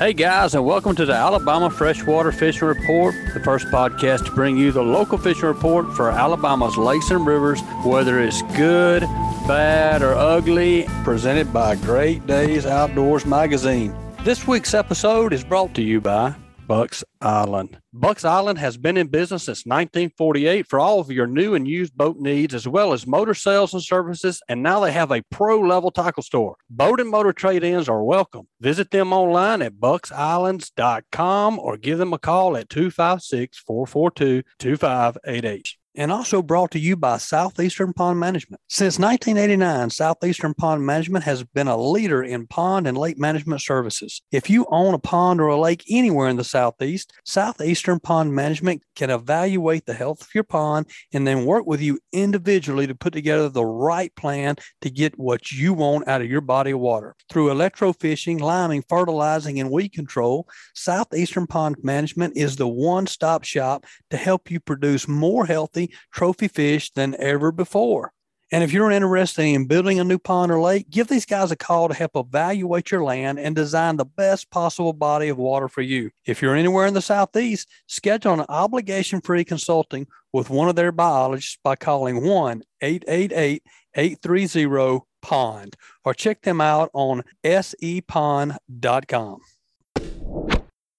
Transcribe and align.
Hey 0.00 0.14
guys, 0.14 0.54
and 0.54 0.64
welcome 0.64 0.96
to 0.96 1.04
the 1.04 1.12
Alabama 1.12 1.68
Freshwater 1.68 2.32
Fishing 2.32 2.66
Report, 2.66 3.14
the 3.34 3.40
first 3.40 3.66
podcast 3.66 4.24
to 4.24 4.30
bring 4.30 4.56
you 4.56 4.72
the 4.72 4.82
local 4.82 5.18
fishing 5.18 5.44
report 5.44 5.94
for 5.94 6.10
Alabama's 6.10 6.78
lakes 6.78 7.10
and 7.10 7.26
rivers, 7.26 7.60
whether 7.84 8.18
it's 8.18 8.40
good, 8.56 9.02
bad, 9.46 10.00
or 10.00 10.14
ugly, 10.14 10.86
presented 11.04 11.52
by 11.52 11.74
Great 11.74 12.26
Days 12.26 12.64
Outdoors 12.64 13.26
Magazine. 13.26 13.94
This 14.24 14.46
week's 14.46 14.72
episode 14.72 15.34
is 15.34 15.44
brought 15.44 15.74
to 15.74 15.82
you 15.82 16.00
by 16.00 16.34
Bucks 16.70 17.02
Island. 17.20 17.80
Bucks 17.92 18.24
Island 18.24 18.60
has 18.60 18.76
been 18.76 18.96
in 18.96 19.08
business 19.08 19.42
since 19.42 19.66
1948 19.66 20.68
for 20.68 20.78
all 20.78 21.00
of 21.00 21.10
your 21.10 21.26
new 21.26 21.56
and 21.56 21.66
used 21.66 21.96
boat 21.96 22.18
needs, 22.18 22.54
as 22.54 22.68
well 22.68 22.92
as 22.92 23.08
motor 23.08 23.34
sales 23.34 23.74
and 23.74 23.82
services. 23.82 24.40
And 24.48 24.62
now 24.62 24.78
they 24.78 24.92
have 24.92 25.10
a 25.10 25.24
pro 25.32 25.58
level 25.58 25.90
tackle 25.90 26.22
store. 26.22 26.54
Boat 26.70 27.00
and 27.00 27.10
motor 27.10 27.32
trade 27.32 27.64
ins 27.64 27.88
are 27.88 28.04
welcome. 28.04 28.46
Visit 28.60 28.92
them 28.92 29.12
online 29.12 29.62
at 29.62 29.80
bucksislands.com 29.80 31.58
or 31.58 31.76
give 31.76 31.98
them 31.98 32.12
a 32.12 32.20
call 32.20 32.56
at 32.56 32.68
256 32.68 33.58
442 33.58 34.44
2588 34.60 35.79
and 35.94 36.12
also 36.12 36.42
brought 36.42 36.70
to 36.72 36.78
you 36.78 36.96
by 36.96 37.16
Southeastern 37.16 37.92
Pond 37.92 38.20
Management. 38.20 38.60
Since 38.68 38.98
1989, 38.98 39.90
Southeastern 39.90 40.54
Pond 40.54 40.84
Management 40.84 41.24
has 41.24 41.42
been 41.42 41.68
a 41.68 41.76
leader 41.76 42.22
in 42.22 42.46
pond 42.46 42.86
and 42.86 42.96
lake 42.96 43.18
management 43.18 43.60
services. 43.60 44.22
If 44.30 44.48
you 44.48 44.66
own 44.70 44.94
a 44.94 44.98
pond 44.98 45.40
or 45.40 45.48
a 45.48 45.60
lake 45.60 45.84
anywhere 45.90 46.28
in 46.28 46.36
the 46.36 46.44
Southeast, 46.44 47.12
Southeastern 47.24 48.00
Pond 48.00 48.34
Management 48.34 48.82
can 48.94 49.10
evaluate 49.10 49.86
the 49.86 49.94
health 49.94 50.22
of 50.22 50.28
your 50.34 50.44
pond 50.44 50.86
and 51.12 51.26
then 51.26 51.44
work 51.44 51.66
with 51.66 51.80
you 51.80 51.98
individually 52.12 52.86
to 52.86 52.94
put 52.94 53.12
together 53.12 53.48
the 53.48 53.64
right 53.64 54.14
plan 54.14 54.56
to 54.82 54.90
get 54.90 55.18
what 55.18 55.50
you 55.50 55.74
want 55.74 56.06
out 56.06 56.20
of 56.20 56.30
your 56.30 56.40
body 56.40 56.70
of 56.70 56.80
water. 56.80 57.14
Through 57.28 57.48
electrofishing, 57.48 58.40
liming, 58.40 58.84
fertilizing, 58.88 59.58
and 59.60 59.70
weed 59.70 59.90
control, 59.90 60.48
Southeastern 60.74 61.46
Pond 61.46 61.76
Management 61.82 62.36
is 62.36 62.56
the 62.56 62.68
one 62.68 63.06
stop 63.06 63.44
shop 63.44 63.84
to 64.10 64.16
help 64.16 64.50
you 64.50 64.60
produce 64.60 65.08
more 65.08 65.46
healthy 65.46 65.79
healthy 65.80 65.94
trophy 66.12 66.48
fish 66.48 66.90
than 66.92 67.16
ever 67.18 67.52
before. 67.52 68.12
And 68.52 68.64
if 68.64 68.72
you're 68.72 68.90
interested 68.90 69.42
in 69.42 69.66
building 69.66 70.00
a 70.00 70.04
new 70.04 70.18
pond 70.18 70.50
or 70.50 70.60
lake, 70.60 70.90
give 70.90 71.06
these 71.06 71.24
guys 71.24 71.52
a 71.52 71.56
call 71.56 71.86
to 71.86 71.94
help 71.94 72.16
evaluate 72.16 72.90
your 72.90 73.04
land 73.04 73.38
and 73.38 73.54
design 73.54 73.96
the 73.96 74.04
best 74.04 74.50
possible 74.50 74.92
body 74.92 75.28
of 75.28 75.38
water 75.38 75.68
for 75.68 75.82
you. 75.82 76.10
If 76.26 76.42
you're 76.42 76.56
anywhere 76.56 76.86
in 76.86 76.94
the 76.94 77.00
Southeast, 77.00 77.68
schedule 77.86 78.32
an 78.34 78.44
obligation 78.48 79.20
free 79.20 79.44
consulting 79.44 80.08
with 80.32 80.50
one 80.50 80.68
of 80.68 80.74
their 80.74 80.90
biologists 80.90 81.58
by 81.62 81.76
calling 81.76 82.26
1 82.26 82.62
888 82.82 83.62
830 83.94 85.00
POND 85.22 85.76
or 86.04 86.12
check 86.12 86.42
them 86.42 86.60
out 86.60 86.90
on 86.92 87.22
sepond.com. 87.44 88.58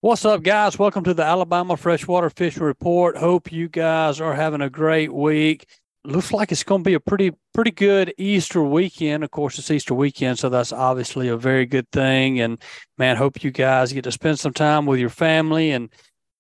What's 0.04 0.26
up, 0.26 0.42
guys? 0.42 0.80
Welcome 0.80 1.04
to 1.04 1.14
the 1.14 1.22
Alabama 1.22 1.78
Freshwater 1.78 2.32
Fishing 2.32 2.64
Report. 2.64 3.16
Hope 3.16 3.52
you 3.52 3.70
guys 3.70 4.20
are 4.20 4.34
having 4.34 4.62
a 4.62 4.68
great 4.68 5.14
week. 5.14 5.68
Looks 6.04 6.34
like 6.34 6.52
it's 6.52 6.64
going 6.64 6.82
to 6.84 6.90
be 6.90 6.96
a 6.96 7.00
pretty 7.00 7.34
pretty 7.54 7.70
good 7.70 8.12
Easter 8.18 8.64
weekend. 8.64 9.24
Of 9.24 9.30
course, 9.30 9.60
it's 9.60 9.70
Easter 9.70 9.94
weekend, 9.94 10.40
so 10.40 10.50
that's 10.50 10.74
obviously 10.74 11.28
a 11.28 11.38
very 11.38 11.68
good 11.68 11.88
thing. 11.92 12.40
And 12.40 12.58
man, 12.98 13.16
hope 13.16 13.44
you 13.44 13.52
guys 13.52 13.94
get 13.94 14.06
to 14.06 14.12
spend 14.12 14.40
some 14.40 14.54
time 14.54 14.88
with 14.88 15.00
your 15.00 15.12
family 15.12 15.70
and 15.70 15.92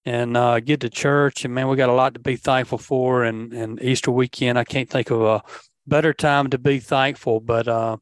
and 0.05 0.35
uh, 0.35 0.59
get 0.59 0.79
to 0.79 0.89
church. 0.89 1.45
And 1.45 1.53
man, 1.53 1.67
we 1.67 1.77
got 1.77 1.89
a 1.89 1.93
lot 1.93 2.15
to 2.15 2.19
be 2.19 2.37
thankful 2.37 2.79
for. 2.79 3.23
And 3.23 3.53
and 3.53 3.79
Easter 3.79 4.09
weekend, 4.09 4.57
I 4.57 4.63
can't 4.63 4.89
think 4.89 5.11
of 5.11 5.21
a 5.21 5.43
better 5.85 6.15
time 6.15 6.49
to 6.49 6.57
be 6.57 6.79
thankful. 6.79 7.39
But 7.39 7.67
uh, 7.67 7.97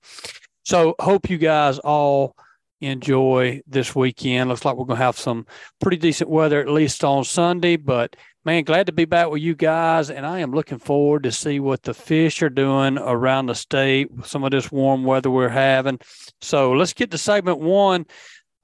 so 0.64 0.96
hope 1.02 1.30
you 1.30 1.38
guys 1.38 1.80
all 1.80 2.38
enjoy 2.82 3.62
this 3.68 3.96
weekend. 3.96 4.50
Looks 4.50 4.66
like 4.66 4.76
we're 4.76 4.86
going 4.86 5.00
to 5.00 5.04
have 5.04 5.18
some 5.18 5.46
pretty 5.80 5.98
decent 5.98 6.30
weather, 6.30 6.60
at 6.62 6.70
least 6.70 7.04
on 7.04 7.24
Sunday. 7.24 7.76
But 7.76 8.16
man, 8.46 8.64
glad 8.64 8.88
to 8.88 8.92
be 8.92 9.06
back 9.06 9.30
with 9.30 9.42
you 9.42 9.56
guys. 9.56 10.10
And 10.10 10.26
I 10.26 10.40
am 10.40 10.52
looking 10.52 10.80
forward 10.80 11.24
to 11.24 11.32
see 11.32 11.60
what 11.60 11.84
the 11.84 11.94
fish 11.94 12.42
are 12.42 12.50
doing 12.50 12.98
around 12.98 13.48
the 13.48 13.56
state 13.56 14.12
with 14.12 14.28
some 14.28 14.44
of 14.44 14.52
this 14.52 14.72
warm 14.72 15.04
weather 15.04 15.30
we're 15.30 15.50
having. 15.50 16.00
So 16.42 16.72
let's 16.74 16.94
get 16.94 17.12
to 17.12 17.18
segment 17.18 17.60
one. 17.60 18.06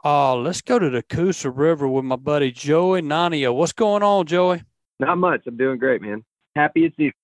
Uh, 0.04 0.36
let's 0.36 0.62
go 0.62 0.78
to 0.78 0.90
the 0.90 1.02
Coosa 1.02 1.50
River 1.50 1.88
with 1.88 2.06
my 2.06 2.16
buddy 2.16 2.52
Joey 2.52 3.02
Nania. 3.02 3.54
What's 3.54 3.74
going 3.74 4.04
on, 4.04 4.28
Joey? 4.28 4.62
Not 5.00 5.18
much. 5.18 5.42
I'm 5.48 5.58
doing 5.58 5.80
great, 5.80 6.02
man. 6.02 6.24
Happy 6.56 6.86
it's 6.86 6.96
Easter. 7.00 7.18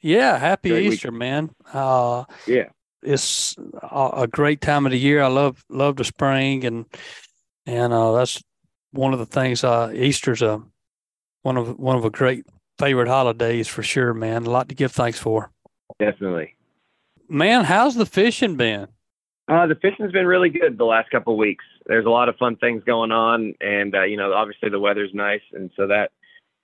Yeah, 0.00 0.38
happy 0.38 0.70
great 0.70 0.86
Easter, 0.86 1.12
man. 1.12 1.50
Uh, 1.72 2.24
yeah 2.46 2.70
it's 3.02 3.56
a 3.90 4.28
great 4.30 4.60
time 4.60 4.86
of 4.86 4.92
the 4.92 4.98
year. 4.98 5.22
I 5.22 5.28
love 5.28 5.64
love 5.68 5.96
the 5.96 6.04
spring, 6.04 6.64
and 6.64 6.86
and 7.66 7.92
uh, 7.92 8.12
that's 8.12 8.42
one 8.92 9.12
of 9.12 9.18
the 9.18 9.26
things. 9.26 9.64
Uh, 9.64 9.92
Easter's 9.94 10.42
a 10.42 10.62
one 11.42 11.56
of 11.56 11.78
one 11.78 11.96
of 11.96 12.04
a 12.04 12.10
great 12.10 12.44
favorite 12.78 13.08
holidays 13.08 13.68
for 13.68 13.82
sure, 13.82 14.14
man. 14.14 14.46
A 14.46 14.50
lot 14.50 14.68
to 14.68 14.74
give 14.74 14.92
thanks 14.92 15.18
for. 15.18 15.50
Definitely, 15.98 16.54
man. 17.28 17.64
How's 17.64 17.94
the 17.94 18.06
fishing 18.06 18.56
been? 18.56 18.88
Uh, 19.48 19.66
the 19.66 19.74
fishing's 19.74 20.12
been 20.12 20.26
really 20.26 20.48
good 20.48 20.78
the 20.78 20.84
last 20.84 21.10
couple 21.10 21.34
of 21.34 21.38
weeks. 21.38 21.64
There's 21.86 22.06
a 22.06 22.10
lot 22.10 22.28
of 22.28 22.36
fun 22.36 22.56
things 22.56 22.84
going 22.84 23.10
on, 23.10 23.54
and 23.60 23.94
uh, 23.94 24.04
you 24.04 24.16
know, 24.16 24.32
obviously 24.32 24.70
the 24.70 24.80
weather's 24.80 25.12
nice, 25.12 25.42
and 25.52 25.70
so 25.76 25.88
that 25.88 26.12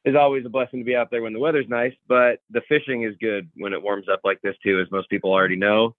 is 0.05 0.15
always 0.15 0.47
a 0.47 0.49
blessing 0.49 0.79
to 0.79 0.85
be 0.85 0.95
out 0.95 1.11
there 1.11 1.23
when 1.23 1.33
the 1.33 1.41
weather's 1.41 1.69
nice. 1.69 1.93
But 2.07 2.41
the 2.51 2.63
fishing 2.69 3.03
is 3.03 3.17
good 3.21 3.51
when 3.57 3.73
it 3.73 3.83
warms 3.83 4.07
up 4.11 4.21
like 4.23 4.41
this 4.43 4.55
too, 4.63 4.81
as 4.81 4.91
most 4.93 5.11
people 5.11 5.33
already 5.33 5.57
know 5.57 5.97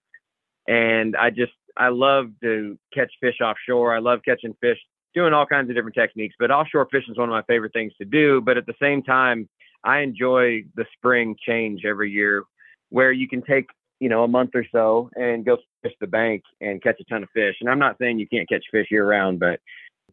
and 0.70 1.16
I 1.16 1.30
just 1.30 1.52
I 1.76 1.88
love 1.88 2.30
to 2.42 2.78
catch 2.94 3.12
fish 3.20 3.40
offshore. 3.42 3.94
I 3.94 3.98
love 3.98 4.20
catching 4.24 4.54
fish, 4.60 4.78
doing 5.14 5.34
all 5.34 5.44
kinds 5.44 5.68
of 5.68 5.74
different 5.74 5.96
techniques. 5.96 6.36
But 6.38 6.50
offshore 6.50 6.86
fishing 6.90 7.12
is 7.12 7.18
one 7.18 7.28
of 7.28 7.32
my 7.32 7.42
favorite 7.42 7.72
things 7.72 7.92
to 7.98 8.04
do. 8.04 8.40
But 8.40 8.56
at 8.56 8.66
the 8.66 8.74
same 8.80 9.02
time, 9.02 9.48
I 9.82 9.98
enjoy 9.98 10.64
the 10.76 10.84
spring 10.96 11.36
change 11.44 11.84
every 11.84 12.10
year, 12.10 12.44
where 12.90 13.10
you 13.10 13.28
can 13.28 13.42
take 13.42 13.66
you 13.98 14.08
know 14.08 14.22
a 14.22 14.28
month 14.28 14.50
or 14.54 14.64
so 14.70 15.10
and 15.16 15.44
go 15.44 15.58
fish 15.82 15.92
the 16.00 16.06
bank 16.06 16.44
and 16.60 16.80
catch 16.82 17.00
a 17.00 17.04
ton 17.04 17.24
of 17.24 17.28
fish. 17.34 17.56
And 17.60 17.68
I'm 17.68 17.80
not 17.80 17.98
saying 17.98 18.20
you 18.20 18.28
can't 18.28 18.48
catch 18.48 18.64
fish 18.70 18.86
year 18.92 19.06
round, 19.06 19.40
but 19.40 19.58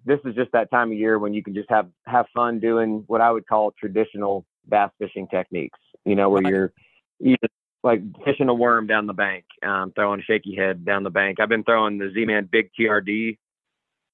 this 0.05 0.19
is 0.25 0.33
just 0.33 0.51
that 0.53 0.71
time 0.71 0.91
of 0.91 0.97
year 0.97 1.19
when 1.19 1.35
you 1.35 1.43
can 1.43 1.53
just 1.53 1.69
have 1.69 1.87
have 2.07 2.25
fun 2.33 2.59
doing 2.59 3.03
what 3.05 3.21
I 3.21 3.31
would 3.31 3.45
call 3.45 3.73
traditional 3.79 4.43
bass 4.67 4.89
fishing 4.97 5.27
techniques. 5.27 5.79
You 6.03 6.15
know, 6.15 6.29
where 6.31 6.41
you're 6.41 6.73
you 7.19 7.35
like 7.83 8.01
fishing 8.25 8.49
a 8.49 8.53
worm 8.53 8.87
down 8.87 9.07
the 9.07 9.13
bank, 9.13 9.45
um, 9.65 9.91
throwing 9.95 10.19
a 10.19 10.23
shaky 10.23 10.55
head 10.55 10.85
down 10.85 11.03
the 11.03 11.09
bank. 11.09 11.39
I've 11.39 11.49
been 11.49 11.63
throwing 11.63 11.97
the 11.97 12.11
Z-Man 12.13 12.49
Big 12.51 12.69
TRD. 12.77 13.37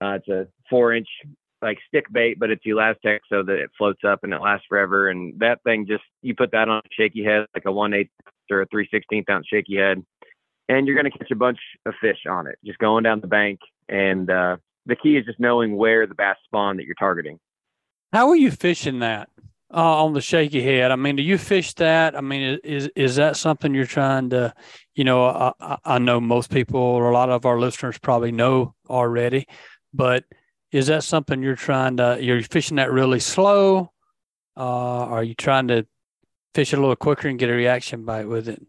Uh, 0.02 0.16
it's 0.16 0.28
a 0.28 0.48
four 0.70 0.94
inch 0.94 1.08
like 1.62 1.78
stick 1.88 2.06
bait, 2.12 2.38
but 2.38 2.50
it's 2.50 2.64
elastic 2.66 3.22
so 3.30 3.42
that 3.42 3.56
it 3.56 3.72
floats 3.78 4.02
up 4.06 4.20
and 4.24 4.34
it 4.34 4.42
lasts 4.42 4.66
forever. 4.68 5.10
And 5.10 5.40
that 5.40 5.64
thing 5.64 5.86
just, 5.88 6.04
you 6.22 6.36
put 6.36 6.52
that 6.52 6.68
on 6.68 6.80
a 6.80 6.90
shaky 6.92 7.24
head, 7.24 7.46
like 7.56 7.66
a 7.66 7.72
one 7.72 7.94
eighth 7.94 8.12
or 8.52 8.62
a 8.62 8.66
three 8.66 8.88
sixteenth 8.92 9.30
ounce 9.30 9.48
shaky 9.48 9.78
head, 9.78 10.04
and 10.68 10.86
you're 10.86 11.02
to 11.02 11.10
catch 11.10 11.32
a 11.32 11.36
bunch 11.36 11.60
of 11.86 11.94
fish 12.02 12.20
on 12.30 12.48
it, 12.48 12.60
just 12.66 12.80
going 12.80 13.04
down 13.04 13.22
the 13.22 13.28
bank. 13.28 13.60
And 13.88 14.30
uh, 14.30 14.58
the 14.86 14.96
key 14.96 15.16
is 15.18 15.26
just 15.26 15.40
knowing 15.40 15.78
where 15.78 16.06
the 16.06 16.16
bass 16.16 16.36
spawn 16.46 16.78
that 16.78 16.86
you're 16.86 16.96
targeting. 16.96 17.40
How 18.12 18.30
are 18.30 18.36
you 18.36 18.52
fishing 18.52 19.00
that? 19.00 19.30
Uh, 19.74 20.04
on 20.04 20.14
the 20.14 20.22
shaky 20.22 20.62
head. 20.62 20.92
I 20.92 20.96
mean, 20.96 21.16
do 21.16 21.24
you 21.24 21.38
fish 21.38 21.74
that? 21.76 22.16
I 22.16 22.22
mean, 22.22 22.60
is 22.64 22.90
is 22.96 23.16
that 23.16 23.36
something 23.38 23.74
you're 23.74 23.86
trying 23.86 24.30
to, 24.30 24.54
you 24.96 25.04
know, 25.04 25.26
I, 25.60 25.78
I 25.84 25.98
know 25.98 26.22
most 26.22 26.52
people 26.52 26.80
or 26.80 27.10
a 27.10 27.14
lot 27.14 27.30
of 27.30 27.46
our 27.46 27.60
listeners 27.60 27.98
probably 27.98 28.32
know 28.32 28.76
already, 28.90 29.48
but 29.94 30.26
is 30.72 30.88
that 30.88 31.04
something 31.04 31.42
you're 31.42 31.56
trying 31.56 31.98
to? 31.98 32.18
You're 32.22 32.44
fishing 32.44 32.78
that 32.78 32.92
really 32.92 33.20
slow? 33.20 33.92
Uh, 34.56 34.60
are 34.60 35.24
you 35.24 35.34
trying 35.34 35.68
to 35.70 35.88
fish 36.54 36.74
it 36.74 36.78
a 36.78 36.80
little 36.80 36.96
quicker 36.96 37.28
and 37.28 37.40
get 37.40 37.50
a 37.50 37.54
reaction 37.54 38.06
bite 38.06 38.28
with 38.28 38.48
it? 38.48 38.62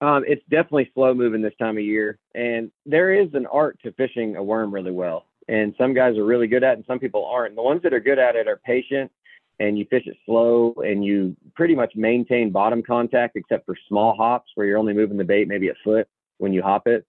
Um, 0.00 0.24
it's 0.26 0.42
definitely 0.50 0.90
slow 0.94 1.14
moving 1.14 1.42
this 1.42 1.54
time 1.58 1.78
of 1.78 1.82
year, 1.82 2.18
and 2.34 2.70
there 2.86 3.12
is 3.12 3.28
an 3.34 3.46
art 3.46 3.78
to 3.82 3.92
fishing 3.92 4.36
a 4.36 4.42
worm 4.42 4.72
really 4.72 4.92
well. 4.92 5.26
And 5.48 5.74
some 5.76 5.94
guys 5.94 6.16
are 6.16 6.24
really 6.24 6.46
good 6.46 6.62
at 6.62 6.72
it, 6.72 6.76
and 6.76 6.84
some 6.86 6.98
people 6.98 7.26
aren't. 7.26 7.50
And 7.50 7.58
the 7.58 7.62
ones 7.62 7.82
that 7.82 7.92
are 7.92 8.00
good 8.00 8.18
at 8.18 8.36
it 8.36 8.48
are 8.48 8.60
patient 8.64 9.10
and 9.60 9.78
you 9.78 9.86
fish 9.88 10.06
it 10.06 10.16
slow 10.26 10.74
and 10.78 11.04
you 11.04 11.36
pretty 11.54 11.74
much 11.74 11.92
maintain 11.94 12.50
bottom 12.50 12.82
contact 12.82 13.36
except 13.36 13.66
for 13.66 13.76
small 13.88 14.16
hops 14.16 14.50
where 14.54 14.66
you're 14.66 14.78
only 14.78 14.92
moving 14.92 15.16
the 15.16 15.24
bait 15.24 15.48
maybe 15.48 15.68
a 15.68 15.74
foot 15.82 16.08
when 16.38 16.52
you 16.52 16.62
hop 16.62 16.86
it. 16.86 17.06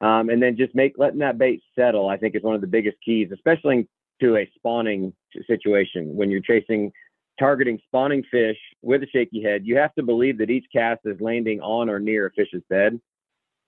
Um, 0.00 0.30
and 0.30 0.42
then 0.42 0.56
just 0.56 0.74
make 0.74 0.94
letting 0.96 1.18
that 1.18 1.36
bait 1.36 1.62
settle, 1.74 2.08
I 2.08 2.16
think 2.16 2.34
is 2.34 2.42
one 2.42 2.54
of 2.54 2.60
the 2.60 2.66
biggest 2.66 2.96
keys, 3.04 3.30
especially 3.32 3.86
to 4.20 4.36
a 4.36 4.50
spawning 4.56 5.12
situation 5.46 6.14
when 6.14 6.30
you're 6.30 6.40
chasing 6.40 6.92
targeting 7.38 7.78
spawning 7.86 8.22
fish 8.30 8.58
with 8.82 9.02
a 9.02 9.06
shaky 9.06 9.42
head. 9.42 9.62
You 9.64 9.76
have 9.76 9.94
to 9.94 10.02
believe 10.02 10.38
that 10.38 10.50
each 10.50 10.66
cast 10.72 11.00
is 11.04 11.20
landing 11.20 11.60
on 11.60 11.88
or 11.88 11.98
near 11.98 12.26
a 12.26 12.30
fish's 12.30 12.62
bed. 12.68 13.00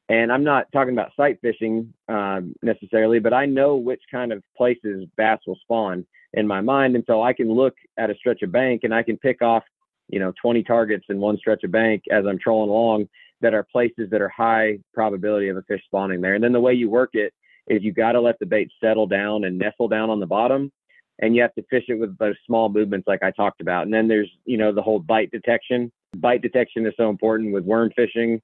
And 0.09 0.33
I'm 0.33 0.45
not 0.45 0.67
talking 0.73 0.93
about 0.93 1.13
sight 1.17 1.39
fishing 1.41 1.93
um, 2.09 2.55
necessarily, 2.63 3.19
but 3.19 3.33
I 3.33 3.47
know 3.47 3.77
which 3.77 4.03
kind 4.11 4.33
of 4.33 4.43
places 4.57 5.07
bass 5.17 5.39
will 5.47 5.59
spawn 5.63 6.05
in 6.35 6.47
my 6.47 6.61
mind. 6.61 6.97
And 6.97 7.05
so 7.07 7.23
I 7.23 7.33
can 7.33 7.53
look 7.53 7.75
at 7.97 8.11
a 8.11 8.15
stretch 8.15 8.43
of 8.43 8.53
bank 8.53 8.83
and 8.85 8.95
I 8.95 9.03
can 9.03 9.17
pick 9.17 9.43
off, 9.43 9.63
you 10.09 10.19
know, 10.19 10.33
20 10.43 10.63
targets 10.65 11.07
in 11.09 11.19
one 11.19 11.39
stretch 11.39 11.65
of 11.65 11.71
bank 11.71 12.03
as 12.11 12.27
I'm 12.27 12.39
trolling 12.39 12.71
along 12.71 13.09
that 13.41 13.55
are 13.55 13.67
places 13.71 14.11
that 14.11 14.21
are 14.21 14.29
high 14.29 14.79
probability 14.93 15.49
of 15.49 15.57
a 15.57 15.63
fish 15.63 15.83
spawning 15.85 16.21
there. 16.21 16.35
And 16.35 16.45
then 16.45 16.53
the 16.53 16.61
way 16.61 16.75
you 16.75 16.91
work 16.91 17.11
it 17.15 17.33
is 17.69 17.83
you 17.83 17.93
got 17.93 18.13
to 18.13 18.21
let 18.21 18.39
the 18.39 18.47
bait 18.47 18.71
settle 18.83 19.07
down 19.07 19.45
and 19.45 19.59
nestle 19.59 19.89
down 19.89 20.11
on 20.11 20.21
the 20.21 20.27
bottom 20.27 20.71
and 21.21 21.37
you 21.37 21.43
have 21.43 21.55
to 21.55 21.63
fish 21.71 21.85
it 21.89 21.95
with 21.95 22.17
those 22.19 22.35
small 22.47 22.69
movements 22.69 23.07
like 23.07 23.23
I 23.23 23.31
talked 23.31 23.61
about. 23.61 23.85
And 23.85 23.95
then 23.95 24.09
there's, 24.09 24.31
you 24.45 24.57
know, 24.57 24.73
the 24.73 24.83
whole 24.83 24.99
bite 24.99 25.31
detection. 25.31 25.93
Bite 26.17 26.43
detection 26.43 26.87
is 26.87 26.95
so 26.97 27.09
important 27.11 27.53
with 27.53 27.65
worm 27.65 27.91
fishing 27.95 28.43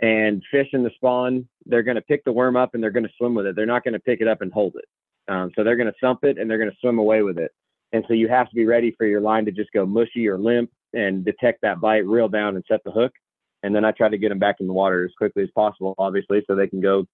and 0.00 0.42
fish 0.50 0.68
in 0.72 0.82
the 0.82 0.90
spawn. 0.96 1.48
They're 1.66 1.82
going 1.82 1.96
to 1.96 2.02
pick 2.02 2.24
the 2.24 2.32
worm 2.32 2.56
up 2.56 2.74
and 2.74 2.82
they're 2.82 2.90
going 2.90 3.06
to 3.06 3.12
swim 3.16 3.34
with 3.34 3.46
it. 3.46 3.56
They're 3.56 3.66
not 3.66 3.84
going 3.84 3.94
to 3.94 4.00
pick 4.00 4.20
it 4.20 4.28
up 4.28 4.42
and 4.42 4.52
hold 4.52 4.74
it. 4.76 5.32
Um, 5.32 5.50
so 5.56 5.64
they're 5.64 5.76
going 5.76 5.90
to 5.92 5.98
thump 6.00 6.24
it 6.24 6.38
and 6.38 6.50
they're 6.50 6.58
going 6.58 6.70
to 6.70 6.76
swim 6.80 6.98
away 6.98 7.22
with 7.22 7.38
it. 7.38 7.52
And 7.92 8.04
so 8.08 8.14
you 8.14 8.28
have 8.28 8.48
to 8.48 8.54
be 8.54 8.66
ready 8.66 8.94
for 8.98 9.06
your 9.06 9.20
line 9.20 9.44
to 9.44 9.52
just 9.52 9.70
go 9.72 9.86
mushy 9.86 10.28
or 10.28 10.38
limp 10.38 10.70
and 10.92 11.24
detect 11.24 11.60
that 11.62 11.80
bite, 11.80 12.06
reel 12.06 12.28
down 12.28 12.56
and 12.56 12.64
set 12.68 12.80
the 12.84 12.90
hook. 12.90 13.12
And 13.62 13.74
then 13.74 13.84
I 13.84 13.92
try 13.92 14.08
to 14.08 14.18
get 14.18 14.28
them 14.28 14.38
back 14.38 14.56
in 14.60 14.66
the 14.66 14.72
water 14.72 15.04
as 15.04 15.12
quickly 15.16 15.42
as 15.42 15.50
possible, 15.54 15.94
obviously, 15.96 16.42
so 16.46 16.54
they 16.54 16.66
can 16.66 16.80
go 16.80 17.06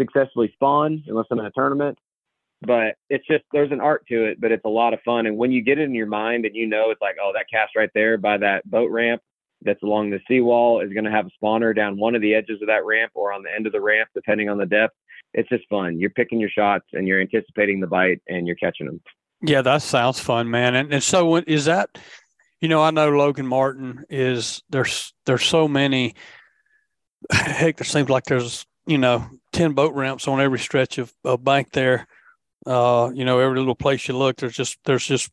successfully 0.00 0.50
spawn 0.54 1.04
unless 1.06 1.26
I'm 1.30 1.38
in 1.38 1.46
a 1.46 1.50
tournament 1.52 1.98
but 2.64 2.96
it's 3.10 3.26
just 3.26 3.44
there's 3.52 3.72
an 3.72 3.80
art 3.80 4.06
to 4.08 4.24
it, 4.24 4.40
but 4.40 4.52
it's 4.52 4.64
a 4.64 4.68
lot 4.68 4.94
of 4.94 5.00
fun. 5.04 5.26
And 5.26 5.36
when 5.36 5.50
you 5.50 5.62
get 5.62 5.78
it 5.78 5.82
in 5.82 5.94
your 5.94 6.06
mind 6.06 6.44
and 6.44 6.54
you 6.54 6.66
know 6.66 6.90
it's 6.90 7.00
like, 7.00 7.16
oh, 7.20 7.32
that 7.34 7.46
cast 7.50 7.74
right 7.76 7.90
there 7.94 8.16
by 8.16 8.38
that 8.38 8.68
boat 8.70 8.90
ramp 8.90 9.20
that's 9.64 9.82
along 9.82 10.10
the 10.10 10.20
seawall 10.28 10.80
is 10.80 10.92
going 10.92 11.04
to 11.04 11.10
have 11.10 11.26
a 11.26 11.44
spawner 11.44 11.74
down 11.74 11.98
one 11.98 12.14
of 12.14 12.22
the 12.22 12.34
edges 12.34 12.60
of 12.60 12.68
that 12.68 12.84
ramp 12.84 13.12
or 13.14 13.32
on 13.32 13.42
the 13.42 13.50
end 13.54 13.66
of 13.66 13.72
the 13.72 13.80
ramp, 13.80 14.08
depending 14.14 14.48
on 14.48 14.58
the 14.58 14.66
depth. 14.66 14.94
It's 15.34 15.48
just 15.48 15.68
fun. 15.68 15.98
You're 15.98 16.10
picking 16.10 16.40
your 16.40 16.50
shots 16.50 16.84
and 16.92 17.08
you're 17.08 17.20
anticipating 17.20 17.80
the 17.80 17.86
bite 17.86 18.20
and 18.28 18.46
you're 18.46 18.56
catching 18.56 18.86
them. 18.86 19.00
Yeah, 19.40 19.62
that 19.62 19.82
sounds 19.82 20.20
fun, 20.20 20.50
man. 20.50 20.74
And, 20.74 20.92
and 20.92 21.02
so 21.02 21.36
is 21.36 21.64
that, 21.64 21.90
you 22.60 22.68
know, 22.68 22.82
I 22.82 22.90
know 22.90 23.10
Logan 23.10 23.46
Martin 23.46 24.04
is 24.08 24.62
there's 24.70 25.12
there's 25.26 25.44
so 25.44 25.66
many. 25.66 26.14
Heck, 27.30 27.76
there 27.76 27.84
seems 27.84 28.08
like 28.08 28.24
there's 28.24 28.66
you 28.86 28.98
know 28.98 29.26
ten 29.52 29.72
boat 29.72 29.94
ramps 29.94 30.28
on 30.28 30.40
every 30.40 30.58
stretch 30.58 30.98
of, 30.98 31.12
of 31.24 31.42
bank 31.42 31.72
there 31.72 32.06
uh, 32.66 33.10
you 33.14 33.24
know, 33.24 33.38
every 33.38 33.58
little 33.58 33.74
place 33.74 34.06
you 34.08 34.16
look, 34.16 34.36
there's 34.36 34.54
just 34.54 34.78
there's 34.84 35.06
just 35.06 35.30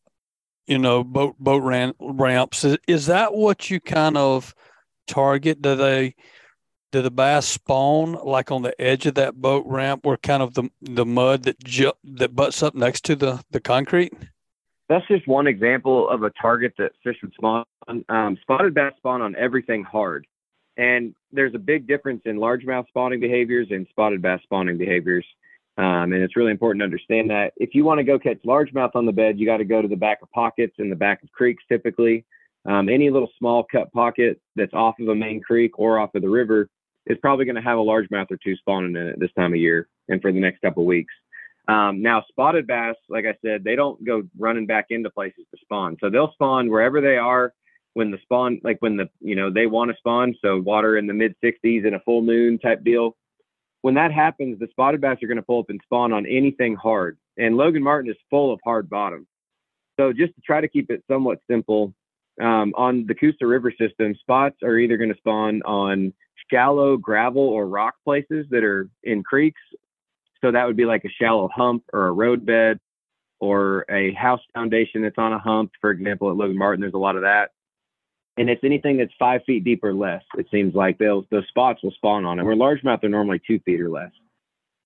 you 0.69 0.77
know 0.77 1.03
boat 1.03 1.35
boat 1.39 1.63
ran, 1.63 1.93
ramps. 1.99 2.63
Is, 2.63 2.77
is 2.87 3.07
that 3.07 3.33
what 3.33 3.69
you 3.69 3.81
kind 3.81 4.15
of 4.15 4.55
target? 5.07 5.61
Do 5.61 5.75
they 5.75 6.15
do 6.91 7.01
the 7.01 7.11
bass 7.11 7.47
spawn 7.47 8.13
like 8.23 8.51
on 8.51 8.61
the 8.61 8.79
edge 8.79 9.05
of 9.05 9.15
that 9.15 9.35
boat 9.35 9.65
ramp, 9.65 10.05
where 10.05 10.17
kind 10.17 10.43
of 10.43 10.53
the 10.53 10.69
the 10.81 11.05
mud 11.05 11.43
that 11.43 11.59
ju- 11.63 11.93
that 12.03 12.35
butts 12.35 12.63
up 12.63 12.75
next 12.75 13.03
to 13.05 13.15
the 13.15 13.43
the 13.51 13.59
concrete? 13.59 14.13
That's 14.87 15.07
just 15.07 15.27
one 15.27 15.47
example 15.47 16.09
of 16.09 16.23
a 16.23 16.31
target 16.41 16.73
that 16.77 16.93
fish 17.03 17.17
would 17.21 17.33
spawn. 17.33 17.65
Um, 18.07 18.37
spotted 18.41 18.73
bass 18.73 18.93
spawn 18.97 19.21
on 19.21 19.35
everything 19.35 19.83
hard, 19.83 20.27
and 20.77 21.15
there's 21.31 21.55
a 21.55 21.59
big 21.59 21.87
difference 21.87 22.21
in 22.25 22.37
largemouth 22.37 22.87
spawning 22.87 23.19
behaviors 23.19 23.67
and 23.71 23.87
spotted 23.89 24.21
bass 24.21 24.41
spawning 24.43 24.77
behaviors. 24.77 25.25
Um, 25.79 26.11
and 26.11 26.21
it's 26.21 26.35
really 26.35 26.51
important 26.51 26.81
to 26.81 26.83
understand 26.83 27.29
that 27.29 27.53
if 27.55 27.73
you 27.73 27.85
want 27.85 27.99
to 27.99 28.03
go 28.03 28.19
catch 28.19 28.43
largemouth 28.43 28.95
on 28.95 29.05
the 29.05 29.13
bed, 29.13 29.39
you 29.39 29.45
got 29.45 29.57
to 29.57 29.65
go 29.65 29.81
to 29.81 29.87
the 29.87 29.95
back 29.95 30.19
of 30.21 30.29
pockets 30.31 30.75
and 30.77 30.91
the 30.91 30.95
back 30.95 31.23
of 31.23 31.31
creeks 31.31 31.63
typically. 31.69 32.25
Um, 32.65 32.89
any 32.89 33.09
little 33.09 33.29
small 33.39 33.63
cut 33.63 33.89
pocket 33.93 34.41
that's 34.57 34.73
off 34.73 34.95
of 34.99 35.07
a 35.07 35.15
main 35.15 35.39
creek 35.39 35.79
or 35.79 35.97
off 35.97 36.13
of 36.15 36.21
the 36.21 36.29
river 36.29 36.67
is 37.05 37.17
probably 37.21 37.45
going 37.45 37.55
to 37.55 37.61
have 37.61 37.77
a 37.77 37.81
largemouth 37.81 38.29
or 38.29 38.37
two 38.43 38.57
spawning 38.57 38.93
in 38.97 39.07
it 39.07 39.19
this 39.21 39.31
time 39.37 39.53
of 39.53 39.59
year 39.59 39.87
and 40.09 40.21
for 40.21 40.33
the 40.33 40.39
next 40.39 40.59
couple 40.59 40.83
of 40.83 40.87
weeks. 40.87 41.13
Um, 41.69 42.01
now, 42.01 42.25
spotted 42.27 42.67
bass, 42.67 42.95
like 43.07 43.23
I 43.25 43.35
said, 43.41 43.63
they 43.63 43.77
don't 43.77 44.03
go 44.05 44.23
running 44.37 44.65
back 44.65 44.87
into 44.89 45.09
places 45.09 45.45
to 45.51 45.61
spawn. 45.61 45.95
So 46.01 46.09
they'll 46.09 46.33
spawn 46.33 46.69
wherever 46.69 46.99
they 46.99 47.15
are 47.15 47.53
when 47.93 48.11
the 48.11 48.17
spawn, 48.23 48.59
like 48.65 48.81
when 48.81 48.97
the, 48.97 49.09
you 49.21 49.35
know, 49.35 49.49
they 49.49 49.65
want 49.65 49.91
to 49.91 49.97
spawn. 49.97 50.35
So 50.43 50.59
water 50.59 50.97
in 50.97 51.07
the 51.07 51.13
mid 51.13 51.35
60s 51.41 51.85
in 51.85 51.93
a 51.93 52.01
full 52.01 52.21
moon 52.21 52.59
type 52.59 52.83
deal 52.83 53.15
when 53.81 53.93
that 53.95 54.11
happens, 54.11 54.59
the 54.59 54.67
spotted 54.71 55.01
bass 55.01 55.17
are 55.23 55.27
going 55.27 55.37
to 55.37 55.43
pull 55.43 55.59
up 55.59 55.69
and 55.69 55.79
spawn 55.83 56.11
on 56.11 56.25
anything 56.25 56.75
hard. 56.75 57.17
And 57.37 57.55
Logan 57.55 57.83
Martin 57.83 58.11
is 58.11 58.17
full 58.29 58.53
of 58.53 58.59
hard 58.63 58.89
bottom. 58.89 59.27
So 59.99 60.13
just 60.13 60.33
to 60.35 60.41
try 60.41 60.61
to 60.61 60.67
keep 60.67 60.91
it 60.91 61.03
somewhat 61.09 61.39
simple, 61.49 61.93
um, 62.41 62.73
on 62.77 63.05
the 63.05 63.15
Coosa 63.15 63.45
River 63.45 63.71
system, 63.71 64.15
spots 64.15 64.57
are 64.63 64.77
either 64.77 64.97
going 64.97 65.11
to 65.11 65.17
spawn 65.17 65.61
on 65.63 66.13
shallow 66.49 66.97
gravel 66.97 67.43
or 67.43 67.67
rock 67.67 67.95
places 68.03 68.45
that 68.49 68.63
are 68.63 68.89
in 69.03 69.23
creeks. 69.23 69.61
So 70.41 70.51
that 70.51 70.65
would 70.65 70.77
be 70.77 70.85
like 70.85 71.03
a 71.03 71.09
shallow 71.09 71.49
hump 71.53 71.83
or 71.91 72.07
a 72.07 72.11
roadbed 72.11 72.79
or 73.41 73.85
a 73.89 74.13
house 74.13 74.41
foundation 74.53 75.01
that's 75.01 75.17
on 75.17 75.33
a 75.33 75.39
hump. 75.39 75.71
For 75.81 75.91
example, 75.91 76.29
at 76.29 76.37
Logan 76.37 76.57
Martin, 76.57 76.81
there's 76.81 76.93
a 76.93 76.97
lot 76.97 77.15
of 77.15 77.23
that 77.23 77.51
and 78.39 78.49
it's 78.49 78.63
anything 78.63 78.97
that's 78.97 79.11
five 79.19 79.41
feet 79.45 79.65
deep 79.65 79.83
or 79.83 79.93
less. 79.93 80.23
It 80.37 80.47
seems 80.49 80.73
like 80.73 80.97
they'll 80.97 81.25
those 81.29 81.47
spots 81.49 81.83
will 81.83 81.91
spawn 81.91 82.23
on 82.25 82.39
it. 82.39 82.43
Where 82.43 82.55
largemouth 82.55 83.03
are 83.03 83.09
normally 83.09 83.41
two 83.45 83.59
feet 83.59 83.81
or 83.81 83.89
less. 83.89 84.11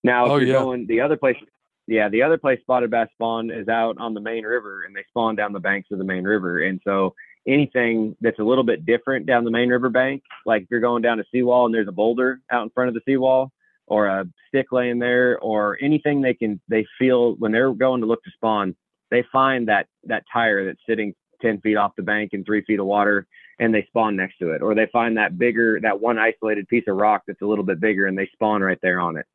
Now, 0.04 0.26
if 0.26 0.32
oh, 0.32 0.38
you're 0.38 0.48
yeah. 0.48 0.54
going 0.54 0.88
the 0.88 1.02
other 1.02 1.16
place, 1.16 1.38
yeah, 1.86 2.10
the 2.10 2.24
other 2.24 2.40
place 2.40 2.60
spotted 2.62 2.90
bass 2.90 3.10
spawn 3.14 3.52
is 3.52 3.68
out 3.68 3.98
on 4.00 4.16
the 4.16 4.20
main 4.20 4.44
river, 4.44 4.84
and 4.84 4.96
they 4.96 5.06
spawn 5.08 5.36
down 5.36 5.54
the 5.54 5.60
banks 5.60 5.90
of 5.92 6.00
the 6.00 6.04
main 6.04 6.24
river. 6.24 6.64
And 6.64 6.82
so 6.84 7.14
anything 7.48 8.18
that's 8.22 8.40
a 8.40 8.44
little 8.44 8.64
bit 8.64 8.88
different 8.88 9.28
down 9.28 9.44
the 9.44 9.52
main 9.52 9.70
river 9.70 9.90
bank, 9.90 10.24
like 10.48 10.64
if 10.64 10.68
you're 10.72 10.80
going 10.80 11.04
down 11.04 11.20
a 11.20 11.24
seawall 11.32 11.68
and 11.68 11.76
there's 11.76 11.88
a 11.88 11.94
boulder 11.94 12.40
out 12.52 12.64
in 12.64 12.72
front 12.72 12.88
of 12.88 12.96
the 12.96 13.02
seawall, 13.06 13.52
or 13.86 14.08
a 14.08 14.26
stick 14.48 14.72
laying 14.72 14.98
there, 14.98 15.38
or 15.40 15.78
anything 15.80 16.22
they 16.22 16.34
can 16.34 16.60
they 16.70 16.88
feel 16.98 17.36
when 17.36 17.52
they're 17.52 17.72
going 17.72 18.02
to 18.02 18.08
look 18.08 18.24
to 18.24 18.32
spawn, 18.32 18.76
they 19.12 19.24
find 19.32 19.68
that 19.68 19.86
that 20.06 20.24
tire 20.34 20.66
that's 20.66 20.82
sitting 20.90 21.14
10 21.44 21.62
feet 21.62 21.76
off 21.76 21.92
the 21.96 22.02
bank 22.02 22.32
in 22.34 22.44
three 22.44 22.64
feet 22.64 22.80
of 22.80 22.88
water 22.88 23.28
and 23.60 23.74
they 23.74 23.86
spawn 23.86 24.16
next 24.16 24.38
to 24.40 24.52
it. 24.52 24.62
Or 24.62 24.76
they 24.76 24.88
find 24.92 25.18
that 25.18 25.38
bigger, 25.38 25.80
that 25.82 26.00
one 26.00 26.18
isolated 26.18 26.68
piece 26.68 26.86
of 26.88 26.98
rock 26.98 27.24
that's 27.28 27.42
a 27.42 27.46
little 27.46 27.64
bit 27.64 27.80
bigger 27.80 28.08
and 28.08 28.18
they 28.18 28.30
spawn 28.34 28.62
right 28.62 28.80
there 28.82 29.00
on 29.00 29.18
it. 29.18 29.26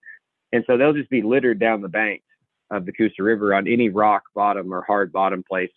And 0.52 0.64
so 0.66 0.76
they'll 0.76 0.92
just 0.92 1.10
be 1.10 1.22
littered 1.22 1.58
down 1.58 1.82
the 1.82 1.88
banks 1.88 2.24
of 2.70 2.86
the 2.86 2.92
Coosa 2.92 3.22
River 3.22 3.54
on 3.54 3.68
any 3.68 3.88
rock 3.88 4.24
bottom 4.34 4.72
or 4.72 4.82
hard 4.82 5.12
bottom 5.12 5.42
place. 5.48 5.70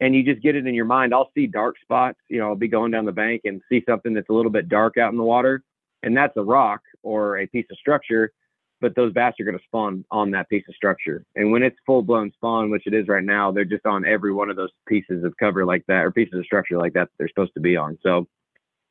And 0.00 0.14
you 0.14 0.22
just 0.22 0.42
get 0.42 0.54
it 0.54 0.66
in 0.66 0.74
your 0.74 0.84
mind. 0.84 1.12
I'll 1.12 1.30
see 1.34 1.46
dark 1.46 1.76
spots, 1.82 2.18
you 2.28 2.38
know, 2.38 2.48
I'll 2.48 2.56
be 2.56 2.68
going 2.68 2.92
down 2.92 3.04
the 3.04 3.12
bank 3.12 3.42
and 3.44 3.60
see 3.68 3.82
something 3.88 4.14
that's 4.14 4.28
a 4.28 4.32
little 4.32 4.50
bit 4.50 4.68
dark 4.68 4.96
out 4.96 5.10
in 5.10 5.18
the 5.18 5.24
water. 5.24 5.62
And 6.02 6.16
that's 6.16 6.36
a 6.36 6.42
rock 6.42 6.80
or 7.02 7.38
a 7.38 7.46
piece 7.46 7.66
of 7.70 7.78
structure 7.78 8.32
but 8.80 8.94
those 8.94 9.12
bass 9.12 9.34
are 9.40 9.44
going 9.44 9.58
to 9.58 9.64
spawn 9.64 10.04
on 10.10 10.30
that 10.30 10.48
piece 10.48 10.64
of 10.68 10.74
structure. 10.74 11.24
And 11.34 11.50
when 11.50 11.62
it's 11.62 11.76
full 11.84 12.02
blown 12.02 12.32
spawn, 12.32 12.70
which 12.70 12.86
it 12.86 12.94
is 12.94 13.08
right 13.08 13.24
now, 13.24 13.50
they're 13.50 13.64
just 13.64 13.86
on 13.86 14.04
every 14.04 14.32
one 14.32 14.50
of 14.50 14.56
those 14.56 14.70
pieces 14.86 15.24
of 15.24 15.36
cover 15.38 15.64
like 15.64 15.84
that 15.88 16.04
or 16.04 16.10
pieces 16.10 16.38
of 16.38 16.44
structure 16.44 16.78
like 16.78 16.92
that, 16.94 17.06
that 17.06 17.10
they're 17.18 17.28
supposed 17.28 17.54
to 17.54 17.60
be 17.60 17.76
on. 17.76 17.98
So 18.02 18.26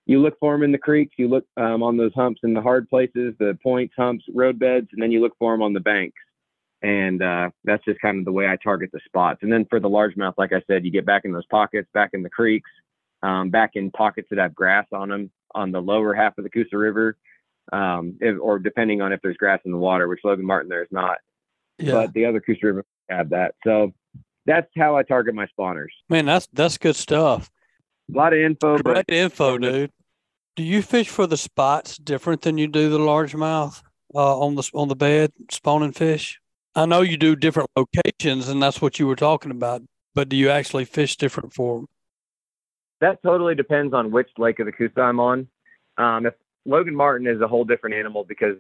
you 0.06 0.20
look 0.20 0.38
for 0.40 0.54
them 0.54 0.64
in 0.64 0.72
the 0.72 0.78
creeks, 0.78 1.16
you 1.18 1.28
look 1.28 1.46
um, 1.58 1.84
on 1.84 1.98
those 1.98 2.14
humps 2.14 2.42
in 2.44 2.54
the 2.54 2.62
hard 2.62 2.90
places, 2.90 3.34
the 3.40 3.58
points, 3.62 3.94
humps, 3.98 4.24
road 4.34 4.58
beds, 4.58 4.88
and 4.94 5.02
then 5.02 5.12
you 5.12 5.22
look 5.22 5.34
for 5.38 5.54
them 5.54 5.62
on 5.62 5.74
the 5.74 5.80
banks. 5.80 6.18
And 6.82 7.24
uh, 7.24 7.50
that's 7.64 7.84
just 7.86 8.00
kind 8.00 8.20
of 8.20 8.26
the 8.26 8.32
way 8.32 8.48
I 8.48 8.56
target 8.64 8.92
the 8.94 9.00
spots. 9.06 9.40
And 9.42 9.52
then 9.52 9.66
for 9.70 9.80
the 9.80 9.90
largemouth, 9.90 10.36
like 10.38 10.54
I 10.54 10.62
said, 10.68 10.86
you 10.86 10.92
get 10.92 11.06
back 11.06 11.26
in 11.26 11.34
those 11.34 11.46
pockets, 11.48 11.90
back 11.94 12.12
in 12.14 12.24
the 12.24 12.30
creeks, 12.30 12.70
um, 13.24 13.50
back 13.50 13.72
in 13.74 13.90
pockets 13.92 14.28
that 14.30 14.40
have 14.40 14.54
grass 14.54 14.86
on 14.94 15.10
them 15.10 15.32
on 15.56 15.72
the 15.72 15.82
lower 15.82 16.14
half 16.14 16.38
of 16.38 16.44
the 16.44 16.50
Coosa 16.50 16.78
River 16.78 17.18
um, 17.72 18.18
if, 18.20 18.38
or 18.42 18.60
depending 18.60 19.02
on 19.02 19.12
if 19.14 19.22
there's 19.22 19.38
grass 19.38 19.60
in 19.66 19.72
the 19.72 19.78
water, 19.78 20.08
which 20.08 20.20
Logan 20.24 20.46
Martin 20.46 20.70
there 20.70 20.84
is 20.84 20.92
not. 20.92 21.18
Yeah. 21.78 21.94
But 21.94 22.14
the 22.14 22.26
other 22.26 22.40
Coosa 22.40 22.66
River 22.66 22.86
have 23.10 23.30
that. 23.30 23.56
So 23.64 23.94
that's 24.46 24.68
how 24.76 24.96
I 24.96 25.04
target 25.04 25.36
my 25.36 25.48
spawners. 25.58 25.90
Man, 26.10 26.26
that's 26.26 26.48
that's 26.54 26.78
good 26.78 26.96
stuff. 26.96 27.50
A 28.14 28.18
lot 28.18 28.34
of 28.34 28.40
info. 28.40 28.78
Great 28.78 29.06
but, 29.08 29.14
info, 29.14 29.58
dude. 29.58 29.92
Do 30.56 30.64
you 30.64 30.82
fish 30.82 31.10
for 31.10 31.28
the 31.28 31.38
spots 31.38 31.98
different 31.98 32.42
than 32.42 32.58
you 32.58 32.68
do 32.68 32.90
the 32.90 32.98
largemouth 32.98 33.84
uh, 34.16 34.40
on 34.40 34.56
the 34.56 34.70
on 34.74 34.88
the 34.88 34.96
bed 34.96 35.32
spawning 35.52 35.92
fish? 35.92 36.40
I 36.74 36.86
know 36.86 37.02
you 37.02 37.18
do 37.18 37.36
different 37.36 37.70
locations, 37.76 38.50
and 38.50 38.62
that's 38.62 38.82
what 38.82 39.00
you 39.00 39.08
were 39.08 39.16
talking 39.16 39.52
about. 39.52 39.82
But 40.16 40.30
do 40.30 40.36
you 40.36 40.50
actually 40.50 40.86
fish 40.86 41.16
different 41.16 41.54
for 41.54 41.80
them? 41.80 41.88
That 43.02 43.22
totally 43.22 43.54
depends 43.54 43.94
on 43.94 44.10
which 44.10 44.30
lake 44.38 44.60
of 44.60 44.66
the 44.66 44.72
Coosa 44.72 45.02
I'm 45.02 45.20
on. 45.20 45.48
Um, 45.98 46.26
if 46.26 46.34
Logan 46.68 46.96
Martin 46.96 47.28
is 47.28 47.42
a 47.42 47.48
whole 47.48 47.64
different 47.64 47.96
animal 47.96 48.24
because, 48.24 48.58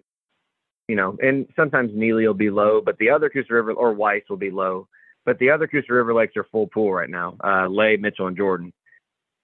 you 0.87 0.95
know, 0.95 1.17
and 1.21 1.45
sometimes 1.55 1.91
Neely 1.93 2.25
will 2.25 2.33
be 2.33 2.49
low, 2.49 2.81
but 2.81 2.97
the 2.97 3.09
other 3.09 3.29
Coosa 3.29 3.53
River 3.53 3.73
or 3.73 3.93
Weiss 3.93 4.23
will 4.29 4.37
be 4.37 4.49
low. 4.49 4.87
But 5.25 5.37
the 5.39 5.49
other 5.51 5.67
Coosa 5.67 5.91
River 5.91 6.13
lakes 6.13 6.37
are 6.37 6.45
full 6.45 6.67
pool 6.67 6.93
right 6.93 7.09
now, 7.09 7.35
uh, 7.43 7.67
Lay, 7.67 7.97
Mitchell, 7.97 8.27
and 8.27 8.37
Jordan. 8.37 8.71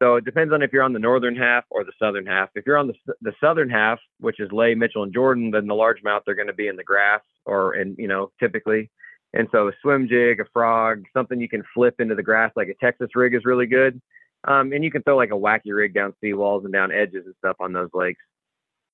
So 0.01 0.15
it 0.15 0.25
depends 0.25 0.53
on 0.53 0.62
if 0.62 0.72
you're 0.74 0.84
on 0.84 0.93
the 0.93 1.00
northern 1.00 1.36
half 1.36 1.65
or 1.70 1.84
the 1.84 1.91
southern 2.00 2.25
half. 2.25 2.50
If 2.55 2.65
you're 2.65 2.77
on 2.77 2.88
the 2.88 3.13
the 3.22 3.34
southern 3.39 3.70
half, 3.70 4.00
which 4.20 4.39
is 4.39 4.51
Lay, 4.51 4.75
Mitchell, 4.75 5.03
and 5.03 5.13
Jordan, 5.13 5.51
then 5.51 5.67
the 5.67 5.74
largemouth 5.74 6.27
are 6.27 6.36
going 6.36 6.48
to 6.48 6.53
be 6.53 6.67
in 6.67 6.75
the 6.75 6.84
grass 6.84 7.22
or 7.46 7.75
in 7.75 7.96
you 7.98 8.08
know 8.08 8.32
typically. 8.39 8.89
And 9.34 9.48
so 9.51 9.67
a 9.67 9.72
swim 9.82 10.08
jig, 10.08 10.39
a 10.39 10.46
frog, 10.53 11.03
something 11.13 11.39
you 11.39 11.50
can 11.50 11.63
flip 11.74 11.96
into 12.00 12.15
the 12.15 12.24
grass 12.24 12.51
like 12.55 12.67
a 12.67 12.86
Texas 12.86 13.10
rig 13.15 13.34
is 13.34 13.46
really 13.46 13.65
good. 13.65 14.01
Um, 14.46 14.74
and 14.74 14.84
you 14.84 14.91
can 14.91 15.03
throw 15.03 15.15
like 15.15 15.32
a 15.32 15.36
wacky 15.36 15.74
rig 15.74 15.93
down 15.93 16.13
seawalls 16.24 16.65
and 16.65 16.74
down 16.74 16.91
edges 16.91 17.25
and 17.25 17.36
stuff 17.39 17.55
on 17.60 17.74
those 17.74 17.89
lakes. 17.93 18.24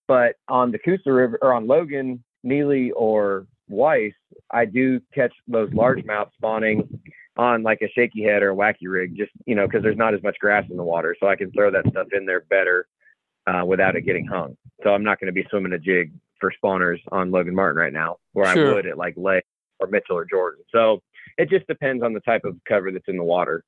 But 0.09 0.37
on 0.47 0.71
the 0.71 0.79
Coosa 0.79 1.13
River 1.13 1.37
or 1.39 1.53
on 1.53 1.67
Logan, 1.67 2.23
Neely, 2.43 2.89
or 2.91 3.45
Weiss, 3.67 4.13
I 4.49 4.65
do 4.65 4.99
catch 5.13 5.31
those 5.47 5.69
largemouth 5.69 6.31
spawning 6.33 6.99
on 7.37 7.61
like 7.61 7.83
a 7.83 7.89
shaky 7.89 8.23
head 8.23 8.41
or 8.41 8.49
a 8.49 8.55
wacky 8.55 8.87
rig, 8.87 9.15
just 9.15 9.29
you 9.45 9.53
know, 9.53 9.67
because 9.67 9.83
there's 9.83 9.97
not 9.97 10.15
as 10.15 10.23
much 10.23 10.39
grass 10.39 10.65
in 10.71 10.77
the 10.77 10.83
water, 10.83 11.15
so 11.19 11.27
I 11.27 11.35
can 11.35 11.51
throw 11.51 11.69
that 11.69 11.85
stuff 11.91 12.07
in 12.11 12.25
there 12.25 12.41
better 12.49 12.87
uh, 13.45 13.63
without 13.63 13.95
it 13.95 14.01
getting 14.01 14.25
hung. 14.25 14.57
So 14.83 14.95
I'm 14.95 15.03
not 15.03 15.19
going 15.19 15.27
to 15.27 15.31
be 15.31 15.45
swimming 15.51 15.73
a 15.73 15.79
jig 15.79 16.11
for 16.39 16.51
spawners 16.63 16.97
on 17.11 17.29
Logan 17.29 17.53
Martin 17.53 17.77
right 17.77 17.93
now, 17.93 18.17
where 18.33 18.51
Sure. 18.51 18.71
I 18.71 18.73
would 18.73 18.87
at 18.87 18.97
like 18.97 19.13
Lake 19.15 19.45
or 19.79 19.85
Mitchell 19.85 20.17
or 20.17 20.25
Jordan. 20.25 20.63
So 20.71 21.03
it 21.37 21.51
just 21.51 21.67
depends 21.67 22.01
on 22.01 22.13
the 22.13 22.19
type 22.21 22.45
of 22.45 22.57
cover 22.67 22.91
that's 22.91 23.07
in 23.07 23.17
the 23.17 23.23
water 23.23 23.63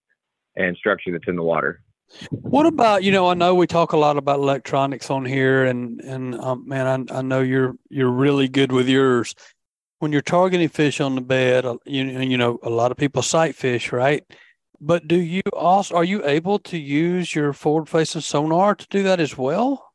and 0.56 0.76
structure 0.76 1.12
that's 1.12 1.28
in 1.28 1.36
the 1.36 1.44
water. 1.44 1.84
What 2.30 2.65
about 2.65 3.03
you 3.03 3.12
know? 3.12 3.30
I 3.30 3.34
know 3.34 3.56
we 3.56 3.68
talk 3.68 3.94
a 3.94 3.98
lot 3.98 4.18
about 4.18 4.39
electronics 4.39 5.10
on 5.10 5.25
here, 5.25 5.65
and 5.65 6.01
and 6.01 6.36
um, 6.36 6.68
man, 6.68 7.08
I, 7.10 7.20
I 7.20 7.22
know 7.22 7.41
you're 7.41 7.75
you're 7.89 8.12
really 8.12 8.48
good 8.48 8.72
with 8.72 8.88
yours. 8.88 9.36
When 10.00 10.12
you're 10.12 10.22
targeting 10.22 10.70
fish 10.70 11.00
on 11.00 11.15
the 11.15 11.22
bed, 11.22 11.65
uh, 11.65 11.77
you 11.86 12.03
you 12.03 12.38
know 12.38 12.60
a 12.63 12.70
lot 12.70 12.91
of 12.91 12.98
people 12.98 13.22
sight 13.22 13.56
fish, 13.56 13.91
right? 13.91 14.24
But 14.80 15.08
do 15.08 15.20
you 15.20 15.44
also 15.53 15.96
are 15.96 16.03
you 16.03 16.25
able 16.25 16.60
to 16.60 16.77
use 16.77 17.36
your 17.36 17.53
forward 17.53 17.88
facing 17.88 18.22
sonar 18.22 18.75
to 18.75 18.88
do 18.89 19.03
that 19.03 19.20
as 19.20 19.38
well? 19.38 19.91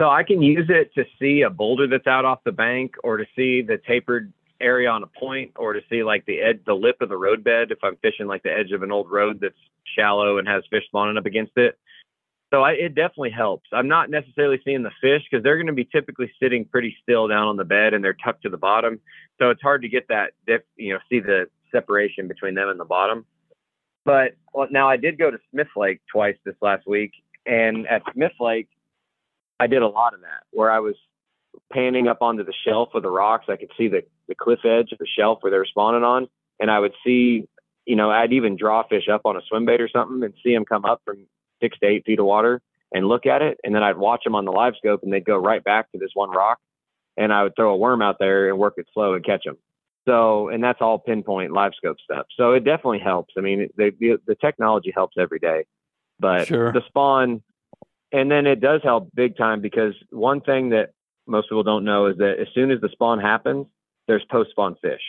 So 0.00 0.08
I 0.08 0.22
can 0.22 0.42
use 0.42 0.66
it 0.68 0.92
to 0.94 1.04
see 1.20 1.42
a 1.42 1.50
boulder 1.50 1.86
that's 1.86 2.06
out 2.06 2.24
off 2.24 2.40
the 2.44 2.52
bank 2.52 2.94
or 3.04 3.16
to 3.16 3.24
see 3.36 3.62
the 3.62 3.78
tapered 3.86 4.32
area 4.60 4.88
on 4.88 5.02
a 5.02 5.06
point 5.06 5.52
or 5.56 5.72
to 5.72 5.80
see 5.90 6.02
like 6.02 6.24
the 6.26 6.40
edge, 6.40 6.60
the 6.66 6.74
lip 6.74 6.96
of 7.00 7.08
the 7.08 7.16
roadbed 7.16 7.70
if 7.70 7.78
I'm 7.82 7.96
fishing 7.96 8.26
like 8.26 8.42
the 8.42 8.52
edge 8.52 8.72
of 8.72 8.82
an 8.82 8.92
old 8.92 9.10
road 9.10 9.38
that's 9.40 9.54
shallow 9.96 10.38
and 10.38 10.48
has 10.48 10.62
fish 10.70 10.84
spawning 10.86 11.16
up 11.16 11.26
against 11.26 11.56
it. 11.56 11.78
So 12.52 12.62
I, 12.62 12.72
it 12.72 12.94
definitely 12.94 13.30
helps. 13.30 13.68
I'm 13.72 13.88
not 13.88 14.10
necessarily 14.10 14.60
seeing 14.64 14.82
the 14.82 14.92
fish 15.00 15.22
because 15.28 15.42
they're 15.42 15.56
going 15.56 15.66
to 15.66 15.72
be 15.72 15.86
typically 15.86 16.30
sitting 16.40 16.64
pretty 16.64 16.96
still 17.02 17.26
down 17.26 17.48
on 17.48 17.56
the 17.56 17.64
bed 17.64 17.94
and 17.94 18.04
they're 18.04 18.16
tucked 18.24 18.42
to 18.42 18.48
the 18.48 18.56
bottom. 18.56 19.00
So 19.40 19.50
it's 19.50 19.62
hard 19.62 19.82
to 19.82 19.88
get 19.88 20.06
that, 20.08 20.32
you 20.76 20.92
know, 20.92 21.00
see 21.10 21.20
the 21.20 21.46
separation 21.72 22.28
between 22.28 22.54
them 22.54 22.68
and 22.68 22.78
the 22.78 22.84
bottom. 22.84 23.26
But 24.04 24.36
well, 24.52 24.68
now 24.70 24.88
I 24.88 24.96
did 24.96 25.18
go 25.18 25.30
to 25.30 25.38
Smith 25.50 25.68
Lake 25.76 26.00
twice 26.10 26.36
this 26.44 26.54
last 26.60 26.86
week, 26.86 27.12
and 27.46 27.86
at 27.88 28.02
Smith 28.12 28.32
Lake, 28.38 28.68
I 29.58 29.66
did 29.66 29.82
a 29.82 29.88
lot 29.88 30.14
of 30.14 30.20
that 30.20 30.44
where 30.50 30.70
I 30.70 30.80
was 30.80 30.94
panning 31.72 32.06
up 32.06 32.18
onto 32.20 32.44
the 32.44 32.52
shelf 32.66 32.90
of 32.94 33.02
the 33.02 33.10
rocks. 33.10 33.46
I 33.48 33.56
could 33.56 33.70
see 33.78 33.88
the, 33.88 34.04
the 34.28 34.34
cliff 34.34 34.60
edge 34.64 34.92
of 34.92 34.98
the 34.98 35.06
shelf 35.06 35.38
where 35.40 35.50
they 35.50 35.58
were 35.58 35.66
spawning 35.66 36.04
on, 36.04 36.28
and 36.60 36.70
I 36.70 36.78
would 36.78 36.94
see, 37.04 37.48
you 37.86 37.96
know, 37.96 38.10
I'd 38.10 38.32
even 38.32 38.56
draw 38.56 38.82
fish 38.86 39.08
up 39.12 39.22
on 39.24 39.36
a 39.36 39.40
swim 39.48 39.66
bait 39.66 39.80
or 39.80 39.88
something 39.88 40.22
and 40.22 40.34
see 40.42 40.54
them 40.54 40.64
come 40.64 40.84
up 40.84 41.02
from 41.04 41.26
six 41.62 41.78
to 41.80 41.86
eight 41.86 42.04
feet 42.04 42.18
of 42.18 42.26
water 42.26 42.60
and 42.92 43.06
look 43.08 43.26
at 43.26 43.42
it, 43.42 43.58
and 43.64 43.74
then 43.74 43.82
I'd 43.82 43.96
watch 43.96 44.22
them 44.24 44.34
on 44.34 44.44
the 44.44 44.52
live 44.52 44.74
scope, 44.78 45.02
and 45.02 45.12
they'd 45.12 45.24
go 45.24 45.36
right 45.36 45.62
back 45.62 45.90
to 45.92 45.98
this 45.98 46.10
one 46.14 46.30
rock, 46.30 46.58
and 47.16 47.32
I 47.32 47.42
would 47.42 47.56
throw 47.56 47.72
a 47.72 47.76
worm 47.76 48.02
out 48.02 48.16
there 48.20 48.48
and 48.48 48.58
work 48.58 48.74
it 48.76 48.86
slow 48.94 49.14
and 49.14 49.24
catch 49.24 49.44
them. 49.44 49.58
So, 50.06 50.48
and 50.48 50.62
that's 50.62 50.80
all 50.80 50.98
pinpoint 50.98 51.52
live 51.52 51.72
scope 51.76 51.96
stuff. 52.04 52.26
So 52.36 52.52
it 52.52 52.64
definitely 52.64 52.98
helps. 52.98 53.34
I 53.38 53.40
mean, 53.40 53.68
the 53.76 53.90
the, 53.98 54.18
the 54.26 54.34
technology 54.34 54.92
helps 54.94 55.16
every 55.18 55.38
day, 55.38 55.64
but 56.20 56.46
Sure. 56.46 56.72
the 56.72 56.82
spawn, 56.86 57.42
and 58.12 58.30
then 58.30 58.46
it 58.46 58.60
does 58.60 58.82
help 58.84 59.08
big 59.14 59.36
time 59.36 59.60
because 59.60 59.94
one 60.10 60.40
thing 60.40 60.70
that 60.70 60.90
most 61.26 61.48
people 61.48 61.62
don't 61.62 61.84
know 61.84 62.06
is 62.06 62.18
that 62.18 62.38
as 62.38 62.48
soon 62.54 62.70
as 62.70 62.80
the 62.80 62.90
spawn 62.90 63.18
happens, 63.18 63.66
there's 64.06 64.24
post 64.30 64.50
spawn 64.50 64.76
fish. 64.82 65.00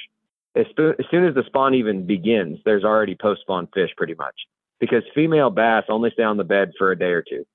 As, 0.55 0.65
as 0.77 1.05
soon 1.11 1.25
as 1.25 1.35
the 1.35 1.43
spawn 1.47 1.73
even 1.75 2.05
begins, 2.05 2.59
there's 2.63 2.83
already 2.83 3.15
post 3.19 3.41
spawn 3.41 3.67
fish 3.73 3.89
pretty 3.97 4.15
much 4.15 4.35
because 4.79 5.03
female 5.13 5.49
bass 5.49 5.83
only 5.89 6.11
stay 6.11 6.23
on 6.23 6.37
the 6.37 6.43
bed 6.43 6.71
for 6.77 6.91
a 6.91 6.97
day 6.97 7.11
or 7.11 7.23
two. 7.27 7.45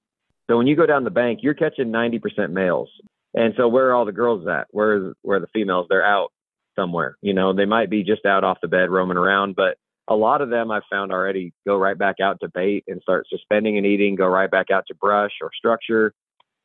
So 0.50 0.56
when 0.56 0.66
you 0.66 0.76
go 0.76 0.86
down 0.86 1.04
the 1.04 1.10
bank, 1.10 1.40
you're 1.42 1.54
catching 1.54 1.92
90% 1.92 2.50
males. 2.50 2.90
And 3.34 3.54
so 3.56 3.68
where 3.68 3.88
are 3.88 3.94
all 3.94 4.04
the 4.04 4.12
girls 4.12 4.46
at? 4.48 4.66
Where 4.70 5.14
where 5.22 5.38
are 5.38 5.40
the 5.40 5.46
females? 5.52 5.86
They're 5.88 6.04
out 6.04 6.32
somewhere. 6.76 7.16
You 7.22 7.34
know, 7.34 7.52
they 7.52 7.66
might 7.66 7.90
be 7.90 8.02
just 8.02 8.26
out 8.26 8.42
off 8.42 8.58
the 8.60 8.68
bed 8.68 8.90
roaming 8.90 9.16
around, 9.16 9.54
but 9.54 9.76
a 10.08 10.16
lot 10.16 10.40
of 10.40 10.50
them 10.50 10.70
I've 10.72 10.82
found 10.90 11.12
already 11.12 11.52
go 11.64 11.76
right 11.76 11.96
back 11.96 12.16
out 12.20 12.40
to 12.40 12.48
bait 12.48 12.84
and 12.88 13.00
start 13.00 13.28
suspending 13.30 13.76
and 13.76 13.86
eating, 13.86 14.16
go 14.16 14.26
right 14.26 14.50
back 14.50 14.70
out 14.72 14.84
to 14.88 14.94
brush 14.94 15.32
or 15.40 15.50
structure. 15.56 16.12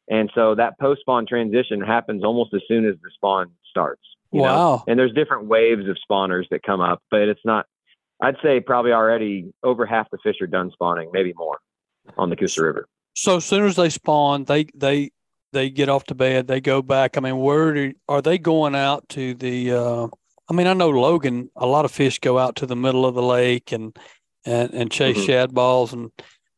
And 0.07 0.31
so 0.33 0.55
that 0.55 0.79
post 0.79 1.01
spawn 1.01 1.27
transition 1.27 1.81
happens 1.81 2.23
almost 2.23 2.53
as 2.53 2.61
soon 2.67 2.87
as 2.87 2.95
the 3.03 3.09
spawn 3.13 3.51
starts. 3.69 4.01
You 4.35 4.41
know? 4.41 4.47
Wow. 4.47 4.83
And 4.87 4.99
there's 4.99 5.13
different 5.13 5.45
waves 5.45 5.87
of 5.87 5.97
spawners 6.09 6.47
that 6.49 6.63
come 6.63 6.81
up, 6.81 7.01
but 7.09 7.21
it's 7.21 7.41
not, 7.45 7.65
I'd 8.21 8.35
say 8.43 8.59
probably 8.59 8.91
already 8.91 9.53
over 9.63 9.85
half 9.85 10.09
the 10.11 10.17
fish 10.23 10.35
are 10.41 10.47
done 10.47 10.71
spawning, 10.71 11.09
maybe 11.13 11.33
more 11.35 11.59
on 12.17 12.29
the 12.29 12.35
Coosa 12.35 12.63
River. 12.63 12.87
So 13.13 13.37
as 13.37 13.45
soon 13.45 13.65
as 13.65 13.75
they 13.77 13.89
spawn, 13.89 14.43
they 14.43 14.65
they 14.75 15.11
they 15.53 15.69
get 15.69 15.87
off 15.87 16.05
the 16.05 16.15
bed, 16.15 16.47
they 16.47 16.59
go 16.59 16.81
back. 16.81 17.15
I 17.17 17.21
mean, 17.21 17.37
where 17.37 17.73
do, 17.73 17.93
are 18.09 18.21
they 18.21 18.37
going 18.37 18.75
out 18.75 19.07
to 19.09 19.33
the? 19.35 19.71
Uh, 19.71 20.07
I 20.49 20.53
mean, 20.53 20.67
I 20.67 20.73
know 20.73 20.89
Logan. 20.89 21.49
A 21.55 21.65
lot 21.65 21.85
of 21.85 21.91
fish 21.91 22.19
go 22.19 22.37
out 22.37 22.57
to 22.57 22.65
the 22.65 22.75
middle 22.75 23.05
of 23.05 23.15
the 23.15 23.23
lake 23.23 23.71
and 23.71 23.97
and 24.45 24.73
and 24.73 24.91
chase 24.91 25.17
Mhm. 25.17 25.25
shad 25.25 25.53
balls. 25.53 25.93
And 25.93 26.11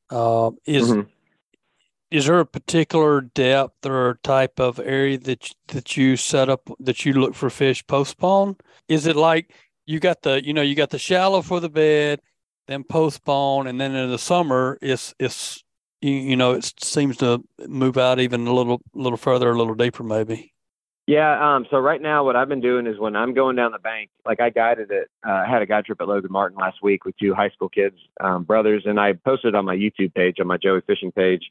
uh, 0.09 0.49
is 0.65 0.91
Mhm. 0.91 1.07
Is 2.09 2.25
there 2.25 2.39
a 2.39 2.45
particular 2.45 3.21
depth 3.21 3.85
or 3.85 4.19
type 4.23 4.59
of 4.59 4.79
area 4.79 5.17
that 5.17 5.51
that 5.67 5.97
you 5.97 6.15
set 6.15 6.49
up 6.49 6.69
that 6.79 7.05
you 7.05 7.13
look 7.13 7.35
for 7.35 7.49
fish 7.49 7.85
post 7.87 8.11
spawn? 8.11 8.55
Is 8.87 9.05
it 9.05 9.15
like 9.15 9.53
you 9.85 9.99
got 9.99 10.21
the 10.21 10.45
you 10.45 10.53
know 10.53 10.61
you 10.61 10.75
got 10.75 10.89
the 10.89 10.99
shallow 10.99 11.41
for 11.41 11.59
the 11.59 11.69
bed, 11.69 12.21
then 12.67 12.83
post 12.83 13.17
spawn, 13.17 13.67
and 13.67 13.79
then 13.79 13.95
in 13.95 14.09
the 14.09 14.19
summer 14.19 14.77
it's 14.81 15.13
it's 15.19 15.63
you, 16.01 16.11
you 16.11 16.35
know 16.35 16.53
it 16.53 16.73
seems 16.79 17.17
to 17.17 17.43
move 17.67 17.97
out 17.97 18.19
even 18.19 18.47
a 18.47 18.53
little 18.53 18.81
little 18.93 19.17
further, 19.17 19.51
a 19.51 19.57
little 19.57 19.75
deeper 19.75 20.03
maybe. 20.03 20.53
Yeah. 21.07 21.55
Um, 21.55 21.65
so 21.71 21.77
right 21.77 22.01
now, 22.01 22.25
what 22.25 22.35
I've 22.35 22.49
been 22.49 22.59
doing 22.59 22.85
is 22.85 22.99
when 22.99 23.15
I'm 23.15 23.33
going 23.33 23.55
down 23.55 23.71
the 23.71 23.79
bank, 23.79 24.09
like 24.25 24.41
I 24.41 24.49
guided 24.49 24.91
it. 24.91 25.09
Uh, 25.25 25.31
I 25.31 25.49
had 25.49 25.61
a 25.61 25.65
guide 25.65 25.85
trip 25.85 26.01
at 26.01 26.07
Logan 26.07 26.31
Martin 26.31 26.57
last 26.57 26.83
week 26.83 27.05
with 27.05 27.15
two 27.17 27.33
high 27.33 27.49
school 27.49 27.69
kids, 27.69 27.95
um, 28.19 28.43
brothers, 28.43 28.83
and 28.85 28.99
I 28.99 29.13
posted 29.13 29.55
on 29.55 29.63
my 29.63 29.75
YouTube 29.75 30.13
page, 30.13 30.35
on 30.41 30.47
my 30.47 30.57
Joey 30.57 30.81
Fishing 30.85 31.13
page. 31.13 31.49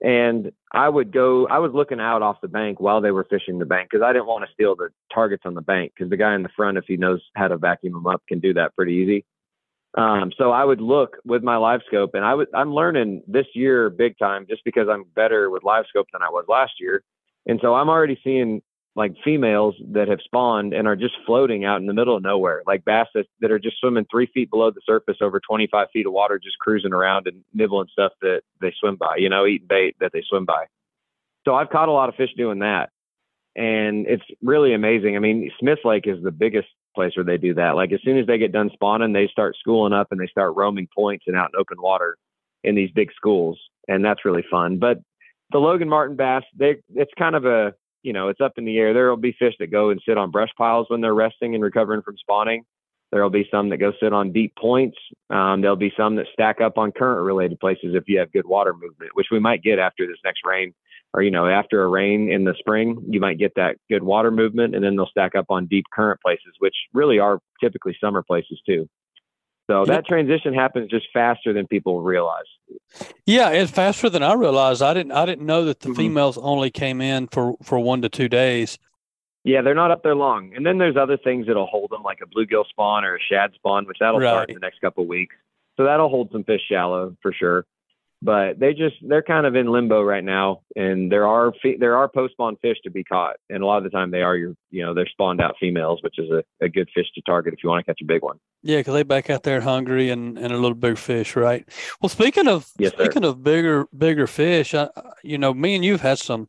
And 0.00 0.52
I 0.72 0.88
would 0.88 1.12
go. 1.12 1.48
I 1.48 1.58
was 1.58 1.72
looking 1.74 2.00
out 2.00 2.22
off 2.22 2.40
the 2.40 2.48
bank 2.48 2.78
while 2.78 3.00
they 3.00 3.10
were 3.10 3.26
fishing 3.28 3.58
the 3.58 3.64
bank 3.64 3.88
because 3.90 4.04
I 4.04 4.12
didn't 4.12 4.26
want 4.26 4.44
to 4.44 4.52
steal 4.52 4.76
the 4.76 4.90
targets 5.12 5.42
on 5.44 5.54
the 5.54 5.60
bank 5.60 5.92
because 5.94 6.08
the 6.08 6.16
guy 6.16 6.34
in 6.34 6.44
the 6.44 6.50
front, 6.56 6.78
if 6.78 6.84
he 6.86 6.96
knows 6.96 7.20
how 7.34 7.48
to 7.48 7.56
vacuum 7.56 7.94
them 7.94 8.06
up, 8.06 8.22
can 8.28 8.38
do 8.38 8.54
that 8.54 8.76
pretty 8.76 8.94
easy. 8.94 9.24
Um, 9.96 10.30
so 10.36 10.52
I 10.52 10.64
would 10.64 10.80
look 10.80 11.16
with 11.24 11.42
my 11.42 11.56
live 11.56 11.80
scope, 11.86 12.10
and 12.14 12.24
I 12.24 12.34
would. 12.34 12.48
I'm 12.54 12.72
learning 12.72 13.22
this 13.26 13.46
year 13.54 13.90
big 13.90 14.16
time 14.18 14.46
just 14.48 14.62
because 14.64 14.86
I'm 14.88 15.04
better 15.16 15.50
with 15.50 15.64
live 15.64 15.86
scope 15.88 16.06
than 16.12 16.22
I 16.22 16.28
was 16.28 16.44
last 16.48 16.72
year, 16.78 17.02
and 17.46 17.58
so 17.60 17.74
I'm 17.74 17.88
already 17.88 18.20
seeing 18.22 18.62
like 18.94 19.14
females 19.24 19.76
that 19.92 20.08
have 20.08 20.18
spawned 20.24 20.72
and 20.72 20.88
are 20.88 20.96
just 20.96 21.14
floating 21.24 21.64
out 21.64 21.80
in 21.80 21.86
the 21.86 21.94
middle 21.94 22.16
of 22.16 22.22
nowhere, 22.22 22.62
like 22.66 22.84
bass 22.84 23.06
that, 23.14 23.26
that 23.40 23.50
are 23.50 23.58
just 23.58 23.78
swimming 23.78 24.06
three 24.10 24.26
feet 24.34 24.50
below 24.50 24.70
the 24.70 24.80
surface 24.84 25.18
over 25.20 25.40
25 25.40 25.88
feet 25.92 26.06
of 26.06 26.12
water, 26.12 26.38
just 26.42 26.58
cruising 26.58 26.92
around 26.92 27.26
and 27.26 27.44
nibbling 27.54 27.88
stuff 27.92 28.12
that 28.22 28.40
they 28.60 28.72
swim 28.80 28.96
by, 28.96 29.16
you 29.16 29.28
know, 29.28 29.46
eating 29.46 29.68
bait 29.68 29.96
that 30.00 30.10
they 30.12 30.22
swim 30.28 30.44
by. 30.44 30.64
So 31.44 31.54
I've 31.54 31.70
caught 31.70 31.88
a 31.88 31.92
lot 31.92 32.08
of 32.08 32.16
fish 32.16 32.30
doing 32.36 32.58
that. 32.60 32.90
And 33.54 34.06
it's 34.06 34.24
really 34.42 34.74
amazing. 34.74 35.16
I 35.16 35.20
mean, 35.20 35.50
Smith 35.58 35.80
Lake 35.84 36.06
is 36.06 36.22
the 36.22 36.30
biggest 36.30 36.68
place 36.94 37.12
where 37.16 37.24
they 37.24 37.38
do 37.38 37.54
that. 37.54 37.76
Like 37.76 37.92
as 37.92 38.00
soon 38.02 38.18
as 38.18 38.26
they 38.26 38.38
get 38.38 38.52
done 38.52 38.70
spawning, 38.72 39.12
they 39.12 39.28
start 39.28 39.56
schooling 39.58 39.92
up 39.92 40.08
and 40.10 40.20
they 40.20 40.26
start 40.26 40.56
roaming 40.56 40.88
points 40.94 41.24
and 41.26 41.36
out 41.36 41.50
in 41.54 41.60
open 41.60 41.80
water 41.80 42.16
in 42.64 42.74
these 42.74 42.90
big 42.90 43.10
schools. 43.14 43.58
And 43.86 44.04
that's 44.04 44.24
really 44.24 44.44
fun. 44.50 44.78
But 44.78 44.98
the 45.52 45.58
Logan 45.58 45.88
Martin 45.88 46.16
bass, 46.16 46.42
they 46.56 46.76
it's 46.94 47.12
kind 47.18 47.34
of 47.34 47.44
a 47.46 47.74
you 48.02 48.12
know, 48.12 48.28
it's 48.28 48.40
up 48.40 48.52
in 48.56 48.64
the 48.64 48.78
air. 48.78 48.94
There 48.94 49.08
will 49.08 49.16
be 49.16 49.34
fish 49.38 49.54
that 49.58 49.70
go 49.70 49.90
and 49.90 50.00
sit 50.06 50.18
on 50.18 50.30
brush 50.30 50.50
piles 50.56 50.86
when 50.88 51.00
they're 51.00 51.14
resting 51.14 51.54
and 51.54 51.62
recovering 51.62 52.02
from 52.02 52.16
spawning. 52.18 52.64
There 53.10 53.22
will 53.22 53.30
be 53.30 53.48
some 53.50 53.70
that 53.70 53.78
go 53.78 53.92
sit 54.00 54.12
on 54.12 54.32
deep 54.32 54.54
points. 54.56 54.98
Um, 55.30 55.62
there'll 55.62 55.76
be 55.76 55.92
some 55.96 56.16
that 56.16 56.26
stack 56.32 56.60
up 56.60 56.76
on 56.76 56.92
current 56.92 57.24
related 57.24 57.58
places 57.58 57.94
if 57.94 58.04
you 58.06 58.18
have 58.18 58.30
good 58.32 58.46
water 58.46 58.74
movement, 58.74 59.12
which 59.14 59.28
we 59.32 59.38
might 59.38 59.62
get 59.62 59.78
after 59.78 60.06
this 60.06 60.18
next 60.24 60.40
rain 60.44 60.74
or, 61.14 61.22
you 61.22 61.30
know, 61.30 61.46
after 61.46 61.82
a 61.82 61.88
rain 61.88 62.30
in 62.30 62.44
the 62.44 62.54
spring, 62.58 63.02
you 63.08 63.18
might 63.18 63.38
get 63.38 63.54
that 63.56 63.76
good 63.88 64.02
water 64.02 64.30
movement 64.30 64.74
and 64.74 64.84
then 64.84 64.94
they'll 64.94 65.06
stack 65.06 65.34
up 65.34 65.46
on 65.48 65.66
deep 65.66 65.86
current 65.92 66.20
places, 66.20 66.52
which 66.58 66.74
really 66.92 67.18
are 67.18 67.38
typically 67.62 67.96
summer 67.98 68.22
places 68.22 68.60
too. 68.66 68.86
So 69.68 69.84
that 69.84 70.06
transition 70.06 70.54
happens 70.54 70.90
just 70.90 71.06
faster 71.12 71.52
than 71.52 71.66
people 71.66 72.00
realize. 72.00 72.46
Yeah, 73.26 73.50
it's 73.50 73.70
faster 73.70 74.08
than 74.08 74.22
I 74.22 74.32
realized. 74.32 74.80
I 74.82 74.94
didn't 74.94 75.12
I 75.12 75.26
didn't 75.26 75.44
know 75.44 75.66
that 75.66 75.80
the 75.80 75.90
Mhm. 75.90 75.96
females 75.96 76.38
only 76.38 76.70
came 76.70 77.02
in 77.02 77.26
for 77.28 77.54
for 77.62 77.78
one 77.78 78.00
to 78.02 78.08
two 78.08 78.28
days. 78.28 78.78
Yeah, 79.44 79.60
they're 79.62 79.74
not 79.74 79.90
up 79.90 80.02
there 80.02 80.14
long. 80.14 80.54
And 80.56 80.64
then 80.64 80.78
there's 80.78 80.96
other 80.96 81.16
things 81.16 81.46
that'll 81.46 81.66
hold 81.66 81.90
them, 81.90 82.02
like 82.02 82.20
a 82.22 82.26
bluegill 82.26 82.66
spawn 82.66 83.04
or 83.04 83.16
a 83.16 83.20
shad 83.20 83.52
spawn, 83.54 83.86
which 83.86 83.98
that'll 84.00 84.20
start 84.20 84.48
in 84.48 84.54
the 84.54 84.60
next 84.60 84.80
couple 84.80 85.02
of 85.04 85.08
weeks. 85.08 85.36
So 85.76 85.84
that'll 85.84 86.08
hold 86.08 86.30
some 86.32 86.44
fish 86.44 86.62
shallow 86.68 87.16
for 87.22 87.32
sure. 87.32 87.64
But 88.20 88.58
they 88.58 88.74
just 88.74 88.96
they're 89.00 89.22
kind 89.22 89.46
of 89.46 89.54
in 89.54 89.68
limbo 89.68 90.02
right 90.02 90.24
now, 90.24 90.62
and 90.74 91.10
there 91.10 91.28
are 91.28 91.52
fe- 91.62 91.76
there 91.78 91.96
are 91.96 92.08
post 92.08 92.32
spawn 92.32 92.56
fish 92.60 92.76
to 92.82 92.90
be 92.90 93.04
caught, 93.04 93.36
and 93.48 93.62
a 93.62 93.66
lot 93.66 93.78
of 93.78 93.84
the 93.84 93.90
time 93.90 94.10
they 94.10 94.22
are 94.22 94.36
your 94.36 94.54
you 94.70 94.84
know 94.84 94.92
they're 94.92 95.06
spawned 95.06 95.40
out 95.40 95.54
females, 95.60 96.00
which 96.02 96.18
is 96.18 96.28
a, 96.30 96.42
a 96.60 96.68
good 96.68 96.88
fish 96.92 97.06
to 97.14 97.22
target 97.22 97.54
if 97.54 97.62
you 97.62 97.70
want 97.70 97.86
to 97.86 97.88
catch 97.88 98.00
a 98.02 98.04
big 98.04 98.22
one. 98.22 98.40
Yeah, 98.64 98.78
because 98.78 98.94
they 98.94 99.04
back 99.04 99.30
out 99.30 99.44
there 99.44 99.60
hungry 99.60 100.10
and, 100.10 100.36
and 100.36 100.52
a 100.52 100.56
little 100.56 100.74
big 100.74 100.98
fish, 100.98 101.36
right? 101.36 101.64
Well, 102.02 102.08
speaking 102.08 102.48
of 102.48 102.68
Yes, 102.76 102.90
sir. 102.96 103.04
speaking 103.04 103.24
of 103.24 103.44
bigger 103.44 103.86
bigger 103.96 104.26
fish, 104.26 104.74
I, 104.74 104.88
you 105.22 105.38
know, 105.38 105.54
me 105.54 105.76
and 105.76 105.84
you've 105.84 106.00
had 106.00 106.18
some 106.18 106.48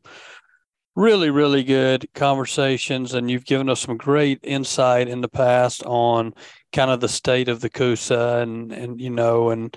really 0.96 1.30
really 1.30 1.62
good 1.62 2.08
conversations, 2.14 3.14
and 3.14 3.30
you've 3.30 3.44
given 3.44 3.68
us 3.68 3.82
some 3.82 3.96
great 3.96 4.40
insight 4.42 5.06
in 5.06 5.20
the 5.20 5.28
past 5.28 5.84
on 5.84 6.34
kind 6.72 6.90
of 6.90 6.98
the 6.98 7.08
state 7.08 7.48
of 7.48 7.60
the 7.60 7.70
Coosa 7.70 8.40
and 8.42 8.72
and 8.72 9.00
you 9.00 9.10
know 9.10 9.50
and 9.50 9.76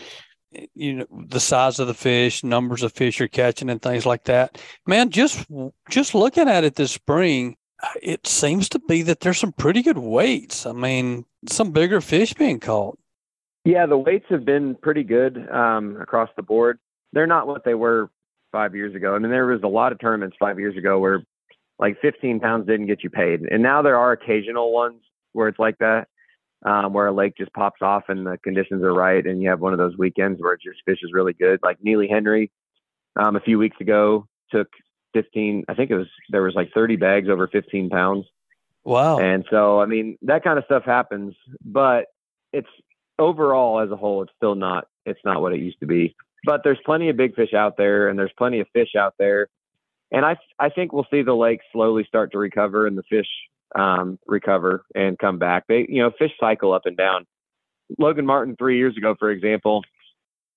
you 0.74 0.93
know 0.93 1.05
the 1.27 1.39
size 1.39 1.79
of 1.79 1.88
the 1.88 1.93
fish, 1.93 2.43
numbers 2.43 2.83
of 2.83 2.93
fish 2.93 3.19
you're 3.19 3.27
catching, 3.27 3.69
and 3.69 3.81
things 3.81 4.05
like 4.05 4.25
that. 4.25 4.62
Man, 4.88 5.10
just 5.10 5.45
just 5.89 6.15
looking 6.15 6.50
at 6.50 6.63
it 6.63 6.75
this 6.75 6.91
spring, 6.91 7.57
it 8.01 8.27
seems 8.27 8.69
to 8.69 8.79
be 8.79 9.01
that 9.03 9.22
there's 9.22 9.39
some 9.39 9.51
pretty 9.51 9.81
good 9.81 9.98
weights. 9.98 10.65
I 10.65 10.72
mean, 10.72 11.25
some 11.48 11.72
bigger 11.72 12.01
fish 12.01 12.33
being 12.33 12.60
caught. 12.60 12.98
Yeah, 13.65 13.86
the 13.86 13.98
weights 13.98 14.25
have 14.29 14.45
been 14.45 14.75
pretty 14.75 15.03
good 15.03 15.50
um, 15.50 15.98
across 16.01 16.29
the 16.36 16.43
board. 16.43 16.79
They're 17.13 17.27
not 17.27 17.48
what 17.48 17.63
they 17.63 17.75
were 17.75 18.10
five 18.51 18.75
years 18.75 18.93
ago. 18.93 19.15
I 19.15 19.19
mean, 19.19 19.31
there 19.31 19.45
was 19.45 19.63
a 19.63 19.67
lot 19.67 19.91
of 19.91 20.00
tournaments 20.00 20.36
five 20.39 20.60
years 20.60 20.77
ago 20.77 21.00
where 21.00 21.24
like 21.79 22.00
15 22.01 22.39
pounds 22.39 22.67
didn't 22.67 22.88
get 22.88 23.03
you 23.03 23.10
paid, 23.10 23.41
and 23.43 23.63
now 23.63 23.81
there 23.81 23.98
are 23.98 24.12
occasional 24.12 24.74
ones 24.74 25.01
where 25.31 25.48
it's 25.48 25.60
like 25.60 25.77
that, 25.79 26.07
um, 26.65 26.93
where 26.93 27.08
a 27.08 27.13
lake 27.13 27.36
just 27.38 27.53
pops 27.53 27.82
off 27.82 28.03
and 28.08 28.25
the 28.25 28.38
conditions 28.43 28.84
are 28.84 28.93
right, 28.93 29.25
and 29.25 29.41
you 29.41 29.50
have 29.50 29.60
one 29.60 29.74
of 29.74 29.79
those 29.79 29.98
weekends 29.98 30.41
where 30.41 30.55
just 30.55 30.82
fish 30.86 31.00
is 31.03 31.12
really 31.13 31.34
good. 31.34 31.60
Like 31.63 31.77
Neely 31.82 32.08
Henry, 32.08 32.51
um, 33.15 33.36
a 33.36 33.41
few 33.41 33.60
weeks 33.60 33.77
ago 33.79 34.27
took 34.51 34.67
15. 35.13 35.65
I 35.67 35.74
think 35.74 35.91
it 35.91 35.98
was 35.98 36.08
there 36.29 36.41
was 36.41 36.55
like 36.55 36.72
30 36.74 36.96
bags 36.96 37.29
over 37.29 37.48
15 37.48 37.89
pounds. 37.89 38.25
Wow. 38.84 39.20
And 39.20 39.46
so, 39.50 39.79
I 39.79 39.86
mean, 39.86 40.17
that 40.24 40.43
kind 40.43 40.58
of 40.58 40.65
stuff 40.65 40.84
happens, 40.84 41.36
but 41.63 42.08
it's 42.51 42.67
overall 43.17 43.79
as 43.79 43.91
a 43.91 43.96
whole, 43.96 44.24
it's 44.24 44.34
still 44.36 44.55
not, 44.55 44.88
it's 45.05 45.22
not 45.24 45.41
what 45.41 45.53
it 45.53 45.60
used 45.60 45.79
to 45.79 45.86
be. 45.86 46.15
But 46.46 46.62
there's 46.63 46.79
plenty 46.86 47.08
of 47.10 47.15
big 47.15 47.36
fish 47.36 47.53
out 47.53 47.77
there, 47.77 48.10
and 48.10 48.20
there's 48.20 48.34
plenty 48.38 48.60
of 48.60 48.67
fish 48.74 48.96
out 49.00 49.13
there, 49.17 49.48
and 50.12 50.25
I 50.25 50.36
I 50.60 50.70
think 50.70 50.91
we'll 50.91 51.08
see 51.10 51.22
the 51.22 51.34
lake 51.34 51.62
slowly 51.72 52.03
start 52.03 52.34
to 52.34 52.38
recover 52.38 52.86
and 52.86 52.98
the 52.98 53.03
fish 53.10 53.27
um, 53.75 54.19
recover 54.27 54.85
and 54.95 55.17
come 55.17 55.39
back. 55.39 55.65
They, 55.67 55.85
you 55.89 56.01
know, 56.01 56.11
fish 56.17 56.31
cycle 56.39 56.73
up 56.73 56.85
and 56.85 56.97
down. 56.97 57.25
Logan 57.97 58.25
Martin 58.25 58.55
three 58.57 58.77
years 58.77 58.97
ago, 58.97 59.15
for 59.17 59.31
example, 59.31 59.83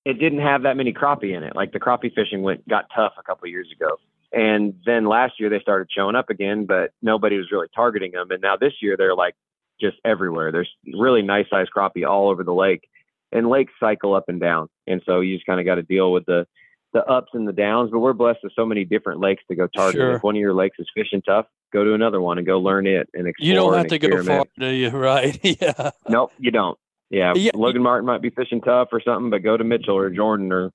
it 0.05 0.15
didn't 0.15 0.41
have 0.41 0.63
that 0.63 0.77
many 0.77 0.93
crappie 0.93 1.37
in 1.37 1.43
it. 1.43 1.57
Like 1.57 1.73
the 1.73 1.81
crappie 1.81 2.15
fishing 2.15 2.43
went 2.43 2.67
got 2.69 2.87
tough 2.95 3.15
a 3.19 3.23
couple 3.23 3.49
years 3.49 3.69
ago. 3.75 3.97
And 4.33 4.75
then 4.85 5.07
last 5.07 5.41
year 5.41 5.51
they 5.51 5.61
started 5.61 5.89
showing 5.91 6.17
up 6.17 6.31
again, 6.31 6.67
but 6.67 6.93
nobody 7.03 7.37
was 7.37 7.51
really 7.51 7.69
targeting 7.75 8.13
them. 8.13 8.31
And 8.31 8.41
now 8.41 8.57
this 8.57 8.75
year 8.81 8.97
they're 8.97 9.15
like 9.15 9.35
just 9.81 9.97
everywhere. 10.05 10.53
There's 10.53 10.71
really 10.95 11.23
nice 11.23 11.47
sized 11.51 11.71
crappie 11.77 12.09
all 12.09 12.29
over 12.29 12.45
the 12.45 12.55
lake, 12.55 12.89
and 13.33 13.49
lakes 13.49 13.73
cycle 13.81 14.15
up 14.15 14.29
and 14.29 14.41
down. 14.41 14.69
And 14.87 15.03
so 15.05 15.21
you 15.21 15.37
just 15.37 15.47
kind 15.47 15.61
of 15.61 15.67
got 15.67 15.77
to 15.77 15.83
deal 15.83 16.13
with 16.13 16.27
the 16.27 16.47
the 16.97 17.05
ups 17.05 17.29
and 17.35 17.47
the 17.47 17.53
downs. 17.53 17.91
But 17.93 17.99
we're 17.99 18.15
blessed 18.15 18.39
with 18.43 18.53
so 18.57 18.65
many 18.65 18.85
different 18.85 19.21
lakes 19.21 19.43
to 19.49 19.55
go 19.55 19.67
target. 19.67 19.97
Sure. 19.97 20.17
If 20.17 20.23
one 20.23 20.35
of 20.35 20.41
your 20.41 20.55
lakes 20.55 20.79
is 20.79 20.89
fishing 20.95 21.21
tough, 21.23 21.47
go 21.73 21.85
to 21.85 21.93
another 21.93 22.21
one 22.23 22.39
and 22.39 22.47
go 22.47 22.59
learn 22.59 22.87
it 22.87 23.09
and 23.13 23.29
explore. 23.29 23.47
You 23.47 23.55
don't 23.55 23.75
have 23.75 23.89
to 23.89 23.99
go 23.99 24.09
far, 24.09 24.19
experiment. 24.19 24.51
do 24.59 24.69
you? 24.69 24.91
Right? 24.97 25.39
yeah. 25.61 25.91
Nope, 26.09 26.33
you 26.39 26.51
don't. 26.51 26.79
Yeah, 27.11 27.35
Yeah. 27.37 27.53
Logan 27.55 27.83
Martin 27.83 28.07
might 28.07 28.23
be 28.23 28.31
fishing 28.31 28.61
tough 28.63 28.89
or 28.93 29.01
something, 29.01 29.31
but 29.31 29.43
go 29.43 29.57
to 29.57 29.63
Mitchell 29.63 29.97
or 29.97 30.11
Jordan 30.11 30.51
or 30.51 30.73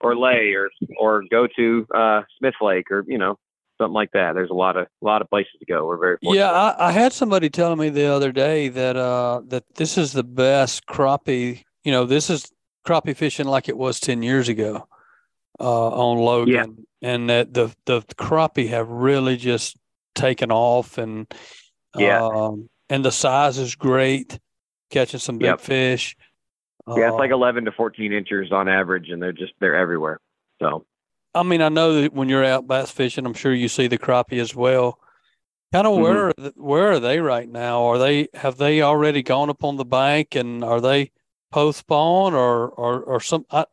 or 0.00 0.14
Lay 0.14 0.52
or 0.52 0.68
or 0.98 1.24
go 1.30 1.48
to 1.56 1.86
uh, 1.94 2.22
Smith 2.38 2.54
Lake 2.60 2.90
or 2.90 3.04
you 3.08 3.18
know 3.18 3.36
something 3.78 3.94
like 3.94 4.10
that. 4.12 4.34
There's 4.34 4.50
a 4.50 4.54
lot 4.54 4.76
of 4.76 4.86
a 5.02 5.04
lot 5.04 5.22
of 5.22 5.30
places 5.30 5.52
to 5.58 5.64
go. 5.64 5.86
We're 5.86 5.96
very 5.96 6.18
fortunate. 6.22 6.44
Yeah, 6.44 6.52
I, 6.52 6.88
I 6.88 6.92
had 6.92 7.12
somebody 7.12 7.48
telling 7.50 7.78
me 7.78 7.88
the 7.88 8.06
other 8.06 8.30
day 8.30 8.68
that 8.68 8.96
uh 8.96 9.40
that 9.46 9.64
this 9.74 9.96
is 9.98 10.12
the 10.12 10.22
best 10.22 10.86
crappie. 10.86 11.62
You 11.82 11.90
know, 11.90 12.04
this 12.04 12.30
is 12.30 12.52
crappie 12.86 13.16
fishing 13.16 13.46
like 13.46 13.68
it 13.68 13.76
was 13.76 13.98
ten 13.98 14.22
years 14.22 14.48
ago 14.48 14.86
uh, 15.62 15.88
on 15.90 16.18
Logan, 16.18 16.84
and 17.00 17.30
that 17.30 17.54
the 17.54 17.74
the 17.86 18.02
crappie 18.16 18.68
have 18.68 18.88
really 18.88 19.36
just 19.36 19.76
taken 20.14 20.50
off, 20.50 20.98
and 20.98 21.32
Yeah. 21.96 22.22
um, 22.26 22.68
and 22.90 23.04
the 23.04 23.12
size 23.12 23.56
is 23.58 23.74
great, 23.76 24.38
catching 24.90 25.20
some 25.20 25.38
big 25.38 25.46
Yep. 25.46 25.60
fish. 25.60 26.16
yeah, 26.88 27.06
it's 27.06 27.14
Uh, 27.14 27.18
like 27.18 27.30
11 27.30 27.64
to 27.66 27.72
14 27.72 28.12
inches 28.12 28.50
on 28.50 28.68
average, 28.68 29.08
and 29.08 29.22
they're 29.22 29.32
just 29.32 29.52
they're 29.60 29.76
everywhere. 29.76 30.18
So 30.60 30.84
I 31.34 31.42
mean, 31.44 31.62
I 31.62 31.68
know 31.70 32.02
that 32.02 32.12
when 32.12 32.28
you're 32.28 32.44
out 32.44 32.66
bass 32.66 32.90
fishing, 32.90 33.24
I'm 33.24 33.32
sure 33.34 33.54
you 33.54 33.68
see 33.68 33.86
the 33.86 33.96
crappie 33.98 34.40
as 34.40 34.54
well. 34.54 34.98
Kind 35.72 35.86
of 35.86 35.94
Mhm. 35.94 36.02
where 36.02 36.26
are 36.28 36.32
th- 36.34 36.52
where 36.56 36.90
are 36.92 37.00
they 37.00 37.20
right 37.20 37.48
now? 37.48 37.84
Are 37.84 37.98
they 37.98 38.28
have 38.34 38.58
they 38.58 38.82
already 38.82 39.22
gone 39.22 39.48
up 39.48 39.64
on 39.64 39.76
the 39.76 39.84
bank 39.86 40.34
and 40.34 40.62
are 40.64 40.80
they 40.80 41.10
post 41.52 41.80
spawn 41.80 42.34
or 42.34 42.68
or 42.70 43.02
or 43.02 43.20
some 43.20 43.44
I, 43.50 43.66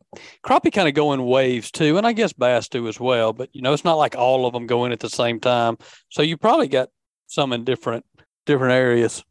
crappie 0.44 0.72
kind 0.72 0.86
of 0.88 0.94
go 0.94 1.12
in 1.12 1.24
waves 1.24 1.70
too, 1.70 1.96
and 1.96 2.06
I 2.06 2.12
guess 2.12 2.32
bass 2.32 2.68
do 2.68 2.86
as 2.86 3.00
well. 3.00 3.32
But 3.32 3.48
you 3.52 3.62
know, 3.62 3.72
it's 3.72 3.84
not 3.84 3.94
like 3.94 4.14
all 4.16 4.46
of 4.46 4.52
them 4.52 4.66
go 4.66 4.84
in 4.84 4.92
at 4.92 5.00
the 5.00 5.10
same 5.10 5.40
time. 5.40 5.78
So 6.10 6.22
you 6.22 6.36
probably 6.36 6.68
got 6.68 6.90
some 7.26 7.52
in 7.52 7.64
different 7.64 8.04
different 8.46 8.74
areas. 8.74 9.24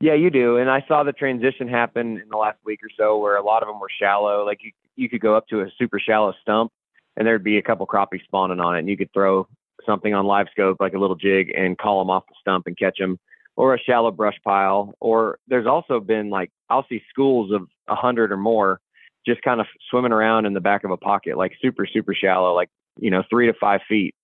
yeah, 0.00 0.14
you 0.14 0.30
do. 0.30 0.58
And 0.58 0.68
I 0.70 0.84
saw 0.86 1.02
the 1.04 1.12
transition 1.12 1.68
happen 1.68 2.18
in 2.18 2.28
the 2.28 2.36
last 2.36 2.58
week 2.64 2.80
or 2.82 2.90
so, 2.98 3.18
where 3.18 3.36
a 3.36 3.42
lot 3.42 3.62
of 3.62 3.68
them 3.68 3.80
were 3.80 3.90
shallow. 3.98 4.44
Like 4.44 4.58
you 4.62 4.72
you 4.96 5.08
could 5.08 5.20
go 5.20 5.36
up 5.36 5.48
to 5.48 5.60
a 5.62 5.66
super 5.78 5.98
shallow 5.98 6.34
stump, 6.42 6.72
and 7.16 7.26
there'd 7.26 7.44
be 7.44 7.58
a 7.58 7.62
couple 7.62 7.86
crappie 7.86 8.22
spawning 8.24 8.60
on 8.60 8.76
it, 8.76 8.80
and 8.80 8.88
you 8.88 8.96
could 8.96 9.12
throw 9.12 9.46
something 9.86 10.14
on 10.14 10.26
live 10.26 10.46
scope 10.50 10.78
like 10.80 10.94
a 10.94 10.98
little 10.98 11.16
jig 11.16 11.52
and 11.56 11.78
call 11.78 11.98
them 11.98 12.10
off 12.10 12.24
the 12.26 12.34
stump 12.40 12.66
and 12.66 12.78
catch 12.78 12.98
them 12.98 13.18
or 13.56 13.74
a 13.74 13.78
shallow 13.78 14.10
brush 14.10 14.36
pile 14.44 14.94
or 15.00 15.38
there's 15.48 15.66
also 15.66 16.00
been 16.00 16.30
like 16.30 16.50
i'll 16.70 16.86
see 16.88 17.00
schools 17.08 17.52
of 17.52 17.62
a 17.88 17.94
hundred 17.94 18.32
or 18.32 18.36
more 18.36 18.80
just 19.26 19.40
kind 19.42 19.60
of 19.60 19.66
swimming 19.90 20.12
around 20.12 20.46
in 20.46 20.52
the 20.54 20.60
back 20.60 20.84
of 20.84 20.90
a 20.90 20.96
pocket 20.96 21.36
like 21.36 21.52
super 21.60 21.86
super 21.86 22.14
shallow 22.14 22.54
like 22.54 22.68
you 22.98 23.10
know 23.10 23.22
three 23.30 23.46
to 23.46 23.54
five 23.60 23.80
feet 23.88 24.14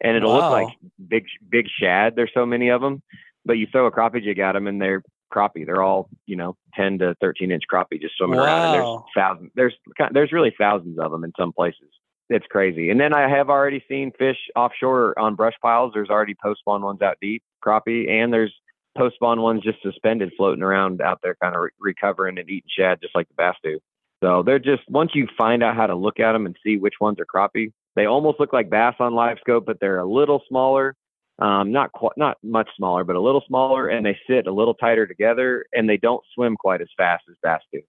and 0.00 0.16
it'll 0.16 0.30
Wow. 0.32 0.36
look 0.40 0.50
like 0.50 0.68
big 1.08 1.24
big 1.50 1.66
shad 1.80 2.14
there's 2.16 2.30
so 2.34 2.44
many 2.46 2.68
of 2.68 2.80
them 2.80 3.02
but 3.44 3.54
you 3.54 3.66
throw 3.70 3.86
a 3.86 3.92
crappie 3.92 4.22
jig 4.22 4.38
at 4.38 4.52
them 4.52 4.66
and 4.66 4.80
they're 4.80 5.02
crappie 5.32 5.64
they're 5.64 5.82
all 5.82 6.08
you 6.26 6.34
know 6.36 6.56
10 6.74 6.98
to 6.98 7.14
13 7.20 7.50
inch 7.52 7.62
crappie 7.72 8.00
just 8.00 8.16
swimming 8.16 8.38
around 8.38 8.64
and 8.64 8.74
there's 8.74 8.88
thousands 9.14 9.50
there's 9.54 9.74
there's 10.12 10.32
really 10.32 10.54
thousands 10.58 10.98
of 10.98 11.10
them 11.12 11.22
in 11.24 11.32
some 11.38 11.52
places 11.52 11.88
it's 12.32 12.46
crazy. 12.46 12.90
And 12.90 13.00
then 13.00 13.12
I 13.12 13.28
have 13.28 13.50
already 13.50 13.82
seen 13.88 14.12
fish 14.16 14.36
offshore 14.54 15.18
on 15.18 15.34
brush 15.34 15.54
piles. 15.60 15.90
There's 15.92 16.10
already 16.10 16.36
post 16.40 16.60
spawn 16.60 16.80
ones 16.80 17.02
out 17.02 17.16
deep, 17.20 17.42
crappie, 17.60 18.08
and 18.08 18.32
there's 18.32 18.54
post 18.96 19.16
spawn 19.16 19.40
ones 19.40 19.62
just 19.62 19.82
suspended 19.82 20.32
floating 20.36 20.62
around 20.62 21.00
out 21.00 21.20
there, 21.22 21.36
kind 21.42 21.54
of 21.54 21.62
re- 21.62 21.70
recovering 21.78 22.38
and 22.38 22.48
eating 22.48 22.68
shad 22.76 23.00
just 23.00 23.14
like 23.14 23.28
the 23.28 23.34
bass 23.34 23.56
do. 23.62 23.78
So 24.22 24.42
they're 24.44 24.58
just 24.58 24.82
once 24.88 25.12
you 25.14 25.26
find 25.38 25.62
out 25.62 25.76
how 25.76 25.86
to 25.86 25.94
look 25.94 26.20
at 26.20 26.32
them 26.32 26.46
and 26.46 26.56
see 26.64 26.76
which 26.76 26.94
ones 27.00 27.18
are 27.18 27.26
crappie, 27.26 27.72
they 27.96 28.06
almost 28.06 28.38
look 28.38 28.52
like 28.52 28.70
bass 28.70 28.94
on 29.00 29.14
live 29.14 29.38
scope, 29.40 29.64
but 29.66 29.78
they're 29.80 29.98
a 29.98 30.10
little 30.10 30.42
smaller. 30.48 30.94
Um, 31.38 31.72
not 31.72 31.92
quite, 31.92 32.12
not 32.18 32.36
much 32.42 32.68
smaller, 32.76 33.02
but 33.02 33.16
a 33.16 33.20
little 33.20 33.42
smaller, 33.46 33.88
and 33.88 34.04
they 34.04 34.18
sit 34.28 34.46
a 34.46 34.52
little 34.52 34.74
tighter 34.74 35.06
together, 35.06 35.64
and 35.72 35.88
they 35.88 35.96
don't 35.96 36.22
swim 36.34 36.54
quite 36.54 36.82
as 36.82 36.88
fast 36.98 37.24
as 37.30 37.36
bass 37.42 37.62
do 37.72 37.80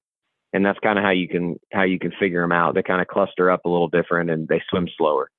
and 0.54 0.66
that's 0.66 0.80
kind 0.80 0.98
of 0.98 1.04
how 1.04 1.12
you 1.12 1.28
can 1.28 1.60
how 1.72 1.84
you 1.84 2.00
can 2.00 2.12
figure 2.20 2.42
them 2.42 2.52
out. 2.52 2.76
They 2.76 2.84
kind 2.84 3.02
of 3.02 3.08
cluster 3.08 3.50
up 3.50 3.66
a 3.66 3.70
little 3.70 3.88
different 3.88 4.30
and 4.30 4.48
they 4.48 4.62
swim 4.70 4.88
slower. 4.98 5.30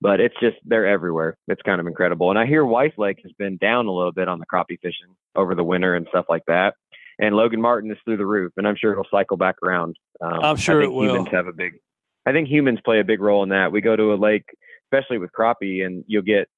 But 0.00 0.20
it's 0.20 0.34
just 0.40 0.56
they're 0.64 0.86
everywhere. 0.86 1.36
It's 1.48 1.62
kind 1.62 1.80
of 1.80 1.86
incredible. 1.86 2.30
And 2.30 2.38
I 2.38 2.46
hear 2.46 2.64
Weiss 2.64 2.92
Lake 2.96 3.18
has 3.24 3.32
been 3.32 3.56
down 3.56 3.86
a 3.86 3.92
little 3.92 4.12
bit 4.12 4.28
on 4.28 4.38
the 4.38 4.46
crappie 4.46 4.80
fishing 4.80 5.16
over 5.34 5.54
the 5.54 5.64
winter 5.64 5.94
and 5.94 6.06
stuff 6.10 6.26
like 6.28 6.44
that. 6.46 6.74
And 7.18 7.34
Logan 7.34 7.60
Martin 7.60 7.90
is 7.90 7.98
through 8.04 8.18
the 8.18 8.26
roof, 8.26 8.52
and 8.56 8.68
I'm 8.68 8.76
sure 8.76 8.92
it'll 8.92 9.06
cycle 9.10 9.36
back 9.36 9.56
around. 9.64 9.96
Um, 10.20 10.40
I'm 10.40 10.56
sure 10.56 10.78
I 10.78 10.84
think 10.84 10.92
it 10.92 10.96
will. 10.96 11.14
Humans 11.14 11.28
have 11.32 11.46
a 11.48 11.52
big. 11.52 11.80
I 12.26 12.32
think 12.32 12.48
humans 12.48 12.78
play 12.84 13.00
a 13.00 13.04
big 13.04 13.20
role 13.20 13.42
in 13.42 13.48
that. 13.48 13.72
We 13.72 13.80
go 13.80 13.96
to 13.96 14.12
a 14.12 14.14
lake, 14.14 14.44
especially 14.86 15.18
with 15.18 15.30
crappie, 15.36 15.84
and 15.84 16.04
you'll 16.06 16.22
get 16.22 16.48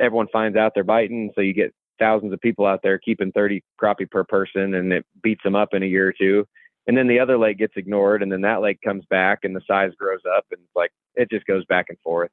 everyone 0.00 0.26
finds 0.32 0.56
out 0.56 0.72
they're 0.74 0.82
biting, 0.82 1.30
so 1.34 1.40
you 1.40 1.52
get 1.52 1.72
thousands 2.00 2.32
of 2.32 2.40
people 2.40 2.66
out 2.66 2.80
there 2.82 2.98
keeping 2.98 3.30
30 3.30 3.62
crappie 3.80 4.10
per 4.10 4.24
person, 4.24 4.74
and 4.74 4.92
it 4.92 5.06
beats 5.22 5.42
them 5.44 5.54
up 5.54 5.74
in 5.74 5.84
a 5.84 5.86
year 5.86 6.08
or 6.08 6.12
two 6.12 6.44
and 6.86 6.96
then 6.96 7.06
the 7.06 7.20
other 7.20 7.38
lake 7.38 7.58
gets 7.58 7.74
ignored 7.76 8.22
and 8.22 8.32
then 8.32 8.40
that 8.40 8.60
lake 8.60 8.80
comes 8.82 9.04
back 9.10 9.40
and 9.44 9.54
the 9.54 9.60
size 9.66 9.92
grows 9.98 10.22
up 10.36 10.44
and 10.50 10.60
it's 10.60 10.74
like 10.74 10.90
it 11.14 11.30
just 11.30 11.46
goes 11.46 11.64
back 11.66 11.86
and 11.88 11.98
forth 12.00 12.30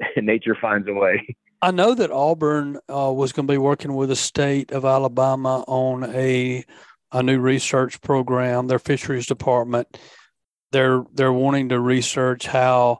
nature 0.16 0.56
finds 0.60 0.88
a 0.88 0.92
way 0.92 1.36
I 1.60 1.72
know 1.72 1.92
that 1.92 2.12
Auburn 2.12 2.78
uh, 2.88 3.12
was 3.12 3.32
going 3.32 3.48
to 3.48 3.52
be 3.52 3.58
working 3.58 3.94
with 3.94 4.10
the 4.10 4.16
state 4.16 4.70
of 4.70 4.84
Alabama 4.84 5.64
on 5.66 6.04
a 6.14 6.64
a 7.10 7.22
new 7.22 7.40
research 7.40 8.00
program. 8.00 8.68
Their 8.68 8.78
fisheries 8.78 9.26
department 9.26 9.98
they're 10.72 11.04
they're 11.12 11.32
wanting 11.32 11.70
to 11.70 11.80
research 11.80 12.46
how 12.46 12.98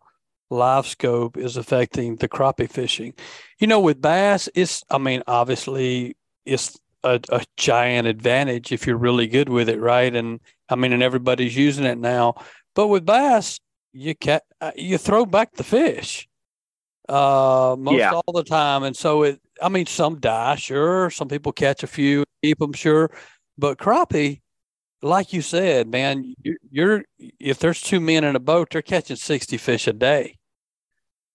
live 0.51 0.87
scope 0.87 1.37
is 1.37 1.57
affecting 1.57 2.17
the 2.17 2.29
crappie 2.29 2.71
fishing. 2.71 3.15
You 3.59 3.67
know, 3.67 3.81
with 3.81 4.01
bass, 4.01 4.49
it's 4.55 4.83
I 4.91 4.99
mean, 4.99 5.23
obviously 5.27 6.17
it's 6.45 6.79
a, 7.05 7.21
a 7.31 7.45
giant 7.57 8.07
advantage 8.09 8.73
if 8.73 8.87
you're 8.87 8.97
really 8.97 9.27
good 9.27 9.49
with 9.49 9.69
it, 9.69 9.81
right? 9.81 10.15
And 10.15 10.41
I 10.69 10.77
mean, 10.77 10.93
and 10.93 11.03
everybody's 11.03 11.57
using 11.57 11.85
it 11.85 11.99
now. 11.99 12.35
But 12.75 12.89
with 12.89 13.05
bass, 13.05 13.61
you 13.93 14.15
can 14.15 14.41
you 14.77 14.99
throw 14.99 15.27
back 15.27 15.55
the 15.55 15.65
fish 15.65 16.28
uh 17.09 17.77
most 17.79 17.99
Yeah. 17.99 18.13
all 18.15 18.33
the 18.33 18.45
time. 18.45 18.83
And 18.83 18.97
so 18.97 19.23
it 19.23 19.41
i 19.63 19.69
mean 19.69 19.87
some 19.87 20.19
die 20.21 20.57
sure. 20.57 21.11
Some 21.11 21.29
people 21.29 21.53
catch 21.53 21.83
a 21.83 21.87
few 21.87 22.25
keep 22.43 22.59
them 22.59 22.73
sure. 22.73 23.11
But 23.57 23.79
crappie 23.79 24.41
like 25.03 25.33
you 25.33 25.43
said 25.43 25.89
man 25.89 26.35
you- 26.43 26.57
you're 26.71 27.05
if 27.19 27.59
there's 27.59 27.81
two 27.81 28.01
men 28.01 28.25
in 28.25 28.35
a 28.37 28.41
boat 28.41 28.69
they're 28.71 28.83
catching 28.83 29.17
60 29.17 29.57
fish 29.57 29.87
a 29.87 29.93
day. 29.93 30.37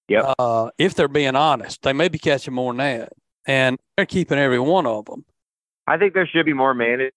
Yep. 0.10 0.36
uh 0.38 0.70
if 0.78 0.94
they're 0.96 1.08
being 1.08 1.36
honest 1.36 1.82
they 1.82 1.94
may 1.94 2.10
be 2.10 2.20
catching 2.20 2.54
more 2.54 2.74
than 2.74 2.78
that. 2.78 3.14
And 3.48 3.78
they're 3.98 4.06
keeping 4.06 4.38
every 4.38 4.60
one 4.60 4.86
of 4.86 5.06
them 5.06 5.26
i 5.88 5.98
think 5.98 6.14
there 6.14 6.28
should 6.28 6.46
be 6.46 6.54
more 6.54 6.74
managed 6.74 7.14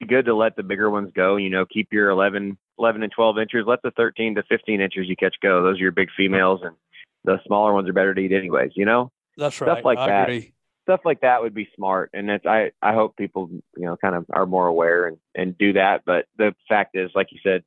It'd 0.00 0.08
be 0.10 0.14
good 0.14 0.26
to 0.26 0.34
let 0.36 0.54
the 0.54 0.62
bigger 0.62 0.88
ones 0.90 1.10
go 1.14 1.36
you 1.36 1.50
know 1.50 1.64
keep 1.66 1.88
your 1.92 2.10
11 2.10 2.56
11 2.78 3.02
and 3.02 3.10
12 3.10 3.38
inches. 3.38 3.64
Let 3.66 3.82
the 3.82 3.90
13 3.90 4.36
to 4.36 4.44
15 4.44 4.80
inches 4.80 5.08
you 5.08 5.16
catch 5.16 5.34
go. 5.42 5.64
Those 5.64 5.78
are 5.78 5.82
your 5.82 5.90
big 5.90 6.10
females 6.16 6.60
and 6.62 6.76
the 7.24 7.40
smaller 7.46 7.72
ones 7.72 7.88
are 7.88 7.92
better 7.92 8.14
to 8.14 8.20
eat 8.20 8.32
anyways 8.32 8.72
you 8.74 8.84
know 8.84 9.10
that's 9.36 9.60
right 9.60 9.68
Stuff 9.68 9.84
like 9.84 9.98
I 9.98 10.06
that. 10.06 10.28
agree 10.28 10.52
stuff 10.88 11.00
like 11.04 11.20
that 11.20 11.42
would 11.42 11.52
be 11.52 11.68
smart, 11.76 12.10
and 12.14 12.30
it's 12.30 12.46
I 12.46 12.70
I 12.80 12.94
hope 12.94 13.16
people 13.16 13.50
you 13.76 13.84
know 13.84 13.96
kind 13.98 14.14
of 14.14 14.24
are 14.32 14.46
more 14.46 14.66
aware 14.66 15.06
and 15.06 15.18
and 15.34 15.58
do 15.58 15.74
that. 15.74 16.02
But 16.06 16.24
the 16.38 16.54
fact 16.66 16.96
is, 16.96 17.10
like 17.14 17.28
you 17.30 17.38
said, 17.42 17.62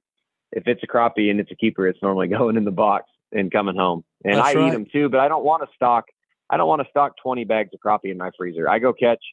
if 0.52 0.64
it's 0.66 0.82
a 0.84 0.88
crappie 0.88 1.30
and 1.30 1.40
it's 1.40 1.52
a 1.52 1.56
keeper, 1.56 1.88
it's 1.88 2.02
normally 2.02 2.28
going 2.40 2.58
in 2.58 2.66
the 2.66 2.72
box 2.72 3.06
and 3.32 3.52
coming 3.52 3.76
home. 3.76 4.04
And 4.26 4.38
That's 4.38 4.50
I 4.50 4.54
right. 4.56 4.68
eat 4.68 4.72
them 4.72 4.88
too, 4.92 5.08
but 5.08 5.20
I 5.20 5.28
don't 5.28 5.46
want 5.46 5.62
to 5.64 5.70
stock. 5.76 6.06
I 6.50 6.58
don't 6.58 6.68
want 6.68 6.82
to 6.82 6.88
stock 6.90 7.14
20 7.24 7.46
bags 7.46 7.70
of 7.74 7.80
crappie 7.80 8.12
in 8.12 8.18
my 8.18 8.32
freezer. 8.38 8.68
I 8.68 8.80
go 8.80 8.92
catch 8.92 9.24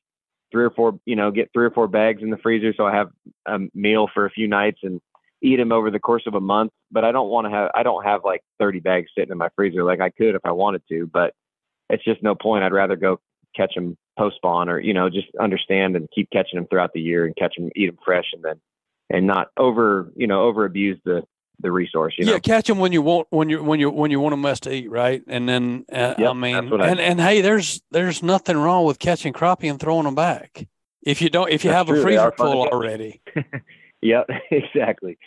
three 0.52 0.64
or 0.64 0.70
four, 0.70 1.00
you 1.04 1.16
know, 1.16 1.31
get 1.31 1.50
three 1.52 1.66
or 1.66 1.70
four 1.70 1.88
bags 1.88 2.22
in 2.22 2.31
the 2.31 2.37
freezer 2.37 2.72
so 2.76 2.87
I 2.87 2.94
have 2.94 3.09
a 3.46 3.59
meal 3.74 4.09
for 4.12 4.24
a 4.24 4.31
few 4.31 4.46
nights 4.46 4.81
and 4.83 5.00
eat 5.42 5.57
them 5.57 5.72
over 5.72 5.90
the 5.90 6.01
course 6.01 6.24
of 6.27 6.35
a 6.35 6.40
month. 6.40 6.72
But 6.90 7.05
I 7.05 7.12
don't 7.12 7.29
want 7.29 7.46
to 7.46 7.51
have. 7.51 7.70
I 7.74 7.83
don't 7.83 8.05
have 8.05 8.24
like 8.24 8.42
30 8.59 8.81
bags 8.81 9.11
sitting 9.16 9.33
in 9.33 9.38
my 9.38 9.48
freezer 9.57 9.85
like 9.85 10.01
I 10.01 10.11
could 10.11 10.35
if 10.35 10.42
I 10.44 10.53
wanted 10.53 10.83
to. 10.90 11.07
But 11.07 11.35
it's 11.90 12.05
just 12.05 12.22
no 12.22 12.35
point. 12.35 12.64
I'd 12.64 12.72
rather 12.72 12.96
go 12.96 13.20
catch 13.57 13.74
them 13.74 13.96
post 14.18 14.37
spawn 14.37 14.68
or 14.68 14.79
you 14.79 14.92
know 14.92 15.09
just 15.09 15.29
understand 15.40 15.96
and 15.96 16.09
keep 16.14 16.29
catching 16.31 16.59
them 16.59 16.66
throughout 16.68 16.92
the 16.92 17.01
year 17.01 17.24
and 17.24 17.37
catch 17.37 17.57
them, 17.57 17.70
eat 17.77 17.87
them 17.87 17.98
fresh, 18.05 18.27
and 18.33 18.42
then 18.42 18.61
and 19.11 19.27
not 19.27 19.48
over 19.57 20.12
you 20.16 20.27
know 20.27 20.42
over 20.42 20.64
abuse 20.64 20.98
the 21.05 21.22
the 21.61 21.72
resource. 21.72 22.14
You 22.18 22.27
know. 22.27 22.33
yeah, 22.33 22.38
catch 22.38 22.66
them 22.66 22.79
when 22.79 22.92
you 22.92 23.03
want 23.03 23.29
when 23.31 23.48
you 23.48 23.62
when 23.62 23.81
you 23.81 23.90
when 23.90 24.11
you 24.11 24.20
want 24.20 24.33
them 24.33 24.44
us 24.44 24.61
to 24.61 24.72
eat, 24.72 24.90
right? 24.90 25.22
And 25.27 25.48
then 25.48 25.85
uh, 25.92 26.14
I 26.18 26.33
mean, 26.33 26.55
I 26.81 26.88
and 26.88 27.01
and 27.01 27.20
hey, 27.20 27.40
there's 27.40 27.83
there's 27.90 28.22
nothing 28.22 28.57
wrong 28.57 28.85
with 28.85 28.98
catching 28.98 29.33
crappie 29.33 29.70
and 29.70 29.81
throwing 29.81 30.05
them 30.05 30.14
back 30.14 30.66
if 31.03 31.22
you 31.22 31.31
don't 31.31 31.51
if 31.51 31.64
you 31.64 31.70
That's 31.70 31.79
have 31.79 31.88
a 31.88 31.92
true, 31.92 31.98
they 31.98 32.03
freezer 32.03 32.20
are 32.20 32.33
fun 32.33 32.46
to 32.46 32.53
full 32.53 32.68
already. 32.68 33.22
Yep, 34.02 34.28
exactly. 34.50 35.18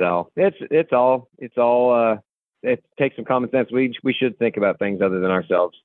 So 0.00 0.30
it's 0.36 0.56
it's 0.70 0.92
all 0.92 1.28
it's 1.38 1.56
all 1.58 1.92
uh 1.94 2.16
it 2.62 2.82
takes 2.98 3.16
some 3.16 3.24
common 3.24 3.50
sense. 3.50 3.70
We 3.72 3.94
we 4.02 4.12
should 4.12 4.38
think 4.38 4.56
about 4.56 4.78
things 4.78 5.00
other 5.02 5.20
than 5.20 5.30
ourselves 5.30 5.76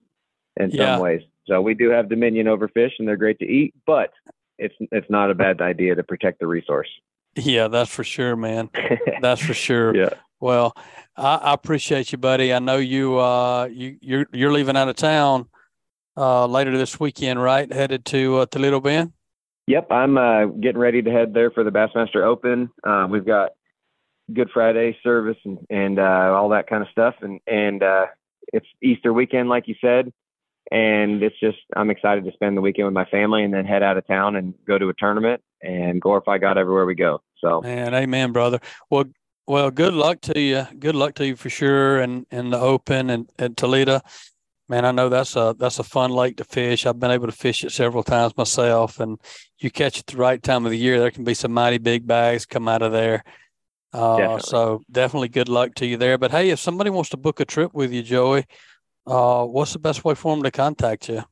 in 0.60 0.72
Yeah. 0.72 0.94
some 0.96 1.02
ways. 1.02 1.22
So 1.48 1.62
we 1.62 1.74
do 1.74 1.90
have 1.90 2.10
dominion 2.10 2.48
over 2.48 2.68
fish 2.68 2.94
and 3.00 3.08
they're 3.08 3.18
great 3.18 3.40
to 3.40 3.46
eat, 3.46 3.74
but 3.86 4.12
it's 4.58 4.76
it's 4.92 5.10
not 5.10 5.32
a 5.32 5.36
bad 5.36 5.62
idea 5.62 5.96
to 5.96 6.04
protect 6.04 6.40
the 6.40 6.48
resource. 6.48 6.90
Yeah, 7.36 7.68
that's 7.68 7.90
for 7.94 8.04
sure, 8.04 8.36
man. 8.36 8.70
That's 9.22 9.42
for 9.42 9.54
sure. 9.68 9.96
yeah. 9.96 10.10
Well, 10.40 10.74
I, 11.18 11.36
I 11.36 11.54
appreciate 11.54 12.12
you, 12.12 12.18
buddy. 12.18 12.54
I 12.54 12.60
know 12.60 12.78
you 12.78 13.18
uh 13.20 13.66
you 13.72 13.98
you're 14.02 14.26
you're 14.34 14.52
leaving 14.54 14.76
out 14.78 14.88
of 14.90 14.96
town 14.96 15.48
uh 16.18 16.46
later 16.48 16.78
this 16.78 17.00
weekend, 17.00 17.42
right? 17.42 17.72
Headed 17.72 18.06
to 18.06 18.38
uh, 18.40 18.46
Toledo 18.48 18.80
Bend. 18.80 19.14
Yep, 19.70 19.92
I'm 19.92 20.18
uh, 20.18 20.46
getting 20.48 20.80
ready 20.80 21.04
to 21.04 21.12
head 21.12 21.32
there 21.32 21.52
for 21.52 21.64
the 21.64 21.70
Bassmaster 21.70 22.24
Open. 22.24 22.72
Uh, 22.84 23.08
we've 23.08 23.26
got 23.26 23.52
Good 24.34 24.50
Friday 24.52 24.98
service 25.04 25.38
and, 25.46 25.60
and 25.70 26.00
uh, 26.00 26.34
all 26.34 26.50
that 26.50 26.68
kind 26.68 26.82
of 26.82 26.90
stuff, 26.90 27.14
and 27.22 27.40
and 27.46 27.84
uh, 27.84 28.08
it's 28.52 28.66
Easter 28.82 29.14
weekend, 29.14 29.48
like 29.48 29.68
you 29.68 29.76
said, 29.80 30.12
and 30.72 31.22
it's 31.22 31.40
just 31.40 31.60
I'm 31.76 31.92
excited 31.92 32.26
to 32.26 32.32
spend 32.32 32.58
the 32.58 32.62
weekend 32.62 32.88
with 32.88 32.96
my 32.96 33.06
family 33.06 33.44
and 33.44 33.54
then 33.54 33.64
head 33.64 33.84
out 33.84 33.96
of 33.96 34.08
town 34.08 34.38
and 34.38 34.56
go 34.66 34.80
to 34.80 34.90
a 34.90 34.94
tournament 34.98 35.40
and 35.62 36.02
glorify 36.02 36.40
God 36.40 36.58
everywhere 36.58 36.88
we 36.88 36.96
go. 36.96 37.22
So 37.38 37.62
Man, 37.62 37.94
amen, 37.94 38.32
brother. 38.32 38.60
Well, 38.90 39.06
well, 39.46 39.70
good 39.70 39.94
luck 39.94 40.22
to 40.22 40.40
you. 40.40 40.66
Good 40.80 40.96
luck 40.96 41.14
to 41.16 41.28
you 41.28 41.36
for 41.36 41.52
sure, 41.52 42.00
and 42.00 42.26
and 42.32 42.52
the 42.52 42.60
Open 42.60 43.12
and 43.12 43.30
and 43.38 43.56
Toledo. 43.56 44.02
Man, 44.70 44.86
I 44.86 44.92
know 44.92 45.10
that's 45.10 45.36
a 45.36 45.56
that's 45.58 45.80
a 45.80 45.84
fun 45.84 46.12
lake 46.12 46.38
to 46.38 46.44
fish. 46.44 46.86
I've 46.86 47.00
been 47.00 47.10
able 47.10 47.26
to 47.26 47.34
fish 47.34 47.64
it 47.64 47.72
several 47.72 48.04
times 48.04 48.38
myself, 48.38 49.00
and 49.00 49.20
you 49.58 49.72
catch 49.72 50.00
it 50.00 50.06
the 50.06 50.18
right 50.18 50.42
time 50.42 50.64
of 50.66 50.72
the 50.72 50.78
year, 50.78 51.00
there 51.00 51.10
can 51.10 51.24
be 51.24 51.34
some 51.34 51.52
mighty 51.52 51.80
big 51.80 52.06
bags 52.06 52.46
come 52.46 52.68
out 52.68 52.84
of 52.84 52.92
there. 52.92 53.24
Uh, 53.92 54.18
Definitely. 54.18 54.42
so 54.44 54.84
definitely 54.92 55.30
good 55.30 55.50
luck 55.50 55.74
to 55.76 55.88
you 55.88 55.98
there. 55.98 56.20
But 56.20 56.30
hey, 56.30 56.52
if 56.52 56.60
somebody 56.60 56.92
wants 56.92 57.10
to 57.10 57.18
book 57.18 57.40
a 57.40 57.46
trip 57.46 57.74
with 57.74 57.92
you, 57.92 58.04
Joey, 58.04 58.46
uh, 59.08 59.44
what's 59.46 59.74
the 59.74 59.80
best 59.80 60.06
way 60.06 60.14
for 60.14 60.36
them 60.36 60.44
to 60.44 60.52
contact 60.52 61.10
you? 61.10 61.24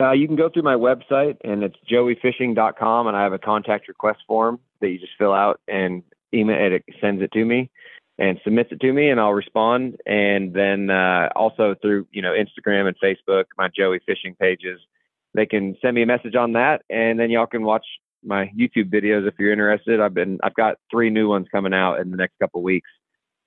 uh, 0.00 0.12
you 0.12 0.26
can 0.26 0.36
go 0.36 0.50
through 0.50 0.62
my 0.62 0.74
website 0.74 1.36
and 1.42 1.62
it's 1.62 1.76
joeyfishing.com, 1.90 3.06
and 3.06 3.16
I 3.16 3.22
have 3.22 3.32
a 3.32 3.38
contact 3.38 3.88
request 3.88 4.18
form 4.26 4.60
that 4.80 4.90
you 4.90 4.98
just 4.98 5.12
fill 5.18 5.32
out 5.32 5.60
and 5.66 6.02
email 6.34 6.56
it. 6.60 6.84
It 6.86 6.94
sends 7.00 7.22
it 7.22 7.32
to 7.32 7.44
me 7.44 7.70
and 8.18 8.40
submits 8.44 8.72
it 8.72 8.80
to 8.80 8.92
me, 8.92 9.10
and 9.10 9.20
I'll 9.20 9.32
respond. 9.32 9.96
And 10.06 10.54
then 10.54 10.90
uh, 10.90 11.28
also 11.36 11.74
through 11.80 12.06
you 12.12 12.22
know 12.22 12.32
Instagram 12.32 12.88
and 12.88 12.96
Facebook, 13.02 13.44
my 13.58 13.68
Joey 13.76 14.00
Fishing 14.06 14.34
pages, 14.40 14.80
they 15.34 15.46
can 15.46 15.76
send 15.82 15.94
me 15.94 16.02
a 16.02 16.06
message 16.06 16.34
on 16.34 16.52
that, 16.52 16.82
and 16.90 17.18
then 17.18 17.30
y'all 17.30 17.46
can 17.46 17.62
watch 17.62 17.84
my 18.24 18.50
YouTube 18.58 18.90
videos 18.90 19.28
if 19.28 19.34
you're 19.38 19.52
interested. 19.52 20.00
I've 20.00 20.14
been 20.14 20.38
I've 20.42 20.54
got 20.54 20.76
three 20.90 21.10
new 21.10 21.28
ones 21.28 21.46
coming 21.52 21.74
out 21.74 22.00
in 22.00 22.10
the 22.10 22.16
next 22.16 22.34
couple 22.40 22.62
weeks, 22.62 22.88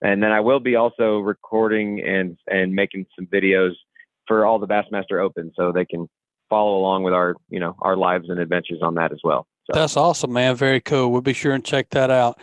and 0.02 0.22
then 0.22 0.32
I 0.32 0.40
will 0.40 0.60
be 0.60 0.76
also 0.76 1.20
recording 1.20 2.02
and 2.02 2.38
and 2.48 2.74
making 2.74 3.08
some 3.16 3.28
videos 3.28 3.72
for 4.28 4.46
all 4.46 4.60
the 4.60 4.68
Bassmaster 4.68 5.22
Open, 5.22 5.52
so 5.56 5.72
they 5.72 5.86
can 5.86 6.08
follow 6.50 6.78
along 6.78 7.04
with 7.04 7.14
our 7.14 7.36
you 7.50 7.60
know 7.60 7.76
our 7.82 7.98
lives 7.98 8.30
and 8.30 8.40
adventures 8.40 8.80
on 8.82 8.96
that 8.96 9.12
as 9.12 9.20
well. 9.24 9.48
So 9.72 9.80
That's 9.80 9.98
awesome, 9.98 10.34
man. 10.34 10.56
Very 10.56 10.82
cool. 10.82 11.12
We'll 11.12 11.22
be 11.22 11.34
sure 11.34 11.54
and 11.54 11.66
check 11.66 11.90
that 11.92 12.10
out. 12.10 12.40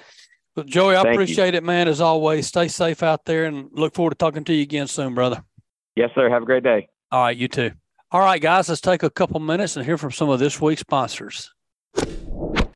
But 0.57 0.66
Joey, 0.66 0.97
I 0.97 1.03
Thank 1.03 1.07
you. 1.07 1.12
appreciate 1.12 1.55
it, 1.55 1.62
man. 1.62 1.87
As 1.87 2.01
always, 2.01 2.47
stay 2.47 2.66
safe 2.69 3.03
out 3.03 3.27
there 3.27 3.45
and 3.45 3.69
look 3.73 3.95
forward 3.95 4.12
to 4.12 4.16
talking 4.16 4.42
to 4.45 4.55
you 4.55 4.62
again 4.62 4.87
soon, 4.88 5.14
brother. 5.14 5.45
yes, 5.95 6.11
sir. 6.14 6.31
Have 6.31 6.42
a 6.42 6.47
great 6.47 6.64
day. 6.64 6.88
All 7.12 7.23
right, 7.25 7.37
you 7.37 7.47
too. 7.47 7.73
All 8.11 8.21
right, 8.21 8.40
guys, 8.40 8.69
let's 8.71 8.81
take 8.81 9.03
a 9.03 9.11
couple 9.11 9.38
minutes 9.38 9.77
and 9.77 9.85
hear 9.85 9.99
from 9.99 10.12
some 10.12 10.31
of 10.31 10.38
this 10.38 10.59
week's 10.61 10.81
sponsors. 10.81 11.53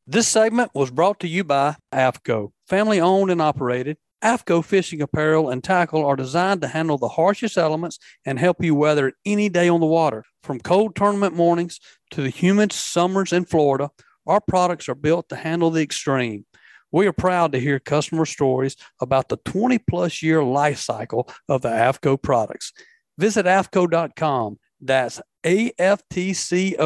This 0.06 0.28
segment 0.28 0.72
was 0.74 0.90
brought 0.90 1.20
to 1.20 1.28
you 1.28 1.42
by 1.42 1.76
AFTCO, 1.92 2.52
family 2.68 3.00
owned 3.00 3.30
and 3.30 3.40
operated. 3.40 3.96
AFTCO 4.22 4.62
fishing 4.62 5.00
apparel 5.00 5.48
and 5.48 5.64
tackle 5.64 6.04
are 6.04 6.16
designed 6.16 6.60
to 6.60 6.68
handle 6.68 6.98
the 6.98 7.08
harshest 7.08 7.56
elements 7.56 7.98
and 8.26 8.38
help 8.38 8.62
you 8.62 8.74
weather 8.74 9.14
any 9.24 9.48
day 9.48 9.68
on 9.68 9.80
the 9.80 9.86
water. 9.86 10.24
From 10.42 10.60
cold 10.60 10.94
tournament 10.94 11.34
mornings 11.34 11.80
to 12.10 12.22
the 12.22 12.28
humid 12.28 12.72
summers 12.72 13.32
in 13.32 13.46
Florida, 13.46 13.90
our 14.26 14.40
products 14.40 14.88
are 14.88 14.94
built 14.94 15.30
to 15.30 15.36
handle 15.36 15.70
the 15.70 15.82
extreme. 15.82 16.44
We 16.92 17.07
are 17.07 17.12
proud 17.12 17.53
to 17.53 17.61
hear 17.61 17.79
customer 17.79 18.26
stories 18.26 18.76
about 19.00 19.29
the 19.29 19.37
20 19.38 19.79
plus 19.79 20.22
year 20.22 20.42
life 20.42 20.79
cycle 20.79 21.29
of 21.48 21.62
the 21.62 21.68
AFTCO 21.68 22.20
products. 22.22 22.72
Visit 23.18 23.46
AFTCO.com. 23.46 24.59
That's 24.81 25.20
AFTCO.com 25.44 26.83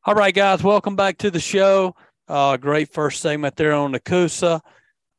All 0.04 0.14
right, 0.14 0.34
guys, 0.34 0.62
welcome 0.62 0.96
back 0.96 1.18
to 1.18 1.30
the 1.30 1.40
show. 1.40 1.94
Uh, 2.28 2.56
great 2.56 2.92
first 2.92 3.20
segment 3.20 3.56
there 3.56 3.72
on 3.72 3.92
the. 3.92 4.62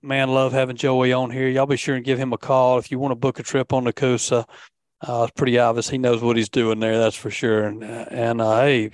Man, 0.02 0.30
love 0.30 0.54
having 0.54 0.78
Joey 0.78 1.12
on 1.12 1.32
here. 1.32 1.48
Y'all 1.50 1.66
be 1.66 1.76
sure 1.76 1.96
and 1.96 2.06
give 2.06 2.20
him 2.20 2.34
a 2.34 2.38
call 2.38 2.78
if 2.78 2.92
you 2.92 3.00
want 3.00 3.12
to 3.12 3.16
book 3.16 3.40
a 3.40 3.44
trip 3.44 3.74
on 3.74 3.84
the. 3.84 4.46
Uh, 5.02 5.24
it's 5.24 5.34
pretty 5.36 5.60
obvious 5.60 5.90
he 5.90 5.98
knows 5.98 6.22
what 6.22 6.38
he's 6.38 6.50
doing 6.50 6.80
there. 6.80 6.98
That's 6.98 7.16
for 7.16 7.30
sure. 7.30 7.66
And, 7.66 7.84
and 7.84 8.42
uh, 8.42 8.62
hey, 8.62 8.92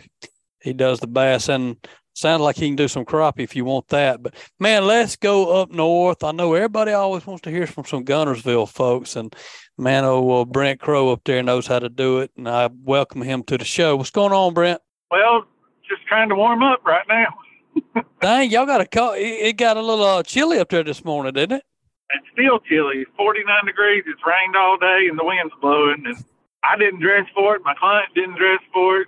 he 0.62 0.73
does 0.73 0.99
the 0.99 1.07
bass 1.07 1.49
and 1.49 1.77
sounds 2.13 2.41
like 2.41 2.56
he 2.56 2.67
can 2.67 2.76
do 2.76 2.88
some 2.88 3.06
crappie 3.06 3.39
if 3.39 3.56
you 3.56 3.65
want 3.65 3.88
that. 3.89 4.23
But 4.23 4.36
man, 4.60 4.86
let's 4.86 5.15
go 5.15 5.62
up 5.62 5.71
north. 5.71 6.23
I 6.23 6.32
know 6.32 6.54
everybody 6.54 6.91
always 6.91 7.26
wants 7.26 7.41
to 7.43 7.52
hear 7.52 7.67
from 7.67 7.86
some 7.86 8.06
Guntersville 8.06 8.69
folks, 8.69 9.15
and 9.15 9.36
man, 9.78 10.06
oh 10.06 10.21
well, 10.21 10.45
Brent 10.45 10.80
Crow 10.80 11.12
up 11.12 11.21
there 11.26 11.43
knows 11.43 11.67
how 11.67 11.80
to 11.80 11.89
do 11.89 12.19
it, 12.19 12.32
and 12.38 12.47
I 12.47 12.69
welcome 12.84 13.21
him 13.21 13.43
to 13.43 13.58
the 13.58 13.65
show. 13.65 13.95
What's 13.95 14.12
going 14.12 14.34
on, 14.34 14.54
Brent? 14.54 14.82
Well, 15.12 15.45
just 15.88 16.06
trying 16.08 16.30
to 16.30 16.36
warm 16.36 16.63
up 16.63 16.84
right 16.86 17.06
now. 17.08 18.04
Dang, 18.21 18.49
y'all 18.49 18.65
got 18.65 18.82
a 18.82 18.86
call. 18.86 19.13
It 19.15 19.58
got 19.58 19.78
a 19.78 19.82
little 19.82 20.06
uh, 20.06 20.23
chilly 20.23 20.60
up 20.60 20.69
there 20.69 20.84
this 20.84 21.04
morning, 21.04 21.34
didn't 21.34 21.58
it? 21.58 21.63
It's 22.12 22.28
still 22.34 22.60
chilly. 22.60 23.06
49 23.17 23.65
degrees. 23.65 24.04
It's 24.06 24.21
rained 24.26 24.56
all 24.56 24.78
day, 24.78 25.08
and 25.10 25.17
the 25.17 25.26
wind's 25.26 25.54
blowing. 25.62 26.04
And 26.06 26.23
I 26.63 26.78
didn't 26.78 26.99
dress 26.99 27.26
for 27.34 27.56
it. 27.56 27.62
My 27.65 27.73
client 27.73 28.10
didn't 28.15 28.38
dress 28.38 28.60
for 28.71 29.02
it. 29.02 29.08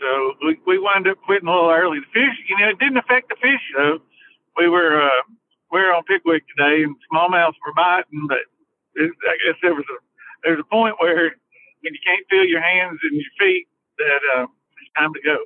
So 0.00 0.34
we, 0.44 0.58
we 0.66 0.78
wound 0.78 1.06
up 1.08 1.18
quitting 1.24 1.48
a 1.48 1.52
little 1.52 1.70
early. 1.70 2.00
The 2.00 2.12
fish, 2.12 2.36
you 2.48 2.58
know, 2.58 2.70
it 2.70 2.78
didn't 2.78 2.98
affect 2.98 3.28
the 3.28 3.36
fish 3.36 3.62
though. 3.76 3.98
We 4.56 4.68
were 4.68 5.00
uh, 5.00 5.22
we 5.70 5.80
were 5.80 5.94
on 5.94 6.04
Pickwick 6.04 6.44
today, 6.56 6.82
and 6.82 6.96
smallmouths 7.12 7.54
were 7.66 7.74
biting, 7.74 8.26
but 8.28 8.38
it, 8.94 9.10
I 9.26 9.36
guess 9.44 9.58
there 9.62 9.74
was 9.74 9.84
a 9.90 9.98
there's 10.44 10.60
a 10.60 10.64
point 10.64 10.96
where 10.98 11.34
when 11.82 11.92
you 11.94 12.00
can't 12.04 12.26
feel 12.28 12.44
your 12.44 12.62
hands 12.62 12.98
and 13.02 13.14
your 13.14 13.30
feet, 13.38 13.66
that 13.98 14.20
uh, 14.36 14.42
it's 14.42 14.92
time 14.96 15.12
to 15.14 15.20
go. 15.22 15.38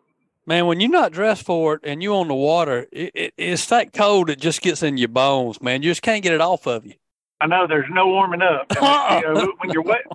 Man, 0.46 0.66
when 0.66 0.80
you're 0.80 0.90
not 0.90 1.12
dressed 1.12 1.44
for 1.44 1.74
it 1.74 1.80
and 1.84 2.02
you're 2.02 2.14
on 2.14 2.28
the 2.28 2.34
water, 2.34 2.86
it, 2.90 3.12
it, 3.14 3.34
it's 3.36 3.66
that 3.66 3.92
cold 3.92 4.30
it 4.30 4.40
just 4.40 4.62
gets 4.62 4.82
in 4.82 4.96
your 4.96 5.08
bones, 5.08 5.60
man. 5.60 5.82
You 5.82 5.90
just 5.90 6.00
can't 6.00 6.22
get 6.22 6.32
it 6.32 6.40
off 6.40 6.66
of 6.66 6.86
you. 6.86 6.94
I 7.40 7.46
know 7.46 7.66
there's 7.66 7.90
no 7.90 8.06
warming 8.06 8.42
up. 8.42 8.66
You 9.22 9.34
know, 9.34 9.52
when 9.58 9.70
you're 9.70 9.82
wet, 9.82 10.06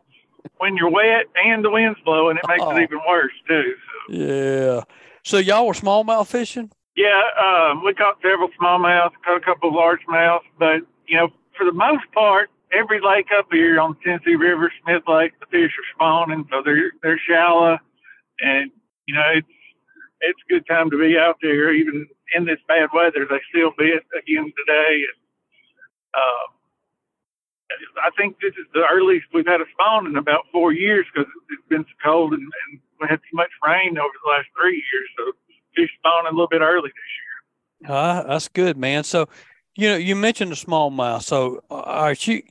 when 0.57 0.75
you're 0.75 0.89
wet 0.89 1.25
and 1.35 1.63
the 1.63 1.69
wind's 1.69 1.99
blowing, 2.05 2.37
it 2.37 2.47
makes 2.47 2.63
oh. 2.63 2.75
it 2.75 2.81
even 2.81 2.99
worse 3.07 3.31
too. 3.47 3.75
Yeah. 4.09 4.81
So 5.23 5.37
y'all 5.37 5.67
were 5.67 5.73
smallmouth 5.73 6.27
fishing? 6.27 6.71
Yeah, 6.95 7.21
um, 7.41 7.83
we 7.83 7.93
caught 7.93 8.17
several 8.21 8.49
smallmouth, 8.61 9.11
caught 9.25 9.37
a 9.37 9.45
couple 9.45 9.69
of 9.69 9.75
largemouth, 9.75 10.41
but 10.59 10.81
you 11.07 11.17
know, 11.17 11.29
for 11.57 11.65
the 11.65 11.71
most 11.71 12.03
part, 12.13 12.49
every 12.71 12.99
lake 13.01 13.27
up 13.37 13.47
here 13.51 13.79
on 13.79 13.95
the 13.95 13.99
Tennessee 14.03 14.35
River, 14.35 14.71
Smith 14.83 15.03
Lake, 15.07 15.33
the 15.39 15.45
fish 15.47 15.71
are 15.71 15.95
spawning, 15.95 16.45
so 16.51 16.61
they're 16.63 16.91
they're 17.01 17.19
shallow, 17.27 17.79
and 18.41 18.71
you 19.07 19.15
know 19.15 19.27
it's 19.33 19.47
it's 20.21 20.39
a 20.47 20.53
good 20.53 20.67
time 20.67 20.89
to 20.91 20.99
be 20.99 21.17
out 21.17 21.37
there, 21.41 21.73
even 21.73 22.07
in 22.35 22.45
this 22.45 22.59
bad 22.67 22.89
weather. 22.93 23.25
They 23.29 23.41
still 23.49 23.71
bit 23.77 24.03
again 24.17 24.53
today, 24.57 25.01
and 25.01 25.19
uh, 26.13 26.45
I 28.05 28.09
think 28.17 28.37
this 28.39 28.53
is 28.53 28.67
the 28.73 28.85
earliest 28.91 29.25
we've 29.33 29.47
had 29.47 29.61
a 29.61 29.65
spawn 29.73 30.07
in 30.07 30.15
about 30.15 30.45
four 30.51 30.73
years 30.73 31.05
because 31.13 31.29
it's 31.49 31.67
been 31.69 31.83
so 31.83 31.95
cold 32.03 32.33
and, 32.33 32.41
and 32.41 32.79
had 33.09 33.19
too 33.29 33.35
much 33.35 33.49
rain 33.65 33.97
over 33.97 34.13
the 34.23 34.29
last 34.29 34.47
three 34.59 34.75
years. 34.75 35.09
So 35.17 35.31
fish 35.75 35.89
spawning 35.99 36.29
a 36.29 36.31
little 36.31 36.47
bit 36.47 36.61
early 36.61 36.89
this 36.89 37.89
year. 37.89 37.95
Uh, 37.95 38.23
that's 38.23 38.47
good, 38.47 38.77
man. 38.77 39.03
So, 39.03 39.27
you 39.75 39.89
know, 39.89 39.97
you 39.97 40.15
mentioned 40.15 40.51
the 40.51 40.55
smallmouth. 40.55 41.23
So, 41.23 41.61
are 41.69 42.15
you, 42.19 42.41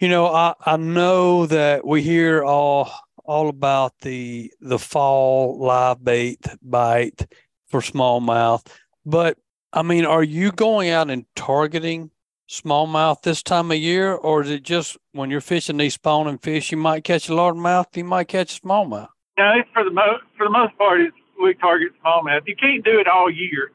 you 0.00 0.08
know, 0.08 0.26
I, 0.26 0.54
I 0.64 0.76
know 0.76 1.46
that 1.46 1.86
we 1.86 2.02
hear 2.02 2.44
all 2.44 2.92
all 3.24 3.48
about 3.48 4.00
the 4.00 4.52
the 4.60 4.78
fall 4.78 5.58
live 5.58 6.04
bait 6.04 6.44
bite 6.60 7.26
for 7.68 7.80
smallmouth, 7.80 8.66
but 9.06 9.38
I 9.72 9.82
mean, 9.82 10.04
are 10.04 10.22
you 10.22 10.52
going 10.52 10.90
out 10.90 11.10
and 11.10 11.24
targeting 11.34 12.10
smallmouth 12.48 13.22
this 13.22 13.42
time 13.42 13.70
of 13.70 13.78
year, 13.78 14.12
or 14.12 14.42
is 14.42 14.50
it 14.50 14.62
just 14.62 14.98
when 15.12 15.30
you're 15.30 15.40
fishing 15.40 15.78
these 15.78 15.94
spawning 15.94 16.38
fish, 16.38 16.70
you 16.70 16.76
might 16.76 17.04
catch 17.04 17.28
a 17.28 17.32
largemouth, 17.32 17.96
you 17.96 18.04
might 18.04 18.28
catch 18.28 18.58
a 18.58 18.60
smallmouth? 18.60 19.08
No, 19.42 19.58
for 19.74 19.82
the 19.82 19.90
most 19.90 20.22
for 20.38 20.46
the 20.46 20.54
most 20.54 20.78
part, 20.78 21.00
it's 21.00 21.16
we 21.42 21.54
target 21.54 21.90
smallmouth. 21.98 22.46
You 22.46 22.54
can't 22.54 22.84
do 22.84 23.00
it 23.00 23.08
all 23.08 23.28
year. 23.28 23.72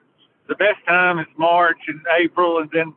The 0.48 0.56
best 0.56 0.80
time 0.88 1.20
is 1.20 1.28
March 1.38 1.80
and 1.88 2.00
April, 2.18 2.60
and 2.60 2.70
then 2.72 2.96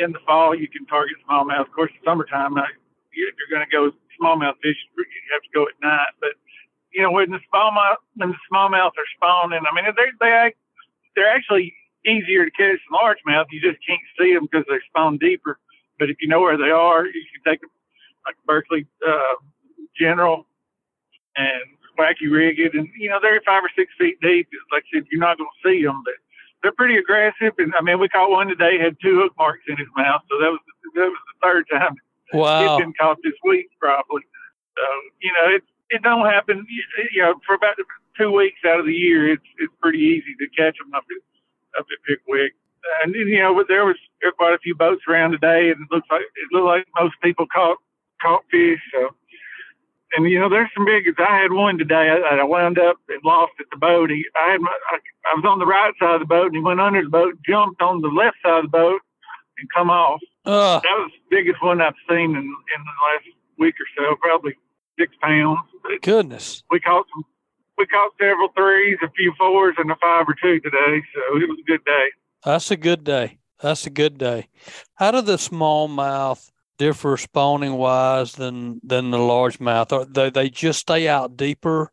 in 0.00 0.12
the 0.12 0.20
fall 0.24 0.54
you 0.54 0.68
can 0.68 0.86
target 0.86 1.16
smallmouth. 1.26 1.66
Of 1.66 1.72
course, 1.72 1.90
the 1.90 2.08
summertime 2.08 2.56
uh, 2.56 2.62
you're 3.12 3.50
going 3.50 3.66
to 3.66 3.72
go 3.74 3.90
smallmouth 4.22 4.54
fishing. 4.62 4.86
You 4.96 5.32
have 5.34 5.42
to 5.42 5.50
go 5.52 5.66
at 5.66 5.74
night, 5.82 6.14
but 6.20 6.38
you 6.94 7.02
know 7.02 7.10
when 7.10 7.30
the 7.30 7.40
smallmouth 7.52 7.98
when 8.14 8.30
the 8.30 8.42
smallmouth 8.52 8.94
are 8.94 9.10
spawning, 9.16 9.66
I 9.66 9.74
mean 9.74 9.90
they 9.96 10.10
they 10.20 10.54
they're 11.16 11.34
actually 11.34 11.74
easier 12.06 12.44
to 12.44 12.52
catch 12.52 12.78
than 12.86 12.94
largemouth. 12.94 13.46
You 13.50 13.60
just 13.60 13.84
can't 13.84 14.06
see 14.16 14.32
them 14.32 14.46
because 14.46 14.64
they 14.70 14.78
spawn 14.86 15.18
deeper. 15.18 15.58
But 15.98 16.08
if 16.08 16.18
you 16.20 16.28
know 16.28 16.40
where 16.40 16.56
they 16.56 16.70
are, 16.70 17.04
you 17.04 17.24
can 17.34 17.52
take 17.52 17.60
them 17.60 17.70
like 18.24 18.36
Berkley 18.46 18.86
uh, 19.02 19.42
General 19.98 20.46
and 21.36 21.79
wacky 22.00 22.30
rig 22.30 22.58
it, 22.58 22.72
and 22.74 22.88
you 22.96 23.08
know 23.08 23.18
they're 23.20 23.40
five 23.44 23.62
or 23.62 23.70
six 23.76 23.92
feet 23.98 24.16
deep. 24.20 24.48
Like 24.72 24.84
I 24.88 24.98
said, 24.98 25.06
you're 25.12 25.20
not 25.20 25.36
going 25.36 25.50
to 25.52 25.68
see 25.68 25.84
them, 25.84 26.02
but 26.04 26.14
they're 26.62 26.72
pretty 26.72 26.96
aggressive. 26.96 27.52
And 27.58 27.72
I 27.76 27.82
mean, 27.82 28.00
we 28.00 28.08
caught 28.08 28.30
one 28.30 28.48
today 28.48 28.78
had 28.78 28.96
two 29.02 29.20
hook 29.20 29.32
marks 29.38 29.64
in 29.68 29.76
his 29.76 29.88
mouth, 29.96 30.22
so 30.30 30.40
that 30.40 30.50
was 30.50 30.60
that 30.96 31.12
was 31.12 31.22
the 31.28 31.38
third 31.44 31.64
time 31.70 31.96
wow. 32.32 32.76
it's 32.76 32.84
been 32.84 32.92
caught 32.98 33.18
this 33.22 33.34
week 33.44 33.68
probably. 33.78 34.22
So 34.76 34.84
you 35.20 35.32
know 35.32 35.56
it 35.56 35.62
it 35.90 36.02
don't 36.02 36.26
happen. 36.26 36.66
You 37.12 37.22
know 37.22 37.34
for 37.46 37.54
about 37.54 37.76
two 38.18 38.30
weeks 38.30 38.60
out 38.66 38.80
of 38.80 38.86
the 38.86 38.94
year, 38.94 39.32
it's 39.32 39.46
it's 39.58 39.72
pretty 39.80 39.98
easy 39.98 40.34
to 40.38 40.46
catch 40.56 40.76
them 40.78 40.94
up 40.94 41.04
at 41.04 41.80
up 41.80 41.86
at 41.90 41.98
Pickwick. 42.06 42.54
And 43.04 43.14
you 43.14 43.38
know, 43.38 43.54
but 43.54 43.68
there 43.68 43.84
was 43.84 43.96
quite 44.36 44.54
a 44.54 44.58
few 44.58 44.74
boats 44.74 45.02
around 45.08 45.32
today, 45.32 45.70
and 45.70 45.80
it 45.82 45.88
looks 45.94 46.08
like 46.10 46.22
it 46.22 46.48
looked 46.52 46.66
like 46.66 46.86
most 46.98 47.14
people 47.22 47.46
caught 47.52 47.78
caught 48.22 48.42
fish. 48.50 48.80
So, 48.92 49.10
and 50.16 50.28
you 50.28 50.40
know, 50.40 50.48
there's 50.48 50.70
some 50.74 50.84
big. 50.84 51.04
I 51.18 51.42
had 51.42 51.52
one 51.52 51.78
today. 51.78 52.10
I, 52.10 52.36
I 52.36 52.44
wound 52.44 52.78
up 52.78 52.96
and 53.08 53.20
lost 53.24 53.52
at 53.60 53.66
the 53.70 53.76
boat. 53.76 54.10
He, 54.10 54.24
I 54.36 54.52
had 54.52 54.60
my, 54.60 54.70
I, 54.90 54.98
I 55.32 55.36
was 55.36 55.44
on 55.46 55.58
the 55.58 55.66
right 55.66 55.92
side 56.00 56.14
of 56.14 56.20
the 56.20 56.26
boat, 56.26 56.46
and 56.46 56.56
he 56.56 56.62
went 56.62 56.80
under 56.80 57.02
the 57.02 57.08
boat, 57.08 57.34
jumped 57.46 57.80
on 57.80 58.00
the 58.00 58.08
left 58.08 58.36
side 58.44 58.64
of 58.64 58.70
the 58.70 58.76
boat, 58.76 59.00
and 59.58 59.68
come 59.74 59.90
off. 59.90 60.20
Uh, 60.44 60.80
that 60.80 60.98
was 60.98 61.10
the 61.12 61.36
biggest 61.36 61.62
one 61.62 61.80
I've 61.80 61.94
seen 62.08 62.30
in 62.30 62.36
in 62.36 62.80
the 62.82 62.96
last 63.06 63.26
week 63.58 63.74
or 63.74 63.88
so. 63.96 64.16
Probably 64.16 64.56
six 64.98 65.14
pounds. 65.20 65.60
Goodness. 66.02 66.62
We 66.70 66.80
caught 66.80 67.06
some 67.14 67.24
we 67.78 67.86
caught 67.86 68.12
several 68.20 68.48
threes, 68.54 68.98
a 69.02 69.10
few 69.12 69.32
fours, 69.38 69.74
and 69.78 69.90
a 69.90 69.96
five 69.96 70.26
or 70.28 70.34
two 70.40 70.60
today. 70.60 71.02
So 71.14 71.40
it 71.40 71.48
was 71.48 71.58
a 71.58 71.66
good 71.66 71.84
day. 71.84 72.08
That's 72.44 72.70
a 72.70 72.76
good 72.76 73.04
day. 73.04 73.38
That's 73.62 73.86
a 73.86 73.90
good 73.90 74.18
day. 74.18 74.48
How 74.94 75.10
do 75.10 75.22
the 75.22 75.36
smallmouth 75.36 76.50
differ 76.80 77.18
spawning 77.18 77.74
wise 77.74 78.32
than 78.32 78.80
than 78.82 79.10
the 79.10 79.18
largemouth? 79.18 80.14
They 80.14 80.30
they 80.30 80.48
just 80.48 80.80
stay 80.80 81.06
out 81.06 81.36
deeper? 81.36 81.92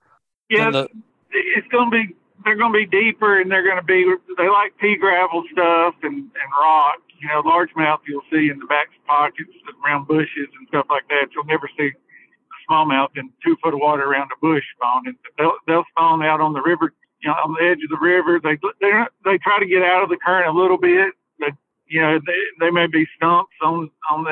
Yeah, 0.49 0.71
the... 0.71 0.87
it's 1.29 1.67
going 1.67 1.91
to 1.91 1.97
be 1.97 2.15
they're 2.45 2.55
going 2.55 2.71
to 2.71 2.79
be 2.79 2.87
deeper, 2.87 3.41
and 3.41 3.51
they're 3.51 3.67
going 3.67 3.75
to 3.75 3.83
be 3.83 4.07
they 4.37 4.47
like 4.47 4.77
pea 4.79 4.95
gravel 4.95 5.43
stuff 5.51 5.95
and 6.03 6.15
and 6.15 6.49
rock. 6.57 6.99
You 7.19 7.27
know, 7.27 7.43
largemouth 7.43 7.99
you'll 8.07 8.23
see 8.31 8.49
in 8.49 8.59
the 8.59 8.65
back 8.65 8.87
pockets 9.05 9.51
around 9.83 10.07
bushes 10.07 10.47
and 10.57 10.67
stuff 10.69 10.85
like 10.89 11.07
that. 11.09 11.27
You'll 11.35 11.43
never 11.43 11.69
see 11.77 11.91
a 11.91 12.71
smallmouth 12.71 13.09
in 13.17 13.29
two 13.43 13.57
foot 13.61 13.73
of 13.73 13.81
water 13.81 14.03
around 14.03 14.31
a 14.31 14.39
bush 14.39 14.63
spawning. 14.75 15.17
They'll, 15.37 15.57
they'll 15.67 15.83
spawn 15.91 16.23
out 16.23 16.39
on 16.39 16.53
the 16.53 16.61
river, 16.61 16.93
you 17.21 17.27
know, 17.27 17.35
on 17.43 17.55
the 17.59 17.67
edge 17.67 17.83
of 17.83 17.89
the 17.89 17.99
river. 17.99 18.39
They 18.41 18.55
they 18.79 18.91
they 19.25 19.37
try 19.39 19.59
to 19.59 19.65
get 19.65 19.83
out 19.83 20.03
of 20.03 20.09
the 20.09 20.17
current 20.23 20.47
a 20.47 20.57
little 20.57 20.77
bit, 20.77 21.11
but 21.39 21.51
you 21.87 21.99
know 21.99 22.19
they 22.25 22.65
they 22.65 22.71
may 22.71 22.87
be 22.87 23.05
stumps 23.17 23.51
on 23.61 23.91
on 24.09 24.23
the 24.23 24.31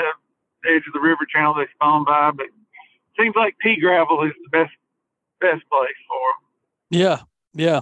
edge 0.67 0.83
of 0.87 0.93
the 0.93 0.99
river 0.99 1.25
channel 1.31 1.53
they 1.53 1.65
spawn 1.75 2.05
by. 2.05 2.31
But 2.31 2.47
seems 3.19 3.35
like 3.35 3.57
pea 3.59 3.79
gravel 3.79 4.23
is 4.23 4.33
the 4.43 4.49
best 4.49 4.73
best 5.41 5.63
place 5.69 5.99
for 6.07 6.19
them. 6.33 6.41
Yeah, 6.89 7.19
yeah. 7.53 7.81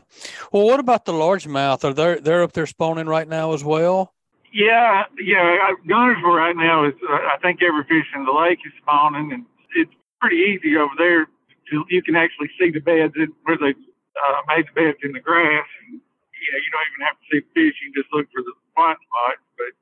Well, 0.51 0.65
what 0.65 0.79
about 0.79 1.05
the 1.05 1.13
largemouth? 1.13 1.83
Are 1.83 1.93
they 1.93 2.19
they're 2.21 2.43
up 2.43 2.53
there 2.53 2.67
spawning 2.67 3.07
right 3.07 3.27
now 3.27 3.53
as 3.53 3.63
well? 3.63 4.13
Yeah, 4.53 5.05
yeah. 5.19 5.73
Guntersville 5.87 6.37
right 6.37 6.55
now 6.55 6.85
is 6.85 6.93
uh, 7.09 7.13
I 7.13 7.37
think 7.41 7.63
every 7.63 7.83
fish 7.85 8.05
in 8.15 8.25
the 8.25 8.31
lake 8.31 8.59
is 8.65 8.73
spawning, 8.81 9.33
and 9.33 9.45
it's 9.75 9.91
pretty 10.21 10.37
easy 10.37 10.77
over 10.77 10.93
there. 10.97 11.25
To, 11.71 11.85
you 11.89 12.03
can 12.03 12.15
actually 12.15 12.51
see 12.59 12.69
the 12.69 12.79
beds 12.79 13.13
in, 13.15 13.33
where 13.43 13.57
they 13.57 13.73
uh, 13.73 14.41
made 14.47 14.67
the 14.67 14.75
beds 14.75 14.99
in 15.01 15.11
the 15.11 15.19
grass. 15.19 15.65
And, 15.87 15.95
you 15.97 16.49
know, 16.51 16.59
you 16.59 16.69
don't 16.69 16.87
even 16.91 17.05
have 17.07 17.17
to 17.17 17.25
see 17.31 17.39
the 17.39 17.51
fish. 17.55 17.75
You 17.81 17.91
can 17.91 18.03
just 18.03 18.13
look 18.13 18.27
for 18.29 18.43
the 18.43 18.53
white 18.75 18.99
spots. 18.99 19.41
But 19.57 19.73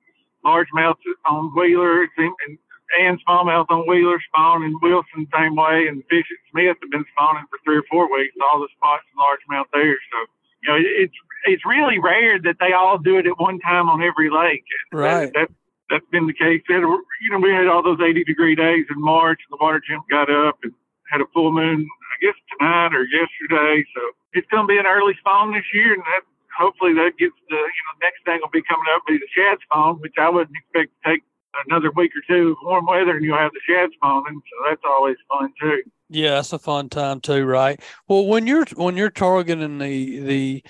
largemouth 0.46 1.02
on 1.26 1.52
Wheeler 1.58 2.08
and, 2.18 2.58
and 3.00 3.20
smallmouth 3.26 3.68
on 3.70 3.88
Wheeler 3.88 4.20
spawn 4.28 4.64
and 4.64 4.76
Wilson 4.82 5.28
same 5.34 5.56
way. 5.56 5.88
And 5.88 6.04
fish 6.10 6.26
at 6.30 6.42
Smith 6.52 6.78
have 6.82 6.92
been 6.92 7.06
spawning 7.14 7.46
for 7.50 7.60
three 7.64 7.78
or 7.78 7.86
four 7.90 8.12
weeks. 8.12 8.36
All 8.52 8.60
the 8.60 8.68
spots 8.76 9.04
in 9.08 9.16
largemouth 9.20 9.70
there. 9.74 9.98
So, 10.12 10.18
you 10.64 10.68
know, 10.70 10.78
it's 10.80 11.16
it's 11.46 11.66
really 11.66 12.00
rare 12.00 12.40
that 12.42 12.58
they 12.60 12.74
all 12.74 12.98
do 12.98 13.18
it 13.18 13.26
at 13.26 13.40
one 13.40 13.60
time 13.60 13.90
on 13.90 14.04
every 14.04 14.30
lake. 14.30 14.64
Right. 14.92 15.32
That, 15.34 15.50
that's 15.90 16.06
been 16.12 16.28
the 16.28 16.34
case. 16.34 16.62
Had, 16.70 16.86
you 16.86 17.30
know, 17.32 17.40
we 17.40 17.52
had 17.52 17.68
all 17.68 17.84
those 17.84 18.00
80 18.00 18.24
degree 18.24 18.56
days 18.56 18.86
in 18.90 19.02
March, 19.02 19.42
and 19.50 19.58
the 19.58 19.64
water 19.64 19.82
temp 19.82 20.06
got 20.10 20.30
up 20.30 20.60
and 20.64 20.72
had 21.12 21.20
a 21.20 21.28
full 21.34 21.52
moon, 21.52 21.84
I 21.84 22.16
guess 22.26 22.38
tonight 22.58 22.96
or 22.96 23.04
yesterday. 23.04 23.84
So 23.96 24.02
it's 24.34 24.48
going 24.48 24.64
to 24.64 24.72
be 24.72 24.80
an 24.80 24.86
early 24.86 25.14
spawn 25.20 25.52
this 25.52 25.68
year, 25.74 25.94
and 25.94 26.04
that 26.04 26.24
hopefully 26.58 26.94
that 26.94 27.18
gets 27.20 27.36
the 27.50 27.60
you 27.60 27.84
know 27.90 27.96
next 28.02 28.24
thing 28.24 28.40
will 28.42 28.54
be 28.54 28.64
coming 28.64 28.88
up 28.96 29.04
be 29.08 29.18
the 29.18 29.28
shad 29.36 29.60
spawn, 29.68 30.00
which 30.00 30.16
I 30.18 30.30
wouldn't 30.30 30.56
expect 30.56 30.96
to 30.96 31.10
take 31.10 31.24
another 31.68 31.92
week 31.96 32.12
or 32.16 32.22
two 32.28 32.52
of 32.52 32.58
warm 32.64 32.86
weather, 32.86 33.16
and 33.16 33.26
you'll 33.26 33.38
have 33.38 33.52
the 33.52 33.62
shad 33.68 33.90
spawning. 33.94 34.42
So 34.50 34.70
that's 34.70 34.82
always 34.86 35.18
fun 35.30 35.54
too. 35.60 35.82
Yeah, 36.10 36.32
that's 36.32 36.54
a 36.54 36.60
fun 36.60 36.90
time 36.90 37.22
too, 37.22 37.46
right? 37.46 37.80
Well, 38.08 38.26
when 38.26 38.48
you're 38.48 38.66
when 38.76 38.98
you're 38.98 39.10
targeting 39.10 39.78
the 39.78 40.20
the 40.20 40.64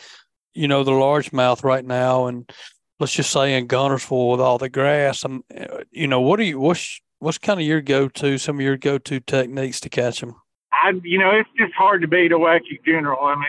you 0.53 0.67
know, 0.67 0.83
the 0.83 0.91
largemouth 0.91 1.63
right 1.63 1.85
now, 1.85 2.27
and 2.27 2.51
let's 2.99 3.13
just 3.13 3.31
say 3.31 3.57
in 3.57 3.67
Guntersville 3.67 4.31
with 4.31 4.41
all 4.41 4.57
the 4.57 4.69
grass, 4.69 5.23
I'm, 5.23 5.43
uh, 5.57 5.83
you 5.91 6.07
know, 6.07 6.21
what 6.21 6.39
are 6.39 6.43
you, 6.43 6.59
what's, 6.59 6.99
what's 7.19 7.37
kind 7.37 7.59
of 7.59 7.65
your 7.65 7.81
go-to, 7.81 8.37
some 8.37 8.57
of 8.57 8.61
your 8.61 8.77
go-to 8.77 9.19
techniques 9.21 9.79
to 9.81 9.89
catch 9.89 10.19
them? 10.19 10.35
I, 10.73 10.93
you 11.03 11.19
know, 11.19 11.31
it's 11.31 11.49
just 11.57 11.73
hard 11.73 12.01
to 12.01 12.07
beat 12.07 12.31
a 12.31 12.37
wacky 12.37 12.83
general. 12.85 13.23
I 13.23 13.35
mean, 13.35 13.45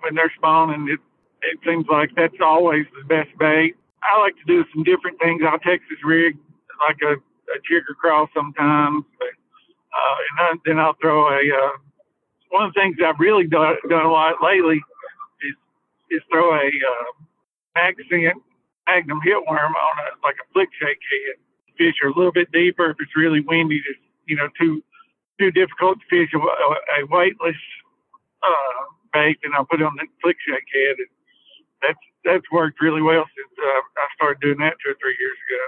when 0.00 0.14
they're 0.14 0.32
spawning, 0.36 0.88
it, 0.88 1.00
it 1.42 1.58
seems 1.64 1.86
like 1.90 2.10
that's 2.16 2.40
always 2.40 2.86
the 2.98 3.06
best 3.06 3.30
bait. 3.38 3.74
I 4.02 4.20
like 4.20 4.34
to 4.36 4.44
do 4.46 4.64
some 4.74 4.84
different 4.84 5.18
things. 5.20 5.42
I'll 5.46 5.58
Texas 5.58 5.98
rig 6.04 6.36
like 6.86 6.98
a, 7.02 7.14
a 7.14 7.56
jigger 7.68 7.94
crawl 8.00 8.28
sometimes, 8.34 9.04
but, 9.18 9.28
uh, 9.28 10.50
and 10.50 10.60
then 10.64 10.78
I'll 10.78 10.96
throw 11.00 11.28
a, 11.28 11.40
uh, 11.40 11.76
one 12.50 12.66
of 12.66 12.74
the 12.74 12.80
things 12.80 12.96
I've 13.04 13.20
really 13.20 13.46
done, 13.46 13.76
done 13.88 14.06
a 14.06 14.10
lot 14.10 14.36
lately 14.42 14.76
is, 15.42 15.56
is 16.10 16.22
throw 16.30 16.54
a, 16.54 16.66
uh, 16.66 17.10
magazine 17.74 18.32
magnum 18.88 19.20
hitworm 19.20 19.70
on 19.70 19.94
a, 20.02 20.08
like 20.24 20.36
a 20.40 20.46
flick 20.52 20.68
shake 20.80 20.98
head. 20.98 21.36
Fish 21.76 21.94
are 22.02 22.08
a 22.08 22.16
little 22.16 22.32
bit 22.32 22.50
deeper 22.50 22.90
if 22.90 22.96
it's 23.00 23.14
really 23.16 23.40
windy, 23.40 23.78
just, 23.78 24.02
you 24.26 24.36
know, 24.36 24.48
too, 24.58 24.82
too 25.38 25.50
difficult 25.52 25.98
to 26.00 26.06
fish 26.10 26.32
a, 26.34 26.38
a 26.38 27.06
weightless, 27.06 27.56
uh, 28.42 28.80
bait 29.12 29.38
and 29.44 29.54
I'll 29.54 29.64
put 29.64 29.80
it 29.80 29.86
on 29.86 29.94
the 29.96 30.06
flick 30.22 30.36
shake 30.42 30.66
head. 30.72 30.96
And 30.98 31.12
that's, 31.82 32.04
that's 32.24 32.50
worked 32.50 32.80
really 32.80 33.02
well 33.02 33.24
since 33.36 33.52
uh, 33.56 33.82
I 34.02 34.06
started 34.16 34.40
doing 34.40 34.58
that 34.58 34.74
two 34.82 34.90
or 34.90 34.98
three 34.98 35.16
years 35.20 35.38
ago. 35.46 35.64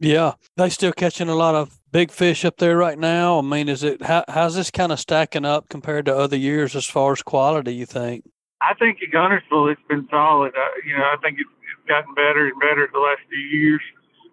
Yeah, 0.00 0.34
they 0.56 0.70
still 0.70 0.92
catching 0.92 1.28
a 1.28 1.34
lot 1.34 1.54
of 1.54 1.78
big 1.90 2.10
fish 2.10 2.44
up 2.44 2.58
there 2.58 2.76
right 2.76 2.98
now. 2.98 3.38
I 3.38 3.42
mean, 3.42 3.68
is 3.68 3.82
it 3.82 4.02
how, 4.02 4.24
how's 4.28 4.54
this 4.54 4.70
kind 4.70 4.92
of 4.92 5.00
stacking 5.00 5.44
up 5.44 5.68
compared 5.68 6.06
to 6.06 6.16
other 6.16 6.36
years 6.36 6.76
as 6.76 6.86
far 6.86 7.12
as 7.12 7.22
quality? 7.22 7.74
You 7.74 7.86
think? 7.86 8.24
I 8.60 8.74
think 8.74 8.98
at 9.02 9.14
Guntersville 9.14 9.72
it's 9.72 9.82
been 9.88 10.06
solid. 10.10 10.52
I, 10.56 10.68
you 10.86 10.96
know, 10.96 11.02
I 11.02 11.16
think 11.22 11.38
it's, 11.38 11.50
it's 11.50 11.88
gotten 11.88 12.14
better 12.14 12.46
and 12.46 12.60
better 12.60 12.88
the 12.92 12.98
last 12.98 13.22
few 13.28 13.58
years. 13.58 13.80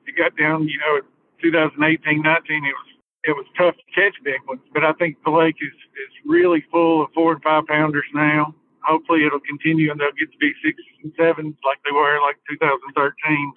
It 0.07 0.15
got 0.17 0.37
down, 0.37 0.67
you 0.67 0.77
know, 0.79 1.01
2018, 1.41 2.21
19. 2.21 2.65
It 2.65 2.67
was 2.67 2.89
it 3.25 3.33
was 3.33 3.45
tough 3.57 3.73
to 3.73 3.85
catch 3.89 4.13
big 4.23 4.37
ones, 4.47 4.61
but 4.71 4.85
I 4.85 4.93
think 4.93 5.17
the 5.25 5.33
lake 5.33 5.57
is 5.57 5.73
is 5.73 6.13
really 6.25 6.63
full 6.69 7.01
of 7.01 7.09
four 7.13 7.33
and 7.33 7.41
five 7.41 7.65
pounders 7.65 8.05
now. 8.13 8.53
Hopefully, 8.85 9.25
it'll 9.25 9.41
continue 9.41 9.89
and 9.89 9.99
they'll 9.99 10.13
get 10.13 10.29
to 10.29 10.37
be 10.37 10.53
six 10.61 10.77
and 11.01 11.11
sevens 11.17 11.57
like 11.65 11.81
they 11.81 11.91
were 11.91 12.21
like 12.21 12.37
2013. 12.53 12.85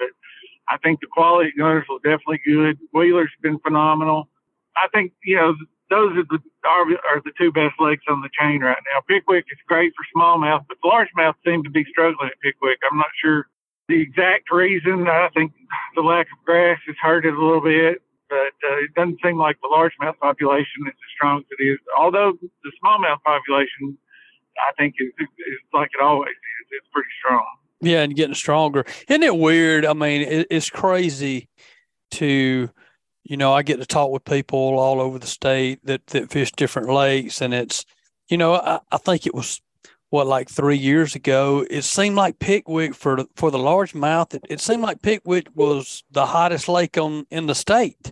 But 0.00 0.08
I 0.70 0.76
think 0.78 1.00
the 1.00 1.06
quality 1.06 1.52
gunners 1.56 1.86
was 1.88 2.00
definitely 2.02 2.40
good. 2.44 2.78
Wheeler's 2.92 3.32
been 3.42 3.58
phenomenal. 3.60 4.28
I 4.76 4.88
think 4.88 5.12
you 5.24 5.36
know 5.36 5.54
those 5.90 6.16
are 6.16 6.24
the 6.28 6.38
are, 6.64 6.84
are 7.10 7.22
the 7.24 7.32
two 7.38 7.52
best 7.52 7.74
lakes 7.80 8.04
on 8.08 8.20
the 8.20 8.28
chain 8.38 8.60
right 8.60 8.78
now. 8.92 9.00
Pickwick 9.08 9.46
is 9.50 9.58
great 9.66 9.92
for 9.96 10.04
smallmouth, 10.16 10.64
but 10.68 10.78
largemouth 10.84 11.34
seem 11.44 11.64
to 11.64 11.70
be 11.70 11.84
struggling 11.90 12.28
at 12.28 12.40
Pickwick. 12.40 12.78
I'm 12.90 12.98
not 12.98 13.10
sure 13.22 13.48
the 13.88 14.00
exact 14.00 14.50
reason. 14.50 15.08
I 15.08 15.28
think 15.34 15.52
the 15.94 16.02
lack 16.02 16.26
of 16.26 16.44
grass 16.44 16.78
has 16.86 16.96
hurt 17.00 17.24
it 17.24 17.34
a 17.34 17.40
little 17.40 17.62
bit, 17.62 18.02
but 18.28 18.52
uh, 18.68 18.84
it 18.84 18.94
doesn't 18.94 19.18
seem 19.24 19.38
like 19.38 19.56
the 19.62 19.68
largemouth 19.68 20.18
population 20.18 20.84
is 20.86 20.92
as 20.92 21.10
strong 21.16 21.38
as 21.38 21.46
it 21.58 21.62
is. 21.64 21.78
Although 21.98 22.34
the 22.40 22.72
smallmouth 22.84 23.22
population, 23.24 23.96
I 24.60 24.72
think 24.76 24.94
is, 25.00 25.08
is 25.18 25.60
like 25.72 25.90
it 25.98 26.02
always 26.02 26.30
is. 26.30 26.66
It's 26.70 26.88
pretty 26.92 27.08
strong. 27.18 27.46
Yeah, 27.80 28.02
and 28.02 28.16
getting 28.16 28.34
stronger. 28.34 28.84
Isn't 29.08 29.22
it 29.22 29.36
weird? 29.36 29.86
I 29.86 29.92
mean, 29.92 30.22
it, 30.22 30.48
it's 30.50 30.68
crazy 30.68 31.48
to, 32.12 32.68
you 33.22 33.36
know, 33.36 33.52
I 33.52 33.62
get 33.62 33.78
to 33.78 33.86
talk 33.86 34.10
with 34.10 34.24
people 34.24 34.58
all 34.58 35.00
over 35.00 35.18
the 35.18 35.28
state 35.28 35.78
that, 35.84 36.04
that 36.08 36.30
fish 36.30 36.50
different 36.52 36.88
lakes. 36.88 37.40
And 37.40 37.54
it's, 37.54 37.84
you 38.28 38.36
know, 38.36 38.54
I, 38.54 38.80
I 38.90 38.96
think 38.96 39.26
it 39.26 39.34
was 39.34 39.60
what, 40.10 40.26
like 40.26 40.48
three 40.48 40.76
years 40.76 41.14
ago, 41.14 41.64
it 41.70 41.82
seemed 41.82 42.16
like 42.16 42.40
Pickwick 42.40 42.94
for, 42.94 43.24
for 43.36 43.52
the 43.52 43.58
largemouth, 43.58 44.34
it, 44.34 44.44
it 44.48 44.60
seemed 44.60 44.82
like 44.82 45.02
Pickwick 45.02 45.48
was 45.54 46.02
the 46.10 46.26
hottest 46.26 46.68
lake 46.68 46.98
on 46.98 47.26
in 47.30 47.46
the 47.46 47.54
state. 47.54 48.10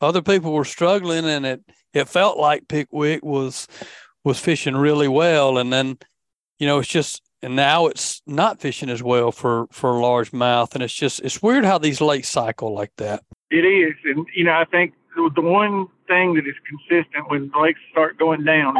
Other 0.00 0.22
people 0.22 0.52
were 0.52 0.64
struggling 0.64 1.24
and 1.24 1.44
it, 1.44 1.64
it 1.94 2.08
felt 2.08 2.38
like 2.38 2.68
Pickwick 2.68 3.24
was, 3.24 3.66
was 4.22 4.38
fishing 4.38 4.76
really 4.76 5.08
well. 5.08 5.58
And 5.58 5.72
then, 5.72 5.98
you 6.60 6.66
know, 6.68 6.78
it's 6.78 6.88
just, 6.88 7.22
and 7.42 7.56
now 7.56 7.86
it's 7.86 8.22
not 8.26 8.60
fishing 8.60 8.90
as 8.90 9.02
well 9.02 9.32
for 9.32 9.66
for 9.70 9.92
largemouth 9.92 10.74
and 10.74 10.82
it's 10.82 10.94
just 10.94 11.20
it's 11.20 11.42
weird 11.42 11.64
how 11.64 11.78
these 11.78 12.00
lakes 12.00 12.28
cycle 12.28 12.72
like 12.74 12.92
that. 12.96 13.22
It 13.50 13.64
is 13.64 13.94
and 14.04 14.26
you 14.34 14.44
know 14.44 14.52
i 14.52 14.64
think 14.64 14.94
the 15.16 15.42
one 15.42 15.86
thing 16.06 16.34
that 16.34 16.46
is 16.46 16.54
consistent 16.68 17.28
when 17.28 17.50
lakes 17.60 17.80
start 17.90 18.18
going 18.18 18.44
down 18.44 18.76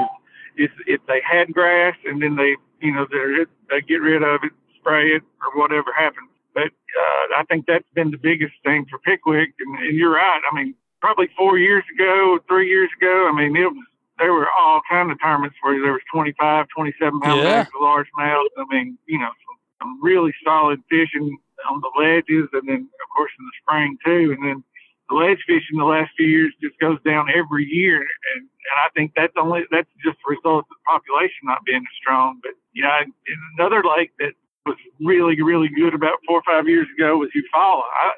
is, 0.57 0.71
is 0.71 0.71
if 0.87 1.01
they 1.07 1.21
had 1.29 1.53
grass 1.53 1.97
and 2.05 2.23
then 2.23 2.37
they 2.37 2.57
you 2.81 2.93
know 2.93 3.07
they 3.11 3.45
they 3.71 3.81
get 3.83 4.01
rid 4.01 4.23
of 4.23 4.41
it 4.45 4.53
spray 4.79 5.09
it 5.09 5.23
or 5.43 5.61
whatever 5.61 5.93
happens. 5.97 6.29
But 6.55 6.65
uh, 6.65 7.37
i 7.37 7.45
think 7.49 7.67
that's 7.67 7.85
been 7.95 8.11
the 8.11 8.19
biggest 8.19 8.55
thing 8.65 8.87
for 8.91 8.99
pickwick 8.99 9.55
and, 9.61 9.79
and 9.79 9.97
you're 9.97 10.15
right 10.15 10.41
i 10.51 10.55
mean 10.55 10.75
probably 11.01 11.29
four 11.37 11.59
years 11.59 11.85
ago 11.95 12.39
three 12.49 12.69
years 12.69 12.91
ago 13.01 13.31
i 13.33 13.37
mean 13.37 13.57
it 13.57 13.67
was 13.67 13.87
there 14.21 14.33
were 14.33 14.49
all 14.61 14.83
kind 14.89 15.11
of 15.11 15.19
tournaments 15.21 15.57
where 15.63 15.81
there 15.81 15.93
was 15.93 16.03
25, 16.13 16.67
27 16.69 17.21
pound 17.21 17.41
yeah. 17.41 17.65
bags 17.65 17.71
of 17.75 17.81
largemouth. 17.81 18.53
I 18.59 18.65
mean, 18.69 18.99
you 19.07 19.19
know, 19.19 19.33
some, 19.33 19.57
some 19.81 20.03
really 20.03 20.33
solid 20.45 20.81
fishing 20.91 21.39
on 21.69 21.81
the 21.81 21.91
ledges, 21.99 22.49
and 22.53 22.69
then 22.69 22.85
of 22.85 23.09
course 23.17 23.33
in 23.39 23.45
the 23.45 23.57
spring 23.65 23.99
too. 24.05 24.37
And 24.37 24.45
then 24.47 24.65
the 25.09 25.17
ledge 25.17 25.41
fishing 25.47 25.79
the 25.79 25.85
last 25.85 26.11
few 26.17 26.27
years 26.27 26.53
just 26.63 26.79
goes 26.79 26.99
down 27.05 27.29
every 27.35 27.65
year, 27.65 27.97
and 27.97 28.43
and 28.43 28.77
I 28.87 28.89
think 28.95 29.13
that's 29.17 29.33
only 29.37 29.63
that's 29.71 29.89
just 30.05 30.19
a 30.27 30.31
result 30.31 30.65
of 30.65 30.71
the 30.71 30.85
population 30.87 31.45
not 31.45 31.65
being 31.65 31.83
as 31.83 31.97
strong. 32.01 32.41
But 32.43 32.53
yeah, 32.75 33.01
in 33.03 33.39
another 33.59 33.83
lake 33.83 34.13
that 34.21 34.35
was 34.67 34.77
really 35.01 35.41
really 35.41 35.69
good 35.69 35.95
about 35.95 36.21
four 36.27 36.39
or 36.39 36.47
five 36.47 36.69
years 36.69 36.87
ago 36.97 37.17
was 37.17 37.31
Eufaula. 37.35 37.89
I, 37.89 38.13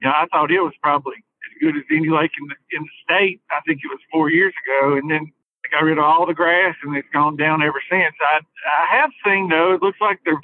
you 0.00 0.08
know, 0.08 0.14
I 0.14 0.26
thought 0.32 0.50
it 0.50 0.60
was 0.60 0.72
probably 0.82 1.16
as 1.18 1.52
good 1.60 1.76
as 1.76 1.84
any 1.90 2.08
lake 2.08 2.32
in 2.40 2.48
the 2.48 2.56
in 2.72 2.82
the 2.82 2.96
state. 3.04 3.40
I 3.50 3.60
think 3.66 3.80
it 3.84 3.88
was 3.88 4.00
four 4.10 4.30
years 4.30 4.54
ago, 4.64 4.96
and 4.96 5.10
then 5.10 5.32
got 5.70 5.84
rid 5.84 5.98
of 5.98 6.04
all 6.04 6.26
the 6.26 6.34
grass 6.34 6.74
and 6.82 6.96
it's 6.96 7.08
gone 7.12 7.36
down 7.36 7.62
ever 7.62 7.80
since. 7.90 8.14
I 8.20 8.40
I 8.40 8.96
have 8.96 9.10
seen 9.24 9.48
though 9.48 9.72
it 9.72 9.82
looks 9.82 10.00
like 10.00 10.20
the 10.24 10.36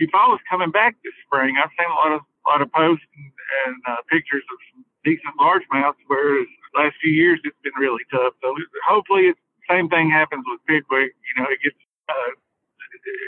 Eufaula's 0.00 0.40
coming 0.50 0.70
back 0.70 0.96
this 1.04 1.14
spring. 1.26 1.56
I've 1.62 1.70
seen 1.78 1.90
a 1.90 1.94
lot 1.94 2.12
of 2.12 2.20
lot 2.46 2.60
of 2.60 2.70
posts 2.72 3.06
and, 3.16 3.32
and 3.66 3.76
uh, 3.88 4.02
pictures 4.10 4.44
of 4.52 4.58
some 4.72 4.84
decent 5.04 5.34
largemouths, 5.40 6.00
whereas 6.08 6.46
the 6.74 6.82
last 6.82 6.96
few 7.00 7.12
years 7.12 7.40
it's 7.44 7.56
been 7.62 7.72
really 7.78 8.04
tough. 8.10 8.34
So 8.42 8.54
hopefully 8.86 9.32
it's 9.32 9.40
the 9.68 9.74
same 9.74 9.88
thing 9.88 10.10
happens 10.10 10.44
with 10.46 10.60
Pickwick. 10.66 11.14
You 11.14 11.42
know, 11.42 11.48
it 11.50 11.58
gets 11.62 11.76
uh, 12.08 12.32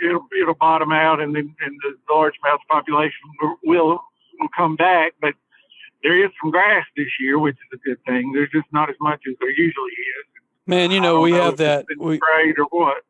it'll 0.07 0.27
it'll 0.41 0.55
bottom 0.55 0.93
out 0.93 1.21
and 1.21 1.35
then 1.35 1.55
and 1.61 1.75
the 1.83 1.97
largemouth 2.13 2.61
population 2.69 3.25
will 3.65 4.03
will 4.41 4.49
come 4.57 4.77
back, 4.77 5.13
but 5.21 5.35
there 6.03 6.23
is 6.23 6.31
some 6.43 6.51
grass 6.51 6.85
this 6.97 7.09
year, 7.19 7.39
which 7.39 7.57
is 7.57 7.81
a 7.81 7.89
good 7.89 7.99
thing. 8.07 8.33
There's 8.33 8.51
just 8.51 8.71
not 8.73 8.91
as 8.91 8.97
much 9.01 9.23
as 9.29 9.35
there 9.41 9.51
usually 9.51 9.91
is. 9.91 10.36
Man, 10.67 10.91
you 10.91 11.01
know, 11.01 11.21
we 11.21 11.31
know 11.31 11.45
have 11.45 11.57
that. 11.59 11.87
We, 11.97 12.19
or 12.59 12.67
what? 12.71 13.03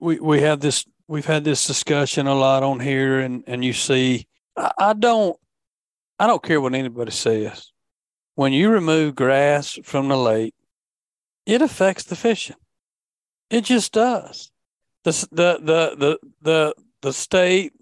We 0.00 0.18
we 0.18 0.40
have 0.40 0.60
this. 0.60 0.84
We've 1.08 1.24
had 1.24 1.44
this 1.44 1.66
discussion 1.66 2.26
a 2.26 2.34
lot 2.34 2.64
on 2.64 2.80
here, 2.80 3.20
and 3.20 3.44
and 3.46 3.64
you 3.64 3.72
see, 3.72 4.26
I, 4.56 4.72
I 4.78 4.92
don't, 4.92 5.36
I 6.18 6.26
don't 6.26 6.42
care 6.42 6.60
what 6.60 6.74
anybody 6.74 7.12
says. 7.12 7.70
When 8.34 8.52
you 8.52 8.70
remove 8.70 9.14
grass 9.14 9.78
from 9.84 10.08
the 10.08 10.16
lake, 10.16 10.54
it 11.46 11.62
affects 11.62 12.04
the 12.04 12.16
fishing. 12.16 12.56
It 13.50 13.64
just 13.64 13.92
does. 13.92 14.50
The 15.04 15.12
the 15.30 15.58
the 15.62 15.96
the 15.96 16.18
the 16.42 16.74
the 17.02 17.12
state, 17.12 17.72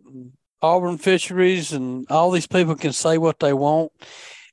Auburn 0.61 0.99
Fisheries, 0.99 1.73
and 1.73 2.07
all 2.11 2.31
these 2.31 2.47
people 2.47 2.75
can 2.75 2.93
say 2.93 3.17
what 3.17 3.41
they 3.41 3.55
want, 3.55 3.91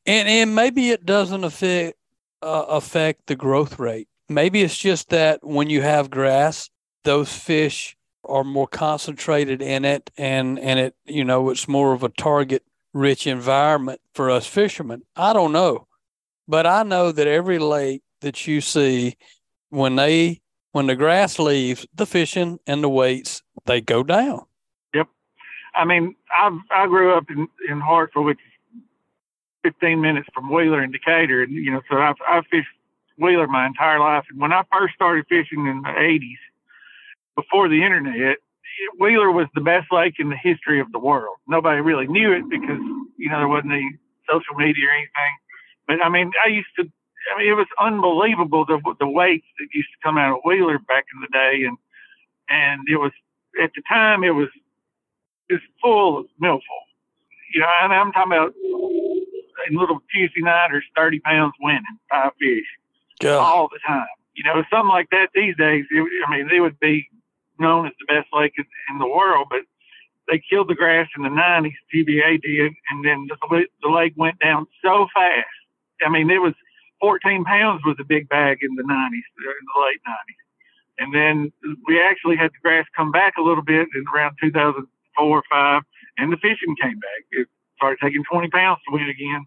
and 0.05 0.29
and 0.29 0.55
maybe 0.55 0.91
it 0.91 1.05
doesn't 1.05 1.43
affect 1.43 1.97
uh, 2.41 2.65
affect 2.69 3.27
the 3.27 3.35
growth 3.35 3.77
rate 3.77 4.07
Maybe 4.33 4.61
it's 4.61 4.77
just 4.77 5.09
that 5.09 5.43
when 5.43 5.69
you 5.69 5.81
have 5.81 6.09
grass, 6.09 6.69
those 7.03 7.33
fish 7.33 7.97
are 8.23 8.43
more 8.43 8.67
concentrated 8.67 9.61
in 9.61 9.83
it 9.83 10.11
and 10.15 10.59
and 10.59 10.79
it 10.79 10.95
you 11.05 11.23
know 11.23 11.49
it's 11.49 11.67
more 11.67 11.91
of 11.91 12.03
a 12.03 12.09
target 12.09 12.63
rich 12.93 13.25
environment 13.25 13.99
for 14.13 14.29
us 14.29 14.45
fishermen. 14.45 15.01
I 15.15 15.33
don't 15.33 15.51
know. 15.51 15.87
But 16.47 16.67
I 16.67 16.83
know 16.83 17.11
that 17.11 17.27
every 17.27 17.59
lake 17.59 18.03
that 18.21 18.47
you 18.47 18.61
see 18.61 19.17
when 19.69 19.95
they 19.95 20.41
when 20.71 20.87
the 20.87 20.95
grass 20.95 21.39
leaves, 21.39 21.85
the 21.93 22.05
fishing 22.05 22.59
and 22.65 22.83
the 22.83 22.89
weights 22.89 23.41
they 23.65 23.81
go 23.81 24.03
down. 24.03 24.45
Yep. 24.93 25.07
I 25.75 25.85
mean, 25.85 26.15
I 26.31 26.57
I 26.71 26.87
grew 26.87 27.13
up 27.15 27.25
in 27.29 27.47
in 27.69 27.81
Hartselle, 27.81 28.25
which 28.25 28.37
is 28.37 28.81
15 29.63 30.01
minutes 30.01 30.27
from 30.33 30.51
Wheeler 30.51 30.81
and 30.81 30.93
Decatur, 30.93 31.43
and 31.43 31.51
you 31.53 31.71
know, 31.71 31.81
so 31.89 31.97
I've 31.97 32.15
I've 32.27 32.45
fished 32.47 32.69
Wheeler 33.21 33.47
my 33.47 33.67
entire 33.67 33.99
life. 33.99 34.25
And 34.29 34.41
when 34.41 34.51
I 34.51 34.63
first 34.71 34.95
started 34.95 35.25
fishing 35.29 35.67
in 35.67 35.81
the 35.83 35.89
80s, 35.89 36.41
before 37.35 37.69
the 37.69 37.83
internet, 37.83 38.37
Wheeler 38.99 39.31
was 39.31 39.47
the 39.53 39.61
best 39.61 39.91
lake 39.91 40.15
in 40.17 40.29
the 40.29 40.35
history 40.35 40.81
of 40.81 40.91
the 40.91 40.99
world. 40.99 41.37
Nobody 41.47 41.81
really 41.81 42.07
knew 42.07 42.31
it 42.33 42.49
because, 42.49 42.81
you 43.17 43.29
know, 43.29 43.37
there 43.37 43.47
wasn't 43.47 43.73
any 43.73 43.97
social 44.29 44.55
media 44.55 44.87
or 44.87 44.91
anything. 44.91 45.33
But 45.87 46.03
I 46.03 46.09
mean, 46.09 46.31
I 46.43 46.49
used 46.49 46.73
to, 46.79 46.89
I 47.33 47.39
mean, 47.39 47.49
it 47.49 47.53
was 47.53 47.67
unbelievable 47.79 48.65
the, 48.65 48.81
the 48.99 49.07
weights 49.07 49.45
that 49.59 49.67
used 49.73 49.89
to 49.89 50.07
come 50.07 50.17
out 50.17 50.37
of 50.37 50.41
Wheeler 50.43 50.79
back 50.79 51.05
in 51.13 51.21
the 51.21 51.27
day. 51.31 51.63
And, 51.65 51.77
and 52.49 52.81
it 52.89 52.97
was, 52.97 53.11
at 53.61 53.71
the 53.75 53.83
time, 53.87 54.23
it 54.23 54.31
was 54.31 54.49
just 55.49 55.63
full 55.81 56.19
of 56.19 56.25
milfoil. 56.41 56.61
You 57.53 57.61
know, 57.61 57.67
and 57.83 57.93
I'm 57.93 58.11
talking 58.13 58.31
about 58.31 58.53
in 59.69 59.77
little 59.77 59.99
juicy 60.13 60.41
nighters, 60.41 60.85
30 60.95 61.19
pounds 61.19 61.53
winning 61.61 61.83
five 62.09 62.31
fish 62.39 62.65
God. 63.21 63.39
all 63.39 63.67
the 63.67 63.79
time. 63.85 64.07
You 64.35 64.43
know, 64.43 64.63
something 64.71 64.89
like 64.89 65.09
that 65.11 65.29
these 65.35 65.55
days, 65.57 65.85
it, 65.89 66.25
I 66.27 66.31
mean, 66.31 66.49
it 66.51 66.59
would 66.59 66.79
be 66.79 67.07
known 67.59 67.87
as 67.87 67.93
the 67.99 68.13
best 68.13 68.27
lake 68.33 68.53
in, 68.57 68.65
in 68.91 68.99
the 68.99 69.07
world, 69.07 69.47
but 69.49 69.61
they 70.27 70.41
killed 70.49 70.69
the 70.69 70.75
grass 70.75 71.07
in 71.17 71.23
the 71.23 71.29
90s, 71.29 71.73
TVA 71.93 72.41
did, 72.41 72.73
and 72.89 73.05
then 73.05 73.27
the, 73.27 73.65
the 73.81 73.89
lake 73.89 74.13
went 74.15 74.39
down 74.39 74.65
so 74.83 75.07
fast. 75.13 75.47
I 76.05 76.09
mean, 76.09 76.29
it 76.29 76.41
was 76.41 76.53
14 77.01 77.43
pounds 77.43 77.81
was 77.85 77.97
a 77.99 78.03
big 78.03 78.29
bag 78.29 78.59
in 78.61 78.75
the 78.75 78.83
90s, 78.83 78.93
uh, 78.93 79.49
in 79.49 79.65
the 79.75 79.81
late 79.81 80.01
90s. 80.07 80.41
And 80.99 81.13
then 81.13 81.51
we 81.87 81.99
actually 81.99 82.37
had 82.37 82.51
the 82.51 82.61
grass 82.61 82.85
come 82.95 83.11
back 83.11 83.33
a 83.37 83.41
little 83.41 83.63
bit 83.63 83.87
in 83.95 84.05
around 84.13 84.37
2004 84.41 84.85
or 85.25 85.43
5, 85.49 85.81
and 86.17 86.31
the 86.31 86.37
fishing 86.37 86.75
came 86.81 86.99
back. 86.99 87.21
It 87.31 87.47
started 87.77 87.97
taking 88.01 88.23
20 88.31 88.49
pounds 88.49 88.79
to 88.87 88.93
win 88.93 89.09
again. 89.09 89.45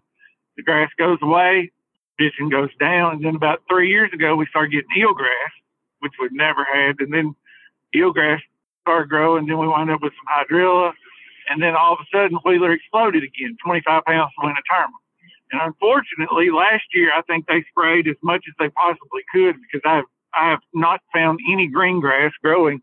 The 0.57 0.63
grass 0.63 0.89
goes 0.97 1.17
away, 1.21 1.71
fishing 2.17 2.49
goes 2.49 2.69
down. 2.79 3.15
And 3.15 3.25
then 3.25 3.35
about 3.35 3.61
three 3.69 3.89
years 3.89 4.11
ago, 4.13 4.35
we 4.35 4.45
started 4.47 4.71
getting 4.71 4.89
eelgrass, 4.97 5.53
which 5.99 6.13
we've 6.19 6.33
never 6.33 6.63
had. 6.63 6.99
And 6.99 7.13
then 7.13 7.35
eelgrass 7.95 8.39
started 8.81 9.09
growing. 9.09 9.47
Then 9.47 9.57
we 9.57 9.67
wound 9.67 9.91
up 9.91 10.01
with 10.01 10.13
some 10.13 10.29
hydrilla. 10.29 10.93
And 11.49 11.61
then 11.61 11.75
all 11.75 11.93
of 11.93 11.99
a 11.99 12.07
sudden, 12.11 12.39
Wheeler 12.43 12.73
exploded 12.73 13.23
again, 13.23 13.57
25 13.63 14.03
pounds 14.05 14.31
to 14.39 14.45
win 14.45 14.55
a 14.55 14.65
tournament. 14.69 15.01
And 15.51 15.61
unfortunately, 15.61 16.49
last 16.49 16.85
year, 16.93 17.11
I 17.15 17.21
think 17.21 17.45
they 17.45 17.63
sprayed 17.69 18.07
as 18.07 18.17
much 18.23 18.45
as 18.47 18.55
they 18.57 18.69
possibly 18.69 19.21
could 19.31 19.55
because 19.61 19.81
I 19.85 19.97
have, 19.97 20.05
I 20.37 20.49
have 20.49 20.59
not 20.73 21.01
found 21.13 21.39
any 21.51 21.67
green 21.67 21.99
grass 21.99 22.31
growing 22.41 22.81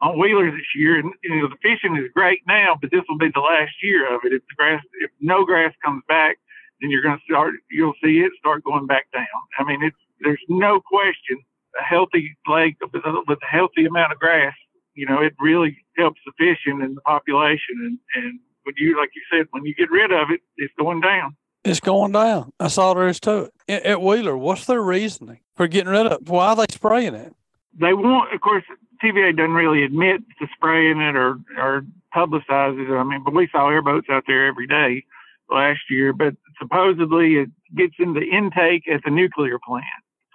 on 0.00 0.18
Wheeler 0.18 0.50
this 0.50 0.74
year. 0.74 0.98
And 0.98 1.12
you 1.22 1.36
know, 1.36 1.48
the 1.48 1.56
fishing 1.62 1.96
is 1.96 2.10
great 2.14 2.40
now, 2.46 2.78
but 2.80 2.90
this 2.90 3.02
will 3.08 3.18
be 3.18 3.30
the 3.32 3.40
last 3.40 3.74
year 3.82 4.14
of 4.14 4.22
it. 4.24 4.32
If 4.32 4.42
the 4.48 4.54
grass, 4.56 4.82
if 5.00 5.10
no 5.20 5.44
grass 5.44 5.72
comes 5.84 6.02
back, 6.08 6.38
then 6.80 6.90
you're 6.90 7.02
going 7.02 7.16
to 7.16 7.24
start, 7.24 7.54
you'll 7.70 7.94
see 8.02 8.20
it 8.20 8.32
start 8.38 8.64
going 8.64 8.86
back 8.86 9.06
down. 9.12 9.24
I 9.58 9.64
mean, 9.64 9.82
it's, 9.82 9.96
there's 10.20 10.42
no 10.48 10.80
question 10.80 11.38
a 11.78 11.84
healthy 11.84 12.36
lake 12.46 12.76
with 12.80 13.04
a, 13.04 13.36
healthy 13.48 13.86
amount 13.86 14.12
of 14.12 14.18
grass, 14.18 14.54
you 14.94 15.06
know, 15.06 15.20
it 15.20 15.34
really 15.40 15.76
helps 15.96 16.20
the 16.26 16.32
fishing 16.38 16.82
and 16.82 16.96
the 16.96 17.00
population. 17.02 17.76
And, 17.80 17.98
and 18.14 18.40
when 18.64 18.74
you, 18.76 18.98
like 18.98 19.10
you 19.14 19.22
said, 19.30 19.46
when 19.50 19.64
you 19.64 19.74
get 19.74 19.90
rid 19.90 20.12
of 20.12 20.30
it, 20.30 20.40
it's 20.56 20.72
going 20.78 21.00
down. 21.00 21.36
It's 21.64 21.80
going 21.80 22.12
down. 22.12 22.52
That's 22.58 22.78
all 22.78 22.94
there 22.94 23.08
is 23.08 23.20
to 23.20 23.50
it. 23.68 23.84
At 23.84 24.00
Wheeler, 24.00 24.36
what's 24.36 24.66
their 24.66 24.82
reasoning 24.82 25.40
for 25.56 25.68
getting 25.68 25.90
rid 25.90 26.06
of 26.06 26.12
it? 26.12 26.28
Why 26.28 26.48
are 26.48 26.56
they 26.56 26.66
spraying 26.70 27.14
it? 27.14 27.34
They 27.78 27.92
want, 27.92 28.32
of 28.34 28.40
course, 28.40 28.64
TVA 29.04 29.36
doesn't 29.36 29.52
really 29.52 29.84
admit 29.84 30.22
to 30.40 30.46
spraying 30.54 31.00
it 31.00 31.14
or, 31.14 31.38
or 31.56 31.82
publicize 32.14 32.78
it. 32.78 32.92
I 32.92 33.04
mean, 33.04 33.22
but 33.24 33.34
we 33.34 33.48
saw 33.52 33.68
airboats 33.68 34.08
out 34.10 34.24
there 34.26 34.46
every 34.46 34.66
day 34.66 35.04
last 35.50 35.80
year. 35.90 36.12
But 36.12 36.34
supposedly 36.60 37.34
it 37.36 37.48
gets 37.76 37.94
in 37.98 38.14
the 38.14 38.22
intake 38.22 38.88
at 38.92 39.00
the 39.04 39.10
nuclear 39.10 39.58
plant. 39.66 39.84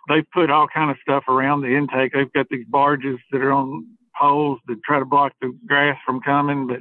They've 0.10 0.30
put 0.34 0.50
all 0.50 0.68
kind 0.68 0.92
of 0.92 0.98
stuff 1.02 1.24
around 1.28 1.62
the 1.62 1.76
intake. 1.76 2.14
They've 2.14 2.32
got 2.34 2.48
these 2.50 2.66
barges 2.68 3.20
that 3.32 3.42
are 3.42 3.54
on 3.54 3.86
poles 4.20 4.60
to 4.68 4.76
try 4.86 5.00
to 5.00 5.06
block 5.06 5.34
the 5.42 5.58
grass 5.68 5.98
from 6.06 6.20
coming. 6.20 6.68
But 6.68 6.80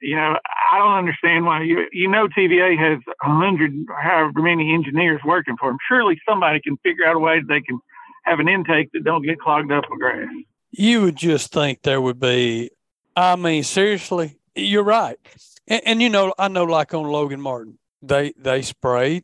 you 0.00 0.16
know, 0.16 0.36
I 0.72 0.78
don't 0.78 0.96
understand 0.96 1.46
why 1.46 1.62
you 1.62 1.86
you 1.92 2.08
know 2.08 2.28
TVA 2.28 2.78
has 2.78 3.00
a 3.22 3.28
hundred 3.28 3.72
however 4.02 4.40
many 4.40 4.72
engineers 4.74 5.20
working 5.24 5.56
for 5.58 5.70
them. 5.70 5.78
Surely 5.88 6.18
somebody 6.28 6.60
can 6.60 6.76
figure 6.78 7.06
out 7.06 7.16
a 7.16 7.18
way 7.18 7.40
that 7.40 7.48
they 7.48 7.60
can 7.60 7.78
have 8.24 8.40
an 8.40 8.48
intake 8.48 8.90
that 8.92 9.04
don't 9.04 9.22
get 9.22 9.38
clogged 9.38 9.72
up 9.72 9.84
with 9.90 10.00
grass. 10.00 10.28
You 10.70 11.02
would 11.02 11.16
just 11.16 11.52
think 11.52 11.82
there 11.82 12.00
would 12.00 12.18
be. 12.18 12.70
I 13.16 13.36
mean, 13.36 13.62
seriously, 13.62 14.38
you're 14.56 14.82
right. 14.82 15.18
And, 15.66 15.82
and 15.86 16.02
you 16.02 16.08
know, 16.08 16.34
I 16.38 16.48
know, 16.48 16.64
like 16.64 16.94
on 16.94 17.04
Logan 17.04 17.40
Martin, 17.40 17.78
they 18.02 18.32
they 18.38 18.62
spray 18.62 19.22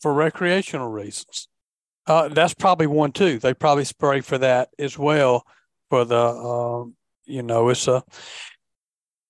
for 0.00 0.12
recreational 0.12 0.88
reasons. 0.88 1.48
Uh, 2.06 2.28
that's 2.28 2.54
probably 2.54 2.86
one 2.86 3.12
too. 3.12 3.38
They 3.38 3.54
probably 3.54 3.84
spray 3.84 4.20
for 4.20 4.38
that 4.38 4.70
as 4.78 4.98
well. 4.98 5.44
For 5.90 6.04
the, 6.04 6.20
um, 6.20 6.96
you 7.24 7.42
know, 7.42 7.68
it's 7.68 7.86
a 7.88 8.02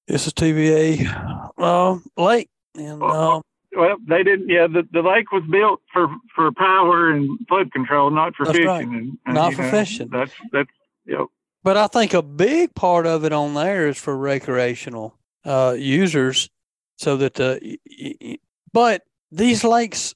it's 0.06 0.26
a 0.26 0.32
TVA 0.32 1.58
um, 1.60 2.04
lake, 2.16 2.48
and 2.74 3.02
um, 3.02 3.42
well, 3.76 3.96
they 4.08 4.22
didn't. 4.22 4.48
Yeah, 4.48 4.66
the, 4.66 4.88
the 4.90 5.02
lake 5.02 5.30
was 5.32 5.42
built 5.50 5.80
for 5.92 6.08
for 6.34 6.50
power 6.52 7.10
and 7.10 7.38
flood 7.48 7.72
control, 7.72 8.10
not 8.10 8.34
for 8.34 8.46
fishing. 8.46 8.66
right. 8.66 8.86
And, 8.86 9.18
and, 9.26 9.34
Not 9.34 9.54
for 9.54 9.62
know, 9.62 9.70
fishing. 9.70 10.08
That's 10.10 10.32
that's 10.52 10.70
know, 11.06 11.28
But 11.62 11.76
I 11.76 11.86
think 11.86 12.14
a 12.14 12.22
big 12.22 12.74
part 12.74 13.06
of 13.06 13.24
it 13.24 13.32
on 13.32 13.54
there 13.54 13.88
is 13.88 13.98
for 13.98 14.16
recreational 14.16 15.18
uh, 15.46 15.74
users, 15.78 16.50
so 16.98 17.16
that 17.16 17.34
the. 17.34 17.58
y- 17.62 17.78
y- 17.88 18.14
y- 18.20 18.38
But 18.72 19.02
these 19.30 19.64
lakes, 19.64 20.14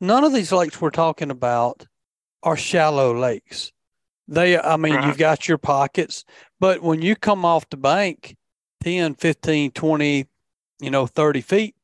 none 0.00 0.22
of 0.22 0.32
these 0.32 0.52
lakes 0.52 0.80
we're 0.80 0.90
talking 0.90 1.30
about 1.30 1.86
are 2.42 2.56
shallow 2.56 3.12
lakes. 3.18 3.72
They, 4.28 4.58
I 4.58 4.76
mean, 4.76 4.94
you've 5.06 5.18
got 5.18 5.48
your 5.48 5.58
pockets, 5.58 6.24
but 6.60 6.82
when 6.82 7.00
you 7.00 7.14
come 7.16 7.44
off 7.44 7.68
the 7.70 7.76
bank 7.76 8.36
10, 8.82 9.14
15, 9.14 9.70
20, 9.70 10.26
you 10.80 10.90
know, 10.90 11.06
30 11.06 11.40
feet, 11.40 11.74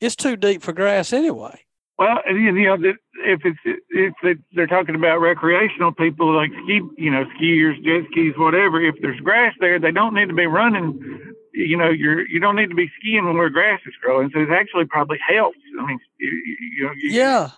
it's 0.00 0.16
too 0.16 0.36
deep 0.36 0.62
for 0.62 0.72
grass 0.72 1.12
anyway. 1.12 1.60
Well, 1.98 2.18
and, 2.24 2.38
you 2.40 2.52
know, 2.52 2.76
if 3.24 3.40
it's 3.44 3.58
if 3.90 4.38
they're 4.54 4.68
talking 4.68 4.94
about 4.94 5.18
recreational 5.18 5.90
people 5.92 6.32
like 6.32 6.50
ski, 6.62 6.80
you 6.96 7.10
know, 7.10 7.24
skiers, 7.36 7.82
jet 7.82 8.06
skis, 8.12 8.34
whatever. 8.36 8.80
If 8.80 8.94
there's 9.02 9.18
grass 9.20 9.54
there, 9.58 9.80
they 9.80 9.90
don't 9.90 10.14
need 10.14 10.28
to 10.28 10.34
be 10.34 10.46
running. 10.46 11.34
You 11.58 11.76
know, 11.76 11.90
you're 11.90 12.26
you 12.28 12.38
don't 12.38 12.56
need 12.56 12.68
to 12.68 12.76
be 12.76 12.90
skiing 12.98 13.24
when 13.26 13.36
where 13.36 13.50
grass 13.50 13.80
is 13.86 13.94
growing. 14.00 14.30
So 14.32 14.40
it 14.40 14.50
actually 14.50 14.84
probably 14.84 15.18
helps. 15.26 15.58
I 15.80 15.86
mean, 15.86 15.98
you, 16.18 16.42
you 16.76 16.86
know, 16.86 16.92
you, 16.96 17.10
Yeah. 17.10 17.50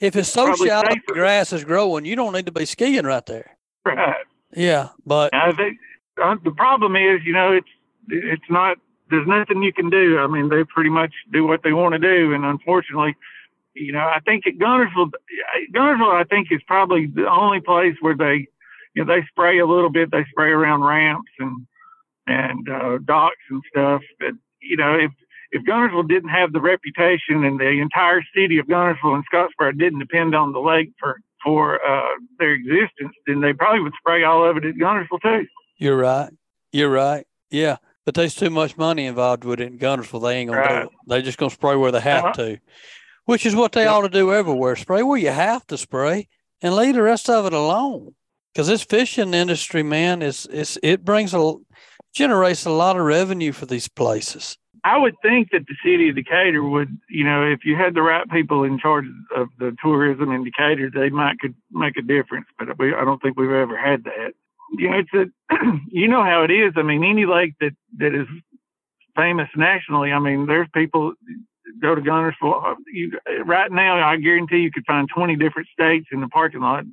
If 0.00 0.16
it's 0.16 0.28
so 0.28 0.54
shallow, 0.56 0.82
the 0.82 0.94
safer. 0.94 1.14
grass 1.14 1.52
is 1.52 1.64
growing, 1.64 2.04
you 2.04 2.16
don't 2.16 2.32
need 2.32 2.46
to 2.46 2.52
be 2.52 2.64
skiing 2.64 3.04
right 3.04 3.24
there. 3.26 3.56
right. 3.84 4.24
Yeah. 4.52 4.88
But 5.06 5.34
I 5.34 5.52
think 5.52 5.78
uh, 6.22 6.36
the 6.42 6.50
problem 6.50 6.96
is, 6.96 7.20
you 7.24 7.32
know, 7.32 7.52
it's 7.52 7.68
it's 8.08 8.50
not. 8.50 8.78
There's 9.10 9.28
nothing 9.28 9.62
you 9.62 9.72
can 9.72 9.90
do. 9.90 10.18
I 10.18 10.26
mean, 10.26 10.48
they 10.48 10.64
pretty 10.64 10.90
much 10.90 11.12
do 11.32 11.46
what 11.46 11.62
they 11.62 11.72
want 11.72 11.92
to 11.92 11.98
do, 11.98 12.32
and 12.32 12.44
unfortunately, 12.44 13.14
you 13.74 13.92
know, 13.92 14.00
I 14.00 14.20
think 14.24 14.46
at 14.46 14.54
Guntersville, 14.54 15.12
Guntersville, 15.74 16.14
I 16.14 16.24
think 16.24 16.48
is 16.50 16.62
probably 16.66 17.06
the 17.06 17.28
only 17.30 17.60
place 17.60 17.96
where 18.00 18.16
they, 18.16 18.48
you 18.94 19.04
know, 19.04 19.14
they 19.14 19.26
spray 19.28 19.58
a 19.58 19.66
little 19.66 19.90
bit. 19.90 20.10
They 20.10 20.24
spray 20.30 20.50
around 20.50 20.82
ramps 20.82 21.30
and 21.38 21.66
and 22.26 22.68
uh, 22.68 22.98
docks 23.04 23.36
and 23.50 23.62
stuff. 23.70 24.02
But 24.18 24.32
you 24.62 24.76
know, 24.76 24.94
if 24.94 25.10
if 25.52 25.62
Guntersville 25.64 26.08
didn't 26.08 26.30
have 26.30 26.52
the 26.52 26.60
reputation 26.60 27.44
and 27.44 27.60
the 27.60 27.68
entire 27.80 28.22
city 28.34 28.58
of 28.58 28.66
Guntersville 28.66 29.14
and 29.14 29.24
Scottsboro 29.32 29.78
didn't 29.78 30.00
depend 30.00 30.34
on 30.34 30.52
the 30.52 30.60
lake 30.60 30.90
for 30.98 31.18
for 31.44 31.84
uh, 31.86 32.08
their 32.38 32.52
existence, 32.54 33.12
then 33.26 33.40
they 33.40 33.52
probably 33.52 33.80
would 33.80 33.92
spray 33.98 34.24
all 34.24 34.48
of 34.48 34.56
it 34.56 34.64
at 34.64 34.74
Guntersville 34.76 35.20
too. 35.22 35.46
you're 35.78 35.96
right. 35.98 36.30
You're 36.72 36.90
right. 36.90 37.26
Yeah. 37.50 37.76
But 38.06 38.14
there's 38.14 38.34
too 38.34 38.50
much 38.50 38.76
money 38.76 39.06
involved 39.06 39.44
with 39.44 39.60
it 39.60 39.66
in 39.66 39.78
Guntersville. 39.78 40.22
They 40.22 40.36
ain't 40.38 40.50
gonna 40.50 40.60
Right. 40.60 40.82
do 40.82 40.88
it. 40.88 40.92
They 41.08 41.22
just 41.22 41.38
gonna 41.38 41.50
spray 41.50 41.76
where 41.76 41.92
they 41.92 42.00
have 42.00 42.24
Uh-huh. 42.24 42.32
to. 42.34 42.58
Which 43.26 43.46
is 43.46 43.54
what 43.56 43.72
they 43.72 43.86
ought 43.86 44.02
to 44.02 44.08
do 44.10 44.32
everywhere. 44.34 44.76
Spray 44.76 45.02
where 45.02 45.18
you 45.18 45.30
have 45.30 45.66
to 45.68 45.78
spray 45.78 46.28
and 46.60 46.74
leave 46.74 46.94
the 46.94 47.02
rest 47.02 47.30
of 47.30 47.46
it 47.46 47.52
alone. 47.54 48.14
Because 48.52 48.66
this 48.68 48.82
fishing 48.82 49.32
industry, 49.34 49.82
man, 49.82 50.20
is 50.22 50.46
is 50.46 50.78
it 50.82 51.04
brings 51.04 51.32
a 51.34 51.54
generates 52.14 52.64
a 52.64 52.70
lot 52.70 52.96
of 52.96 53.04
revenue 53.04 53.52
for 53.52 53.66
these 53.66 53.88
places. 53.88 54.56
I 54.84 54.98
would 54.98 55.14
think 55.22 55.50
that 55.50 55.66
the 55.66 55.74
city 55.82 56.10
of 56.10 56.16
Decatur 56.16 56.62
would, 56.62 56.98
you 57.08 57.24
know, 57.24 57.42
if 57.42 57.64
you 57.64 57.74
had 57.74 57.94
the 57.94 58.02
right 58.02 58.28
people 58.30 58.64
in 58.64 58.78
charge 58.78 59.06
of 59.34 59.48
the 59.58 59.74
tourism 59.82 60.30
in 60.30 60.44
Decatur, 60.44 60.90
they 60.90 61.08
might 61.08 61.38
could 61.38 61.54
make 61.70 61.96
a 61.96 62.02
difference. 62.02 62.46
But 62.58 62.78
we, 62.78 62.94
I 62.94 63.04
don't 63.04 63.20
think 63.22 63.38
we've 63.38 63.50
ever 63.50 63.78
had 63.78 64.04
that. 64.04 64.32
You 64.76 64.90
know, 64.90 64.98
it's 64.98 65.14
a, 65.14 65.56
you 65.88 66.06
know 66.06 66.22
how 66.22 66.42
it 66.42 66.50
is. 66.50 66.74
I 66.76 66.82
mean, 66.82 67.02
any 67.02 67.24
lake 67.24 67.54
that 67.60 67.72
that 67.98 68.14
is 68.14 68.26
famous 69.16 69.48
nationally, 69.56 70.12
I 70.12 70.18
mean, 70.18 70.46
there's 70.46 70.68
people 70.74 71.14
go 71.80 71.94
to 71.94 72.02
Guntersville. 72.02 72.74
You, 72.92 73.18
right 73.46 73.72
now, 73.72 74.06
I 74.06 74.16
guarantee 74.18 74.58
you 74.58 74.70
could 74.70 74.84
find 74.86 75.08
20 75.14 75.36
different 75.36 75.68
states 75.72 76.08
in 76.12 76.20
the 76.20 76.28
parking 76.28 76.60
lot. 76.60 76.84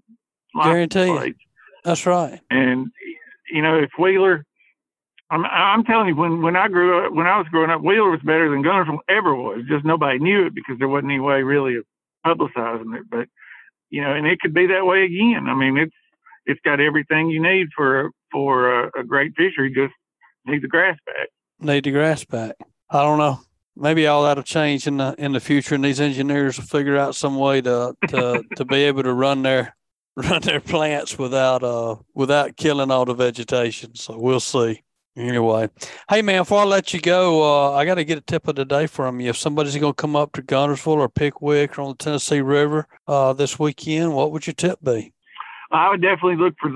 Guarantee. 0.55 1.33
That's 1.83 2.05
right. 2.05 2.39
And 2.49 2.87
you 3.51 3.61
know, 3.61 3.77
if 3.79 3.89
Wheeler, 3.99 4.45
I'm 5.31 5.45
I'm 5.45 5.85
telling 5.85 6.09
you, 6.09 6.15
when 6.15 6.41
when 6.41 6.57
I 6.57 6.67
grew 6.67 7.05
up, 7.05 7.13
when 7.13 7.25
I 7.25 7.37
was 7.37 7.47
growing 7.47 7.69
up, 7.69 7.81
Wheeler 7.81 8.11
was 8.11 8.19
better 8.19 8.49
than 8.49 8.63
Guntersville 8.63 8.99
ever 9.07 9.33
was. 9.33 9.63
Just 9.67 9.85
nobody 9.85 10.19
knew 10.19 10.45
it 10.45 10.53
because 10.53 10.75
there 10.77 10.89
wasn't 10.89 11.11
any 11.11 11.21
way 11.21 11.41
really 11.41 11.77
of 11.77 11.85
publicizing 12.25 12.97
it. 12.97 13.09
But 13.09 13.29
you 13.89 14.01
know, 14.01 14.13
and 14.13 14.27
it 14.27 14.41
could 14.41 14.53
be 14.53 14.67
that 14.67 14.85
way 14.85 15.05
again. 15.05 15.47
I 15.47 15.55
mean, 15.55 15.77
it's 15.77 15.95
it's 16.45 16.59
got 16.65 16.81
everything 16.81 17.29
you 17.29 17.41
need 17.41 17.67
for 17.73 18.07
a, 18.07 18.09
for 18.29 18.83
a, 18.83 18.99
a 18.99 19.03
great 19.05 19.33
fishery. 19.37 19.73
Just 19.73 19.93
need 20.45 20.63
the 20.63 20.67
grass 20.67 20.97
back. 21.05 21.29
Need 21.59 21.85
the 21.85 21.91
grass 21.91 22.25
back. 22.25 22.55
I 22.89 23.01
don't 23.01 23.17
know. 23.17 23.39
Maybe 23.77 24.07
all 24.07 24.23
that'll 24.23 24.43
change 24.43 24.85
in 24.85 24.97
the 24.97 25.15
in 25.17 25.31
the 25.31 25.39
future, 25.39 25.75
and 25.75 25.83
these 25.85 26.01
engineers 26.01 26.57
will 26.57 26.65
figure 26.65 26.97
out 26.97 27.15
some 27.15 27.37
way 27.37 27.61
to 27.61 27.95
to 28.09 28.43
to 28.57 28.65
be 28.65 28.83
able 28.83 29.03
to 29.03 29.13
run 29.13 29.43
their 29.43 29.77
run 30.17 30.41
their 30.41 30.59
plants 30.59 31.17
without 31.17 31.63
uh 31.63 31.95
without 32.13 32.57
killing 32.57 32.91
all 32.91 33.05
the 33.05 33.13
vegetation. 33.13 33.95
So 33.95 34.17
we'll 34.17 34.41
see. 34.41 34.83
Anyway, 35.17 35.69
hey 36.09 36.21
man, 36.21 36.41
before 36.41 36.61
I 36.61 36.63
let 36.63 36.93
you 36.93 37.01
go, 37.01 37.43
uh, 37.43 37.73
I 37.73 37.83
got 37.83 37.95
to 37.95 38.05
get 38.05 38.17
a 38.17 38.21
tip 38.21 38.47
of 38.47 38.55
the 38.55 38.63
day 38.63 38.87
from 38.87 39.19
you. 39.19 39.29
If 39.29 39.37
somebody's 39.37 39.75
going 39.75 39.91
to 39.91 40.01
come 40.01 40.15
up 40.15 40.31
to 40.33 40.41
Guntersville 40.41 40.97
or 40.99 41.09
Pickwick 41.09 41.77
or 41.77 41.81
on 41.81 41.89
the 41.89 41.95
Tennessee 41.95 42.39
River 42.39 42.87
uh, 43.09 43.33
this 43.33 43.59
weekend, 43.59 44.15
what 44.15 44.31
would 44.31 44.47
your 44.47 44.53
tip 44.53 44.79
be? 44.81 45.13
I 45.69 45.89
would 45.89 46.01
definitely 46.01 46.37
look 46.37 46.55
for 46.61 46.71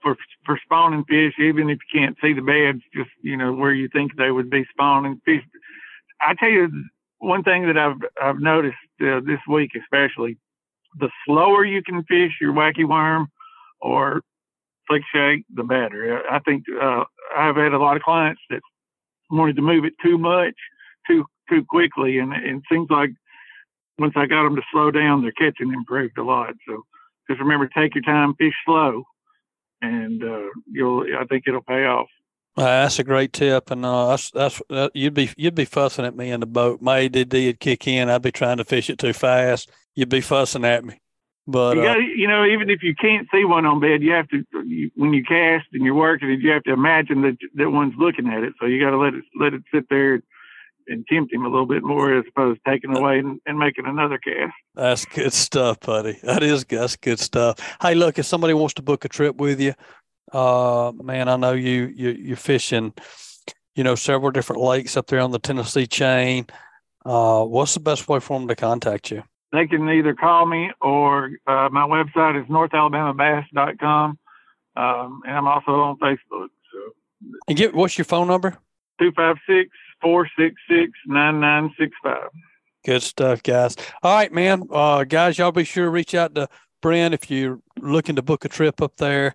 for 0.00 0.16
for 0.46 0.60
spawning 0.64 1.04
fish, 1.08 1.34
even 1.40 1.70
if 1.70 1.78
you 1.92 2.00
can't 2.00 2.16
see 2.22 2.32
the 2.32 2.42
beds. 2.42 2.84
Just 2.94 3.10
you 3.20 3.36
know 3.36 3.52
where 3.52 3.72
you 3.72 3.88
think 3.88 4.16
they 4.16 4.30
would 4.30 4.48
be 4.48 4.64
spawning 4.70 5.20
fish. 5.24 5.42
I 6.20 6.34
tell 6.34 6.50
you 6.50 6.70
one 7.18 7.42
thing 7.42 7.66
that 7.66 7.76
I've 7.76 7.98
I've 8.22 8.40
noticed 8.40 8.76
uh, 9.00 9.20
this 9.26 9.40
week, 9.48 9.72
especially, 9.76 10.38
the 11.00 11.10
slower 11.26 11.64
you 11.64 11.82
can 11.82 12.04
fish 12.04 12.32
your 12.40 12.52
wacky 12.52 12.88
worm 12.88 13.26
or 13.80 14.22
shake, 14.90 15.44
the 15.54 15.64
better. 15.64 16.22
I 16.30 16.38
think 16.40 16.64
uh, 16.80 17.04
I've 17.36 17.56
had 17.56 17.72
a 17.72 17.78
lot 17.78 17.96
of 17.96 18.02
clients 18.02 18.40
that 18.50 18.60
wanted 19.30 19.56
to 19.56 19.62
move 19.62 19.84
it 19.84 19.94
too 20.02 20.18
much, 20.18 20.54
too 21.06 21.24
too 21.48 21.64
quickly, 21.68 22.18
and, 22.18 22.32
and 22.32 22.62
seems 22.70 22.88
like 22.90 23.10
once 23.98 24.14
I 24.16 24.26
got 24.26 24.44
them 24.44 24.56
to 24.56 24.62
slow 24.72 24.90
down, 24.90 25.22
their 25.22 25.32
catching 25.32 25.72
improved 25.72 26.18
a 26.18 26.22
lot. 26.22 26.54
So 26.66 26.82
just 27.28 27.40
remember, 27.40 27.68
take 27.68 27.94
your 27.94 28.02
time, 28.02 28.34
fish 28.34 28.54
slow, 28.64 29.04
and 29.80 30.22
uh, 30.22 30.48
you'll. 30.70 31.04
I 31.18 31.24
think 31.24 31.44
it'll 31.46 31.62
pay 31.62 31.84
off. 31.84 32.08
Uh, 32.54 32.64
that's 32.64 32.98
a 32.98 33.04
great 33.04 33.32
tip, 33.32 33.70
and 33.70 33.84
uh, 33.84 34.08
that's 34.08 34.30
that's 34.30 34.62
uh, 34.68 34.88
you'd 34.94 35.14
be 35.14 35.30
you'd 35.36 35.54
be 35.54 35.64
fussing 35.64 36.04
at 36.04 36.16
me 36.16 36.30
in 36.30 36.40
the 36.40 36.46
boat. 36.46 36.82
My 36.82 37.04
ADD 37.04 37.32
would 37.32 37.60
kick 37.60 37.86
in. 37.88 38.10
I'd 38.10 38.22
be 38.22 38.32
trying 38.32 38.58
to 38.58 38.64
fish 38.64 38.90
it 38.90 38.98
too 38.98 39.14
fast. 39.14 39.70
You'd 39.94 40.10
be 40.10 40.20
fussing 40.20 40.64
at 40.64 40.84
me. 40.84 41.00
But 41.46 41.76
you, 41.76 41.82
uh, 41.82 41.84
gotta, 41.84 42.02
you 42.02 42.28
know, 42.28 42.44
even 42.44 42.70
if 42.70 42.82
you 42.82 42.94
can't 42.94 43.26
see 43.32 43.44
one 43.44 43.66
on 43.66 43.80
bed, 43.80 44.02
you 44.02 44.12
have 44.12 44.28
to 44.28 44.44
you, 44.64 44.90
when 44.94 45.12
you 45.12 45.24
cast 45.24 45.66
and 45.72 45.84
you're 45.84 45.94
working 45.94 46.30
you 46.40 46.50
have 46.50 46.62
to 46.64 46.72
imagine 46.72 47.22
that 47.22 47.36
that 47.54 47.70
one's 47.70 47.94
looking 47.98 48.28
at 48.28 48.44
it. 48.44 48.52
So 48.60 48.66
you 48.66 48.80
got 48.80 48.90
to 48.90 48.98
let 48.98 49.14
it 49.14 49.24
let 49.38 49.54
it 49.54 49.62
sit 49.74 49.88
there 49.90 50.22
and 50.88 51.06
tempt 51.06 51.32
him 51.32 51.44
a 51.44 51.48
little 51.48 51.66
bit 51.66 51.82
more 51.82 52.16
as 52.16 52.24
opposed 52.28 52.60
to 52.64 52.70
taking 52.70 52.96
away 52.96 53.18
and, 53.18 53.40
and 53.46 53.58
making 53.58 53.86
another 53.86 54.18
cast. 54.18 54.52
That's 54.74 55.04
good 55.04 55.32
stuff, 55.32 55.80
buddy. 55.80 56.18
That 56.22 56.42
is 56.42 56.64
that's 56.64 56.96
good 56.96 57.18
stuff. 57.18 57.58
Hey, 57.80 57.94
look, 57.94 58.18
if 58.18 58.26
somebody 58.26 58.54
wants 58.54 58.74
to 58.74 58.82
book 58.82 59.04
a 59.04 59.08
trip 59.08 59.36
with 59.36 59.60
you, 59.60 59.74
uh, 60.32 60.92
man, 61.02 61.28
I 61.28 61.36
know 61.36 61.52
you 61.52 61.92
you 61.94 62.10
you're 62.10 62.36
fishing, 62.36 62.92
you 63.74 63.82
know, 63.82 63.96
several 63.96 64.30
different 64.30 64.62
lakes 64.62 64.96
up 64.96 65.08
there 65.08 65.20
on 65.20 65.32
the 65.32 65.38
Tennessee 65.40 65.86
chain. 65.86 66.46
Uh, 67.04 67.44
what's 67.44 67.74
the 67.74 67.80
best 67.80 68.08
way 68.08 68.20
for 68.20 68.38
them 68.38 68.46
to 68.48 68.54
contact 68.54 69.10
you? 69.10 69.24
They 69.52 69.66
can 69.66 69.88
either 69.88 70.14
call 70.14 70.46
me 70.46 70.70
or 70.80 71.30
uh, 71.46 71.68
my 71.70 71.86
website 71.86 72.40
is 72.40 72.48
northalabamabass.com. 72.48 74.18
Um, 74.74 75.22
and 75.26 75.36
I'm 75.36 75.46
also 75.46 75.72
on 75.72 75.98
Facebook. 75.98 76.48
So 76.72 76.92
and 77.48 77.56
get 77.56 77.74
what's 77.74 77.98
your 77.98 78.06
phone 78.06 78.28
number? 78.28 78.56
256 78.98 79.70
466 80.00 80.92
9965. 81.06 82.30
Good 82.84 83.02
stuff, 83.02 83.42
guys. 83.42 83.76
All 84.02 84.16
right, 84.16 84.32
man. 84.32 84.64
Uh, 84.70 85.04
guys, 85.04 85.38
y'all 85.38 85.52
be 85.52 85.64
sure 85.64 85.84
to 85.84 85.90
reach 85.90 86.14
out 86.14 86.34
to 86.34 86.48
Brent 86.80 87.14
if 87.14 87.30
you're 87.30 87.60
looking 87.78 88.16
to 88.16 88.22
book 88.22 88.44
a 88.44 88.48
trip 88.48 88.80
up 88.80 88.96
there. 88.96 89.34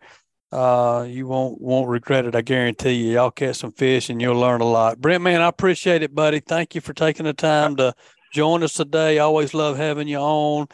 Uh, 0.52 1.06
you 1.08 1.28
won't 1.28 1.62
won't 1.62 1.90
regret 1.90 2.26
it. 2.26 2.36
I 2.36 2.42
guarantee 2.42 2.94
you. 2.94 3.14
Y'all 3.14 3.32
catch 3.32 3.58
some 3.58 3.72
fish 3.72 4.10
and 4.10 4.22
you'll 4.22 4.40
learn 4.40 4.62
a 4.62 4.66
lot. 4.66 5.00
Brent, 5.00 5.22
man, 5.22 5.42
I 5.42 5.48
appreciate 5.48 6.04
it, 6.04 6.16
buddy. 6.16 6.40
Thank 6.40 6.74
you 6.74 6.82
for 6.82 6.94
taking 6.94 7.26
the 7.26 7.34
time 7.34 7.76
to 7.76 7.94
join 8.32 8.64
us 8.64 8.74
today. 8.74 9.20
Always 9.20 9.54
love 9.54 9.78
having 9.78 10.08
you 10.08 10.18
on, 10.18 10.68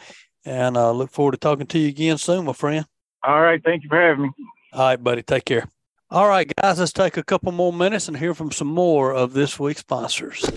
and 0.44 0.76
uh, 0.76 0.92
look 0.92 1.10
forward 1.10 1.32
to 1.32 1.38
talking 1.38 1.66
to 1.66 1.78
you 1.78 1.88
again 1.88 2.18
soon, 2.18 2.44
my 2.44 2.52
friend. 2.52 2.86
All 3.22 3.40
right. 3.40 3.62
Thank 3.62 3.82
you 3.82 3.88
for 3.88 4.00
having 4.00 4.24
me. 4.24 4.30
All 4.72 4.86
right, 4.86 5.02
buddy. 5.02 5.22
Take 5.22 5.44
care. 5.44 5.68
All 6.10 6.28
right, 6.28 6.50
guys, 6.60 6.78
let's 6.78 6.92
take 6.92 7.16
a 7.16 7.24
couple 7.24 7.50
more 7.50 7.72
minutes 7.72 8.06
and 8.06 8.16
hear 8.16 8.34
from 8.34 8.52
some 8.52 8.68
more 8.68 9.12
of 9.12 9.32
this 9.32 9.58
week's 9.58 9.80
sponsors. 9.80 10.48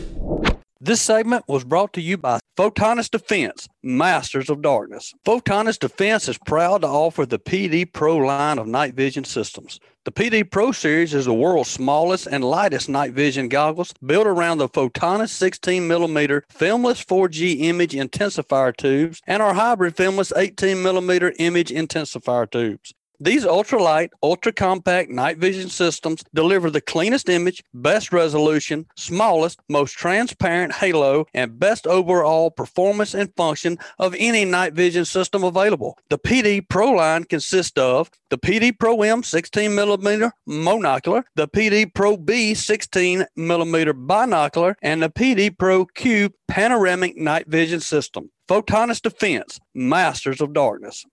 This 0.79 1.01
segment 1.01 1.45
was 1.47 1.63
brought 1.63 1.93
to 1.93 2.01
you 2.01 2.17
by 2.17 2.39
Photonis 2.55 3.09
Defense, 3.09 3.67
Masters 3.81 4.51
of 4.51 4.61
Darkness. 4.61 5.13
Photonis 5.25 5.79
Defense 5.79 6.27
is 6.29 6.37
proud 6.37 6.81
to 6.81 6.87
offer 6.87 7.25
the 7.25 7.39
PD 7.39 7.91
Pro 7.91 8.17
line 8.17 8.59
of 8.59 8.67
night 8.67 8.93
vision 8.93 9.23
systems. 9.23 9.79
The 10.07 10.13
PD 10.13 10.49
Pro 10.49 10.71
series 10.71 11.13
is 11.13 11.25
the 11.25 11.33
world's 11.33 11.69
smallest 11.69 12.27
and 12.27 12.41
lightest 12.41 12.87
night 12.87 13.11
vision 13.11 13.49
goggles 13.49 13.93
built 14.01 14.25
around 14.25 14.57
the 14.57 14.69
Photonis 14.69 15.35
16mm 15.35 16.43
filmless 16.49 17.05
4G 17.05 17.63
image 17.63 17.91
intensifier 17.91 18.73
tubes 18.73 19.21
and 19.27 19.43
our 19.43 19.53
hybrid 19.53 19.97
filmless 19.97 20.31
18mm 20.31 21.35
image 21.39 21.71
intensifier 21.71 22.49
tubes. 22.49 22.93
These 23.19 23.45
ultralight, 23.45 24.09
ultra 24.21 24.53
compact 24.53 25.09
night 25.09 25.37
vision 25.37 25.69
systems 25.69 26.23
deliver 26.35 26.69
the 26.69 26.81
cleanest 26.81 27.29
image, 27.29 27.63
best 27.73 28.13
resolution, 28.13 28.85
smallest, 28.95 29.59
most 29.69 29.93
transparent 29.93 30.73
halo, 30.73 31.25
and 31.33 31.59
best 31.59 31.87
overall 31.87 32.51
performance 32.51 33.15
and 33.15 33.33
function 33.35 33.79
of 33.97 34.15
any 34.19 34.45
night 34.45 34.73
vision 34.73 35.03
system 35.03 35.43
available. 35.43 35.97
The 36.09 36.19
PD 36.19 36.69
Pro 36.69 36.91
line 36.91 37.23
consists 37.23 37.79
of 37.79 38.11
the 38.29 38.37
PD 38.37 38.77
Pro 38.77 39.01
M 39.01 39.23
16 39.23 39.73
millimeter 39.73 40.31
monocular, 40.47 41.23
the 41.33 41.47
PD 41.47 41.91
Pro 41.91 42.17
B 42.17 42.53
16 42.53 43.25
millimeter 43.35 43.93
binocular, 43.93 44.75
and 44.83 45.01
the 45.01 45.09
PD 45.09 45.57
Pro 45.57 45.85
Q 45.85 46.29
panoramic 46.47 47.17
night 47.17 47.47
vision 47.47 47.79
system. 47.79 48.29
Photonis 48.47 49.01
Defense, 49.01 49.59
Masters 49.73 50.39
of 50.39 50.53
Darkness. 50.53 51.03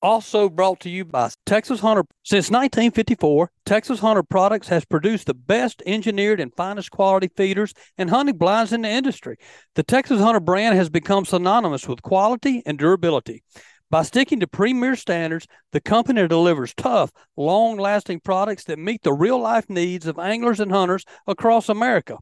Also 0.00 0.48
brought 0.48 0.78
to 0.80 0.88
you 0.88 1.04
by 1.04 1.28
Texas 1.44 1.80
Hunter. 1.80 2.04
Since 2.22 2.50
1954, 2.50 3.50
Texas 3.66 3.98
Hunter 3.98 4.22
Products 4.22 4.68
has 4.68 4.84
produced 4.84 5.26
the 5.26 5.34
best 5.34 5.82
engineered 5.86 6.38
and 6.38 6.54
finest 6.54 6.92
quality 6.92 7.28
feeders 7.36 7.74
and 7.96 8.08
hunting 8.08 8.36
blinds 8.36 8.72
in 8.72 8.82
the 8.82 8.88
industry. 8.88 9.36
The 9.74 9.82
Texas 9.82 10.20
Hunter 10.20 10.38
brand 10.38 10.76
has 10.76 10.88
become 10.88 11.24
synonymous 11.24 11.88
with 11.88 12.02
quality 12.02 12.62
and 12.64 12.78
durability. 12.78 13.42
By 13.90 14.02
sticking 14.02 14.38
to 14.40 14.46
premier 14.46 14.94
standards, 14.94 15.46
the 15.72 15.80
company 15.80 16.28
delivers 16.28 16.74
tough, 16.74 17.10
long 17.36 17.76
lasting 17.76 18.20
products 18.20 18.64
that 18.64 18.78
meet 18.78 19.02
the 19.02 19.14
real 19.14 19.40
life 19.40 19.68
needs 19.68 20.06
of 20.06 20.18
anglers 20.18 20.60
and 20.60 20.70
hunters 20.70 21.04
across 21.26 21.68
America. 21.68 22.18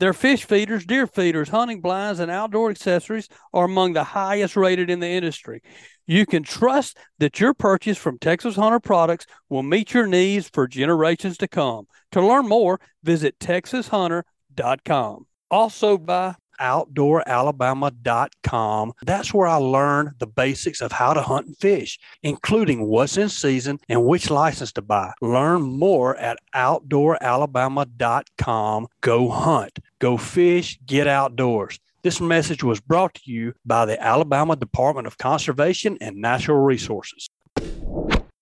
Their 0.00 0.14
fish 0.14 0.46
feeders, 0.46 0.86
deer 0.86 1.06
feeders, 1.06 1.50
hunting 1.50 1.82
blinds, 1.82 2.20
and 2.20 2.30
outdoor 2.30 2.70
accessories 2.70 3.28
are 3.52 3.66
among 3.66 3.92
the 3.92 4.02
highest 4.02 4.56
rated 4.56 4.88
in 4.88 4.98
the 4.98 5.08
industry. 5.08 5.60
You 6.06 6.24
can 6.24 6.42
trust 6.42 6.96
that 7.18 7.38
your 7.38 7.52
purchase 7.52 7.98
from 7.98 8.18
Texas 8.18 8.56
Hunter 8.56 8.80
Products 8.80 9.26
will 9.50 9.62
meet 9.62 9.92
your 9.92 10.06
needs 10.06 10.48
for 10.48 10.66
generations 10.66 11.36
to 11.36 11.48
come. 11.48 11.86
To 12.12 12.26
learn 12.26 12.48
more, 12.48 12.80
visit 13.02 13.38
texashunter.com. 13.38 15.26
Also 15.50 15.98
by 15.98 16.34
outdooralabama.com. 16.60 18.92
That's 19.02 19.34
where 19.34 19.48
I 19.48 19.56
learned 19.56 20.12
the 20.18 20.26
basics 20.26 20.80
of 20.80 20.92
how 20.92 21.12
to 21.14 21.22
hunt 21.22 21.46
and 21.46 21.56
fish, 21.56 21.98
including 22.22 22.86
what's 22.86 23.16
in 23.16 23.28
season 23.28 23.78
and 23.88 24.04
which 24.04 24.30
license 24.30 24.72
to 24.72 24.82
buy. 24.82 25.12
Learn 25.20 25.62
more 25.62 26.16
at 26.16 26.38
outdooralabama.com. 26.54 28.88
Go 29.00 29.28
hunt, 29.28 29.78
go 29.98 30.16
fish, 30.16 30.78
get 30.86 31.06
outdoors. 31.06 31.78
This 32.02 32.20
message 32.20 32.64
was 32.64 32.80
brought 32.80 33.12
to 33.14 33.30
you 33.30 33.52
by 33.66 33.84
the 33.84 34.02
Alabama 34.02 34.56
Department 34.56 35.06
of 35.06 35.18
Conservation 35.18 35.98
and 36.00 36.16
Natural 36.16 36.58
Resources. 36.58 37.28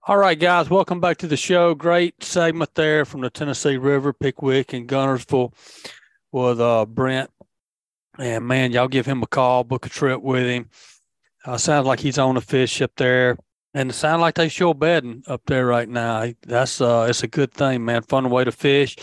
All 0.09 0.17
right, 0.17 0.39
guys, 0.39 0.71
welcome 0.71 1.01
back 1.01 1.19
to 1.19 1.27
the 1.27 1.37
show. 1.37 1.75
Great 1.75 2.23
segment 2.23 2.75
there 2.77 3.05
from 3.05 3.21
the 3.21 3.31
Tennessee 3.31 3.77
River, 3.77 4.13
Pickwick, 4.13 4.73
and 4.73 4.89
Guntersville 4.89 5.53
with 6.33 6.61
uh, 6.61 6.87
Brent. 6.87 7.31
And 8.19 8.47
man, 8.47 8.73
y'all 8.73 8.89
give 8.89 9.07
him 9.07 9.23
a 9.23 9.27
call, 9.27 9.65
book 9.65 9.87
a 9.87 9.89
trip 9.89 10.21
with 10.21 10.47
him. 10.47 10.69
Uh, 11.45 11.57
sounds 11.57 11.87
like 11.87 12.01
he's 12.01 12.19
on 12.19 12.37
a 12.37 12.41
fish 12.41 12.83
up 12.83 12.91
there, 12.97 13.39
and 13.73 13.91
it 13.91 13.95
sounds 13.95 14.21
like 14.21 14.35
they 14.35 14.49
show 14.49 14.75
bedding 14.75 15.23
up 15.29 15.43
there 15.47 15.67
right 15.67 15.89
now. 15.89 16.27
That's 16.43 16.81
uh, 16.81 17.07
it's 17.09 17.23
a 17.23 17.29
good 17.29 17.53
thing, 17.53 17.85
man. 17.85 18.03
Fun 18.03 18.29
way 18.29 18.45
to 18.45 18.53
fish. 18.53 18.97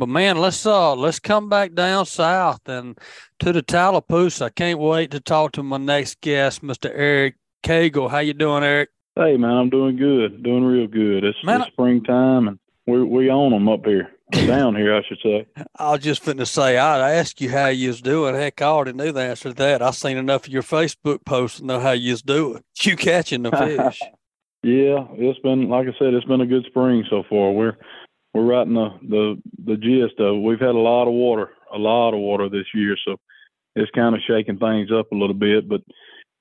But 0.00 0.08
man, 0.08 0.38
let's 0.38 0.64
uh 0.64 0.94
let's 0.94 1.20
come 1.20 1.50
back 1.50 1.74
down 1.74 2.06
south 2.06 2.66
and 2.66 2.98
to 3.40 3.52
the 3.52 3.60
Tallapoosa. 3.60 4.46
I 4.46 4.48
can't 4.48 4.78
wait 4.78 5.10
to 5.10 5.20
talk 5.20 5.52
to 5.52 5.62
my 5.62 5.76
next 5.76 6.22
guest, 6.22 6.62
Mr. 6.62 6.90
Eric 6.90 7.34
Cagle. 7.62 8.08
How 8.08 8.20
you 8.20 8.32
doing, 8.32 8.64
Eric? 8.64 8.88
Hey 9.14 9.36
man, 9.36 9.50
I'm 9.50 9.68
doing 9.68 9.96
good, 9.96 10.42
doing 10.42 10.64
real 10.64 10.86
good. 10.86 11.24
It's, 11.24 11.44
man, 11.44 11.60
it's 11.60 11.72
springtime 11.72 12.48
and 12.48 12.58
we 12.86 13.02
we 13.02 13.30
own 13.30 13.52
them 13.52 13.68
up 13.68 13.84
here, 13.84 14.10
down 14.30 14.74
here, 14.76 14.94
I 14.94 15.02
should 15.06 15.18
say. 15.22 15.46
I 15.76 15.92
was 15.92 16.00
just 16.00 16.24
finna 16.24 16.46
say 16.46 16.76
I'd 16.76 17.18
ask 17.18 17.40
you 17.40 17.50
how 17.50 17.66
you 17.66 17.88
was 17.88 18.00
doing. 18.00 18.34
Heck, 18.34 18.60
I 18.62 18.66
already 18.66 18.92
knew 18.92 19.12
the 19.12 19.20
answer 19.20 19.50
to 19.50 19.54
that. 19.56 19.82
I 19.82 19.90
seen 19.90 20.16
enough 20.16 20.46
of 20.46 20.52
your 20.52 20.62
Facebook 20.62 21.24
posts 21.24 21.58
to 21.58 21.66
know 21.66 21.80
how 21.80 21.92
you 21.92 22.12
was 22.12 22.22
doing. 22.22 22.62
You 22.82 22.96
catching 22.96 23.42
the 23.42 23.50
fish? 23.50 24.00
yeah, 24.62 25.06
it's 25.12 25.38
been 25.40 25.68
like 25.68 25.86
I 25.86 25.92
said, 25.98 26.14
it's 26.14 26.24
been 26.24 26.40
a 26.40 26.46
good 26.46 26.64
spring 26.66 27.04
so 27.10 27.22
far. 27.28 27.52
We're 27.52 27.76
we're 28.32 28.44
right 28.44 28.66
in 28.66 28.74
the 28.74 28.88
the 29.02 29.42
the 29.66 29.76
gist 29.76 30.18
of 30.18 30.36
it. 30.36 30.42
We've 30.42 30.58
had 30.58 30.74
a 30.74 30.78
lot 30.78 31.06
of 31.06 31.12
water, 31.12 31.50
a 31.74 31.78
lot 31.78 32.14
of 32.14 32.20
water 32.20 32.48
this 32.48 32.66
year, 32.74 32.96
so 33.04 33.16
it's 33.76 33.90
kind 33.90 34.14
of 34.14 34.22
shaking 34.26 34.58
things 34.58 34.90
up 34.90 35.12
a 35.12 35.14
little 35.14 35.34
bit, 35.34 35.68
but 35.68 35.82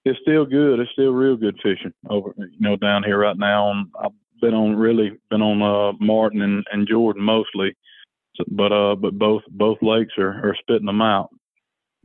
it's 0.05 0.19
still 0.21 0.45
good. 0.45 0.79
It's 0.79 0.91
still 0.91 1.11
real 1.11 1.35
good 1.35 1.59
fishing 1.61 1.93
over, 2.09 2.33
you 2.37 2.59
know, 2.59 2.75
down 2.75 3.03
here 3.03 3.19
right 3.19 3.37
now. 3.37 3.71
And 3.71 3.87
I've 4.01 4.11
been 4.41 4.53
on 4.53 4.75
really 4.75 5.11
been 5.29 5.41
on 5.41 5.61
uh, 5.61 5.97
Martin 5.99 6.41
and, 6.41 6.65
and 6.71 6.87
Jordan 6.87 7.23
mostly. 7.23 7.75
but 8.47 8.71
uh, 8.71 8.95
but 8.95 9.17
both 9.17 9.43
both 9.49 9.77
lakes 9.81 10.13
are, 10.17 10.49
are 10.49 10.55
spitting 10.59 10.85
them 10.85 11.01
out. 11.01 11.29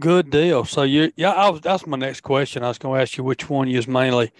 Good 0.00 0.30
deal. 0.30 0.64
So 0.64 0.82
you, 0.82 1.12
yeah, 1.16 1.30
I 1.30 1.50
was, 1.50 1.60
that's 1.60 1.86
my 1.86 1.96
next 1.96 2.22
question. 2.22 2.64
I 2.64 2.68
was 2.68 2.78
going 2.78 2.98
to 2.98 3.02
ask 3.02 3.16
you 3.16 3.22
which 3.22 3.48
one 3.48 3.68
you 3.68 3.80
mainly, 3.86 4.32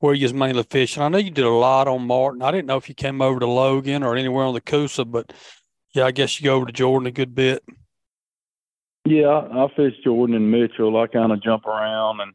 where 0.00 0.14
you 0.14 0.32
mainly 0.34 0.64
fishing. 0.64 1.02
I 1.02 1.08
know 1.08 1.18
you 1.18 1.30
did 1.30 1.44
a 1.44 1.50
lot 1.50 1.86
on 1.86 2.06
Martin. 2.06 2.42
I 2.42 2.50
didn't 2.50 2.66
know 2.66 2.76
if 2.76 2.88
you 2.88 2.94
came 2.94 3.22
over 3.22 3.38
to 3.38 3.46
Logan 3.46 4.02
or 4.02 4.16
anywhere 4.16 4.44
on 4.44 4.54
the 4.54 4.60
Coosa, 4.60 5.04
but 5.04 5.32
yeah, 5.94 6.06
I 6.06 6.10
guess 6.10 6.40
you 6.40 6.46
go 6.46 6.56
over 6.56 6.66
to 6.66 6.72
Jordan 6.72 7.06
a 7.06 7.12
good 7.12 7.34
bit. 7.36 7.62
Yeah, 9.04 9.28
I, 9.28 9.64
I 9.64 9.68
fish 9.76 9.94
Jordan 10.02 10.34
and 10.34 10.50
Mitchell. 10.50 11.00
I 11.00 11.06
kind 11.06 11.30
of 11.30 11.42
jump 11.42 11.66
around, 11.66 12.20
and 12.20 12.32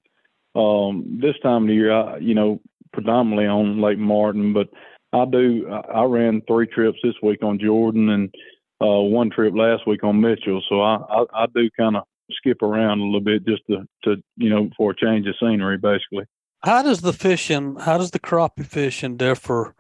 um, 0.56 1.20
this 1.22 1.36
time 1.44 1.64
of 1.64 1.68
the 1.68 1.74
year, 1.74 1.92
I 1.92 2.18
you 2.18 2.34
know 2.34 2.62
predominantly 2.94 3.48
on 3.48 3.82
Lake 3.82 3.98
Martin, 3.98 4.54
but 4.54 4.70
I 5.14 5.26
do. 5.26 5.68
I 5.70 6.04
ran 6.04 6.42
three 6.48 6.68
trips 6.68 7.00
this 7.04 7.16
week 7.22 7.44
on 7.44 7.60
Jordan 7.60 8.10
and 8.10 8.34
uh, 8.82 9.02
one 9.02 9.30
trip 9.30 9.54
last 9.56 9.86
week 9.86 10.04
on 10.04 10.22
Mitchell. 10.22 10.62
So 10.70 10.82
I 10.82 10.96
I, 11.10 11.26
I 11.34 11.46
do 11.54 11.70
kind 11.78 11.98
of 11.98 12.04
skip 12.32 12.62
around 12.62 13.00
a 13.00 13.04
little 13.04 13.20
bit 13.20 13.46
just 13.46 13.64
to 13.70 13.86
to 14.04 14.22
you 14.38 14.50
know 14.50 14.70
for 14.78 14.92
a 14.92 14.96
change 14.96 15.28
of 15.28 15.36
scenery, 15.40 15.78
basically. 15.78 16.26
How 16.64 16.82
does 16.84 17.02
the 17.02 17.14
fishing? 17.14 17.76
How 17.78 17.98
does 17.98 18.12
the 18.12 18.20
crappie 18.20 18.66
fishing 18.66 19.18
differ? 19.18 19.76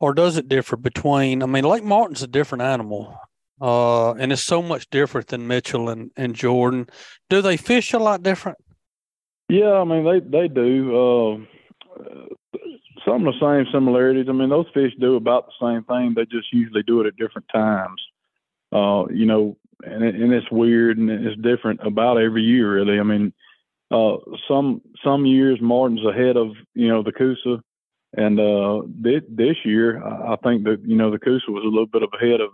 Or 0.00 0.14
does 0.14 0.36
it 0.36 0.48
differ 0.48 0.76
between? 0.76 1.42
I 1.42 1.46
mean, 1.46 1.64
Lake 1.64 1.84
Martin's 1.84 2.22
a 2.22 2.26
different 2.26 2.62
animal. 2.62 3.18
Uh, 3.60 4.12
and 4.14 4.32
it's 4.32 4.42
so 4.42 4.62
much 4.62 4.88
different 4.88 5.26
than 5.26 5.46
Mitchell 5.46 5.90
and, 5.90 6.10
and 6.16 6.34
Jordan. 6.34 6.88
Do 7.28 7.42
they 7.42 7.58
fish 7.58 7.92
a 7.92 7.98
lot 7.98 8.22
different? 8.22 8.56
Yeah, 9.50 9.72
I 9.72 9.84
mean 9.84 10.04
they 10.04 10.20
they 10.20 10.48
do. 10.48 10.96
Uh, 10.96 12.58
some 13.06 13.26
of 13.26 13.34
the 13.34 13.40
same 13.40 13.72
similarities. 13.72 14.26
I 14.28 14.32
mean 14.32 14.48
those 14.48 14.66
fish 14.74 14.92
do 15.00 15.16
about 15.16 15.46
the 15.46 15.66
same 15.66 15.84
thing. 15.84 16.14
They 16.14 16.24
just 16.24 16.52
usually 16.52 16.82
do 16.82 17.00
it 17.00 17.06
at 17.06 17.16
different 17.16 17.46
times. 17.52 18.00
Uh, 18.72 19.04
you 19.12 19.26
know, 19.26 19.56
and 19.82 20.04
and 20.04 20.32
it's 20.32 20.50
weird 20.50 20.98
and 20.98 21.10
it's 21.10 21.40
different 21.40 21.80
about 21.86 22.18
every 22.18 22.42
year 22.42 22.74
really. 22.74 23.00
I 23.00 23.02
mean, 23.02 23.32
uh, 23.90 24.16
some 24.48 24.82
some 25.04 25.26
years 25.26 25.58
Martin's 25.60 26.04
ahead 26.04 26.36
of 26.36 26.50
you 26.74 26.88
know 26.88 27.02
the 27.02 27.12
Coosa, 27.12 27.62
and 28.16 28.38
uh, 28.38 28.82
this, 28.86 29.22
this 29.28 29.56
year 29.64 30.02
I 30.04 30.36
think 30.42 30.64
that 30.64 30.82
you 30.84 30.96
know 30.96 31.10
the 31.10 31.18
Coosa 31.18 31.50
was 31.50 31.64
a 31.64 31.68
little 31.68 31.86
bit 31.86 32.02
of 32.02 32.10
ahead 32.20 32.40
of 32.40 32.50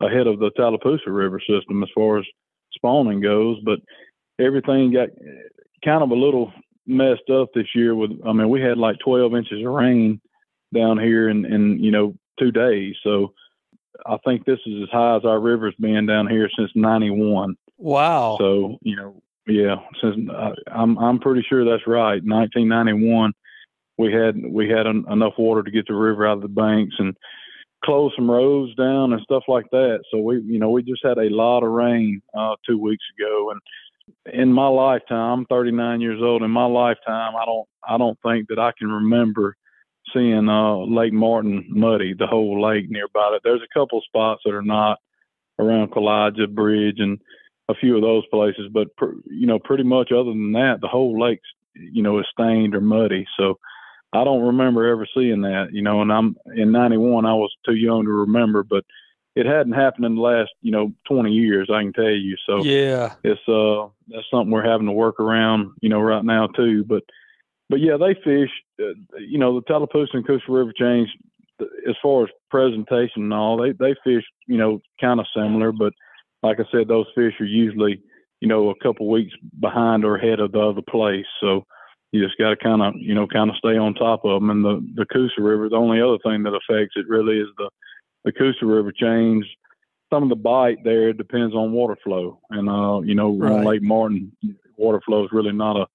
ahead 0.00 0.26
of 0.26 0.38
the 0.38 0.50
Tallapoosa 0.56 1.10
River 1.10 1.40
system 1.40 1.82
as 1.82 1.88
far 1.94 2.18
as 2.18 2.24
spawning 2.74 3.20
goes, 3.20 3.58
but 3.64 3.80
everything 4.38 4.92
got 4.92 5.08
kind 5.84 6.02
of 6.02 6.10
a 6.10 6.14
little 6.14 6.52
messed 6.88 7.30
up 7.30 7.50
this 7.54 7.68
year 7.74 7.94
with 7.94 8.10
I 8.26 8.32
mean 8.32 8.48
we 8.48 8.60
had 8.60 8.78
like 8.78 8.96
12 9.04 9.34
inches 9.34 9.64
of 9.64 9.72
rain 9.72 10.20
down 10.74 10.98
here 10.98 11.28
in 11.28 11.44
in 11.44 11.82
you 11.82 11.90
know 11.90 12.14
2 12.38 12.50
days. 12.50 12.94
So 13.02 13.34
I 14.06 14.16
think 14.24 14.44
this 14.44 14.60
is 14.66 14.82
as 14.82 14.88
high 14.90 15.16
as 15.16 15.24
our 15.24 15.40
river's 15.40 15.74
been 15.78 16.06
down 16.06 16.28
here 16.28 16.48
since 16.56 16.70
91. 16.74 17.56
Wow. 17.78 18.36
So, 18.38 18.78
you 18.82 18.96
know, 18.96 19.22
yeah, 19.46 19.76
since 20.00 20.28
uh, 20.30 20.52
I'm 20.70 20.98
I'm 20.98 21.18
pretty 21.18 21.44
sure 21.48 21.64
that's 21.64 21.86
right. 21.86 22.22
1991 22.24 23.32
we 23.98 24.12
had 24.12 24.36
we 24.50 24.68
had 24.70 24.86
an, 24.86 25.04
enough 25.10 25.34
water 25.36 25.62
to 25.62 25.70
get 25.70 25.86
the 25.86 25.94
river 25.94 26.26
out 26.26 26.36
of 26.36 26.42
the 26.42 26.48
banks 26.48 26.94
and 26.98 27.14
close 27.84 28.12
some 28.16 28.30
roads 28.30 28.74
down 28.76 29.12
and 29.12 29.20
stuff 29.22 29.42
like 29.48 29.66
that. 29.72 30.00
So 30.10 30.18
we, 30.18 30.40
you 30.42 30.58
know, 30.58 30.70
we 30.70 30.82
just 30.82 31.04
had 31.04 31.18
a 31.18 31.28
lot 31.30 31.62
of 31.62 31.70
rain 31.70 32.22
uh, 32.36 32.54
two 32.66 32.78
weeks 32.78 33.04
ago, 33.18 33.50
and 33.50 33.60
in 34.32 34.52
my 34.52 34.68
lifetime, 34.68 35.40
I'm 35.40 35.46
39 35.46 36.00
years 36.00 36.20
old. 36.22 36.42
In 36.42 36.50
my 36.50 36.66
lifetime, 36.66 37.34
I 37.36 37.44
don't, 37.44 37.68
I 37.86 37.98
don't 37.98 38.18
think 38.22 38.48
that 38.48 38.58
I 38.58 38.72
can 38.78 38.88
remember 38.88 39.56
seeing 40.14 40.48
uh, 40.48 40.78
Lake 40.78 41.12
Martin 41.12 41.66
muddy, 41.68 42.14
the 42.18 42.26
whole 42.26 42.62
lake 42.62 42.86
nearby 42.88 43.30
it. 43.34 43.42
There's 43.44 43.62
a 43.62 43.78
couple 43.78 44.00
spots 44.02 44.42
that 44.44 44.54
are 44.54 44.62
not 44.62 44.98
around 45.58 45.90
Kowaliga 45.90 46.52
Bridge 46.52 46.96
and 46.98 47.18
a 47.68 47.74
few 47.74 47.96
of 47.96 48.02
those 48.02 48.26
places, 48.26 48.70
but 48.72 48.94
pr- 48.96 49.20
you 49.26 49.46
know, 49.46 49.58
pretty 49.58 49.84
much 49.84 50.10
other 50.12 50.30
than 50.30 50.52
that, 50.52 50.78
the 50.80 50.88
whole 50.88 51.20
lake's, 51.20 51.48
you 51.74 52.02
know, 52.02 52.18
is 52.18 52.26
stained 52.32 52.74
or 52.74 52.80
muddy. 52.80 53.26
So 53.38 53.58
I 54.12 54.24
don't 54.24 54.46
remember 54.46 54.86
ever 54.86 55.06
seeing 55.14 55.42
that, 55.42 55.68
you 55.72 55.82
know, 55.82 56.00
and 56.00 56.12
I'm 56.12 56.36
in 56.56 56.72
91, 56.72 57.26
I 57.26 57.34
was 57.34 57.52
too 57.66 57.74
young 57.74 58.04
to 58.04 58.10
remember, 58.10 58.62
but 58.62 58.84
it 59.38 59.46
hadn't 59.46 59.72
happened 59.72 60.04
in 60.04 60.16
the 60.16 60.20
last, 60.20 60.50
you 60.62 60.72
know, 60.72 60.92
20 61.06 61.30
years, 61.30 61.70
I 61.72 61.82
can 61.82 61.92
tell 61.92 62.10
you. 62.10 62.36
So 62.44 62.64
yeah, 62.64 63.14
it's, 63.22 63.40
uh, 63.48 63.86
that's 64.08 64.26
something 64.32 64.50
we're 64.50 64.68
having 64.68 64.86
to 64.86 64.92
work 64.92 65.20
around, 65.20 65.70
you 65.80 65.88
know, 65.88 66.00
right 66.00 66.24
now 66.24 66.48
too. 66.48 66.84
But, 66.84 67.04
but 67.70 67.78
yeah, 67.78 67.96
they 67.96 68.14
fish, 68.24 68.50
uh, 68.82 68.98
you 69.20 69.38
know, 69.38 69.54
the 69.54 69.66
Tallapoosa 69.66 70.14
and 70.14 70.26
Coosa 70.26 70.44
River 70.48 70.72
Change, 70.76 71.08
as 71.88 71.94
far 72.02 72.24
as 72.24 72.30
presentation 72.50 73.22
and 73.22 73.32
all, 73.32 73.56
they, 73.56 73.70
they 73.70 73.94
fish, 74.02 74.24
you 74.48 74.56
know, 74.58 74.80
kind 75.00 75.20
of 75.20 75.26
similar, 75.32 75.70
but 75.70 75.92
like 76.42 76.58
I 76.58 76.64
said, 76.72 76.88
those 76.88 77.06
fish 77.14 77.34
are 77.38 77.46
usually, 77.46 78.02
you 78.40 78.48
know, 78.48 78.70
a 78.70 78.82
couple 78.82 79.08
weeks 79.08 79.34
behind 79.60 80.04
or 80.04 80.16
ahead 80.16 80.40
of 80.40 80.50
the 80.50 80.60
other 80.60 80.82
place. 80.82 81.26
So, 81.40 81.64
you 82.10 82.24
just 82.24 82.38
got 82.38 82.48
to 82.48 82.56
kind 82.56 82.80
of 82.80 82.94
you 82.96 83.14
know 83.14 83.26
kind 83.26 83.50
of 83.50 83.56
stay 83.56 83.76
on 83.76 83.92
top 83.92 84.24
of 84.24 84.40
them. 84.40 84.48
And 84.48 84.64
the 84.64 84.80
the 84.94 85.04
Coosa 85.12 85.42
River, 85.42 85.68
the 85.68 85.76
only 85.76 86.00
other 86.00 86.16
thing 86.24 86.42
that 86.44 86.54
affects 86.56 86.94
it 86.96 87.06
really 87.06 87.36
is 87.36 87.48
the 87.58 87.68
the 88.28 88.38
Coosa 88.38 88.66
River 88.66 88.92
change. 88.92 89.46
Some 90.12 90.22
of 90.22 90.28
the 90.28 90.36
bite 90.36 90.84
there 90.84 91.12
depends 91.12 91.54
on 91.54 91.72
water 91.72 91.96
flow, 92.04 92.40
and 92.50 92.68
uh, 92.68 93.00
you 93.00 93.14
know 93.14 93.34
right. 93.36 93.52
on 93.52 93.64
Lake 93.64 93.82
Martin, 93.82 94.32
water 94.76 95.00
flow 95.04 95.24
is 95.24 95.32
really 95.32 95.52
not 95.52 95.76
a 95.76 95.86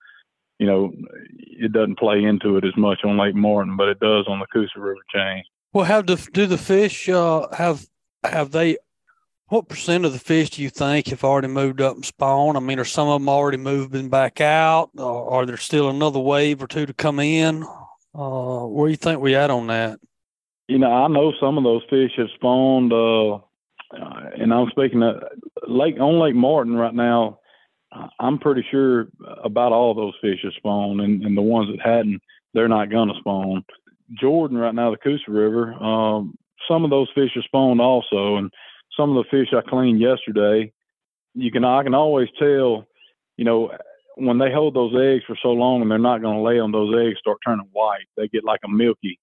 you 0.59 0.65
know 0.65 0.93
it 1.37 1.71
doesn't 1.71 1.99
play 1.99 2.23
into 2.23 2.57
it 2.57 2.65
as 2.65 2.75
much 2.75 2.99
on 3.03 3.17
Lake 3.17 3.35
Martin, 3.35 3.77
but 3.77 3.89
it 3.89 3.99
does 3.99 4.25
on 4.27 4.39
the 4.39 4.47
Coosa 4.47 4.79
River 4.79 4.99
change. 5.13 5.45
Well, 5.73 5.85
how 5.85 6.01
the 6.01 6.15
do 6.33 6.45
the 6.47 6.57
fish 6.57 7.07
uh, 7.09 7.47
have 7.53 7.85
have 8.23 8.51
they 8.51 8.77
what 9.47 9.69
percent 9.69 10.05
of 10.05 10.13
the 10.13 10.19
fish 10.19 10.51
do 10.51 10.63
you 10.63 10.69
think 10.69 11.07
have 11.07 11.23
already 11.23 11.47
moved 11.47 11.81
up 11.81 11.95
and 11.95 12.05
spawned? 12.05 12.57
I 12.57 12.59
mean, 12.59 12.79
are 12.79 12.85
some 12.85 13.07
of 13.07 13.21
them 13.21 13.29
already 13.29 13.57
moving 13.57 14.09
back 14.09 14.41
out? 14.41 14.89
Or 14.97 15.31
are 15.31 15.45
there 15.45 15.57
still 15.57 15.89
another 15.89 16.19
wave 16.19 16.63
or 16.63 16.67
two 16.67 16.87
to 16.87 16.93
come 16.93 17.19
in? 17.19 17.63
Uh, 18.15 18.65
where 18.65 18.87
do 18.87 18.91
you 18.91 18.97
think 18.97 19.21
we 19.21 19.35
at 19.35 19.51
on 19.51 19.67
that? 19.67 19.99
You 20.67 20.79
know, 20.79 20.91
I 20.91 21.07
know 21.07 21.33
some 21.41 21.57
of 21.57 21.63
those 21.63 21.81
fish 21.89 22.11
have 22.17 22.27
spawned, 22.35 22.93
uh, 22.93 23.39
and 24.37 24.53
I'm 24.53 24.69
speaking 24.71 25.03
of 25.03 25.21
Lake 25.67 25.99
on 25.99 26.19
Lake 26.19 26.35
Martin 26.35 26.75
right 26.75 26.93
now. 26.93 27.39
I'm 28.19 28.39
pretty 28.39 28.65
sure 28.71 29.07
about 29.43 29.71
all 29.71 29.93
those 29.93 30.13
fish 30.21 30.39
have 30.43 30.53
spawned, 30.57 31.01
and, 31.01 31.23
and 31.23 31.37
the 31.37 31.41
ones 31.41 31.69
that 31.69 31.85
hadn't, 31.85 32.21
they're 32.53 32.67
not 32.67 32.89
going 32.89 33.09
to 33.09 33.19
spawn. 33.19 33.63
Jordan 34.19 34.57
right 34.57 34.73
now, 34.73 34.91
the 34.91 34.97
Coosa 34.97 35.29
River, 35.29 35.73
um, 35.73 36.35
some 36.67 36.83
of 36.83 36.89
those 36.89 37.09
fish 37.13 37.31
have 37.35 37.43
spawned 37.43 37.81
also, 37.81 38.37
and 38.37 38.51
some 38.97 39.15
of 39.15 39.23
the 39.23 39.29
fish 39.29 39.53
I 39.53 39.67
cleaned 39.69 39.99
yesterday, 39.99 40.71
you 41.35 41.51
can 41.51 41.65
I 41.65 41.83
can 41.83 41.93
always 41.93 42.29
tell, 42.39 42.87
you 43.37 43.45
know, 43.45 43.71
when 44.15 44.37
they 44.37 44.51
hold 44.51 44.75
those 44.75 44.93
eggs 44.95 45.23
for 45.25 45.35
so 45.41 45.49
long 45.49 45.81
and 45.81 45.89
they're 45.89 45.97
not 45.97 46.21
going 46.21 46.37
to 46.37 46.43
lay 46.43 46.57
them, 46.57 46.71
those 46.71 46.95
eggs 46.95 47.19
start 47.19 47.39
turning 47.45 47.67
white. 47.71 48.05
They 48.15 48.27
get 48.27 48.43
like 48.43 48.59
a 48.63 48.69
milky 48.69 49.19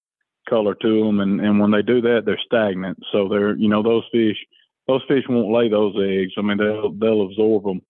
color 0.51 0.74
to 0.74 1.05
them, 1.05 1.20
and 1.20 1.40
and 1.40 1.61
when 1.61 1.70
they 1.70 1.82
do 1.82 2.01
that, 2.03 2.22
they're 2.26 2.40
stagnant. 2.44 2.98
So 3.12 3.28
they're 3.28 3.55
you 3.55 3.68
know 3.68 3.82
those 3.82 4.05
fish 4.12 4.36
those 4.86 5.03
fish 5.07 5.24
won't 5.28 5.53
lay 5.53 5.68
those 5.68 5.94
eggs. 5.96 6.32
I 6.36 6.42
mean 6.42 6.59
they'll 6.59 6.92
they'll 6.92 7.22
absorb 7.22 7.64
them. 7.64 7.80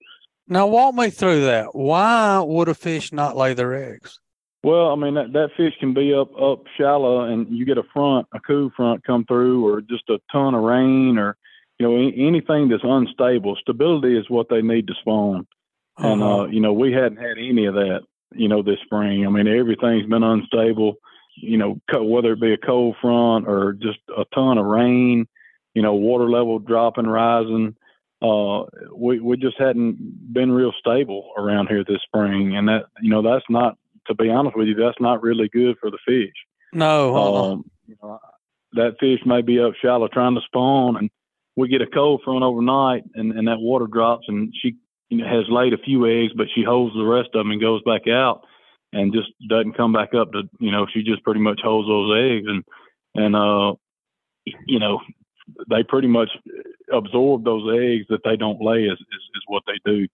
Now 0.46 0.66
walk 0.66 0.94
me 0.94 1.10
through 1.10 1.46
that. 1.46 1.74
Why 1.74 2.40
would 2.40 2.68
a 2.68 2.74
fish 2.74 3.12
not 3.12 3.36
lay 3.36 3.54
their 3.54 3.74
eggs? 3.74 4.20
Well, 4.62 4.90
I 4.90 4.96
mean 4.96 5.14
that 5.14 5.32
that 5.32 5.50
fish 5.56 5.72
can 5.80 5.94
be 5.94 6.14
up 6.14 6.30
up 6.40 6.64
shallow, 6.76 7.22
and 7.22 7.48
you 7.48 7.64
get 7.64 7.78
a 7.78 7.84
front, 7.94 8.28
a 8.34 8.40
cool 8.40 8.70
front 8.76 9.02
come 9.04 9.24
through, 9.24 9.66
or 9.66 9.80
just 9.80 10.08
a 10.10 10.20
ton 10.30 10.54
of 10.54 10.62
rain, 10.62 11.18
or 11.18 11.36
you 11.80 11.88
know, 11.88 11.96
anything 11.96 12.68
that's 12.68 12.84
unstable, 12.84 13.56
stability 13.56 14.14
is 14.14 14.28
what 14.28 14.50
they 14.50 14.60
need 14.60 14.86
to 14.86 14.94
spawn. 15.00 15.46
Uh-huh. 15.96 16.08
And, 16.12 16.22
uh, 16.22 16.44
you 16.44 16.60
know, 16.60 16.74
we 16.74 16.92
hadn't 16.92 17.16
had 17.16 17.38
any 17.38 17.64
of 17.64 17.74
that, 17.74 18.00
you 18.32 18.48
know, 18.48 18.62
this 18.62 18.78
spring. 18.84 19.26
I 19.26 19.30
mean, 19.30 19.48
everything's 19.48 20.06
been 20.06 20.22
unstable, 20.22 20.96
you 21.42 21.56
know, 21.56 21.80
whether 21.92 22.32
it 22.32 22.40
be 22.40 22.52
a 22.52 22.58
cold 22.58 22.96
front 23.00 23.48
or 23.48 23.72
just 23.72 23.98
a 24.16 24.24
ton 24.34 24.58
of 24.58 24.66
rain, 24.66 25.26
you 25.74 25.82
know, 25.82 25.94
water 25.94 26.28
level 26.28 26.58
dropping, 26.58 27.06
rising. 27.06 27.76
Uh, 28.22 28.64
we, 28.94 29.18
we 29.20 29.36
just 29.36 29.58
hadn't 29.58 30.32
been 30.32 30.52
real 30.52 30.72
stable 30.78 31.32
around 31.38 31.68
here 31.68 31.84
this 31.84 32.02
spring. 32.04 32.56
And 32.56 32.68
that, 32.68 32.84
you 33.00 33.10
know, 33.10 33.22
that's 33.22 33.44
not, 33.48 33.78
to 34.06 34.14
be 34.14 34.28
honest 34.28 34.56
with 34.56 34.68
you, 34.68 34.74
that's 34.74 35.00
not 35.00 35.22
really 35.22 35.48
good 35.48 35.76
for 35.80 35.90
the 35.90 35.98
fish. 36.06 36.34
No. 36.72 37.16
Uh-uh. 37.16 37.52
Um, 37.52 37.70
you 37.86 37.96
know, 38.02 38.18
that 38.74 38.96
fish 39.00 39.20
may 39.24 39.42
be 39.42 39.60
up 39.60 39.72
shallow 39.80 40.08
trying 40.08 40.34
to 40.34 40.40
spawn 40.42 40.96
and 40.96 41.10
we 41.56 41.68
get 41.68 41.82
a 41.82 41.86
cold 41.86 42.22
front 42.24 42.44
overnight 42.44 43.04
and, 43.14 43.32
and 43.32 43.48
that 43.48 43.58
water 43.58 43.86
drops 43.86 44.26
and 44.28 44.52
she 44.60 44.76
you 45.08 45.18
know, 45.18 45.26
has 45.26 45.44
laid 45.48 45.72
a 45.72 45.78
few 45.78 46.06
eggs, 46.06 46.32
but 46.36 46.46
she 46.54 46.62
holds 46.62 46.94
the 46.94 47.04
rest 47.04 47.30
of 47.34 47.40
them 47.40 47.50
and 47.50 47.60
goes 47.60 47.82
back 47.82 48.02
out 48.06 48.44
and 48.92 49.12
just 49.12 49.30
doesn't 49.48 49.76
come 49.76 49.92
back 49.92 50.14
up 50.14 50.32
to, 50.32 50.42
you 50.58 50.70
know, 50.70 50.86
she 50.92 51.02
just 51.02 51.22
pretty 51.22 51.40
much 51.40 51.60
holds 51.62 51.88
those 51.88 52.16
eggs 52.18 52.46
and, 52.48 52.64
and, 53.14 53.36
uh, 53.36 53.74
you 54.66 54.78
know, 54.78 55.00
they 55.68 55.82
pretty 55.82 56.08
much 56.08 56.30
absorb 56.92 57.44
those 57.44 57.68
eggs 57.80 58.06
that 58.08 58.20
they 58.24 58.36
don't 58.36 58.60
lay 58.60 58.84
is, 58.84 58.92
is, 58.92 58.98
is 58.98 59.42
what 59.46 59.62
they 59.66 59.78
do. 59.84 60.06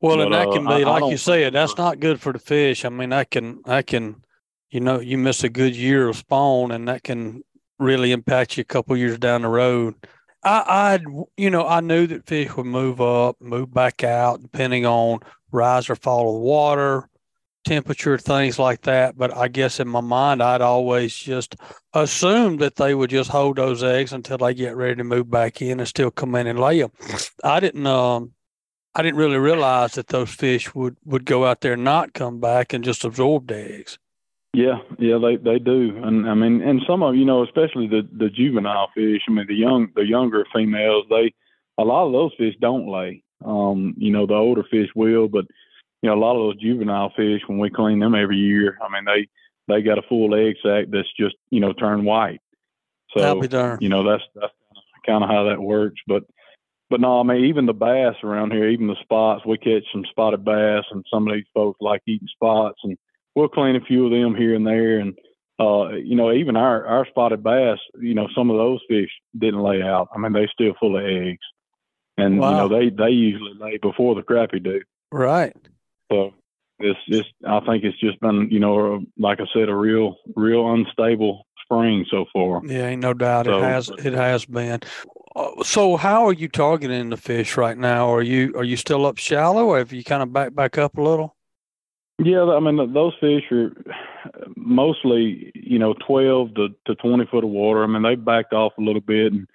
Well, 0.00 0.16
but, 0.16 0.26
and 0.26 0.34
that 0.34 0.50
can 0.52 0.64
be, 0.64 0.84
uh, 0.84 0.90
like 0.90 1.10
you 1.10 1.16
said, 1.16 1.52
that's 1.52 1.76
not 1.76 2.00
good 2.00 2.20
for 2.20 2.32
the 2.32 2.38
fish. 2.38 2.84
I 2.84 2.88
mean, 2.88 3.10
that 3.10 3.30
can, 3.30 3.60
that 3.66 3.86
can, 3.86 4.24
you 4.70 4.80
know, 4.80 5.00
you 5.00 5.18
miss 5.18 5.44
a 5.44 5.48
good 5.48 5.74
year 5.74 6.08
of 6.08 6.16
spawn 6.16 6.70
and 6.70 6.88
that 6.88 7.02
can 7.02 7.42
really 7.78 8.12
impact 8.12 8.56
you 8.56 8.62
a 8.62 8.64
couple 8.64 8.96
years 8.96 9.18
down 9.18 9.42
the 9.42 9.48
road. 9.48 9.94
I, 10.44 10.98
I, 11.04 11.26
you 11.36 11.50
know, 11.50 11.66
I 11.66 11.80
knew 11.80 12.06
that 12.06 12.26
fish 12.26 12.56
would 12.56 12.66
move 12.66 13.00
up, 13.00 13.40
move 13.40 13.72
back 13.72 14.04
out, 14.04 14.40
depending 14.40 14.86
on 14.86 15.20
rise 15.50 15.90
or 15.90 15.96
fall 15.96 16.28
of 16.28 16.34
the 16.34 16.40
water, 16.40 17.08
temperature, 17.64 18.18
things 18.18 18.58
like 18.58 18.82
that. 18.82 19.16
But 19.16 19.36
I 19.36 19.48
guess 19.48 19.80
in 19.80 19.88
my 19.88 20.00
mind, 20.00 20.42
I'd 20.42 20.60
always 20.60 21.16
just 21.16 21.56
assumed 21.92 22.60
that 22.60 22.76
they 22.76 22.94
would 22.94 23.10
just 23.10 23.30
hold 23.30 23.56
those 23.56 23.82
eggs 23.82 24.12
until 24.12 24.38
they 24.38 24.54
get 24.54 24.76
ready 24.76 24.96
to 24.96 25.04
move 25.04 25.30
back 25.30 25.60
in 25.62 25.80
and 25.80 25.88
still 25.88 26.10
come 26.10 26.34
in 26.34 26.46
and 26.46 26.58
lay 26.58 26.80
them. 26.80 26.92
I 27.44 27.60
didn't, 27.60 27.86
um, 27.86 28.32
I 28.94 29.02
didn't 29.02 29.18
really 29.18 29.36
realize 29.36 29.92
that 29.92 30.08
those 30.08 30.30
fish 30.30 30.74
would 30.74 30.96
would 31.04 31.24
go 31.24 31.44
out 31.44 31.60
there 31.60 31.74
and 31.74 31.84
not 31.84 32.14
come 32.14 32.40
back 32.40 32.72
and 32.72 32.82
just 32.82 33.04
absorb 33.04 33.46
the 33.48 33.56
eggs. 33.56 33.98
Yeah, 34.54 34.78
yeah, 34.98 35.18
they 35.18 35.36
they 35.36 35.58
do, 35.58 36.00
and 36.02 36.28
I 36.28 36.34
mean, 36.34 36.62
and 36.62 36.80
some 36.86 37.02
of 37.02 37.14
you 37.14 37.24
know, 37.24 37.44
especially 37.44 37.86
the 37.86 38.08
the 38.10 38.30
juvenile 38.30 38.88
fish. 38.94 39.22
I 39.28 39.32
mean, 39.32 39.46
the 39.46 39.54
young 39.54 39.88
the 39.94 40.04
younger 40.04 40.46
females, 40.52 41.04
they 41.10 41.34
a 41.76 41.84
lot 41.84 42.06
of 42.06 42.12
those 42.12 42.32
fish 42.38 42.54
don't 42.60 42.88
lay. 42.88 43.22
Um, 43.44 43.94
you 43.98 44.10
know, 44.10 44.26
the 44.26 44.34
older 44.34 44.64
fish 44.68 44.88
will, 44.96 45.28
but 45.28 45.44
you 46.02 46.08
know, 46.08 46.16
a 46.16 46.20
lot 46.20 46.36
of 46.36 46.54
those 46.54 46.62
juvenile 46.62 47.12
fish, 47.16 47.42
when 47.46 47.58
we 47.58 47.70
clean 47.70 47.98
them 47.98 48.14
every 48.14 48.36
year, 48.36 48.78
I 48.82 48.92
mean, 48.92 49.04
they 49.04 49.28
they 49.72 49.82
got 49.82 49.98
a 49.98 50.08
full 50.08 50.34
egg 50.34 50.56
sac 50.62 50.86
that's 50.90 51.12
just 51.18 51.36
you 51.50 51.60
know 51.60 51.72
turned 51.72 52.04
white. 52.04 52.40
So 53.14 53.20
That'll 53.20 53.40
be 53.40 53.48
darn. 53.48 53.78
you 53.80 53.88
know, 53.88 54.08
that's 54.08 54.22
that's 54.34 54.52
kind 55.06 55.24
of 55.24 55.30
how 55.30 55.44
that 55.44 55.60
works. 55.60 56.00
But 56.06 56.24
but 56.90 57.00
no, 57.00 57.20
I 57.20 57.22
mean, 57.22 57.44
even 57.46 57.66
the 57.66 57.74
bass 57.74 58.14
around 58.22 58.52
here, 58.52 58.68
even 58.68 58.86
the 58.86 58.96
spots, 59.02 59.44
we 59.44 59.58
catch 59.58 59.84
some 59.92 60.04
spotted 60.10 60.44
bass, 60.44 60.84
and 60.90 61.04
some 61.12 61.26
of 61.26 61.34
these 61.34 61.44
folks 61.52 61.78
like 61.80 62.02
eating 62.06 62.28
spots, 62.28 62.78
and 62.84 62.96
we'll 63.34 63.48
clean 63.48 63.76
a 63.76 63.80
few 63.80 64.06
of 64.06 64.10
them 64.10 64.34
here 64.34 64.54
and 64.54 64.66
there. 64.66 64.98
And 64.98 65.18
uh, 65.60 65.90
you 65.96 66.16
know, 66.16 66.32
even 66.32 66.56
our 66.56 66.86
our 66.86 67.06
spotted 67.06 67.42
bass, 67.42 67.78
you 67.98 68.14
know, 68.14 68.28
some 68.34 68.50
of 68.50 68.56
those 68.56 68.80
fish 68.88 69.10
didn't 69.36 69.62
lay 69.62 69.82
out. 69.82 70.08
I 70.14 70.18
mean, 70.18 70.32
they 70.32 70.48
still 70.52 70.74
full 70.78 70.96
of 70.96 71.04
eggs, 71.04 71.44
and 72.16 72.38
wow. 72.38 72.50
you 72.50 72.56
know, 72.56 72.68
they 72.68 72.90
they 72.90 73.10
usually 73.10 73.54
lay 73.58 73.78
before 73.78 74.14
the 74.14 74.22
crappie 74.22 74.62
do. 74.62 74.80
Right. 75.10 75.56
So 76.10 76.34
it's 76.78 76.98
just, 77.08 77.30
I 77.46 77.60
think 77.60 77.84
it's 77.84 77.98
just 77.98 78.20
been, 78.20 78.48
you 78.50 78.60
know, 78.60 79.04
like 79.18 79.40
I 79.40 79.46
said, 79.52 79.68
a 79.68 79.74
real, 79.74 80.16
real 80.34 80.72
unstable 80.72 81.46
spring 81.62 82.06
so 82.10 82.24
far. 82.32 82.62
Yeah, 82.64 82.86
ain't 82.86 83.02
no 83.02 83.14
doubt 83.14 83.46
so, 83.46 83.58
it 83.58 83.62
has. 83.62 83.90
It 84.04 84.14
has 84.14 84.44
been. 84.46 84.80
Uh, 85.36 85.62
so, 85.62 85.96
how 85.96 86.26
are 86.26 86.32
you 86.32 86.48
targeting 86.48 87.10
the 87.10 87.16
fish 87.16 87.56
right 87.56 87.76
now? 87.76 88.12
Are 88.12 88.22
you 88.22 88.54
are 88.56 88.64
you 88.64 88.76
still 88.76 89.06
up 89.06 89.18
shallow, 89.18 89.66
or 89.66 89.78
have 89.78 89.92
you 89.92 90.02
kind 90.02 90.22
of 90.22 90.32
back 90.32 90.54
back 90.54 90.78
up 90.78 90.96
a 90.96 91.02
little? 91.02 91.36
Yeah, 92.18 92.44
I 92.44 92.58
mean 92.58 92.92
those 92.92 93.12
fish 93.20 93.44
are 93.52 93.70
mostly 94.56 95.52
you 95.54 95.78
know 95.78 95.94
twelve 96.06 96.54
to, 96.54 96.68
to 96.86 96.94
twenty 96.96 97.26
foot 97.26 97.44
of 97.44 97.50
water. 97.50 97.84
I 97.84 97.86
mean 97.86 98.02
they 98.02 98.16
backed 98.16 98.52
off 98.52 98.72
a 98.78 98.82
little 98.82 99.00
bit, 99.00 99.32
and 99.32 99.46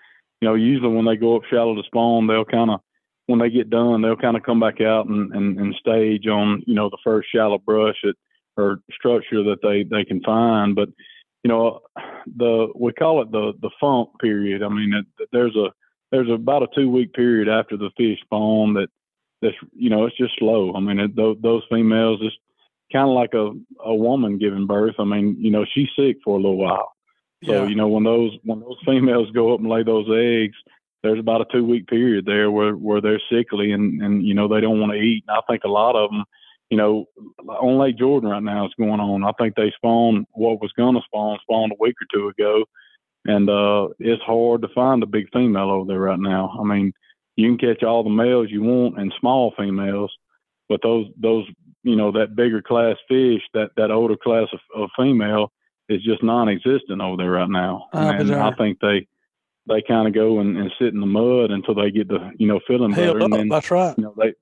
you 0.42 0.48
know 0.48 0.56
usually 0.56 0.94
when 0.94 1.06
they 1.06 1.18
go 1.18 1.36
up 1.36 1.44
shallow 1.50 1.76
to 1.76 1.84
spawn, 1.84 2.28
they'll 2.28 2.46
kind 2.46 2.72
of 2.72 2.80
when 3.28 3.40
they 3.40 3.50
get 3.50 3.70
done, 3.70 4.02
they'll 4.02 4.16
kind 4.16 4.38
of 4.38 4.44
come 4.44 4.60
back 4.60 4.82
out 4.82 5.08
and, 5.08 5.34
and, 5.34 5.58
and 5.60 5.76
stage 5.76 6.28
on 6.28 6.64
you 6.66 6.76
know 6.76 6.90
the 6.90 6.98
first 7.04 7.30
shallow 7.34 7.58
brush 7.58 7.98
that, 8.04 8.16
or 8.58 8.80
structure 8.92 9.44
that 9.44 9.62
they 9.62 9.84
they 9.84 10.04
can 10.04 10.22
find. 10.22 10.76
But 10.76 10.90
you 11.44 11.50
know 11.50 11.82
the 12.38 12.68
we 12.76 12.92
call 12.94 13.22
it 13.22 13.32
the 13.32 13.54
the 13.62 13.70
funk 13.80 14.10
period. 14.20 14.64
I 14.64 14.70
mean 14.70 14.94
it, 14.94 15.28
there's 15.32 15.56
a 15.56 15.72
there's 16.12 16.30
about 16.30 16.64
a 16.64 16.68
two 16.76 16.90
week 16.90 17.14
period 17.14 17.48
after 17.48 17.78
the 17.78 17.92
fish 17.98 18.20
spawn 18.22 18.74
that 18.74 18.90
that's 19.42 19.56
you 19.74 19.90
know 19.90 20.06
it's 20.06 20.18
just 20.18 20.38
slow. 20.38 20.74
I 20.76 20.80
mean 20.80 21.00
it, 21.00 21.16
those, 21.16 21.38
those 21.42 21.64
females 21.70 22.20
just 22.20 22.38
kind 22.92 23.08
of 23.10 23.16
like 23.16 23.34
a 23.34 23.52
a 23.84 23.96
woman 23.96 24.38
giving 24.38 24.68
birth. 24.68 24.96
I 25.00 25.06
mean 25.06 25.38
you 25.40 25.52
know 25.52 25.66
she's 25.74 25.90
sick 25.98 26.18
for 26.24 26.38
a 26.38 26.42
little 26.42 26.58
while. 26.58 26.92
So 27.46 27.64
yeah. 27.64 27.68
you 27.68 27.76
know 27.76 27.88
when 27.88 28.04
those 28.04 28.32
when 28.44 28.60
those 28.60 28.78
females 28.86 29.32
go 29.32 29.54
up 29.54 29.62
and 29.62 29.70
lay 29.70 29.84
those 29.84 30.08
eggs, 30.10 30.58
there's 31.04 31.20
about 31.20 31.42
a 31.42 31.46
two 31.52 31.66
week 31.66 31.88
period 31.88 32.26
there 32.26 32.50
where 32.50 32.74
where 32.74 33.02
they're 33.02 33.22
sickly 33.32 33.72
and 33.72 34.02
and 34.02 34.26
you 34.26 34.34
know 34.34 34.48
they 34.48 34.62
don't 34.62 34.80
want 34.80 34.94
to 34.94 34.98
eat. 34.98 35.24
And 35.28 35.38
I 35.38 35.42
think 35.48 35.64
a 35.64 35.70
lot 35.70 35.96
of 35.96 36.10
them, 36.10 36.24
you 36.70 36.78
know, 36.78 37.06
on 37.48 37.78
Lake 37.78 37.98
Jordan 37.98 38.30
right 38.30 38.42
now 38.42 38.66
is 38.66 38.74
going 38.80 39.02
on. 39.02 39.24
I 39.24 39.32
think 39.38 39.56
they 39.56 39.72
spawned 39.76 40.26
what 40.32 40.62
was 40.62 40.72
going 40.78 40.96
to 40.96 41.02
spawn 41.06 41.38
spawned 41.42 41.74
a 41.74 41.76
week 41.80 41.96
or 42.02 42.08
two 42.12 42.30
ago, 42.30 42.64
and 43.26 43.50
uh, 43.50 43.90
it's 44.00 44.24
hard 44.24 44.62
to 44.62 44.70
find 44.70 45.04
a 45.04 45.08
big 45.08 45.28
female 45.34 45.70
over 45.70 45.88
there 45.88 46.00
right 46.00 46.20
now. 46.20 46.58
I 46.60 46.64
mean, 46.64 46.94
you 47.36 47.50
can 47.50 47.58
catch 47.58 47.84
all 47.84 48.04
the 48.04 48.10
males 48.10 48.48
you 48.50 48.64
want 48.64 48.98
and 48.98 49.14
small 49.20 49.54
females, 49.58 50.12
but 50.70 50.82
those 50.82 51.08
those 51.22 51.46
you 51.84 51.98
know 51.98 52.14
that 52.14 52.36
bigger 52.36 52.62
class 52.62 52.96
fish, 53.10 53.42
that 53.54 53.72
that 53.76 53.92
older 53.92 54.16
class 54.16 54.48
of, 54.54 54.60
of 54.74 54.90
female 54.98 55.52
is 55.90 56.02
just 56.02 56.24
non-existent 56.24 57.02
over 57.02 57.18
there 57.18 57.32
right 57.32 57.50
now. 57.50 57.90
Uh, 57.94 58.14
and 58.18 58.34
I 58.34 58.54
think 58.54 58.80
they 58.80 59.06
they 59.68 59.82
kind 59.88 60.08
of 60.08 60.14
go 60.14 60.40
and, 60.40 60.58
and 60.58 60.72
sit 60.80 60.94
in 60.94 61.00
the 61.00 61.06
mud 61.06 61.52
until 61.52 61.76
they 61.76 61.92
get 61.92 62.08
the 62.08 62.32
you 62.38 62.48
know 62.48 62.60
feeling 62.68 62.94
better, 62.94 63.20
and 63.20 63.34
then 63.34 63.50
that's 63.50 63.72
right. 63.72 63.98
You 63.98 64.04
know 64.06 64.16
they 64.18 64.34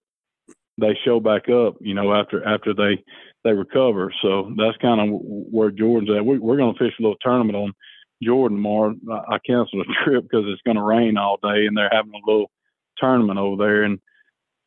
they 0.79 0.97
show 1.05 1.19
back 1.19 1.49
up. 1.49 1.75
You 1.79 1.93
know 1.93 2.13
after 2.13 2.45
after 2.47 2.73
they 2.73 3.03
they 3.43 3.53
recover. 3.53 4.13
So 4.21 4.53
that's 4.57 4.77
kind 4.77 5.01
of 5.01 5.19
where 5.21 5.71
Jordan's 5.71 6.15
at. 6.15 6.25
We, 6.25 6.39
we're 6.39 6.57
going 6.57 6.73
to 6.73 6.79
fish 6.79 6.93
a 6.99 7.01
little 7.01 7.17
tournament 7.21 7.55
on 7.55 7.73
Jordan 8.21 8.57
tomorrow. 8.57 8.95
I, 9.11 9.35
I 9.35 9.39
canceled 9.45 9.85
a 9.87 10.03
trip 10.03 10.23
because 10.23 10.45
it's 10.47 10.61
going 10.63 10.77
to 10.77 10.83
rain 10.83 11.17
all 11.17 11.37
day, 11.41 11.65
and 11.65 11.75
they're 11.75 11.89
having 11.91 12.13
a 12.13 12.29
little 12.29 12.51
tournament 12.97 13.39
over 13.39 13.63
there. 13.63 13.83
And 13.83 13.99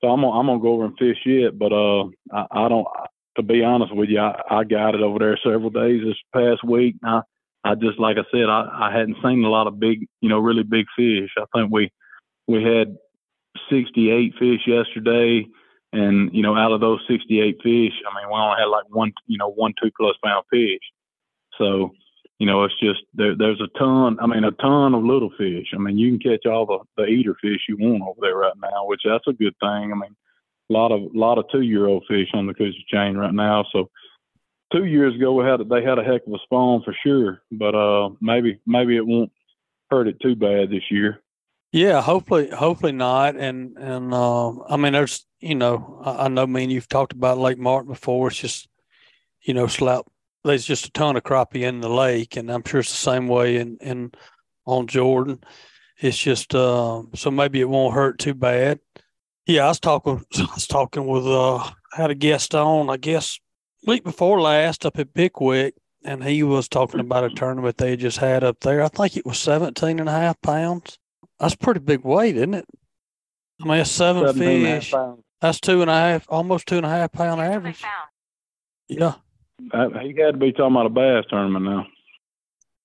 so 0.01 0.09
I'm 0.09 0.21
gonna, 0.21 0.39
I'm 0.39 0.47
gonna 0.47 0.61
go 0.61 0.75
over 0.75 0.85
and 0.87 0.99
fish 0.99 1.19
it, 1.25 1.59
but 1.59 1.73
uh, 1.73 2.05
I, 2.33 2.65
I 2.65 2.69
don't. 2.69 2.87
To 3.37 3.43
be 3.43 3.65
honest 3.65 3.93
with 3.93 4.11
you, 4.11 4.21
I, 4.21 4.41
I 4.49 4.63
got 4.63 4.95
it 4.95 5.01
over 5.01 5.19
there 5.19 5.37
several 5.43 5.71
days 5.71 6.03
this 6.05 6.17
past 6.33 6.63
week. 6.63 6.95
And 7.03 7.17
I 7.17 7.21
I 7.65 7.75
just 7.75 7.99
like 7.99 8.19
I 8.19 8.25
said, 8.31 8.49
I, 8.49 8.69
I 8.73 8.93
hadn't 8.93 9.17
seen 9.25 9.43
a 9.43 9.49
lot 9.49 9.67
of 9.67 9.81
big, 9.81 10.07
you 10.21 10.29
know, 10.29 10.39
really 10.39 10.63
big 10.63 10.87
fish. 10.97 11.31
I 11.39 11.45
think 11.55 11.73
we 11.73 11.91
we 12.47 12.63
had 12.63 12.97
68 13.71 14.35
fish 14.39 14.61
yesterday, 14.67 15.47
and 15.93 16.33
you 16.35 16.43
know, 16.43 16.57
out 16.57 16.73
of 16.73 16.81
those 16.81 17.01
68 17.09 17.57
fish, 17.63 17.93
I 18.07 18.15
mean, 18.15 18.29
we 18.29 18.35
only 18.35 18.57
had 18.59 18.67
like 18.67 18.85
one, 18.91 19.13
you 19.27 19.39
know, 19.39 19.51
one 19.51 19.73
two 19.83 19.91
plus 19.99 20.17
pound 20.23 20.45
fish. 20.51 20.81
So, 21.57 21.93
you 22.39 22.47
know, 22.47 22.65
it's 22.65 22.79
just 22.81 23.01
there, 23.15 23.35
there's 23.37 23.63
a 23.63 23.79
ton. 23.79 24.19
I 24.21 24.27
mean, 24.27 24.45
a 24.45 24.51
ton 24.51 24.95
of 24.95 25.03
little 25.03 25.31
fish. 25.39 25.69
I 25.75 25.79
mean, 25.79 25.97
you 25.97 26.11
can 26.11 26.33
catch 26.33 26.47
all 26.47 26.67
the 26.67 27.03
the 27.03 27.09
eater 27.09 27.35
fish 27.41 27.61
you 27.69 27.79
want 27.79 28.03
over 28.03 28.19
there 28.21 28.37
right 28.37 28.57
now, 28.61 28.85
which 28.85 29.03
that's 29.05 29.27
a 29.27 29.33
good 29.33 29.55
thing. 29.61 29.91
I 29.91 29.95
mean, 29.95 30.15
a 30.69 30.73
lot 30.73 30.93
of 30.93 31.01
a 31.01 31.19
lot 31.19 31.39
of 31.39 31.47
two 31.51 31.63
year 31.63 31.87
old 31.87 32.05
fish 32.09 32.29
on 32.35 32.47
the 32.47 32.55
Coosa 32.55 32.79
chain 32.93 33.17
right 33.17 33.35
now. 33.35 33.65
So 33.73 33.89
two 34.75 34.85
years 34.85 35.15
ago 35.15 35.33
we 35.33 35.45
had 35.45 35.61
they 35.69 35.83
had 35.83 35.99
a 35.99 36.05
heck 36.05 36.27
of 36.27 36.33
a 36.33 36.39
spawn 36.45 36.83
for 36.85 36.95
sure, 37.03 37.43
but 37.53 37.75
uh 37.75 38.11
maybe 38.21 38.61
maybe 38.67 38.97
it 38.97 39.07
won't 39.07 39.31
hurt 39.91 40.09
it 40.09 40.21
too 40.21 40.35
bad 40.35 40.71
this 40.71 40.91
year. 40.91 41.23
Yeah, 41.73 42.03
hopefully 42.03 42.51
hopefully 42.51 42.93
not. 42.93 43.37
And 43.37 43.77
and 43.79 44.13
uh, 44.13 44.63
I 44.65 44.77
mean 44.77 44.93
there's 44.93 45.27
you 45.41 45.55
know 45.55 46.01
I, 46.05 46.25
I 46.25 46.29
know 46.29 46.47
me 46.47 46.65
and 46.65 46.73
you've 46.73 46.89
talked 46.89 47.13
about 47.13 47.39
Lake 47.39 47.59
Martin 47.59 47.93
before. 47.93 48.29
It's 48.29 48.39
just 48.39 48.69
you 49.43 49.55
know 49.55 49.67
slap 49.67 50.07
there's 50.45 50.65
just 50.65 50.87
a 50.87 50.91
ton 50.93 51.17
of 51.17 51.23
crappie 51.23 51.63
in 51.63 51.81
the 51.81 51.89
lake, 51.89 52.37
and 52.37 52.51
I'm 52.51 52.63
sure 52.65 52.81
it's 52.81 52.91
the 52.91 52.97
same 52.97 53.29
way 53.29 53.57
in 53.57 53.79
in 53.81 54.13
on 54.67 54.87
Jordan. 54.87 55.43
It's 55.99 56.19
just 56.19 56.55
uh, 56.55 57.03
so 57.15 57.31
maybe 57.31 57.61
it 57.61 57.69
won't 57.69 57.95
hurt 57.95 58.19
too 58.19 58.35
bad. 58.35 58.81
Yeah, 59.47 59.65
I 59.65 59.69
was 59.69 59.81
talking 59.81 60.25
I 60.37 60.49
was 60.55 60.67
talking 60.67 61.07
with 61.07 61.27
uh 61.27 61.57
I 61.57 61.73
had 61.97 62.11
a 62.11 62.15
guest 62.15 62.55
on 62.55 62.91
I 62.91 62.99
guess 62.99 63.39
week 63.87 64.05
before 64.05 64.41
last 64.41 64.85
up 64.87 64.99
at 64.99 65.15
Pickwick, 65.15 65.75
and 66.05 66.25
he 66.25 66.43
was 66.43 66.69
talking 66.69 67.01
about 67.01 67.25
a 67.25 67.31
tournament 67.31 67.79
they 67.79 67.97
just 67.97 68.19
had 68.19 68.45
up 68.45 68.61
there. 68.61 68.83
I 68.83 68.89
think 68.89 69.17
it 69.17 69.27
was 69.27 69.39
17 69.39 69.99
and 69.99 70.09
a 70.09 70.13
half 70.13 70.41
pounds. 70.43 70.99
That's 71.39 71.57
pretty 71.57 71.81
big 71.81 72.05
weight, 72.05 72.37
isn't 72.37 72.55
it? 72.55 72.67
I 73.63 73.65
mean, 73.67 73.79
it's 73.79 73.91
seven 73.91 74.33
fish. 74.35 74.93
That's 75.41 75.61
two 75.61 75.83
and 75.83 75.91
a 75.91 75.95
half, 75.95 76.27
almost 76.29 76.67
two 76.67 76.77
and 76.77 76.87
a 76.87 76.89
half 76.89 77.13
pound 77.13 77.41
average. 77.41 77.83
Yeah. 78.89 79.15
He 79.61 79.69
had 79.73 80.33
to 80.33 80.37
be 80.39 80.53
talking 80.53 80.75
about 80.75 80.87
a 80.87 80.91
bass 80.91 81.25
tournament 81.29 81.65
now. 81.65 81.87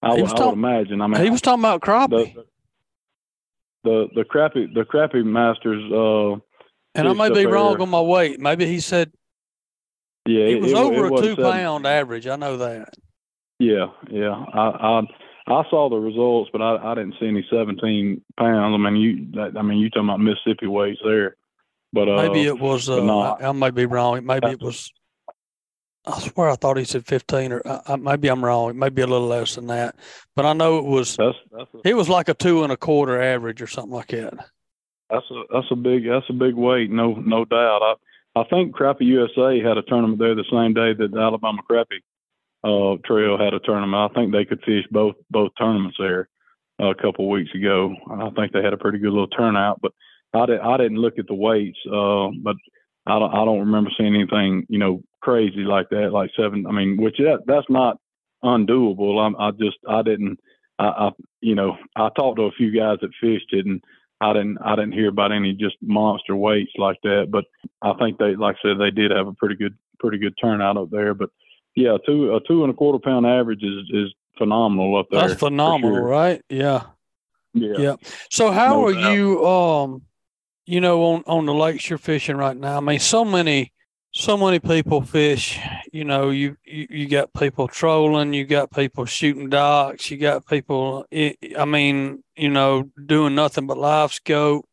I, 0.01 0.13
would, 0.13 0.29
talk, 0.29 0.39
would 0.39 0.53
imagine. 0.53 1.01
I 1.01 1.07
mean, 1.07 1.21
he 1.21 1.29
was 1.29 1.41
talking 1.41 1.61
about 1.61 1.81
crappie. 1.81 2.33
The, 2.33 2.45
the 3.83 4.07
the 4.15 4.23
crappie 4.23 4.73
the 4.73 4.83
crappie 4.83 5.25
masters. 5.25 5.83
Uh, 5.91 6.39
and 6.95 7.07
I 7.07 7.13
may 7.13 7.33
be 7.33 7.45
wrong 7.45 7.81
on 7.81 7.89
my 7.89 8.01
weight. 8.01 8.39
Maybe 8.39 8.65
he 8.65 8.79
said 8.79 9.11
yeah, 10.29 10.45
it 10.45 10.61
was 10.61 10.71
it, 10.71 10.77
over 10.77 11.07
it 11.07 11.13
a 11.13 11.21
two 11.21 11.35
pound 11.35 11.85
average. 11.87 12.27
I 12.27 12.35
know 12.35 12.57
that. 12.57 12.93
Yeah, 13.59 13.87
yeah. 14.09 14.45
I 14.53 14.59
I, 14.69 15.01
I 15.47 15.63
saw 15.69 15.89
the 15.89 15.97
results, 15.97 16.49
but 16.51 16.61
I, 16.61 16.91
I 16.91 16.95
didn't 16.95 17.15
see 17.19 17.27
any 17.27 17.45
seventeen 17.49 18.21
pounds. 18.37 18.73
I 18.73 18.77
mean, 18.77 18.95
you 18.95 19.27
that, 19.33 19.57
I 19.57 19.61
mean, 19.61 19.79
you 19.79 19.89
talking 19.89 20.07
about 20.07 20.19
Mississippi 20.19 20.67
weights 20.67 20.99
there, 21.03 21.35
but 21.91 22.07
uh, 22.07 22.15
maybe 22.15 22.45
it 22.45 22.59
was. 22.59 22.89
Uh, 22.89 23.03
no, 23.03 23.21
I, 23.21 23.49
I, 23.49 23.51
may 23.51 23.71
be 23.71 23.85
wrong. 23.85 24.25
Maybe 24.25 24.47
it 24.47 24.61
was. 24.61 24.91
I 26.05 26.19
swear 26.19 26.49
I 26.49 26.55
thought 26.55 26.77
he 26.77 26.85
said 26.85 27.05
fifteen, 27.05 27.51
or 27.51 27.61
uh, 27.65 27.97
maybe 27.97 28.29
I'm 28.29 28.45
wrong. 28.45 28.69
It 28.69 28.75
may 28.75 28.89
be 28.89 29.01
a 29.01 29.07
little 29.07 29.27
less 29.27 29.55
than 29.55 29.67
that, 29.67 29.95
but 30.35 30.45
I 30.45 30.53
know 30.53 30.77
it 30.77 30.85
was. 30.85 31.17
That's, 31.17 31.37
that's 31.51 31.69
a, 31.73 31.89
it 31.89 31.95
was 31.95 32.07
like 32.07 32.29
a 32.29 32.33
two 32.33 32.63
and 32.63 32.71
a 32.71 32.77
quarter 32.77 33.21
average 33.21 33.61
or 33.61 33.67
something 33.67 33.93
like 33.93 34.09
that. 34.09 34.33
That's 35.09 35.25
a 35.31 35.41
that's 35.51 35.67
a 35.71 35.75
big 35.75 36.07
that's 36.07 36.29
a 36.29 36.33
big 36.33 36.53
weight, 36.53 36.91
no 36.91 37.13
no 37.13 37.43
doubt. 37.43 37.99
I 38.35 38.43
think 38.49 38.75
Crappie 38.75 39.05
USA 39.05 39.59
had 39.61 39.77
a 39.77 39.81
tournament 39.83 40.19
there 40.19 40.35
the 40.35 40.45
same 40.51 40.73
day 40.73 40.93
that 40.93 41.11
the 41.11 41.19
Alabama 41.19 41.61
Crappie 41.69 42.03
uh, 42.63 42.97
Trail 43.05 43.37
had 43.37 43.53
a 43.53 43.59
tournament. 43.59 44.11
I 44.11 44.13
think 44.13 44.31
they 44.31 44.45
could 44.45 44.61
fish 44.63 44.85
both 44.91 45.15
both 45.29 45.51
tournaments 45.57 45.97
there. 45.99 46.29
a 46.79 46.95
couple 46.95 47.25
of 47.25 47.31
weeks 47.31 47.53
ago. 47.53 47.95
I 48.09 48.29
think 48.31 48.51
they 48.51 48.63
had 48.63 48.73
a 48.73 48.77
pretty 48.77 48.99
good 48.99 49.11
little 49.11 49.27
turnout, 49.27 49.81
but 49.81 49.91
I, 50.33 50.45
did, 50.45 50.59
I 50.59 50.77
didn't 50.77 50.97
look 50.97 51.19
at 51.19 51.27
the 51.27 51.33
weights, 51.33 51.77
uh, 51.87 52.29
but 52.41 52.55
I 53.05 53.19
don't, 53.19 53.33
I 53.33 53.45
don't 53.45 53.59
remember 53.59 53.89
seeing 53.97 54.15
anything, 54.15 54.65
you 54.69 54.79
know, 54.79 55.01
crazy 55.21 55.61
like 55.61 55.89
that, 55.89 56.11
like 56.13 56.31
seven. 56.37 56.65
I 56.67 56.71
mean, 56.71 56.97
which 56.97 57.17
that, 57.17 57.39
that's 57.45 57.69
not 57.69 57.97
undoable. 58.43 59.19
I'm, 59.19 59.35
I 59.37 59.51
just, 59.51 59.77
I 59.87 60.01
didn't, 60.01 60.39
I, 60.77 60.85
I, 60.85 61.09
you 61.41 61.55
know, 61.55 61.77
I 61.95 62.09
talked 62.15 62.37
to 62.37 62.43
a 62.43 62.51
few 62.51 62.71
guys 62.71 62.97
that 63.01 63.11
fished 63.19 63.51
it 63.51 63.65
and 63.65 63.83
I 64.21 64.33
didn't, 64.33 64.57
I 64.63 64.75
didn't 64.75 64.93
hear 64.93 65.09
about 65.09 65.31
any 65.31 65.53
just 65.53 65.75
monster 65.81 66.35
weights 66.35 66.71
like 66.77 66.97
that, 67.03 67.27
but 67.31 67.45
I 67.81 67.93
think 67.93 68.17
they, 68.17 68.35
like 68.35 68.57
I 68.63 68.69
said, 68.69 68.77
they 68.79 68.91
did 68.91 69.11
have 69.11 69.27
a 69.27 69.33
pretty 69.33 69.55
good, 69.55 69.77
pretty 69.99 70.17
good 70.17 70.35
turnout 70.41 70.77
up 70.77 70.89
there, 70.89 71.13
but 71.13 71.29
yeah, 71.75 71.97
two, 72.05 72.35
a 72.35 72.39
two 72.47 72.63
and 72.63 72.73
a 72.73 72.75
quarter 72.75 72.99
pound 72.99 73.25
average 73.25 73.63
is, 73.63 73.89
is 73.93 74.13
phenomenal 74.37 74.97
up 74.97 75.07
there. 75.11 75.27
That's 75.27 75.39
phenomenal, 75.39 75.97
sure. 75.97 76.03
right? 76.03 76.41
Yeah. 76.49 76.83
Yeah. 77.53 77.75
Yeah. 77.77 77.95
So 78.29 78.51
how 78.51 78.73
No 78.73 78.87
are 78.87 78.93
doubt. 78.93 79.13
you 79.13 79.45
um 79.45 80.01
you 80.65 80.81
know 80.81 81.03
on 81.03 81.23
on 81.25 81.45
the 81.45 81.53
lakes 81.53 81.89
you're 81.89 81.97
fishing 81.97 82.37
right 82.37 82.55
now? 82.55 82.77
I 82.77 82.79
mean 82.79 82.99
so 82.99 83.25
many 83.25 83.71
so 84.11 84.37
many 84.37 84.59
people 84.59 85.01
fish, 85.01 85.59
you 85.91 86.03
know, 86.03 86.29
you 86.29 86.57
you, 86.65 86.87
you 86.89 87.07
got 87.07 87.33
people 87.33 87.67
trolling, 87.67 88.33
you 88.33 88.45
got 88.45 88.71
people 88.71 89.05
shooting 89.05 89.49
docks, 89.49 90.09
you 90.09 90.17
got 90.17 90.47
people 90.47 91.05
I 91.11 91.65
mean, 91.65 92.23
you 92.35 92.49
know, 92.49 92.89
doing 93.05 93.35
nothing 93.35 93.67
but 93.67 93.77
live 93.77 94.11
scope. 94.11 94.65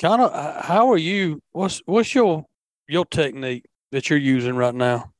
Kind 0.00 0.22
of 0.22 0.32
uh, 0.32 0.62
how 0.62 0.90
are 0.92 0.98
you 0.98 1.42
what's 1.52 1.82
what's 1.84 2.14
your 2.14 2.46
your 2.86 3.04
technique 3.04 3.64
that 3.92 4.08
you're 4.08 4.18
using 4.18 4.56
right 4.56 4.74
now? 4.74 5.12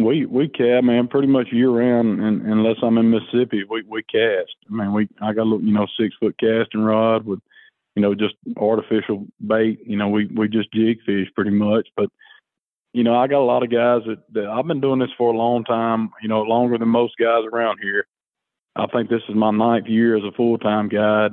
We 0.00 0.24
we 0.26 0.48
cast 0.48 0.84
man 0.84 1.08
pretty 1.08 1.26
much 1.26 1.48
year 1.50 1.70
round, 1.70 2.20
and 2.20 2.42
unless 2.42 2.76
I'm 2.82 2.98
in 2.98 3.10
Mississippi, 3.10 3.64
we 3.68 3.82
we 3.82 4.04
cast. 4.04 4.54
I 4.70 4.72
mean, 4.72 4.92
we 4.92 5.08
I 5.20 5.32
got 5.32 5.42
a 5.42 5.50
little, 5.50 5.62
you 5.62 5.72
know 5.72 5.88
six 5.98 6.14
foot 6.20 6.36
casting 6.38 6.82
rod 6.82 7.26
with, 7.26 7.40
you 7.96 8.02
know, 8.02 8.14
just 8.14 8.36
artificial 8.56 9.26
bait. 9.44 9.80
You 9.84 9.96
know, 9.96 10.08
we 10.08 10.26
we 10.26 10.48
just 10.48 10.72
jig 10.72 10.98
fish 11.04 11.26
pretty 11.34 11.50
much. 11.50 11.88
But, 11.96 12.10
you 12.92 13.04
know, 13.04 13.14
I 13.14 13.26
got 13.26 13.40
a 13.40 13.44
lot 13.44 13.62
of 13.62 13.70
guys 13.70 14.02
that, 14.06 14.18
that 14.32 14.46
I've 14.46 14.66
been 14.66 14.80
doing 14.80 14.98
this 14.98 15.10
for 15.16 15.32
a 15.32 15.36
long 15.36 15.64
time. 15.64 16.10
You 16.22 16.28
know, 16.28 16.42
longer 16.42 16.78
than 16.78 16.88
most 16.88 17.14
guys 17.20 17.44
around 17.52 17.78
here. 17.82 18.06
I 18.76 18.86
think 18.86 19.08
this 19.10 19.22
is 19.28 19.34
my 19.34 19.50
ninth 19.50 19.86
year 19.86 20.16
as 20.16 20.24
a 20.24 20.36
full 20.36 20.58
time 20.58 20.88
guide, 20.88 21.32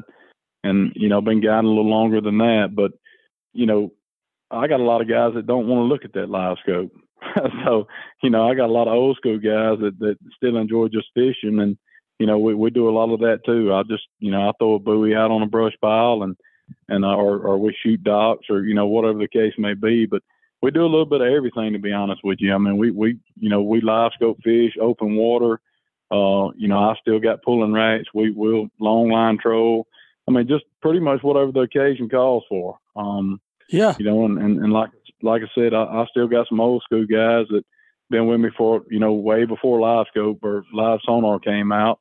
and 0.63 0.91
you 0.95 1.09
know, 1.09 1.21
been 1.21 1.41
guiding 1.41 1.65
a 1.65 1.73
little 1.73 1.89
longer 1.89 2.21
than 2.21 2.37
that. 2.39 2.69
But, 2.75 2.91
you 3.53 3.65
know, 3.65 3.91
I 4.51 4.67
got 4.67 4.79
a 4.79 4.83
lot 4.83 5.01
of 5.01 5.09
guys 5.09 5.33
that 5.35 5.47
don't 5.47 5.67
want 5.67 5.79
to 5.79 5.93
look 5.93 6.05
at 6.05 6.13
that 6.13 6.29
live 6.29 6.57
scope. 6.61 6.91
so, 7.65 7.87
you 8.21 8.29
know, 8.29 8.49
I 8.49 8.55
got 8.55 8.69
a 8.69 8.73
lot 8.73 8.87
of 8.87 8.93
old 8.93 9.17
school 9.17 9.37
guys 9.37 9.79
that, 9.81 9.97
that 9.99 10.17
still 10.35 10.57
enjoy 10.57 10.87
just 10.87 11.07
fishing 11.13 11.59
and, 11.59 11.77
you 12.19 12.27
know, 12.27 12.37
we, 12.37 12.53
we 12.53 12.69
do 12.69 12.87
a 12.87 12.91
lot 12.91 13.13
of 13.13 13.19
that 13.21 13.39
too. 13.45 13.73
I 13.73 13.83
just, 13.83 14.03
you 14.19 14.31
know, 14.31 14.47
I 14.47 14.51
throw 14.57 14.75
a 14.75 14.79
buoy 14.79 15.15
out 15.15 15.31
on 15.31 15.41
a 15.41 15.47
brush 15.47 15.73
pile 15.81 16.23
and, 16.23 16.35
and, 16.87 17.03
uh, 17.03 17.15
or, 17.15 17.39
or 17.39 17.57
we 17.57 17.75
shoot 17.83 18.03
docks 18.03 18.45
or, 18.49 18.63
you 18.63 18.73
know, 18.73 18.87
whatever 18.87 19.19
the 19.19 19.27
case 19.27 19.53
may 19.57 19.73
be, 19.73 20.05
but 20.05 20.21
we 20.65 20.71
do 20.71 20.81
a 20.81 20.89
little 20.89 21.05
bit 21.05 21.21
of 21.21 21.27
everything 21.27 21.73
to 21.73 21.79
be 21.79 21.91
honest 21.91 22.21
with 22.23 22.39
you. 22.41 22.51
I 22.51 22.57
mean, 22.57 22.77
we, 22.77 22.89
we, 22.89 23.19
you 23.39 23.49
know, 23.49 23.61
we 23.61 23.81
live 23.81 24.13
scope 24.15 24.39
fish, 24.43 24.73
open 24.81 25.15
water. 25.15 25.61
Uh, 26.09 26.49
you 26.57 26.67
know, 26.67 26.79
I 26.79 26.95
still 26.99 27.19
got 27.19 27.43
pulling 27.43 27.71
racks. 27.71 28.07
We 28.15 28.31
will 28.31 28.69
long 28.79 29.11
line 29.11 29.37
troll. 29.39 29.85
I 30.27 30.31
mean, 30.31 30.47
just 30.47 30.65
pretty 30.81 30.99
much 30.99 31.21
whatever 31.21 31.51
the 31.51 31.59
occasion 31.59 32.09
calls 32.09 32.45
for. 32.49 32.79
Um, 32.95 33.39
Yeah. 33.69 33.93
you 33.99 34.05
know, 34.05 34.25
and, 34.25 34.39
and, 34.39 34.57
and 34.63 34.73
like 34.73 34.89
like 35.21 35.43
I 35.43 35.49
said, 35.53 35.75
I, 35.75 35.83
I 35.83 36.05
still 36.09 36.27
got 36.27 36.47
some 36.49 36.59
old 36.59 36.81
school 36.81 37.05
guys 37.05 37.45
that 37.51 37.63
been 38.09 38.25
with 38.25 38.39
me 38.39 38.49
for 38.57 38.81
you 38.89 38.99
know 38.99 39.13
way 39.13 39.45
before 39.45 39.79
live 39.79 40.07
scope 40.09 40.39
or 40.41 40.63
live 40.73 40.99
sonar 41.05 41.37
came 41.37 41.71
out, 41.71 41.99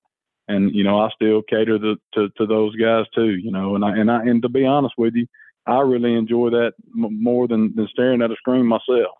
and 0.48 0.74
you 0.74 0.84
know 0.84 0.98
I 1.00 1.10
still 1.14 1.42
cater 1.42 1.78
to, 1.78 1.96
to 2.14 2.28
to 2.38 2.46
those 2.46 2.74
guys 2.76 3.04
too, 3.14 3.36
you 3.36 3.50
know, 3.50 3.74
and 3.74 3.84
I 3.84 3.90
and 3.98 4.10
I 4.10 4.22
and 4.22 4.40
to 4.40 4.48
be 4.48 4.64
honest 4.64 4.94
with 4.96 5.14
you, 5.14 5.26
I 5.66 5.80
really 5.80 6.14
enjoy 6.14 6.50
that 6.50 6.72
m- 6.94 7.22
more 7.22 7.48
than 7.48 7.74
than 7.74 7.88
staring 7.90 8.22
at 8.22 8.30
a 8.30 8.36
screen 8.36 8.66
myself. 8.66 9.16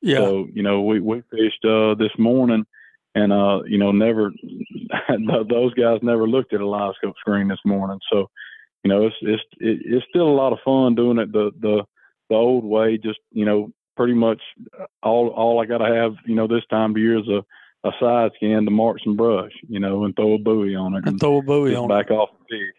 Yeah. 0.00 0.18
So 0.18 0.48
you 0.52 0.62
know 0.62 0.82
we 0.82 1.00
we 1.00 1.22
fished 1.30 1.64
uh, 1.64 1.94
this 1.94 2.12
morning. 2.18 2.64
And 3.16 3.32
uh, 3.32 3.60
you 3.66 3.78
know, 3.78 3.92
never 3.92 4.32
those 5.48 5.72
guys 5.74 6.00
never 6.02 6.26
looked 6.26 6.52
at 6.52 6.60
a 6.60 6.66
live 6.66 6.94
scope 6.96 7.14
screen 7.20 7.46
this 7.46 7.60
morning. 7.64 8.00
So, 8.12 8.28
you 8.82 8.88
know, 8.88 9.06
it's 9.06 9.14
it's 9.22 9.42
it, 9.60 9.82
it's 9.84 10.06
still 10.08 10.28
a 10.28 10.34
lot 10.34 10.52
of 10.52 10.58
fun 10.64 10.96
doing 10.96 11.18
it 11.18 11.30
the 11.30 11.52
the 11.60 11.84
the 12.28 12.34
old 12.34 12.64
way. 12.64 12.98
Just 12.98 13.20
you 13.30 13.44
know, 13.44 13.70
pretty 13.96 14.14
much 14.14 14.42
all 15.02 15.28
all 15.28 15.60
I 15.62 15.66
got 15.66 15.78
to 15.78 15.94
have 15.94 16.14
you 16.26 16.34
know 16.34 16.48
this 16.48 16.64
time 16.70 16.90
of 16.90 16.98
year 16.98 17.18
is 17.18 17.28
a 17.28 17.44
a 17.86 17.92
side 18.00 18.32
scan 18.36 18.64
to 18.64 18.70
mark 18.70 18.96
some 19.04 19.16
brush, 19.16 19.52
you 19.68 19.78
know, 19.78 20.04
and 20.04 20.16
throw 20.16 20.34
a 20.34 20.38
buoy 20.38 20.74
on 20.74 20.94
it 20.94 20.98
and 20.98 21.08
and 21.08 21.20
throw 21.20 21.38
a 21.38 21.42
buoy 21.42 21.74
on 21.74 21.84
it. 21.84 21.88
back 21.88 22.10
off 22.10 22.30
the 22.32 22.56
fish. 22.56 22.74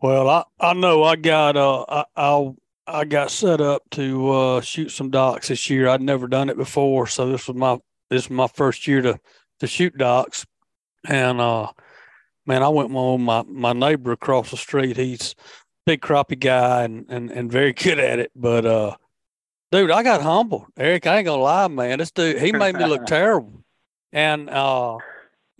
Well, 0.00 0.28
I, 0.28 0.44
I 0.60 0.74
know 0.74 1.02
I 1.02 1.16
got 1.16 1.56
uh 1.56 1.84
I, 1.88 2.04
I'll 2.16 2.56
I 2.86 3.04
got 3.04 3.30
set 3.30 3.60
up 3.60 3.82
to 3.92 4.30
uh 4.30 4.60
shoot 4.60 4.90
some 4.90 5.10
docks 5.10 5.48
this 5.48 5.68
year. 5.68 5.88
I'd 5.88 6.02
never 6.02 6.28
done 6.28 6.48
it 6.48 6.56
before, 6.56 7.06
so 7.08 7.28
this 7.28 7.48
was 7.48 7.56
my 7.56 7.78
this 8.08 8.24
is 8.24 8.30
my 8.30 8.46
first 8.46 8.86
year 8.86 9.02
to 9.02 9.18
to 9.60 9.66
shoot 9.66 9.96
docks, 9.98 10.46
and 11.04 11.40
uh 11.40 11.72
man, 12.46 12.62
I 12.62 12.68
went 12.68 12.90
with 12.90 13.20
my 13.20 13.42
my 13.48 13.72
neighbor 13.72 14.12
across 14.12 14.52
the 14.52 14.56
street. 14.56 14.96
He's 14.96 15.34
a 15.38 15.42
big 15.86 16.00
crappie 16.00 16.38
guy 16.38 16.84
and 16.84 17.06
and 17.08 17.30
and 17.30 17.50
very 17.50 17.72
good 17.74 17.98
at 17.98 18.18
it, 18.18 18.30
but 18.34 18.64
uh. 18.66 18.96
Dude, 19.70 19.90
I 19.90 20.02
got 20.02 20.22
humbled. 20.22 20.64
Eric, 20.78 21.06
I 21.06 21.18
ain't 21.18 21.26
gonna 21.26 21.42
lie, 21.42 21.68
man. 21.68 21.98
This 21.98 22.10
dude, 22.10 22.40
he 22.40 22.52
made 22.52 22.74
me 22.74 22.86
look 22.86 23.04
terrible. 23.06 23.64
And 24.12 24.48
uh 24.48 24.96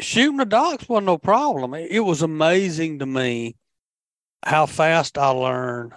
shooting 0.00 0.38
the 0.38 0.46
docks 0.46 0.88
wasn't 0.88 1.06
no 1.06 1.18
problem. 1.18 1.74
It 1.74 2.00
was 2.00 2.22
amazing 2.22 3.00
to 3.00 3.06
me 3.06 3.56
how 4.44 4.66
fast 4.66 5.18
I 5.18 5.28
learned. 5.28 5.94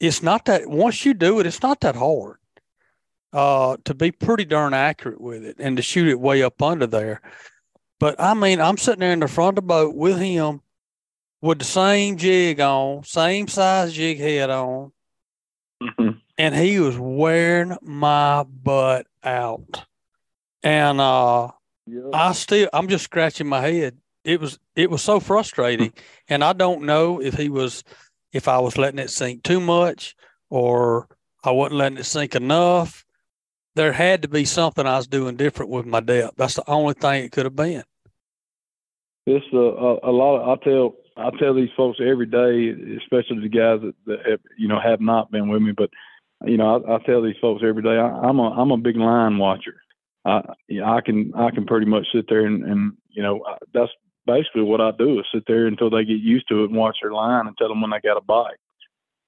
It's 0.00 0.22
not 0.22 0.46
that 0.46 0.68
once 0.68 1.04
you 1.04 1.14
do 1.14 1.40
it, 1.40 1.46
it's 1.46 1.62
not 1.62 1.80
that 1.80 1.96
hard. 1.96 2.36
Uh, 3.32 3.78
to 3.84 3.94
be 3.94 4.10
pretty 4.12 4.44
darn 4.44 4.74
accurate 4.74 5.20
with 5.20 5.42
it 5.42 5.56
and 5.58 5.76
to 5.78 5.82
shoot 5.82 6.06
it 6.06 6.20
way 6.20 6.42
up 6.42 6.60
under 6.60 6.86
there. 6.86 7.22
But 7.98 8.20
I 8.20 8.34
mean, 8.34 8.60
I'm 8.60 8.76
sitting 8.76 9.00
there 9.00 9.12
in 9.12 9.20
the 9.20 9.28
front 9.28 9.50
of 9.50 9.54
the 9.56 9.62
boat 9.62 9.94
with 9.94 10.18
him 10.18 10.60
with 11.40 11.58
the 11.60 11.64
same 11.64 12.18
jig 12.18 12.60
on, 12.60 13.04
same 13.04 13.48
size 13.48 13.94
jig 13.94 14.18
head 14.18 14.50
on, 14.50 14.92
and 16.36 16.54
he 16.54 16.78
was 16.78 16.98
wearing 16.98 17.76
my 17.80 18.42
butt 18.44 19.06
out. 19.24 19.84
And 20.62 21.00
uh 21.00 21.48
I 22.12 22.32
still 22.32 22.68
I'm 22.72 22.88
just 22.88 23.04
scratching 23.04 23.46
my 23.48 23.60
head. 23.60 23.96
It 24.24 24.40
was 24.40 24.58
it 24.76 24.90
was 24.90 25.02
so 25.02 25.20
frustrating. 25.20 25.88
Hmm. 25.88 25.98
and 26.28 26.44
I 26.44 26.52
don't 26.52 26.82
know 26.82 27.20
if 27.20 27.34
he 27.34 27.48
was 27.48 27.84
if 28.32 28.48
I 28.48 28.58
was 28.58 28.78
letting 28.78 28.98
it 28.98 29.10
sink 29.10 29.42
too 29.42 29.60
much 29.60 30.14
or 30.50 31.08
I 31.44 31.50
wasn't 31.50 31.78
letting 31.78 31.98
it 31.98 32.04
sink 32.04 32.34
enough. 32.34 33.04
There 33.74 33.92
had 33.92 34.22
to 34.22 34.28
be 34.28 34.44
something 34.44 34.86
I 34.86 34.96
was 34.96 35.06
doing 35.06 35.36
different 35.36 35.70
with 35.70 35.86
my 35.86 36.00
depth. 36.00 36.36
That's 36.36 36.54
the 36.54 36.68
only 36.68 36.94
thing 36.94 37.24
it 37.24 37.32
could 37.32 37.46
have 37.46 37.56
been. 37.56 37.84
It's 39.26 39.46
a, 39.52 39.58
uh, 39.58 39.98
a, 40.02 40.10
a 40.10 40.12
lot. 40.12 40.40
Of, 40.40 40.58
I 40.58 40.64
tell 40.64 40.94
I 41.16 41.30
tell 41.38 41.54
these 41.54 41.70
folks 41.76 41.98
every 42.00 42.26
day, 42.26 42.96
especially 42.98 43.40
the 43.40 43.48
guys 43.48 43.80
that, 43.82 43.94
that 44.06 44.30
have, 44.30 44.40
you 44.58 44.68
know 44.68 44.80
have 44.80 45.00
not 45.00 45.30
been 45.30 45.48
with 45.48 45.62
me, 45.62 45.72
but 45.72 45.90
you 46.44 46.56
know 46.56 46.84
I, 46.84 46.96
I 46.96 46.98
tell 47.04 47.22
these 47.22 47.36
folks 47.40 47.62
every 47.66 47.82
day. 47.82 47.96
I, 47.96 48.08
I'm 48.08 48.38
a 48.38 48.50
I'm 48.50 48.70
a 48.70 48.76
big 48.76 48.96
line 48.96 49.38
watcher. 49.38 49.80
I 50.24 50.42
I 50.84 51.00
can 51.00 51.32
I 51.36 51.50
can 51.50 51.66
pretty 51.66 51.86
much 51.86 52.06
sit 52.12 52.26
there 52.28 52.46
and, 52.46 52.64
and 52.64 52.92
you 53.10 53.22
know 53.22 53.42
that's 53.72 53.90
basically 54.26 54.62
what 54.62 54.80
I 54.80 54.90
do 54.92 55.18
is 55.18 55.26
sit 55.34 55.44
there 55.46 55.66
until 55.66 55.90
they 55.90 56.04
get 56.04 56.18
used 56.18 56.48
to 56.48 56.62
it 56.62 56.70
and 56.70 56.76
watch 56.76 56.96
their 57.02 57.12
line 57.12 57.46
and 57.46 57.56
tell 57.56 57.68
them 57.68 57.80
when 57.80 57.90
they 57.90 58.00
got 58.00 58.16
a 58.16 58.22
bite. 58.22 58.56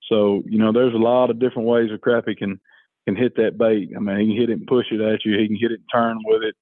So 0.09 0.43
you 0.47 0.59
know 0.59 0.73
there's 0.73 0.95
a 0.95 0.99
lot 0.99 1.31
of 1.31 1.39
different 1.39 1.69
ways 1.69 1.91
a 1.93 1.99
crappie 1.99 2.37
can 2.37 2.61
can 3.07 3.17
hit 3.17 3.37
that 3.37 3.59
bait. 3.59 3.91
I 3.97 4.01
mean 4.01 4.19
he 4.21 4.27
can 4.27 4.37
hit 4.37 4.51
it 4.51 4.59
and 4.59 4.67
push 4.67 4.87
it 4.91 5.01
at 5.01 5.25
you. 5.25 5.39
He 5.39 5.47
can 5.47 5.57
hit 5.57 5.73
it 5.73 5.81
and 5.81 5.91
turn 5.93 6.19
with 6.25 6.43
it. 6.43 6.57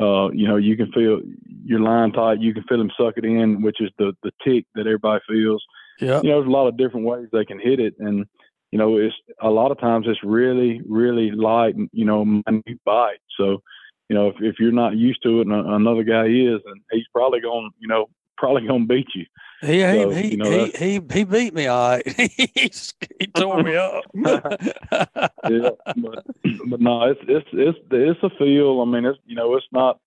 Uh, 0.00 0.28
you 0.32 0.48
know, 0.48 0.56
you 0.56 0.76
can 0.76 0.90
feel 0.90 1.20
your 1.64 1.78
line 1.80 2.10
tight. 2.10 2.40
You 2.40 2.52
can 2.52 2.64
feel 2.64 2.80
him 2.80 2.90
suck 2.98 3.14
it 3.16 3.24
in, 3.24 3.62
which 3.62 3.80
is 3.80 3.90
the 3.98 4.12
the 4.22 4.32
tick 4.44 4.66
that 4.74 4.86
everybody 4.86 5.22
feels. 5.28 5.64
Yeah. 6.00 6.20
You 6.22 6.30
know, 6.30 6.40
there's 6.40 6.48
a 6.48 6.50
lot 6.50 6.66
of 6.66 6.76
different 6.76 7.06
ways 7.06 7.28
they 7.32 7.44
can 7.44 7.60
hit 7.60 7.78
it, 7.78 7.94
and 8.00 8.26
you 8.72 8.78
know, 8.78 8.96
it's 8.96 9.14
a 9.40 9.50
lot 9.50 9.70
of 9.70 9.78
times 9.78 10.06
it's 10.08 10.18
really, 10.24 10.80
really 10.88 11.30
light, 11.30 11.76
and 11.76 11.88
you 11.92 12.04
know, 12.04 12.24
minute 12.24 12.80
bite. 12.84 13.20
So, 13.38 13.62
you 14.08 14.16
know, 14.16 14.28
if 14.28 14.36
if 14.40 14.56
you're 14.58 14.72
not 14.72 14.96
used 14.96 15.22
to 15.22 15.40
it, 15.40 15.46
and 15.46 15.52
a- 15.52 15.74
another 15.74 16.02
guy 16.02 16.26
is, 16.26 16.60
and 16.66 16.80
he's 16.90 17.06
probably 17.12 17.40
going, 17.40 17.70
you 17.78 17.88
know, 17.88 18.08
probably 18.36 18.66
going 18.66 18.82
to 18.82 18.88
beat 18.88 19.06
you. 19.14 19.24
He 19.62 19.78
he 19.78 19.82
So, 19.92 20.10
he, 20.10 20.28
you 20.28 20.36
know, 20.36 20.50
he, 20.50 20.70
he 20.70 21.00
he 21.12 21.24
beat 21.24 21.54
me 21.54 21.66
all 21.66 21.90
right. 21.90 22.06
he, 22.16 22.70
he 23.18 23.26
tore 23.28 23.62
me 23.62 23.76
up. 23.76 24.04
yeah, 24.14 25.70
but 25.96 26.24
but 26.66 26.80
no, 26.80 27.04
it's 27.04 27.20
it's 27.26 27.48
it's 27.52 27.78
it's 27.90 28.22
a 28.22 28.30
feel. 28.38 28.80
I 28.80 28.84
mean, 28.84 29.04
it's 29.06 29.18
you 29.24 29.36
know, 29.36 29.56
it's 29.56 29.66
not, 29.72 29.98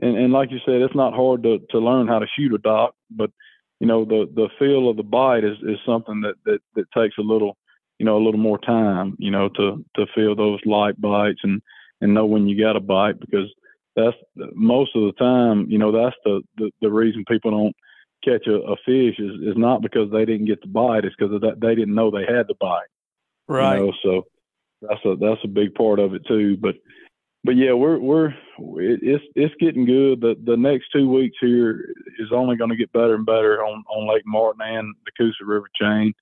and 0.00 0.16
and 0.16 0.32
like 0.32 0.50
you 0.50 0.58
said, 0.64 0.80
it's 0.80 0.94
not 0.94 1.14
hard 1.14 1.42
to 1.42 1.58
to 1.70 1.78
learn 1.78 2.08
how 2.08 2.18
to 2.18 2.26
shoot 2.36 2.54
a 2.54 2.58
dock, 2.58 2.94
but 3.10 3.30
you 3.80 3.86
know, 3.86 4.04
the 4.04 4.26
the 4.34 4.48
feel 4.58 4.88
of 4.88 4.96
the 4.96 5.02
bite 5.02 5.44
is 5.44 5.58
is 5.62 5.78
something 5.84 6.22
that 6.22 6.36
that 6.46 6.60
that 6.74 6.90
takes 6.92 7.18
a 7.18 7.22
little, 7.22 7.58
you 7.98 8.06
know, 8.06 8.16
a 8.16 8.24
little 8.24 8.40
more 8.40 8.58
time, 8.58 9.16
you 9.18 9.30
know, 9.30 9.50
to 9.50 9.84
to 9.96 10.06
feel 10.14 10.34
those 10.34 10.60
light 10.64 10.98
bites 10.98 11.40
and 11.42 11.60
and 12.00 12.14
know 12.14 12.26
when 12.26 12.46
you 12.46 12.62
got 12.62 12.76
a 12.76 12.80
bite 12.80 13.20
because 13.20 13.52
that's 13.96 14.16
most 14.54 14.94
of 14.96 15.02
the 15.02 15.12
time, 15.12 15.66
you 15.68 15.78
know, 15.78 15.92
that's 15.92 16.16
the 16.24 16.42
the, 16.56 16.70
the 16.80 16.90
reason 16.90 17.24
people 17.28 17.50
don't 17.50 17.76
catch 18.24 18.46
a, 18.46 18.54
a 18.54 18.76
fish 18.84 19.18
is, 19.18 19.32
is 19.42 19.56
not 19.56 19.82
because 19.82 20.10
they 20.10 20.24
didn't 20.24 20.46
get 20.46 20.60
the 20.60 20.68
bite; 20.68 21.04
it's 21.04 21.14
because 21.18 21.40
that 21.40 21.60
they 21.60 21.74
didn't 21.74 21.94
know 21.94 22.10
they 22.10 22.26
had 22.26 22.46
the 22.48 22.54
bite. 22.60 22.86
Right. 23.46 23.78
You 23.78 23.86
know, 23.86 23.92
so 24.02 24.22
that's 24.82 25.04
a 25.04 25.16
that's 25.16 25.44
a 25.44 25.48
big 25.48 25.74
part 25.74 25.98
of 25.98 26.14
it 26.14 26.22
too. 26.26 26.56
But 26.56 26.74
but 27.44 27.56
yeah, 27.56 27.72
we're 27.72 27.98
we're 27.98 28.34
it's 28.58 29.24
it's 29.34 29.54
getting 29.60 29.84
good. 29.84 30.20
The 30.20 30.34
the 30.44 30.56
next 30.56 30.86
two 30.92 31.08
weeks 31.08 31.36
here 31.40 31.94
is 32.18 32.28
only 32.32 32.56
going 32.56 32.70
to 32.70 32.76
get 32.76 32.92
better 32.92 33.14
and 33.14 33.26
better 33.26 33.62
on 33.62 33.84
on 33.88 34.12
Lake 34.12 34.24
Martin 34.26 34.62
and 34.62 34.94
the 35.04 35.12
Coosa 35.16 35.44
River 35.44 35.68
chain 35.80 36.12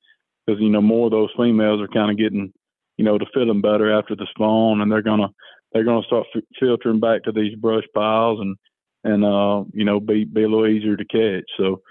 because 0.44 0.60
you 0.60 0.68
know 0.68 0.82
more 0.82 1.06
of 1.06 1.12
those 1.12 1.30
females 1.36 1.80
are 1.80 1.88
kind 1.88 2.10
of 2.10 2.18
getting 2.18 2.52
you 2.96 3.04
know 3.04 3.18
to 3.18 3.26
feeling 3.32 3.60
better 3.60 3.96
after 3.96 4.16
the 4.16 4.26
spawn, 4.30 4.80
and 4.80 4.90
they're 4.90 5.00
gonna 5.02 5.30
they're 5.72 5.84
gonna 5.84 6.02
start 6.04 6.26
f- 6.34 6.42
filtering 6.58 7.00
back 7.00 7.24
to 7.24 7.32
these 7.32 7.54
brush 7.56 7.84
piles 7.94 8.40
and 8.40 8.56
and 9.04 9.24
uh 9.24 9.64
you 9.72 9.84
know 9.84 10.00
be 10.00 10.24
be 10.24 10.42
a 10.42 10.48
little 10.48 10.66
easier 10.66 10.96
to 10.96 11.04
catch. 11.04 11.48
So 11.56 11.82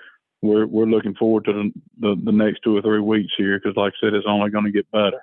we're 0.41 0.65
we're 0.65 0.85
looking 0.85 1.15
forward 1.15 1.45
to 1.45 1.53
the 1.53 1.71
the, 1.99 2.21
the 2.23 2.31
next 2.31 2.61
two 2.63 2.75
or 2.75 2.81
three 2.81 2.99
weeks 2.99 3.33
here 3.37 3.59
because 3.59 3.75
like 3.75 3.93
I 3.93 4.05
said, 4.05 4.13
it's 4.13 4.25
only 4.27 4.49
going 4.49 4.65
to 4.65 4.71
get 4.71 4.89
better. 4.91 5.21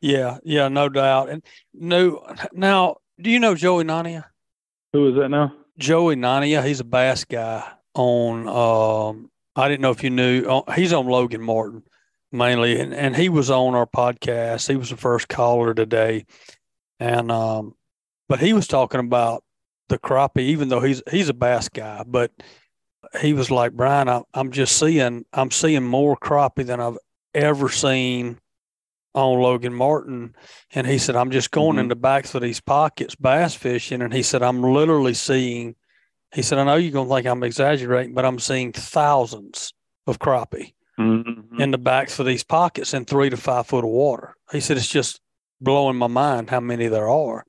Yeah, 0.00 0.38
yeah, 0.42 0.68
no 0.68 0.88
doubt. 0.88 1.30
And 1.30 1.42
no, 1.72 2.26
now, 2.52 2.96
do 3.20 3.30
you 3.30 3.38
know 3.38 3.54
Joey 3.54 3.84
Nania? 3.84 4.24
Who 4.92 5.08
is 5.08 5.14
that 5.16 5.28
now? 5.28 5.54
Joey 5.78 6.16
Nania. 6.16 6.64
He's 6.66 6.80
a 6.80 6.84
bass 6.84 7.24
guy 7.24 7.64
on. 7.94 8.48
Um, 8.48 9.30
I 9.54 9.68
didn't 9.68 9.80
know 9.82 9.90
if 9.90 10.02
you 10.02 10.10
knew. 10.10 10.44
Uh, 10.44 10.72
he's 10.72 10.92
on 10.92 11.06
Logan 11.06 11.42
Martin 11.42 11.84
mainly, 12.32 12.80
and, 12.80 12.92
and 12.92 13.14
he 13.14 13.28
was 13.28 13.50
on 13.50 13.74
our 13.74 13.86
podcast. 13.86 14.68
He 14.68 14.76
was 14.76 14.90
the 14.90 14.96
first 14.96 15.28
caller 15.28 15.74
today, 15.74 16.24
and 16.98 17.30
um, 17.30 17.74
but 18.32 18.40
he 18.40 18.54
was 18.54 18.66
talking 18.66 18.98
about 18.98 19.44
the 19.90 19.98
crappie. 19.98 20.38
Even 20.38 20.70
though 20.70 20.80
he's 20.80 21.02
he's 21.10 21.28
a 21.28 21.34
bass 21.34 21.68
guy, 21.68 22.02
but 22.06 22.30
he 23.20 23.34
was 23.34 23.50
like 23.50 23.72
Brian. 23.74 24.08
I, 24.08 24.22
I'm 24.32 24.52
just 24.52 24.78
seeing 24.78 25.26
I'm 25.34 25.50
seeing 25.50 25.84
more 25.84 26.16
crappie 26.16 26.64
than 26.64 26.80
I've 26.80 26.96
ever 27.34 27.68
seen 27.68 28.38
on 29.14 29.38
Logan 29.38 29.74
Martin, 29.74 30.34
and 30.70 30.86
he 30.86 30.96
said, 30.96 31.14
"I'm 31.14 31.30
just 31.30 31.50
going 31.50 31.72
mm-hmm. 31.72 31.80
in 31.80 31.88
the 31.88 31.94
backs 31.94 32.34
of 32.34 32.40
these 32.40 32.58
pockets 32.58 33.14
bass 33.14 33.54
fishing," 33.54 34.00
and 34.00 34.14
he 34.14 34.22
said, 34.22 34.42
"I'm 34.42 34.62
literally 34.62 35.12
seeing." 35.12 35.76
He 36.32 36.40
said, 36.40 36.56
"I 36.56 36.64
know 36.64 36.76
you're 36.76 36.90
gonna 36.90 37.14
think 37.14 37.26
I'm 37.26 37.42
exaggerating, 37.42 38.14
but 38.14 38.24
I'm 38.24 38.38
seeing 38.38 38.72
thousands 38.72 39.74
of 40.06 40.20
crappie 40.20 40.72
mm-hmm. 40.98 41.60
in 41.60 41.70
the 41.70 41.76
backs 41.76 42.18
of 42.18 42.24
these 42.24 42.44
pockets 42.44 42.94
in 42.94 43.04
three 43.04 43.28
to 43.28 43.36
five 43.36 43.66
foot 43.66 43.84
of 43.84 43.90
water." 43.90 44.36
He 44.52 44.60
said, 44.60 44.78
"It's 44.78 44.88
just 44.88 45.20
blowing 45.60 45.96
my 45.96 46.06
mind 46.06 46.48
how 46.48 46.60
many 46.60 46.88
there 46.88 47.10
are." 47.10 47.44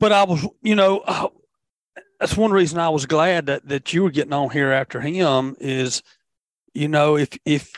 But 0.00 0.12
I 0.12 0.24
was, 0.24 0.46
you 0.62 0.74
know, 0.74 1.00
uh, 1.00 1.28
that's 2.20 2.36
one 2.36 2.50
reason 2.50 2.78
I 2.78 2.88
was 2.88 3.06
glad 3.06 3.46
that 3.46 3.68
that 3.68 3.92
you 3.92 4.02
were 4.02 4.10
getting 4.10 4.32
on 4.32 4.50
here 4.50 4.72
after 4.72 5.00
him 5.00 5.56
is, 5.60 6.02
you 6.74 6.88
know, 6.88 7.16
if 7.16 7.30
if 7.44 7.72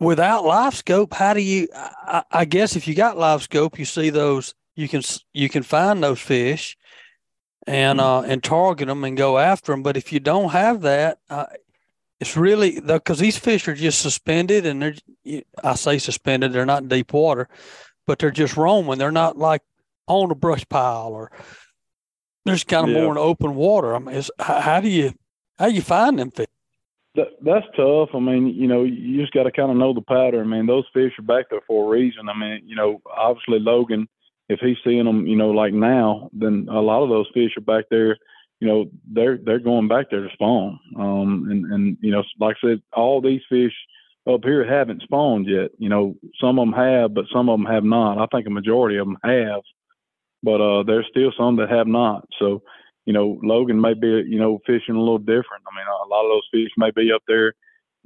without 0.00 0.44
live 0.44 0.74
scope, 0.74 1.14
how 1.14 1.34
do 1.34 1.40
you? 1.40 1.68
I, 1.74 2.22
I, 2.30 2.44
guess 2.44 2.76
if 2.76 2.86
you 2.86 2.94
got 2.94 3.18
live 3.18 3.42
scope, 3.42 3.78
you 3.78 3.84
see 3.84 4.10
those. 4.10 4.54
You 4.74 4.88
can 4.88 5.02
you 5.32 5.48
can 5.48 5.62
find 5.62 6.02
those 6.02 6.20
fish, 6.20 6.76
and 7.66 8.00
uh, 8.00 8.20
and 8.20 8.42
target 8.42 8.88
them 8.88 9.04
and 9.04 9.16
go 9.16 9.38
after 9.38 9.72
them. 9.72 9.82
But 9.82 9.96
if 9.96 10.12
you 10.12 10.20
don't 10.20 10.50
have 10.50 10.82
that, 10.82 11.18
uh, 11.28 11.46
it's 12.20 12.36
really 12.36 12.80
because 12.80 13.18
these 13.18 13.38
fish 13.38 13.66
are 13.66 13.74
just 13.74 14.00
suspended, 14.00 14.66
and 14.66 14.82
they're 14.82 15.42
I 15.62 15.74
say 15.74 15.98
suspended. 15.98 16.52
They're 16.52 16.66
not 16.66 16.88
deep 16.88 17.12
water, 17.12 17.48
but 18.06 18.18
they're 18.18 18.30
just 18.30 18.56
roaming. 18.56 18.98
They're 18.98 19.10
not 19.10 19.36
like 19.36 19.62
on 20.08 20.30
a 20.30 20.34
brush 20.34 20.68
pile 20.68 21.08
or 21.08 21.30
there's 22.44 22.64
kind 22.64 22.88
of 22.88 22.94
yeah. 22.94 23.02
more 23.02 23.12
in 23.12 23.18
open 23.18 23.54
water. 23.54 23.94
I 23.94 23.98
mean, 23.98 24.22
how, 24.38 24.60
how 24.60 24.80
do 24.80 24.88
you 24.88 25.12
how 25.58 25.68
do 25.68 25.74
you 25.74 25.82
find 25.82 26.18
them 26.18 26.30
fish? 26.30 26.46
that, 27.18 27.28
that's 27.42 27.66
tough. 27.76 28.10
I 28.14 28.20
mean, 28.20 28.48
you 28.48 28.68
know, 28.68 28.84
you 28.84 29.20
just 29.20 29.32
got 29.32 29.42
to 29.42 29.52
kind 29.52 29.70
of 29.70 29.76
know 29.76 29.92
the 29.92 30.00
pattern. 30.00 30.52
I 30.52 30.56
mean, 30.56 30.66
those 30.66 30.84
fish 30.92 31.12
are 31.18 31.22
back 31.22 31.46
there 31.50 31.60
for 31.66 31.86
a 31.86 31.88
reason. 31.88 32.28
I 32.28 32.38
mean, 32.38 32.62
you 32.64 32.76
know, 32.76 33.02
obviously 33.16 33.58
Logan, 33.58 34.08
if 34.48 34.60
he's 34.60 34.76
seeing 34.84 35.04
them, 35.04 35.26
you 35.26 35.36
know, 35.36 35.50
like 35.50 35.72
now, 35.72 36.30
then 36.32 36.68
a 36.70 36.80
lot 36.80 37.02
of 37.02 37.08
those 37.08 37.26
fish 37.34 37.52
are 37.56 37.60
back 37.60 37.86
there. 37.90 38.16
You 38.60 38.68
know, 38.68 38.90
they're 39.12 39.38
they're 39.38 39.58
going 39.58 39.88
back 39.88 40.06
there 40.10 40.22
to 40.22 40.32
spawn. 40.32 40.78
Um, 40.98 41.48
and 41.50 41.72
and 41.72 41.98
you 42.00 42.10
know, 42.10 42.22
like 42.40 42.56
I 42.62 42.68
said, 42.68 42.82
all 42.92 43.20
these 43.20 43.42
fish 43.48 43.74
up 44.28 44.40
here 44.44 44.64
haven't 44.64 45.02
spawned 45.02 45.46
yet. 45.46 45.70
You 45.78 45.88
know, 45.88 46.16
some 46.40 46.58
of 46.58 46.66
them 46.66 46.72
have, 46.72 47.14
but 47.14 47.26
some 47.32 47.48
of 47.48 47.58
them 47.58 47.66
have 47.66 47.84
not. 47.84 48.18
I 48.18 48.26
think 48.26 48.46
a 48.46 48.50
majority 48.50 48.96
of 48.96 49.06
them 49.06 49.18
have, 49.22 49.60
but 50.42 50.60
uh, 50.60 50.82
there's 50.84 51.06
still 51.10 51.32
some 51.36 51.56
that 51.56 51.70
have 51.70 51.86
not. 51.86 52.26
So 52.38 52.62
you 53.08 53.14
know, 53.14 53.40
Logan 53.42 53.80
may 53.80 53.94
be, 53.94 54.22
you 54.28 54.38
know, 54.38 54.60
fishing 54.66 54.94
a 54.94 55.00
little 55.00 55.16
different. 55.16 55.64
I 55.66 55.74
mean, 55.74 55.86
a 55.86 56.08
lot 56.08 56.26
of 56.26 56.30
those 56.30 56.48
fish 56.52 56.70
may 56.76 56.90
be 56.90 57.10
up 57.10 57.22
there 57.26 57.54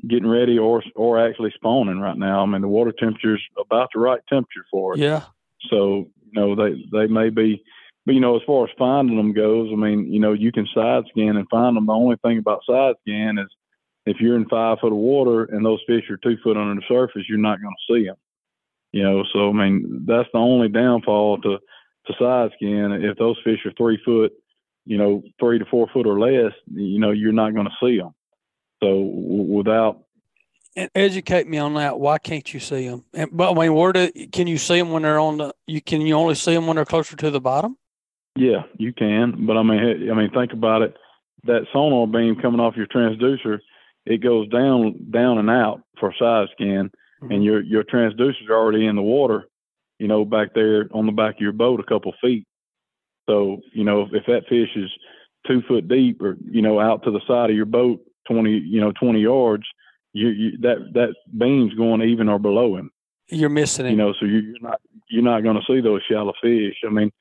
getting 0.09 0.29
ready 0.29 0.59
or 0.59 0.81
or 0.95 1.27
actually 1.27 1.51
spawning 1.57 1.99
right 1.99 2.17
now. 2.17 2.43
I 2.43 2.47
mean, 2.47 2.63
the 2.63 2.69
water 2.69 2.93
temperature's 2.97 3.43
about 3.59 3.89
the 3.93 3.99
right 4.01 4.21
temperature 4.29 4.65
for 4.71 4.95
it. 4.95 5.01
Yeah. 5.01 5.25
So, 5.71 6.09
you 6.31 6.41
know, 6.41 6.55
they 6.55 6.85
they 6.93 7.07
may 7.09 7.31
be 7.31 7.65
but 8.05 8.15
you 8.15 8.21
know, 8.21 8.37
as 8.37 8.43
far 8.47 8.65
as 8.65 8.71
finding 8.79 9.17
them 9.17 9.33
goes, 9.33 9.71
I 9.73 9.77
mean, 9.77 10.13
you 10.13 10.19
know, 10.19 10.33
you 10.33 10.51
can 10.51 10.67
side 10.75 11.05
scan 11.11 11.37
and 11.37 11.49
find 11.49 11.77
them. 11.77 11.87
The 11.87 11.93
only 11.93 12.17
thing 12.17 12.39
about 12.39 12.65
side 12.65 12.95
scan 13.01 13.39
is 13.39 13.49
if 14.07 14.21
you're 14.21 14.37
in 14.37 14.49
five 14.49 14.79
foot 14.81 14.93
of 14.93 14.99
water 14.99 15.45
and 15.45 15.65
those 15.65 15.83
fish 15.87 16.11
are 16.11 16.17
two 16.17 16.37
foot 16.43 16.57
under 16.57 16.75
the 16.75 16.87
surface, 16.89 17.29
you're 17.29 17.39
not 17.39 17.61
going 17.61 17.75
to 17.75 17.95
see 17.95 18.07
them. 18.07 18.17
You 18.91 19.05
know, 19.05 19.25
so 19.33 19.51
I 19.51 19.53
mean, 19.53 20.05
that's 20.07 20.29
the 20.33 20.39
only 20.39 20.69
downfall 20.69 21.39
to 21.43 21.59
to 22.07 22.13
side 22.19 22.51
scan. 22.57 22.93
If 22.93 23.19
those 23.19 23.37
fish 23.45 23.61
are 23.65 23.73
three 23.77 24.01
foot 24.05 24.33
you 24.85 24.99
know, 24.99 25.23
three 25.39 25.59
to 25.59 25.65
four 25.67 25.89
foot 25.93 26.07
or 26.07 26.19
less, 26.19 26.53
you 26.73 26.99
know, 26.99 27.11
you're 27.11 27.33
not 27.33 27.55
going 27.55 27.67
to 27.67 27.73
see 27.81 27.99
them. 27.99 28.15
So 28.83 28.89
w- 28.89 29.53
without 29.53 30.03
and 30.75 30.91
educate 30.95 31.47
me 31.47 31.59
on 31.59 31.75
that. 31.75 32.01
Why 32.01 32.19
can't 32.19 32.53
you 32.53 32.59
see 32.59 32.89
them? 32.89 33.05
And, 33.13 33.29
but 33.33 33.53
I 33.53 33.55
mean, 33.55 33.75
where 33.75 33.93
do 33.93 34.11
can 34.33 34.47
you 34.47 34.59
see 34.59 34.79
them 34.79 34.91
when 34.91 35.03
they're 35.03 35.21
on 35.21 35.37
the? 35.39 35.55
You 35.67 35.81
can 35.81 36.01
you 36.01 36.15
only 36.15 36.35
see 36.35 36.55
them 36.55 36.67
when 36.67 36.77
they're 36.77 36.85
closer 36.85 37.17
to 37.17 37.31
the 37.31 37.41
bottom? 37.41 37.77
Yeah, 38.35 38.63
you 38.79 38.93
can. 38.93 39.47
But 39.47 39.57
I 39.57 39.63
mean, 39.63 40.11
I 40.11 40.15
mean, 40.15 40.31
think 40.31 40.53
about 40.53 40.83
it. 40.83 40.97
That 41.45 41.67
sonar 41.73 42.07
beam 42.07 42.37
coming 42.41 42.61
off 42.61 42.77
your 42.77 42.87
transducer, 42.87 43.59
it 44.07 44.23
goes 44.23 44.49
down, 44.49 45.11
down 45.11 45.39
and 45.39 45.51
out 45.51 45.83
for 46.01 46.15
side 46.19 46.49
scan, 46.53 46.91
mm-hmm. 47.23 47.31
and 47.31 47.45
your 47.45 47.63
your 47.63 47.85
transducers 47.85 48.49
are 48.49 48.57
already 48.57 48.87
in 48.87 48.97
the 48.97 49.03
water. 49.03 49.49
You 50.03 50.09
know, 50.09 50.25
back 50.25 50.49
there 50.53 50.89
on 50.93 51.07
the 51.07 51.13
back 51.13 51.37
of 51.37 51.41
your 51.41 51.53
boat, 51.53 51.79
a 51.79 51.85
couple 51.85 52.13
feet. 52.21 52.45
So, 53.31 53.61
you 53.73 53.85
know, 53.85 54.09
if, 54.11 54.27
that 54.27 54.49
fish 54.49 54.71
is 54.75 54.91
two 55.47 55.63
foot 55.69 55.87
deep 55.87 56.21
or, 56.21 56.37
you 56.45 56.61
know, 56.61 56.81
out 56.81 57.05
to 57.05 57.13
the 57.13 57.21
side 57.29 57.51
of 57.51 57.57
your 57.57 57.67
boat 57.67 58.01
20, 58.27 58.51
you 58.51 58.81
know, 58.81 58.91
20 58.91 59.21
yards, 59.21 59.63
you, 60.13 60.31
you 60.31 60.59
that, 60.63 60.79
that 60.95 61.15
beam's 61.39 61.73
going 61.75 62.03
even 62.03 62.29
or 62.29 62.41
below 62.41 62.77
him. 62.77 62.91
You're 63.29 63.49
missing 63.49 63.87
it. 63.87 63.91
You 63.91 63.97
know, 63.97 64.13
so 64.19 64.27
you're 64.27 64.43
not, 64.61 64.81
you're 65.09 65.23
not 65.23 65.45
going 65.45 65.55
to 65.55 65.73
see 65.73 65.81
those 65.81 66.03
shallow 66.11 66.33
fish. 66.43 66.75
I 66.85 66.91
mean, 66.91 67.13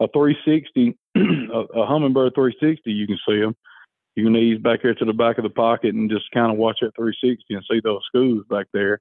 a 0.00 0.08
360, 0.08 0.96
a, 1.16 1.20
a 1.20 1.86
humminbird 1.86 2.34
360, 2.34 2.90
you 2.90 3.06
can 3.06 3.18
see 3.28 3.38
them. 3.38 3.54
You 4.16 4.24
can 4.24 4.36
ease 4.36 4.62
back 4.62 4.80
here 4.80 4.94
to 4.94 5.04
the 5.04 5.12
back 5.12 5.36
of 5.36 5.44
the 5.44 5.50
pocket 5.50 5.94
and 5.94 6.08
just 6.08 6.30
kind 6.32 6.50
of 6.50 6.56
watch 6.56 6.78
that 6.80 6.96
360 6.96 7.52
and 7.52 7.64
see 7.70 7.82
those 7.84 8.00
schools 8.06 8.46
back 8.48 8.66
there. 8.72 8.98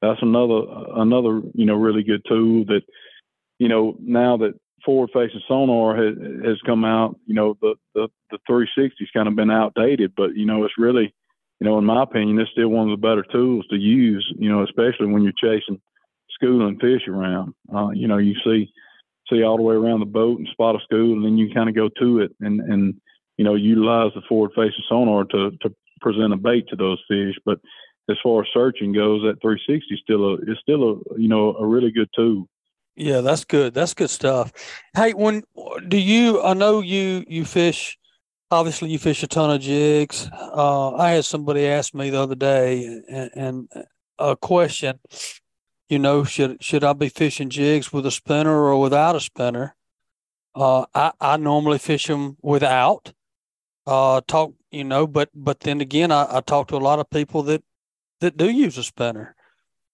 That's 0.00 0.22
another, 0.22 0.62
another, 0.96 1.42
you 1.54 1.66
know, 1.66 1.74
really 1.74 2.02
good 2.02 2.22
tool 2.28 2.64
that, 2.66 2.82
you 3.58 3.68
know, 3.68 3.96
now 4.00 4.36
that 4.36 4.54
forward 4.84 5.10
facing 5.12 5.42
sonar 5.48 5.96
has, 5.96 6.16
has 6.44 6.60
come 6.64 6.84
out, 6.84 7.16
you 7.26 7.34
know, 7.34 7.56
the, 7.60 7.74
the, 7.94 8.08
the 8.30 8.38
360's 8.48 9.10
kind 9.12 9.28
of 9.28 9.34
been 9.34 9.50
outdated, 9.50 10.12
but, 10.16 10.34
you 10.34 10.46
know, 10.46 10.64
it's 10.64 10.78
really, 10.78 11.12
you 11.60 11.66
know, 11.66 11.78
in 11.78 11.84
my 11.84 12.04
opinion, 12.04 12.38
it's 12.38 12.50
still 12.52 12.68
one 12.68 12.88
of 12.88 12.98
the 12.98 13.06
better 13.06 13.24
tools 13.32 13.66
to 13.68 13.76
use, 13.76 14.26
you 14.38 14.48
know, 14.48 14.62
especially 14.62 15.06
when 15.06 15.22
you're 15.22 15.32
chasing 15.42 15.80
schooling 16.30 16.78
fish 16.78 17.02
around. 17.08 17.54
Uh, 17.74 17.90
you 17.90 18.06
know, 18.06 18.18
you 18.18 18.34
see, 18.44 18.72
see 19.28 19.42
all 19.42 19.56
the 19.56 19.62
way 19.62 19.74
around 19.74 20.00
the 20.00 20.06
boat 20.06 20.38
and 20.38 20.48
spot 20.48 20.76
a 20.76 20.78
school, 20.84 21.14
and 21.14 21.24
then 21.24 21.36
you 21.36 21.52
kind 21.52 21.68
of 21.68 21.74
go 21.74 21.88
to 21.98 22.20
it 22.20 22.30
and, 22.40 22.60
and, 22.60 22.94
you 23.36 23.44
know, 23.44 23.56
utilize 23.56 24.12
the 24.14 24.22
forward 24.28 24.52
facing 24.54 24.84
sonar 24.88 25.24
to, 25.24 25.50
to 25.62 25.74
present 26.00 26.32
a 26.32 26.36
bait 26.36 26.66
to 26.68 26.76
those 26.76 27.02
fish. 27.08 27.34
But 27.44 27.58
as 28.08 28.16
far 28.22 28.42
as 28.42 28.48
searching 28.52 28.92
goes, 28.92 29.22
that 29.22 29.40
360 29.42 29.94
is 29.94 30.00
still 30.02 30.24
a, 30.24 30.34
is 30.50 30.58
still 30.60 30.82
a, 30.82 31.20
you 31.20 31.28
know, 31.28 31.54
a 31.56 31.66
really 31.66 31.90
good 31.90 32.08
tool. 32.14 32.48
Yeah, 32.96 33.20
that's 33.20 33.44
good. 33.44 33.74
That's 33.74 33.94
good 33.94 34.10
stuff. 34.10 34.52
Hey, 34.94 35.12
when 35.12 35.44
do 35.86 35.96
you? 35.96 36.42
I 36.42 36.54
know 36.54 36.80
you 36.80 37.24
you 37.28 37.44
fish. 37.44 37.96
Obviously, 38.50 38.88
you 38.88 38.98
fish 38.98 39.22
a 39.22 39.28
ton 39.28 39.50
of 39.50 39.60
jigs. 39.60 40.28
Uh, 40.32 40.94
I 40.94 41.10
had 41.10 41.24
somebody 41.24 41.66
ask 41.66 41.94
me 41.94 42.10
the 42.10 42.20
other 42.20 42.34
day, 42.34 43.02
and, 43.08 43.30
and 43.34 43.68
a 44.18 44.34
question. 44.34 44.98
You 45.88 46.00
know, 46.00 46.24
should 46.24 46.62
should 46.62 46.82
I 46.82 46.92
be 46.92 47.08
fishing 47.08 47.50
jigs 47.50 47.92
with 47.92 48.04
a 48.04 48.10
spinner 48.10 48.64
or 48.64 48.80
without 48.80 49.14
a 49.14 49.20
spinner? 49.20 49.76
Uh, 50.56 50.86
I 50.92 51.12
I 51.20 51.36
normally 51.36 51.78
fish 51.78 52.06
them 52.06 52.36
without. 52.42 53.12
Uh, 53.86 54.20
talk, 54.26 54.52
you 54.72 54.84
know, 54.84 55.06
but 55.06 55.30
but 55.34 55.60
then 55.60 55.80
again, 55.80 56.10
I, 56.10 56.38
I 56.38 56.40
talk 56.40 56.66
to 56.68 56.76
a 56.76 56.78
lot 56.78 56.98
of 56.98 57.08
people 57.10 57.44
that 57.44 57.62
that 58.20 58.36
do 58.36 58.50
use 58.50 58.78
a 58.78 58.84
spinner. 58.84 59.34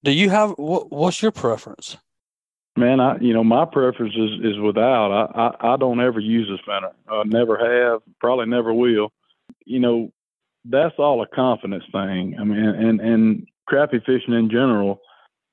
Do 0.03 0.12
you 0.12 0.31
have 0.31 0.51
what, 0.51 0.93
what's 0.93 1.22
your 1.22 1.33
preference? 1.33 1.97
Man, 2.77 3.01
I 3.01 3.18
you 3.18 3.33
know 3.33 3.45
my 3.45 3.64
preference 3.64 4.14
is 4.16 4.55
is 4.55 4.59
without. 4.59 5.12
I 5.12 5.41
I, 5.41 5.75
I 5.75 5.77
don't 5.77 6.01
ever 6.01 6.20
use 6.20 6.51
a 6.51 6.59
spinner. 6.59 6.93
Uh, 7.11 7.22
never 7.25 7.57
have. 7.57 8.03
Probably 8.20 8.47
never 8.47 8.75
will. 8.75 9.12
You 9.64 9.81
know, 9.81 10.12
that's 10.64 10.95
all 10.99 11.22
a 11.22 11.27
confidence 11.27 11.85
thing. 11.93 12.37
I 12.39 12.45
mean, 12.45 12.59
and 12.59 13.01
and 13.01 13.47
crappie 13.70 14.05
fishing 14.05 14.35
in 14.35 14.51
general, 14.51 15.01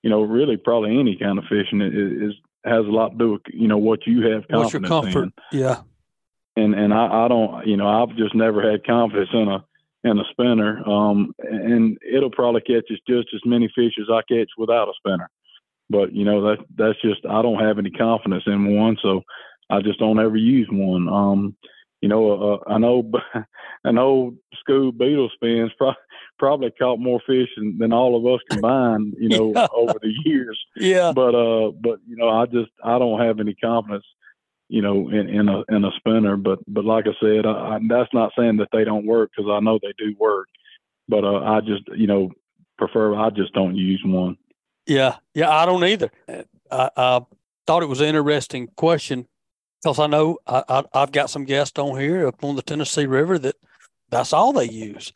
you 0.01 0.09
know, 0.09 0.21
really 0.21 0.57
probably 0.57 0.99
any 0.99 1.15
kind 1.15 1.37
of 1.37 1.45
fishing 1.45 1.81
is, 1.81 2.31
is 2.31 2.33
has 2.65 2.85
a 2.85 2.91
lot 2.91 3.09
to 3.09 3.17
do 3.17 3.31
with 3.33 3.41
you 3.53 3.67
know 3.67 3.77
what 3.77 4.05
you 4.05 4.21
have 4.31 4.47
confidence 4.47 4.51
What's 4.51 4.73
your 4.73 4.81
comfort? 4.81 5.23
in. 5.51 5.59
Yeah. 5.59 5.81
And 6.55 6.73
and 6.73 6.93
I, 6.93 7.25
I 7.25 7.27
don't 7.27 7.67
you 7.67 7.77
know 7.77 7.87
I've 7.87 8.15
just 8.17 8.35
never 8.35 8.69
had 8.69 8.85
confidence 8.85 9.29
in 9.33 9.47
a 9.47 9.63
in 10.03 10.17
a 10.19 10.23
spinner. 10.31 10.87
Um, 10.87 11.33
and 11.39 11.97
it'll 12.11 12.31
probably 12.31 12.61
catch 12.61 12.85
us 12.91 12.97
just 13.07 13.27
as 13.33 13.41
many 13.45 13.69
fish 13.75 13.93
as 13.99 14.07
I 14.11 14.21
catch 14.27 14.49
without 14.57 14.87
a 14.89 14.93
spinner. 14.97 15.29
But 15.89 16.13
you 16.13 16.23
know 16.25 16.41
that 16.43 16.57
that's 16.77 17.01
just 17.01 17.19
I 17.29 17.41
don't 17.41 17.59
have 17.63 17.77
any 17.77 17.91
confidence 17.91 18.43
in 18.47 18.75
one, 18.77 18.97
so 19.01 19.21
I 19.69 19.81
just 19.81 19.99
don't 19.99 20.19
ever 20.19 20.37
use 20.37 20.67
one. 20.71 21.09
Um, 21.09 21.55
you 22.01 22.07
know, 22.09 22.53
uh, 22.67 22.73
an 22.73 22.83
old 22.85 23.13
an 23.83 23.97
old 23.97 24.37
school 24.59 24.91
beetle 24.93 25.29
spins 25.33 25.71
pro- 25.77 25.93
probably 26.39 26.71
caught 26.71 26.99
more 26.99 27.19
fish 27.27 27.49
than, 27.57 27.77
than 27.77 27.91
all 27.93 28.15
of 28.15 28.25
us 28.33 28.39
combined. 28.49 29.15
You 29.19 29.29
know, 29.37 29.51
Yeah. 29.53 29.67
over 29.75 29.95
the 30.01 30.13
years. 30.23 30.57
Yeah. 30.77 31.11
But 31.13 31.35
uh, 31.35 31.71
but 31.71 31.99
you 32.07 32.15
know, 32.15 32.29
I 32.29 32.45
just 32.45 32.71
I 32.83 32.97
don't 32.97 33.19
have 33.19 33.39
any 33.41 33.53
confidence. 33.55 34.05
You 34.71 34.81
know, 34.81 35.09
in, 35.09 35.27
in 35.27 35.49
a 35.49 35.63
in 35.67 35.83
a 35.83 35.91
spinner. 35.97 36.37
But 36.37 36.59
but 36.65 36.85
like 36.85 37.05
I 37.05 37.11
said, 37.19 37.45
I, 37.45 37.75
I, 37.75 37.79
that's 37.89 38.13
not 38.13 38.31
saying 38.37 38.55
that 38.57 38.69
they 38.71 38.85
don't 38.85 39.05
work 39.05 39.31
because 39.35 39.51
I 39.51 39.59
know 39.59 39.79
they 39.81 39.93
do 39.97 40.15
work. 40.17 40.47
But 41.09 41.25
uh, 41.25 41.43
I 41.43 41.59
just 41.59 41.83
you 41.93 42.07
know 42.07 42.31
prefer 42.77 43.13
I 43.15 43.31
just 43.31 43.53
don't 43.53 43.75
use 43.75 44.01
one. 44.05 44.37
Yeah, 44.87 45.17
yeah, 45.35 45.49
I 45.49 45.65
don't 45.65 45.83
either. 45.83 46.09
I, 46.71 46.89
I 46.95 47.21
thought 47.67 47.83
it 47.83 47.89
was 47.89 47.99
an 47.99 48.07
interesting 48.07 48.69
question 48.77 49.27
because 49.83 49.99
I 49.99 50.07
know 50.07 50.37
I, 50.47 50.83
I've 50.93 51.11
got 51.11 51.29
some 51.29 51.43
guests 51.43 51.77
on 51.77 51.99
here 51.99 52.27
up 52.27 52.43
on 52.43 52.55
the 52.55 52.61
Tennessee 52.61 53.05
River 53.05 53.37
that 53.39 53.55
that's 54.09 54.31
all 54.31 54.53
they 54.53 54.69
use, 54.69 55.11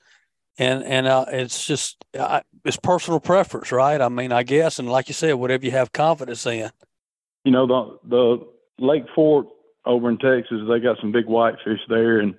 and 0.57 0.83
and 0.83 1.07
uh, 1.07 1.25
it's 1.29 1.65
just 1.65 2.03
I, 2.13 2.41
it's 2.65 2.77
personal 2.77 3.21
preference, 3.21 3.71
right? 3.71 4.01
I 4.01 4.09
mean, 4.09 4.31
I 4.31 4.43
guess, 4.43 4.79
and 4.79 4.89
like 4.89 5.07
you 5.07 5.13
said, 5.13 5.35
whatever 5.35 5.65
you 5.65 5.71
have 5.71 5.93
confidence 5.93 6.45
in. 6.45 6.71
You 7.45 7.51
know 7.51 7.67
the 7.67 7.99
the 8.07 8.47
Lake 8.79 9.05
Fork 9.13 9.47
over 9.85 10.09
in 10.09 10.17
Texas, 10.17 10.57
they 10.67 10.79
got 10.79 10.97
some 10.99 11.11
big 11.11 11.25
whitefish 11.25 11.79
there, 11.89 12.19
and 12.19 12.35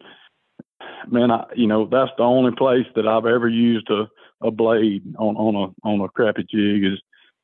man, 1.08 1.30
I 1.30 1.44
you 1.54 1.66
know 1.66 1.88
that's 1.90 2.10
the 2.16 2.24
only 2.24 2.52
place 2.56 2.86
that 2.94 3.06
I've 3.06 3.26
ever 3.26 3.48
used 3.48 3.88
a 3.90 4.06
a 4.42 4.50
blade 4.50 5.02
on 5.18 5.36
on 5.36 5.54
a 5.54 5.88
on 5.88 6.00
a 6.00 6.08
crappie 6.08 6.48
jig 6.48 6.84
is 6.84 7.00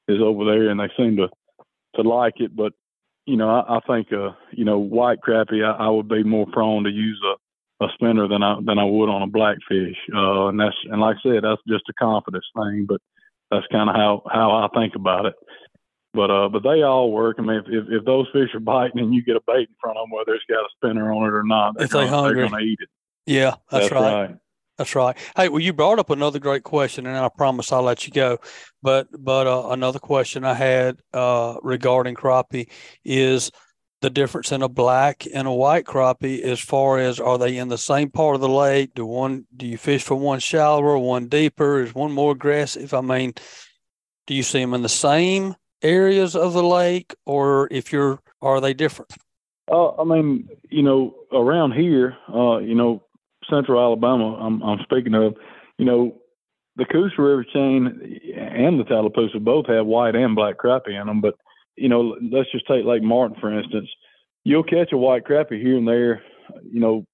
is 0.08 0.20
over 0.20 0.44
there, 0.44 0.70
and 0.70 0.80
they 0.80 0.90
seem 0.96 1.16
to 1.16 1.28
to 1.96 2.02
like 2.02 2.34
it. 2.36 2.54
But 2.54 2.72
you 3.26 3.36
know, 3.36 3.48
I, 3.48 3.76
I 3.76 3.80
think 3.86 4.12
uh 4.12 4.30
you 4.52 4.64
know 4.64 4.78
white 4.78 5.20
crappie, 5.20 5.64
I, 5.64 5.86
I 5.86 5.88
would 5.88 6.08
be 6.08 6.22
more 6.24 6.46
prone 6.46 6.84
to 6.84 6.90
use 6.90 7.20
a 7.24 7.84
a 7.84 7.88
spinner 7.94 8.28
than 8.28 8.42
I 8.42 8.56
than 8.64 8.78
I 8.78 8.84
would 8.84 9.08
on 9.08 9.22
a 9.22 9.26
blackfish. 9.26 9.96
Uh, 10.14 10.48
and 10.48 10.60
that's 10.60 10.76
and 10.90 11.00
like 11.00 11.16
I 11.24 11.30
said, 11.30 11.44
that's 11.44 11.62
just 11.68 11.88
a 11.88 11.92
confidence 11.94 12.46
thing, 12.56 12.86
but 12.88 13.00
that's 13.50 13.66
kind 13.72 13.88
of 13.90 13.96
how 13.96 14.22
how 14.30 14.50
I 14.50 14.68
think 14.78 14.94
about 14.94 15.26
it. 15.26 15.34
But 16.14 16.30
uh, 16.30 16.48
but 16.50 16.62
they 16.62 16.82
all 16.82 17.10
work. 17.10 17.36
I 17.38 17.42
mean, 17.42 17.56
if, 17.56 17.64
if 17.68 17.84
if 17.88 18.04
those 18.04 18.26
fish 18.32 18.50
are 18.54 18.60
biting 18.60 19.00
and 19.00 19.14
you 19.14 19.22
get 19.22 19.36
a 19.36 19.40
bait 19.46 19.68
in 19.68 19.74
front 19.80 19.96
of 19.96 20.04
them, 20.04 20.10
whether 20.10 20.34
it's 20.34 20.44
got 20.48 20.60
a 20.60 20.68
spinner 20.76 21.12
on 21.12 21.26
it 21.26 21.32
or 21.32 21.42
not, 21.42 21.74
they're 21.74 21.84
If 21.86 21.90
they 21.90 22.06
hungry. 22.06 22.34
they're 22.34 22.50
gonna 22.50 22.62
eat 22.62 22.78
it. 22.80 22.88
Yeah, 23.24 23.54
that's, 23.70 23.90
right. 23.90 24.28
right. 24.28 24.36
That's 24.76 24.94
right. 24.94 25.16
Hey, 25.36 25.48
well, 25.48 25.60
you 25.60 25.72
brought 25.72 25.98
up 25.98 26.10
another 26.10 26.38
great 26.38 26.64
question, 26.64 27.06
and 27.06 27.16
I 27.16 27.28
promise 27.28 27.72
I'll 27.72 27.82
let 27.82 28.06
you 28.06 28.12
go. 28.12 28.38
But 28.82 29.08
but 29.18 29.46
uh, 29.46 29.68
another 29.70 29.98
question 29.98 30.44
I 30.44 30.54
had 30.54 30.98
uh, 31.14 31.56
regarding 31.62 32.14
crappie 32.14 32.68
is 33.04 33.50
the 34.02 34.10
difference 34.10 34.50
in 34.50 34.62
a 34.62 34.68
black 34.68 35.24
and 35.32 35.46
a 35.46 35.52
white 35.52 35.84
crappie 35.84 36.42
as 36.42 36.58
far 36.58 36.98
as 36.98 37.20
are 37.20 37.38
they 37.38 37.56
in 37.56 37.68
the 37.68 37.78
same 37.78 38.10
part 38.10 38.34
of 38.34 38.40
the 38.40 38.48
lake? 38.48 38.92
Do 38.94 39.06
one 39.06 39.46
do 39.56 39.66
you 39.66 39.78
fish 39.78 40.02
for 40.02 40.16
one 40.16 40.40
shallower, 40.40 40.98
one 40.98 41.28
deeper? 41.28 41.80
Is 41.80 41.94
one 41.94 42.12
more 42.12 42.32
aggressive? 42.32 42.92
I 42.92 43.00
mean, 43.00 43.32
do 44.26 44.34
you 44.34 44.42
see 44.42 44.60
them 44.60 44.74
in 44.74 44.82
the 44.82 44.88
same 44.88 45.54
areas 45.82 46.34
of 46.36 46.52
the 46.52 46.62
lake, 46.62 47.14
or 47.26 47.68
if 47.70 47.92
you're 47.92 48.20
are 48.40 48.60
they 48.60 48.74
different? 48.74 49.12
Uh, 49.70 49.94
I 50.00 50.04
mean, 50.04 50.48
you 50.70 50.82
know, 50.82 51.14
around 51.32 51.72
here, 51.72 52.16
uh, 52.34 52.58
you 52.58 52.74
know, 52.74 53.02
central 53.48 53.80
Alabama, 53.80 54.36
I'm, 54.36 54.62
I'm 54.62 54.78
speaking 54.82 55.14
of, 55.14 55.36
you 55.78 55.84
know, 55.84 56.16
the 56.76 56.84
Coosa 56.84 57.20
River 57.20 57.44
chain 57.44 58.20
and 58.36 58.80
the 58.80 58.84
Tallapoosa 58.84 59.38
both 59.38 59.66
have 59.66 59.86
white 59.86 60.16
and 60.16 60.34
black 60.34 60.56
crappie 60.58 61.00
in 61.00 61.06
them. 61.06 61.20
But, 61.20 61.34
you 61.76 61.88
know, 61.88 62.16
let's 62.30 62.50
just 62.50 62.66
take 62.66 62.84
Lake 62.84 63.02
Martin, 63.02 63.36
for 63.40 63.56
instance. 63.56 63.88
You'll 64.44 64.64
catch 64.64 64.92
a 64.92 64.96
white 64.96 65.24
crappie 65.24 65.60
here 65.60 65.76
and 65.76 65.86
there, 65.86 66.22
you 66.64 66.80
know, 66.80 67.04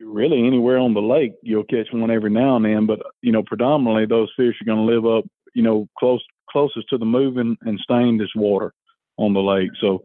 really 0.00 0.46
anywhere 0.46 0.78
on 0.78 0.94
the 0.94 1.02
lake, 1.02 1.34
you'll 1.42 1.64
catch 1.64 1.88
one 1.92 2.10
every 2.10 2.30
now 2.30 2.56
and 2.56 2.64
then. 2.64 2.86
But, 2.86 3.00
you 3.20 3.32
know, 3.32 3.42
predominantly 3.42 4.06
those 4.06 4.30
fish 4.36 4.54
are 4.60 4.64
going 4.64 4.86
to 4.86 4.94
live 4.94 5.06
up, 5.06 5.24
you 5.54 5.62
know, 5.62 5.88
close 5.98 6.24
closest 6.50 6.88
to 6.90 6.98
the 6.98 7.04
moving 7.04 7.56
and 7.62 7.78
stained 7.80 8.20
is 8.20 8.32
water 8.34 8.72
on 9.16 9.32
the 9.34 9.40
lake. 9.40 9.70
So, 9.80 10.02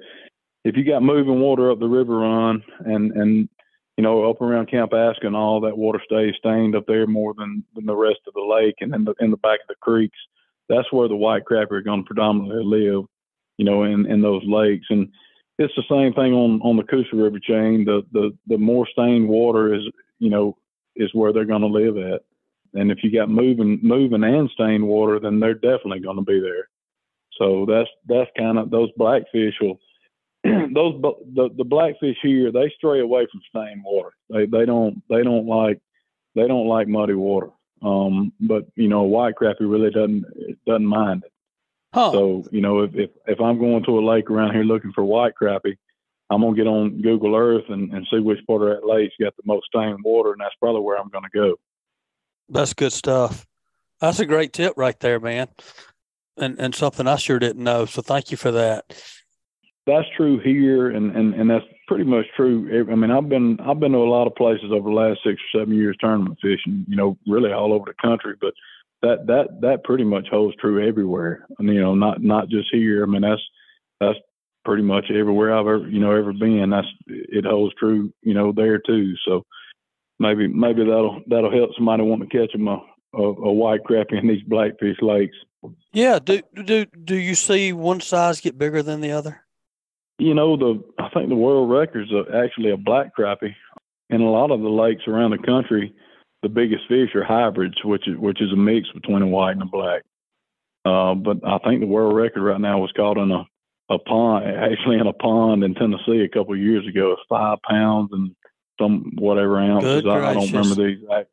if 0.63 0.75
you 0.75 0.83
got 0.83 1.03
moving 1.03 1.39
water 1.39 1.71
up 1.71 1.79
the 1.79 1.87
river 1.87 2.17
run 2.17 2.63
and 2.85 3.11
and 3.11 3.49
you 3.97 4.03
know 4.03 4.29
up 4.29 4.41
around 4.41 4.69
Camp 4.69 4.91
and 4.93 5.35
all 5.35 5.61
that 5.61 5.77
water 5.77 6.01
stays 6.03 6.33
stained 6.37 6.75
up 6.75 6.85
there 6.87 7.07
more 7.07 7.33
than 7.37 7.63
than 7.75 7.85
the 7.85 7.95
rest 7.95 8.19
of 8.27 8.33
the 8.33 8.41
lake 8.41 8.75
and 8.81 8.93
in 8.93 9.05
the 9.05 9.13
in 9.19 9.31
the 9.31 9.37
back 9.37 9.59
of 9.61 9.67
the 9.67 9.75
creeks, 9.81 10.17
that's 10.69 10.91
where 10.91 11.07
the 11.07 11.15
white 11.15 11.43
crappie 11.45 11.71
are 11.71 11.81
going 11.81 12.01
to 12.01 12.07
predominantly 12.07 12.63
live, 12.63 13.05
you 13.57 13.65
know, 13.65 13.83
in 13.83 14.05
in 14.05 14.21
those 14.21 14.43
lakes. 14.45 14.87
And 14.89 15.09
it's 15.57 15.73
the 15.75 15.83
same 15.89 16.13
thing 16.13 16.33
on 16.33 16.61
on 16.61 16.77
the 16.77 16.83
Coosa 16.83 17.15
River 17.15 17.39
chain. 17.39 17.85
The 17.85 18.01
the 18.11 18.35
the 18.47 18.57
more 18.57 18.87
stained 18.91 19.27
water 19.27 19.73
is 19.73 19.81
you 20.19 20.29
know 20.29 20.57
is 20.95 21.13
where 21.13 21.33
they're 21.33 21.45
going 21.45 21.61
to 21.61 21.67
live 21.67 21.97
at. 21.97 22.21
And 22.75 22.91
if 22.91 23.03
you 23.03 23.11
got 23.11 23.29
moving 23.29 23.79
moving 23.81 24.23
and 24.23 24.49
stained 24.51 24.87
water, 24.87 25.19
then 25.19 25.39
they're 25.39 25.53
definitely 25.53 25.99
going 25.99 26.17
to 26.17 26.21
be 26.21 26.39
there. 26.39 26.69
So 27.37 27.65
that's 27.67 27.89
that's 28.07 28.29
kind 28.37 28.57
of 28.57 28.69
those 28.69 28.89
blackfish 28.97 29.55
will 29.61 29.79
those 30.43 31.01
the 31.33 31.49
the 31.57 31.63
blackfish 31.63 32.17
here 32.21 32.51
they 32.51 32.71
stray 32.77 32.99
away 32.99 33.27
from 33.31 33.41
stained 33.49 33.81
water. 33.83 34.11
They 34.29 34.45
they 34.45 34.65
don't 34.65 35.01
they 35.09 35.23
don't 35.23 35.47
like 35.47 35.79
they 36.35 36.47
don't 36.47 36.67
like 36.67 36.87
muddy 36.87 37.13
water. 37.13 37.49
Um, 37.81 38.31
but 38.39 38.65
you 38.75 38.87
know, 38.87 39.03
white 39.03 39.35
crappie 39.35 39.61
really 39.61 39.89
doesn't 39.89 40.25
doesn't 40.65 40.85
mind 40.85 41.23
it. 41.25 41.31
Huh? 41.93 42.11
So 42.11 42.45
you 42.51 42.61
know, 42.61 42.81
if, 42.81 42.95
if 42.95 43.09
if 43.25 43.41
I'm 43.41 43.57
going 43.57 43.83
to 43.85 43.99
a 43.99 44.05
lake 44.05 44.29
around 44.29 44.53
here 44.53 44.63
looking 44.63 44.91
for 44.93 45.03
white 45.03 45.33
crappie, 45.41 45.77
I'm 46.29 46.41
gonna 46.41 46.55
get 46.55 46.67
on 46.67 47.01
Google 47.01 47.35
Earth 47.35 47.65
and, 47.69 47.93
and 47.93 48.07
see 48.11 48.19
which 48.19 48.45
part 48.47 48.63
of 48.63 48.69
that 48.69 48.87
lake's 48.87 49.15
got 49.19 49.35
the 49.35 49.43
most 49.45 49.67
stained 49.67 50.03
water, 50.03 50.31
and 50.31 50.41
that's 50.41 50.55
probably 50.59 50.81
where 50.81 50.97
I'm 50.97 51.09
gonna 51.09 51.29
go. 51.33 51.55
That's 52.49 52.73
good 52.73 52.93
stuff. 52.93 53.45
That's 54.01 54.19
a 54.19 54.25
great 54.25 54.53
tip 54.53 54.73
right 54.77 54.99
there, 54.99 55.19
man. 55.19 55.47
And 56.37 56.59
and 56.59 56.75
something 56.75 57.07
I 57.07 57.15
sure 57.15 57.39
didn't 57.39 57.63
know. 57.63 57.85
So 57.85 58.01
thank 58.01 58.31
you 58.31 58.37
for 58.37 58.51
that. 58.51 58.85
that's 59.87 60.07
true 60.17 60.39
here, 60.39 60.89
and, 60.89 61.15
and, 61.15 61.33
and 61.35 61.49
that's 61.49 61.65
pretty 61.87 62.03
much 62.03 62.25
true. 62.35 62.85
I 62.91 62.95
mean, 62.95 63.11
I've 63.11 63.29
been 63.29 63.59
I've 63.61 63.79
been 63.79 63.91
to 63.93 63.99
a 63.99 64.09
lot 64.09 64.27
of 64.27 64.35
places 64.35 64.71
over 64.71 64.89
the 64.89 64.95
last 64.95 65.19
six 65.23 65.39
or 65.53 65.59
seven 65.59 65.75
years 65.75 65.95
tournament 65.99 66.37
fishing. 66.41 66.85
You 66.87 66.95
know, 66.95 67.17
really 67.27 67.51
all 67.51 67.73
over 67.73 67.85
the 67.85 68.07
country. 68.07 68.35
But 68.39 68.53
that 69.01 69.27
that 69.27 69.61
that 69.61 69.83
pretty 69.83 70.03
much 70.03 70.27
holds 70.29 70.55
true 70.57 70.85
everywhere. 70.85 71.45
And 71.59 71.67
you 71.69 71.81
know, 71.81 71.95
not 71.95 72.21
not 72.21 72.49
just 72.49 72.69
here. 72.71 73.03
I 73.03 73.05
mean, 73.05 73.21
that's 73.21 73.41
that's 73.99 74.19
pretty 74.65 74.83
much 74.83 75.05
everywhere 75.11 75.55
I've 75.55 75.67
ever 75.67 75.87
you 75.87 75.99
know 75.99 76.11
ever 76.11 76.33
been. 76.33 76.71
That's 76.71 76.87
it 77.07 77.45
holds 77.45 77.75
true. 77.75 78.11
You 78.23 78.33
know, 78.33 78.51
there 78.51 78.79
too. 78.79 79.13
So 79.25 79.45
maybe 80.19 80.47
maybe 80.47 80.83
that'll 80.83 81.21
that'll 81.27 81.51
help 81.51 81.71
somebody 81.75 82.03
want 82.03 82.21
to 82.21 82.37
catch 82.37 82.51
them 82.51 82.67
a, 82.67 82.81
a, 83.13 83.21
a 83.21 83.53
white 83.53 83.81
crappie 83.83 84.19
in 84.19 84.27
these 84.27 84.43
blackfish 84.43 84.97
lakes. 85.01 85.35
Yeah. 85.93 86.19
Do 86.19 86.41
do 86.53 86.85
do 86.85 87.15
you 87.15 87.35
see 87.35 87.73
one 87.73 88.01
size 88.01 88.41
get 88.41 88.57
bigger 88.57 88.83
than 88.83 89.01
the 89.01 89.11
other? 89.11 89.45
you 90.17 90.33
know 90.33 90.55
the 90.55 90.83
I 90.99 91.09
think 91.09 91.29
the 91.29 91.35
world 91.35 91.69
record's 91.69 92.11
a, 92.11 92.23
actually 92.35 92.71
a 92.71 92.77
black 92.77 93.15
crappie. 93.17 93.55
In 94.09 94.21
a 94.21 94.29
lot 94.29 94.51
of 94.51 94.61
the 94.61 94.69
lakes 94.69 95.03
around 95.07 95.31
the 95.31 95.39
country, 95.39 95.93
the 96.43 96.49
biggest 96.49 96.83
fish 96.87 97.09
are 97.15 97.23
hybrids, 97.23 97.75
which 97.83 98.07
is 98.07 98.17
which 98.17 98.41
is 98.41 98.51
a 98.51 98.55
mix 98.55 98.87
between 98.93 99.21
a 99.21 99.27
white 99.27 99.53
and 99.53 99.63
a 99.63 99.65
black. 99.65 100.03
Uh, 100.85 101.15
but 101.15 101.37
I 101.43 101.57
think 101.59 101.81
the 101.81 101.87
world 101.87 102.15
record 102.15 102.43
right 102.43 102.61
now 102.61 102.79
was 102.79 102.91
caught 102.95 103.17
in 103.17 103.31
a 103.31 103.45
a 103.89 103.99
pond, 103.99 104.45
actually 104.45 104.97
in 104.97 105.07
a 105.07 105.13
pond 105.13 105.63
in 105.63 105.75
Tennessee 105.75 106.23
a 106.23 106.29
couple 106.29 106.53
of 106.53 106.59
years 106.59 106.87
ago. 106.87 107.11
It's 107.11 107.21
five 107.29 107.59
pounds 107.67 108.09
and 108.13 108.35
some 108.79 109.11
whatever 109.17 109.59
ounces. 109.59 110.05
I, 110.05 110.29
I 110.29 110.33
don't 110.33 110.51
remember 110.51 110.75
the 110.75 110.83
exact 110.85 111.29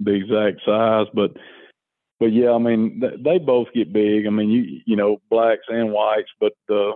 the 0.00 0.12
exact 0.12 0.60
size, 0.64 1.06
but 1.14 1.32
but 2.20 2.32
yeah, 2.32 2.52
I 2.52 2.58
mean 2.58 3.00
th- 3.00 3.22
they 3.22 3.38
both 3.38 3.68
get 3.74 3.92
big. 3.92 4.26
I 4.26 4.30
mean 4.30 4.50
you 4.50 4.80
you 4.86 4.96
know 4.96 5.20
blacks 5.30 5.66
and 5.68 5.92
whites, 5.92 6.30
but 6.40 6.54
uh, 6.70 6.92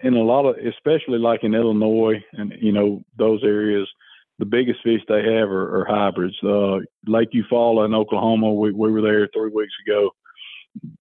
in 0.00 0.14
a 0.14 0.22
lot 0.22 0.46
of 0.46 0.56
especially 0.58 1.18
like 1.18 1.44
in 1.44 1.54
Illinois 1.54 2.22
and 2.32 2.52
you 2.60 2.72
know 2.72 3.02
those 3.18 3.42
areas, 3.44 3.88
the 4.38 4.44
biggest 4.44 4.80
fish 4.82 5.00
they 5.08 5.22
have 5.22 5.48
are, 5.50 5.80
are 5.80 5.86
hybrids. 5.88 6.36
Uh, 6.42 6.78
Lake 7.06 7.30
Eufaula 7.32 7.86
in 7.86 7.94
Oklahoma, 7.94 8.52
we 8.52 8.72
we 8.72 8.90
were 8.90 9.02
there 9.02 9.28
three 9.28 9.50
weeks 9.50 9.74
ago. 9.86 10.10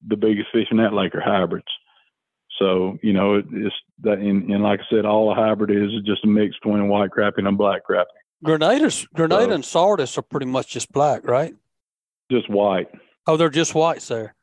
The 0.07 0.17
biggest 0.17 0.49
fish 0.51 0.67
in 0.71 0.77
that 0.77 0.93
lake 0.93 1.15
are 1.15 1.21
hybrids. 1.21 1.67
So 2.59 2.97
you 3.01 3.13
know 3.13 3.35
it, 3.35 3.45
it's 3.51 3.75
that, 4.03 4.19
and, 4.19 4.51
and 4.51 4.63
like 4.63 4.79
I 4.81 4.95
said, 4.95 5.05
all 5.05 5.31
a 5.31 5.35
hybrid 5.35 5.71
is 5.71 5.91
is 5.93 6.05
just 6.05 6.23
a 6.23 6.27
mix 6.27 6.55
between 6.61 6.81
a 6.81 6.85
white 6.85 7.11
crappie 7.11 7.39
and 7.39 7.47
a 7.47 7.51
black 7.51 7.81
crappie. 7.89 8.05
Grenadas, 8.43 9.07
Grenada 9.13 9.45
So- 9.45 9.51
and 9.51 9.65
Sardis 9.65 10.17
are 10.17 10.21
pretty 10.23 10.45
much 10.47 10.67
just 10.69 10.91
black, 10.91 11.27
right? 11.27 11.53
just 12.31 12.49
white. 12.49 12.87
Oh, 13.27 13.35
they're 13.35 13.49
just 13.49 13.75
whites 13.75 14.07
there. 14.07 14.33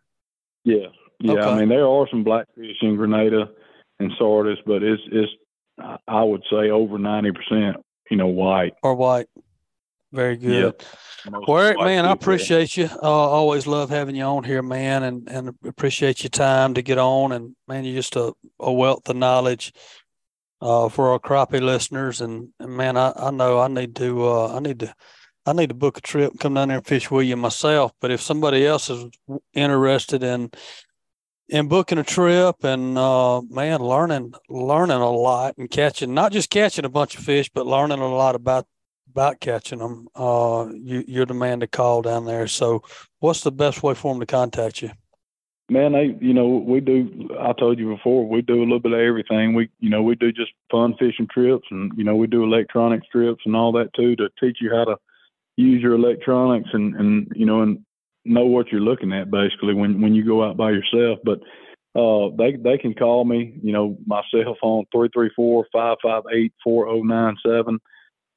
Yeah, 0.64 0.88
yeah. 1.20 1.32
Okay. 1.32 1.42
I 1.42 1.58
mean, 1.58 1.70
there 1.70 1.86
are 1.86 2.06
some 2.10 2.22
blackfish 2.22 2.76
in 2.82 2.96
Grenada 2.96 3.48
and 3.98 4.12
Sardis, 4.18 4.58
but 4.66 4.82
it's 4.82 5.02
it's 5.10 5.32
I 6.06 6.22
would 6.22 6.42
say 6.50 6.68
over 6.70 6.98
ninety 6.98 7.32
percent, 7.32 7.76
you 8.10 8.18
know, 8.18 8.26
white. 8.26 8.74
Or 8.82 8.94
white. 8.94 9.26
Very 10.12 10.36
good. 10.36 10.74
Most 11.30 11.48
Well, 11.48 11.58
Eric, 11.64 11.78
man, 11.80 12.04
I 12.06 12.12
appreciate 12.12 12.76
you. 12.76 12.88
Uh, 13.02 13.06
always 13.06 13.66
love 13.66 13.90
having 13.90 14.16
you 14.16 14.24
on 14.24 14.44
here, 14.44 14.62
man, 14.62 15.02
and 15.02 15.28
and 15.30 15.54
appreciate 15.64 16.22
your 16.22 16.30
time 16.30 16.74
to 16.74 16.82
get 16.82 16.98
on. 16.98 17.32
And 17.32 17.56
man, 17.66 17.84
you're 17.84 17.94
just 17.94 18.16
a, 18.16 18.32
a 18.60 18.72
wealth 18.72 19.08
of 19.08 19.16
knowledge 19.16 19.72
uh, 20.60 20.88
for 20.88 21.10
our 21.10 21.18
crappie 21.18 21.60
listeners. 21.60 22.20
And, 22.20 22.48
and 22.58 22.76
man, 22.76 22.96
I, 22.96 23.12
I 23.16 23.30
know 23.30 23.60
I 23.60 23.68
need 23.68 23.94
to 23.96 24.26
uh, 24.26 24.56
I 24.56 24.60
need 24.60 24.80
to 24.80 24.94
I 25.46 25.52
need 25.52 25.68
to 25.68 25.74
book 25.74 25.98
a 25.98 26.02
trip, 26.02 26.32
come 26.38 26.54
down 26.54 26.68
there 26.68 26.78
and 26.78 26.86
fish 26.86 27.10
with 27.10 27.26
you 27.26 27.36
myself. 27.36 27.92
But 28.00 28.10
if 28.10 28.20
somebody 28.20 28.66
else 28.66 28.90
is 28.90 29.06
interested 29.54 30.22
in 30.22 30.50
in 31.48 31.68
booking 31.68 31.98
a 31.98 32.04
trip 32.04 32.62
and 32.62 32.98
uh, 32.98 33.40
man, 33.42 33.80
learning 33.80 34.34
learning 34.48 34.98
a 34.98 35.10
lot 35.10 35.56
and 35.56 35.70
catching 35.70 36.14
not 36.14 36.32
just 36.32 36.50
catching 36.50 36.84
a 36.84 36.90
bunch 36.90 37.16
of 37.16 37.24
fish, 37.24 37.50
but 37.52 37.66
learning 37.66 38.00
a 38.00 38.08
lot 38.08 38.34
about 38.34 38.66
about 39.10 39.40
catching 39.40 39.78
them, 39.78 40.06
uh, 40.14 40.66
you, 40.74 41.02
you're 41.08 41.26
the 41.26 41.34
man 41.34 41.60
to 41.60 41.66
call 41.66 42.02
down 42.02 42.26
there. 42.26 42.46
So, 42.46 42.82
what's 43.20 43.40
the 43.40 43.50
best 43.50 43.82
way 43.82 43.94
for 43.94 44.12
them 44.12 44.20
to 44.20 44.26
contact 44.26 44.82
you? 44.82 44.90
Man, 45.70 45.92
they, 45.92 46.16
you 46.20 46.32
know, 46.32 46.48
we 46.48 46.80
do. 46.80 47.28
I 47.38 47.52
told 47.52 47.78
you 47.78 47.94
before, 47.94 48.26
we 48.26 48.40
do 48.40 48.60
a 48.60 48.64
little 48.64 48.80
bit 48.80 48.92
of 48.92 49.00
everything. 49.00 49.54
We, 49.54 49.68
you 49.80 49.90
know, 49.90 50.02
we 50.02 50.14
do 50.14 50.32
just 50.32 50.52
fun 50.70 50.94
fishing 50.98 51.28
trips, 51.30 51.66
and 51.70 51.92
you 51.94 52.04
know, 52.04 52.16
we 52.16 52.26
do 52.26 52.42
electronics 52.42 53.06
trips 53.12 53.42
and 53.44 53.54
all 53.54 53.72
that 53.72 53.92
too 53.94 54.16
to 54.16 54.30
teach 54.40 54.58
you 54.62 54.70
how 54.74 54.84
to 54.84 54.96
use 55.56 55.82
your 55.82 55.94
electronics 55.94 56.70
and 56.72 56.94
and 56.94 57.32
you 57.34 57.44
know 57.44 57.62
and 57.62 57.84
know 58.24 58.46
what 58.46 58.68
you're 58.70 58.80
looking 58.80 59.12
at 59.12 59.30
basically 59.30 59.74
when 59.74 60.00
when 60.00 60.14
you 60.14 60.24
go 60.24 60.42
out 60.42 60.56
by 60.56 60.70
yourself. 60.70 61.18
But 61.24 61.40
uh, 61.98 62.30
they 62.38 62.56
they 62.56 62.78
can 62.78 62.94
call 62.94 63.24
me. 63.24 63.58
You 63.62 63.72
know, 63.72 63.98
my 64.06 64.22
cell 64.30 64.56
phone 64.60 64.84
three 64.92 65.08
three 65.12 65.30
four 65.34 65.66
five 65.72 65.98
five 66.02 66.22
eight 66.32 66.52
four 66.62 66.86
zero 66.86 67.02
nine 67.02 67.36
seven, 67.44 67.78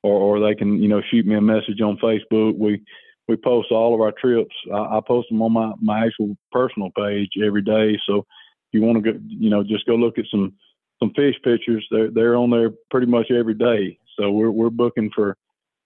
or 0.03 0.13
or 0.13 0.39
they 0.39 0.55
can 0.55 0.81
you 0.81 0.89
know 0.89 1.01
shoot 1.09 1.25
me 1.25 1.35
a 1.35 1.41
message 1.41 1.79
on 1.81 1.97
Facebook. 1.97 2.57
We 2.57 2.83
we 3.27 3.35
post 3.37 3.71
all 3.71 3.93
of 3.93 4.01
our 4.01 4.11
trips. 4.11 4.55
I, 4.73 4.97
I 4.97 4.99
post 5.05 5.29
them 5.29 5.41
on 5.41 5.53
my, 5.53 5.73
my 5.81 6.05
actual 6.05 6.35
personal 6.51 6.89
page 6.97 7.31
every 7.43 7.61
day. 7.61 7.97
So 8.07 8.19
if 8.19 8.73
you 8.73 8.81
want 8.81 9.03
to 9.03 9.13
go, 9.13 9.19
you 9.27 9.49
know, 9.49 9.63
just 9.63 9.85
go 9.85 9.95
look 9.95 10.17
at 10.17 10.25
some 10.31 10.53
some 10.99 11.11
fish 11.15 11.35
pictures. 11.43 11.85
They're 11.91 12.11
they're 12.11 12.35
on 12.35 12.51
there 12.51 12.71
pretty 12.89 13.07
much 13.07 13.31
every 13.31 13.55
day. 13.55 13.97
So 14.17 14.31
we're 14.31 14.51
we're 14.51 14.69
booking 14.69 15.11
for. 15.13 15.37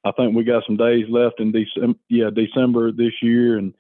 I 0.03 0.11
think 0.11 0.35
we 0.35 0.43
got 0.43 0.63
some 0.67 0.77
days 0.77 1.05
left 1.09 1.39
in 1.39 1.51
December. 1.51 1.97
Yeah, 2.09 2.29
December 2.33 2.91
this 2.91 3.13
year, 3.21 3.57
and 3.57 3.73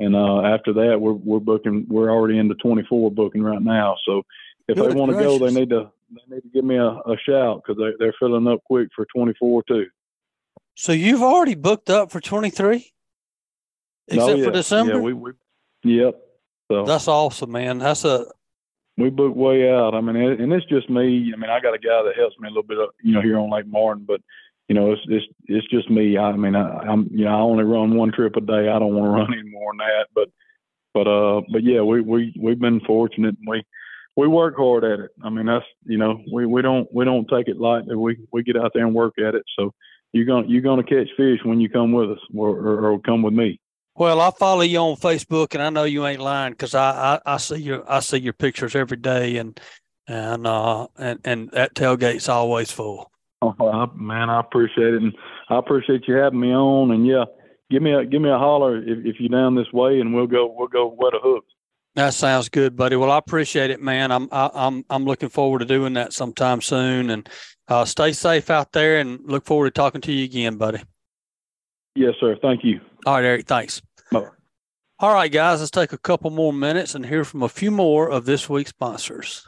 and 0.00 0.16
uh, 0.16 0.42
after 0.42 0.72
that 0.74 0.98
we're 1.00 1.12
we're 1.12 1.40
booking. 1.40 1.86
We're 1.88 2.10
already 2.10 2.38
into 2.38 2.54
24 2.56 3.10
booking 3.12 3.42
right 3.42 3.62
now. 3.62 3.96
So 4.06 4.22
if 4.66 4.76
Good 4.76 4.90
they 4.90 4.94
want 4.94 5.12
to 5.12 5.18
go, 5.18 5.38
they 5.38 5.52
need 5.52 5.70
to 5.70 5.90
they 6.10 6.34
need 6.34 6.42
to 6.42 6.48
give 6.48 6.64
me 6.64 6.76
a, 6.76 6.88
a 6.88 7.16
shout 7.26 7.62
because 7.62 7.80
they 7.80 7.92
they're 7.98 8.14
filling 8.18 8.48
up 8.48 8.60
quick 8.64 8.88
for 8.94 9.06
24 9.14 9.62
too. 9.68 9.86
So, 10.80 10.92
you've 10.92 11.24
already 11.24 11.56
booked 11.56 11.90
up 11.90 12.12
for 12.12 12.20
23, 12.20 12.92
except 14.10 14.38
Oh, 14.38 14.44
for. 14.44 14.50
December. 14.50 14.94
Yeah, 14.94 15.00
we, 15.00 15.12
we 15.12 15.32
yep. 15.84 16.20
So 16.70 16.84
That's 16.84 17.08
awesome, 17.08 17.52
man. 17.52 17.78
That's 17.78 18.04
a 18.04 18.26
we 18.98 19.10
book 19.10 19.34
way 19.34 19.70
out. 19.70 19.94
I 19.94 20.00
mean, 20.00 20.16
it, 20.16 20.40
and 20.40 20.52
it's 20.52 20.66
just 20.66 20.90
me. 20.90 21.32
I 21.32 21.36
mean, 21.38 21.50
I 21.50 21.60
got 21.60 21.74
a 21.74 21.78
guy 21.78 22.02
that 22.02 22.16
helps 22.16 22.38
me 22.40 22.48
a 22.48 22.50
little 22.50 22.64
bit, 22.64 22.78
uh, 22.78 22.88
you 23.02 23.14
know, 23.14 23.22
here 23.22 23.38
on 23.38 23.50
Lake 23.50 23.66
Martin, 23.66 24.04
but 24.06 24.20
you 24.68 24.74
know, 24.74 24.92
it's 24.92 25.02
it's 25.08 25.24
it's 25.46 25.66
just 25.68 25.88
me. 25.88 26.18
I 26.18 26.32
mean, 26.32 26.54
I, 26.54 26.78
I'm 26.80 27.08
you 27.12 27.24
know, 27.24 27.30
I 27.30 27.40
only 27.40 27.64
run 27.64 27.96
one 27.96 28.12
trip 28.12 28.36
a 28.36 28.40
day. 28.40 28.68
I 28.68 28.78
don't 28.78 28.94
want 28.94 29.06
to 29.06 29.10
run 29.18 29.32
any 29.32 29.48
more 29.50 29.72
than 29.72 29.78
that. 29.78 30.06
But 30.14 30.28
but 30.92 31.08
uh, 31.08 31.40
but 31.50 31.62
yeah, 31.62 31.80
we 31.80 32.00
we 32.00 32.34
we've 32.38 32.58
been 32.58 32.80
fortunate. 32.80 33.36
And 33.38 33.46
we 33.48 33.62
we 34.16 34.26
work 34.26 34.56
hard 34.56 34.84
at 34.84 34.98
it. 35.00 35.10
I 35.22 35.30
mean, 35.30 35.46
that's 35.46 35.64
you 35.84 35.96
know, 35.96 36.20
we 36.32 36.44
we 36.44 36.60
don't 36.60 36.92
we 36.92 37.04
don't 37.04 37.28
take 37.28 37.48
it 37.48 37.58
lightly. 37.58 37.96
We 37.96 38.18
we 38.32 38.42
get 38.42 38.56
out 38.56 38.72
there 38.74 38.84
and 38.84 38.94
work 38.94 39.14
at 39.18 39.34
it. 39.34 39.44
So 39.58 39.72
you're 40.12 40.26
gonna 40.26 40.48
you're 40.48 40.60
gonna 40.60 40.82
catch 40.82 41.08
fish 41.16 41.38
when 41.44 41.60
you 41.60 41.70
come 41.70 41.92
with 41.92 42.10
us 42.10 42.18
or 42.34 42.50
or, 42.50 42.90
or 42.90 43.00
come 43.00 43.22
with 43.22 43.34
me. 43.34 43.60
Well. 43.98 44.20
I 44.20 44.30
follow 44.30 44.62
you 44.62 44.78
on 44.78 44.96
Facebook, 44.96 45.54
and 45.54 45.62
I 45.62 45.70
know 45.70 45.84
you 45.84 46.06
ain't 46.06 46.20
lying 46.20 46.52
because 46.52 46.74
I, 46.74 47.14
I 47.14 47.34
I 47.34 47.36
see 47.36 47.56
your 47.56 47.90
I 47.90 48.00
see 48.00 48.18
your 48.18 48.32
pictures 48.32 48.74
every 48.74 48.96
day, 48.96 49.36
and 49.36 49.58
and 50.06 50.46
uh 50.46 50.86
and 50.98 51.20
and 51.24 51.50
that 51.52 51.74
tailgate's 51.74 52.28
always 52.28 52.70
full. 52.70 53.10
Oh, 53.40 53.54
I, 53.60 53.86
man, 53.94 54.30
I 54.30 54.40
appreciate 54.40 54.94
it, 54.94 55.02
and 55.02 55.14
I 55.48 55.58
appreciate 55.58 56.08
you 56.08 56.14
having 56.14 56.40
me 56.40 56.52
on. 56.52 56.90
And 56.90 57.06
yeah, 57.06 57.24
give 57.70 57.82
me 57.82 57.92
a 57.92 58.04
give 58.04 58.22
me 58.22 58.30
a 58.30 58.38
holler 58.38 58.78
if, 58.78 59.04
if 59.04 59.16
you're 59.20 59.28
down 59.28 59.54
this 59.54 59.72
way, 59.72 60.00
and 60.00 60.14
we'll 60.14 60.26
go 60.26 60.52
we'll 60.56 60.68
go 60.68 60.94
wet 60.98 61.14
a 61.14 61.18
hook. 61.18 61.44
That 61.94 62.14
sounds 62.14 62.48
good, 62.48 62.76
buddy. 62.76 62.96
Well, 62.96 63.10
I 63.10 63.18
appreciate 63.18 63.70
it, 63.70 63.80
man. 63.80 64.10
I'm 64.10 64.28
I, 64.32 64.50
I'm 64.54 64.84
I'm 64.90 65.04
looking 65.04 65.28
forward 65.28 65.60
to 65.60 65.64
doing 65.64 65.94
that 65.94 66.12
sometime 66.12 66.60
soon, 66.60 67.10
and 67.10 67.28
uh, 67.68 67.84
stay 67.84 68.12
safe 68.12 68.50
out 68.50 68.72
there, 68.72 68.98
and 68.98 69.20
look 69.24 69.44
forward 69.44 69.74
to 69.74 69.78
talking 69.78 70.00
to 70.02 70.12
you 70.12 70.24
again, 70.24 70.56
buddy. 70.56 70.80
Yes, 71.94 72.14
sir. 72.20 72.36
Thank 72.40 72.64
you. 72.64 72.80
All 73.06 73.14
right, 73.14 73.24
Eric. 73.24 73.46
Thanks. 73.46 73.82
All 75.00 75.14
right, 75.14 75.30
guys. 75.30 75.60
Let's 75.60 75.70
take 75.70 75.92
a 75.92 75.98
couple 75.98 76.28
more 76.32 76.52
minutes 76.52 76.96
and 76.96 77.06
hear 77.06 77.24
from 77.24 77.44
a 77.44 77.48
few 77.48 77.70
more 77.70 78.10
of 78.10 78.24
this 78.24 78.48
week's 78.48 78.70
sponsors. 78.70 79.46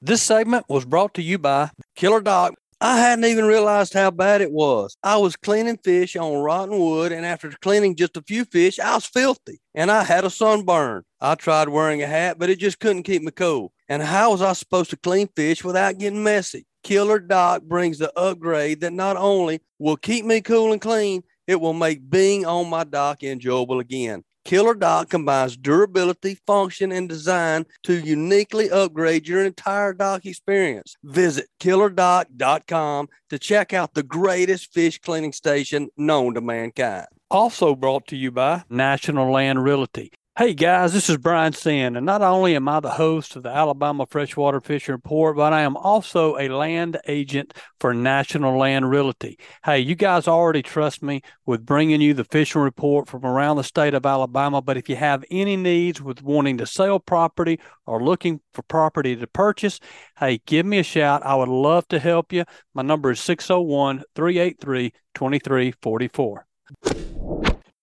This 0.00 0.22
segment 0.22 0.64
was 0.68 0.84
brought 0.84 1.14
to 1.14 1.22
you 1.22 1.38
by 1.38 1.70
Killer 1.96 2.20
Dock. 2.20 2.54
I 2.80 3.00
hadn't 3.00 3.24
even 3.24 3.46
realized 3.46 3.94
how 3.94 4.12
bad 4.12 4.40
it 4.40 4.52
was. 4.52 4.96
I 5.02 5.16
was 5.16 5.34
cleaning 5.34 5.78
fish 5.78 6.14
on 6.14 6.40
rotten 6.40 6.78
wood, 6.78 7.10
and 7.10 7.26
after 7.26 7.50
cleaning 7.50 7.96
just 7.96 8.16
a 8.16 8.22
few 8.22 8.44
fish, 8.44 8.78
I 8.78 8.94
was 8.94 9.06
filthy 9.06 9.58
and 9.74 9.90
I 9.90 10.04
had 10.04 10.24
a 10.24 10.30
sunburn. 10.30 11.02
I 11.20 11.34
tried 11.34 11.70
wearing 11.70 12.04
a 12.04 12.06
hat, 12.06 12.38
but 12.38 12.48
it 12.48 12.60
just 12.60 12.78
couldn't 12.78 13.02
keep 13.02 13.22
me 13.22 13.32
cool. 13.32 13.72
And 13.88 14.04
how 14.04 14.30
was 14.30 14.40
I 14.40 14.52
supposed 14.52 14.90
to 14.90 14.96
clean 14.96 15.28
fish 15.34 15.64
without 15.64 15.98
getting 15.98 16.22
messy? 16.22 16.64
Killer 16.84 17.18
Dock 17.18 17.64
brings 17.64 17.98
the 17.98 18.16
upgrade 18.16 18.82
that 18.82 18.92
not 18.92 19.16
only 19.16 19.62
will 19.80 19.96
keep 19.96 20.24
me 20.24 20.40
cool 20.42 20.70
and 20.70 20.80
clean, 20.80 21.24
it 21.48 21.60
will 21.60 21.72
make 21.72 22.08
being 22.08 22.46
on 22.46 22.68
my 22.68 22.84
dock 22.84 23.24
enjoyable 23.24 23.80
again. 23.80 24.22
Killer 24.48 24.72
Dock 24.72 25.10
combines 25.10 25.58
durability, 25.58 26.38
function, 26.46 26.90
and 26.90 27.06
design 27.06 27.66
to 27.82 28.00
uniquely 28.00 28.70
upgrade 28.70 29.28
your 29.28 29.44
entire 29.44 29.92
dock 29.92 30.24
experience. 30.24 30.96
Visit 31.04 31.48
killerdock.com 31.60 33.10
to 33.28 33.38
check 33.38 33.74
out 33.74 33.92
the 33.92 34.02
greatest 34.02 34.72
fish 34.72 34.98
cleaning 35.00 35.34
station 35.34 35.90
known 35.98 36.32
to 36.32 36.40
mankind. 36.40 37.08
Also 37.30 37.74
brought 37.74 38.06
to 38.06 38.16
you 38.16 38.30
by 38.30 38.64
National 38.70 39.30
Land 39.30 39.62
Realty. 39.62 40.12
Hey 40.38 40.54
guys, 40.54 40.92
this 40.92 41.10
is 41.10 41.16
Brian 41.16 41.52
Sin, 41.52 41.96
and 41.96 42.06
not 42.06 42.22
only 42.22 42.54
am 42.54 42.68
I 42.68 42.78
the 42.78 42.90
host 42.90 43.34
of 43.34 43.42
the 43.42 43.48
Alabama 43.48 44.06
Freshwater 44.08 44.60
Fishing 44.60 44.92
Report, 44.92 45.34
but 45.34 45.52
I 45.52 45.62
am 45.62 45.76
also 45.76 46.38
a 46.38 46.48
land 46.48 46.96
agent 47.08 47.54
for 47.80 47.92
National 47.92 48.56
Land 48.56 48.88
Realty. 48.88 49.36
Hey, 49.64 49.80
you 49.80 49.96
guys 49.96 50.28
already 50.28 50.62
trust 50.62 51.02
me 51.02 51.22
with 51.44 51.66
bringing 51.66 52.00
you 52.00 52.14
the 52.14 52.22
fishing 52.22 52.60
report 52.60 53.08
from 53.08 53.26
around 53.26 53.56
the 53.56 53.64
state 53.64 53.94
of 53.94 54.06
Alabama. 54.06 54.62
But 54.62 54.76
if 54.76 54.88
you 54.88 54.94
have 54.94 55.24
any 55.28 55.56
needs 55.56 56.00
with 56.00 56.22
wanting 56.22 56.56
to 56.58 56.66
sell 56.66 57.00
property 57.00 57.58
or 57.84 58.00
looking 58.00 58.40
for 58.54 58.62
property 58.62 59.16
to 59.16 59.26
purchase, 59.26 59.80
hey, 60.20 60.40
give 60.46 60.64
me 60.64 60.78
a 60.78 60.84
shout. 60.84 61.26
I 61.26 61.34
would 61.34 61.48
love 61.48 61.88
to 61.88 61.98
help 61.98 62.32
you. 62.32 62.44
My 62.74 62.82
number 62.82 63.10
is 63.10 63.18
601 63.18 64.04
383 64.14 64.92
2344. 65.16 66.46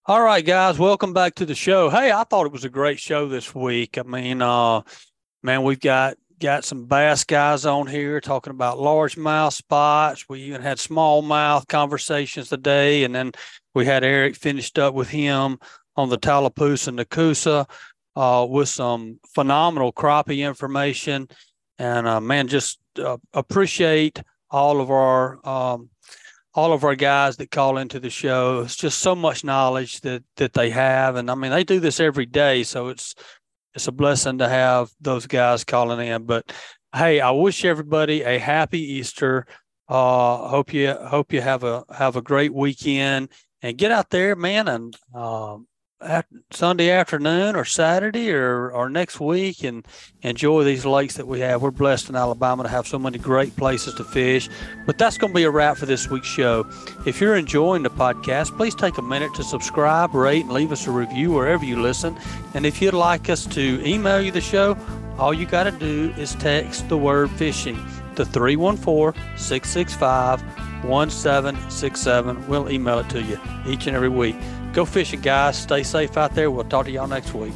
All 0.08 0.22
right, 0.22 0.46
guys, 0.46 0.78
welcome 0.78 1.14
back 1.14 1.34
to 1.34 1.48
the 1.48 1.56
show. 1.56 1.90
Hey, 1.90 2.12
I 2.12 2.24
thought 2.26 2.46
it 2.46 2.52
was 2.52 2.64
a 2.64 2.70
great 2.70 3.00
show 3.00 3.28
this 3.28 3.56
week. 3.56 3.98
I 3.98 4.04
mean, 4.04 4.40
uh, 4.40 4.82
man, 5.42 5.64
we've 5.64 5.80
got 5.80 6.16
got 6.40 6.64
some 6.64 6.86
bass 6.86 7.24
guys 7.24 7.66
on 7.66 7.88
here 7.88 8.22
talking 8.22 8.52
about 8.52 8.78
largemouth 8.78 9.54
spots. 9.54 10.26
We 10.30 10.42
even 10.42 10.62
had 10.62 10.78
smallmouth 10.78 11.68
conversations 11.68 12.50
today, 12.50 13.04
and 13.04 13.16
then 13.16 13.32
we 13.74 13.88
had 13.88 14.04
Eric 14.04 14.36
finished 14.36 14.78
up 14.78 14.94
with 14.94 15.10
him 15.10 15.58
on 15.96 16.10
the 16.10 16.20
Tallapoosa 16.20 16.90
and 16.90 17.10
Coosa 17.10 17.66
uh, 18.16 18.46
with 18.48 18.70
some 18.70 19.20
phenomenal 19.34 19.92
crappie 19.92 20.48
information. 20.48 21.30
And 21.80 22.08
uh, 22.08 22.22
man, 22.22 22.48
just 22.48 22.78
uh, 23.00 23.18
appreciate 23.34 24.22
all 24.52 24.82
of 24.82 24.92
our 24.92 25.40
um, 25.44 25.90
all 26.56 26.72
of 26.72 26.86
our 26.86 26.96
guys 26.96 27.36
that 27.38 27.52
call 27.52 27.78
into 27.78 28.00
the 28.00 28.10
show. 28.10 28.62
It's 28.62 28.78
just 28.78 29.00
so 29.00 29.14
much 29.14 29.44
knowledge 29.44 30.02
that 30.02 30.24
that 30.38 30.54
they 30.54 30.70
have, 30.72 31.18
and 31.18 31.30
I 31.30 31.36
mean 31.36 31.52
they 31.52 31.64
do 31.64 31.80
this 31.80 32.00
every 32.00 32.26
day, 32.26 32.64
so 32.64 32.88
it's 32.88 33.14
it's 33.76 33.88
a 33.88 33.92
blessing 33.92 34.38
to 34.40 34.48
have 34.48 34.90
those 35.02 35.28
guys 35.28 35.64
calling 35.64 36.06
in. 36.08 36.24
But 36.24 36.52
hey, 36.96 37.20
I 37.20 37.32
wish 37.32 37.66
everybody 37.66 38.24
a 38.24 38.40
happy 38.40 38.80
Easter. 38.80 39.46
Uh, 39.88 40.48
hope 40.48 40.74
you 40.74 40.94
hope 40.94 41.34
you 41.34 41.42
have 41.42 41.64
a 41.64 41.84
have 41.94 42.16
a 42.16 42.22
great 42.22 42.54
weekend 42.54 43.30
and 43.62 43.78
get 43.78 43.92
out 43.92 44.10
there, 44.10 44.36
man, 44.36 44.68
and 44.68 44.96
um, 45.14 45.68
Sunday 46.52 46.90
afternoon 46.90 47.56
or 47.56 47.64
Saturday 47.64 48.32
or, 48.32 48.70
or 48.70 48.90
next 48.90 49.20
week 49.20 49.64
and 49.64 49.86
enjoy 50.22 50.64
these 50.64 50.86
lakes 50.86 51.16
that 51.16 51.28
we 51.28 51.40
have. 51.40 51.62
We're 51.62 51.72
blessed 51.72 52.10
in 52.10 52.16
Alabama 52.16 52.64
to 52.64 52.70
have 52.70 52.86
so 52.86 53.00
many 53.00 53.18
great 53.18 53.56
places 53.56 53.94
to 53.96 54.04
fish. 54.04 54.50
But 54.86 54.98
that's 54.98 55.18
going 55.18 55.32
to 55.32 55.36
be 55.36 55.44
a 55.44 55.50
wrap 55.50 55.78
for 55.78 55.86
this 55.86 56.10
week's 56.10 56.28
show. 56.28 56.70
If 57.06 57.22
you're 57.22 57.36
enjoying 57.36 57.84
the 57.84 57.90
podcast, 57.90 58.56
please 58.58 58.76
take 58.76 58.98
a 58.98 59.02
minute 59.02 59.34
to 59.36 59.44
subscribe, 59.44 60.14
rate, 60.14 60.44
and 60.44 60.54
leave 60.54 60.72
us 60.72 60.86
a 60.86 60.92
review 60.92 61.32
wherever 61.32 61.64
you 61.64 61.82
listen. 61.82 62.18
And 62.54 62.66
if 62.66 62.82
you'd 62.82 62.94
like 62.94 63.30
us 63.30 63.46
to 63.48 63.82
email 63.88 64.22
you 64.22 64.32
the 64.32 64.42
show, 64.42 64.78
all 65.18 65.34
you 65.34 65.46
got 65.46 65.64
to 65.64 65.72
do 65.72 66.14
is 66.18 66.36
text 66.36 66.90
the 66.90 66.98
word 66.98 67.32
fishing 67.32 67.76
to 68.16 68.26
314 68.26 69.22
665 69.38 70.42
1767. 70.84 72.48
We'll 72.48 72.70
email 72.70 73.00
it 73.00 73.10
to 73.10 73.22
you 73.22 73.40
each 73.66 73.88
and 73.88 73.96
every 73.96 74.10
week. 74.10 74.36
Go 74.76 74.84
fishing, 74.84 75.22
guys. 75.22 75.58
Stay 75.58 75.84
safe 75.84 76.18
out 76.18 76.36
there. 76.36 76.52
We'll 76.52 76.66
talk 76.66 76.86
to 76.88 76.92
y'all 76.92 77.08
next 77.08 77.34
week. 77.34 77.54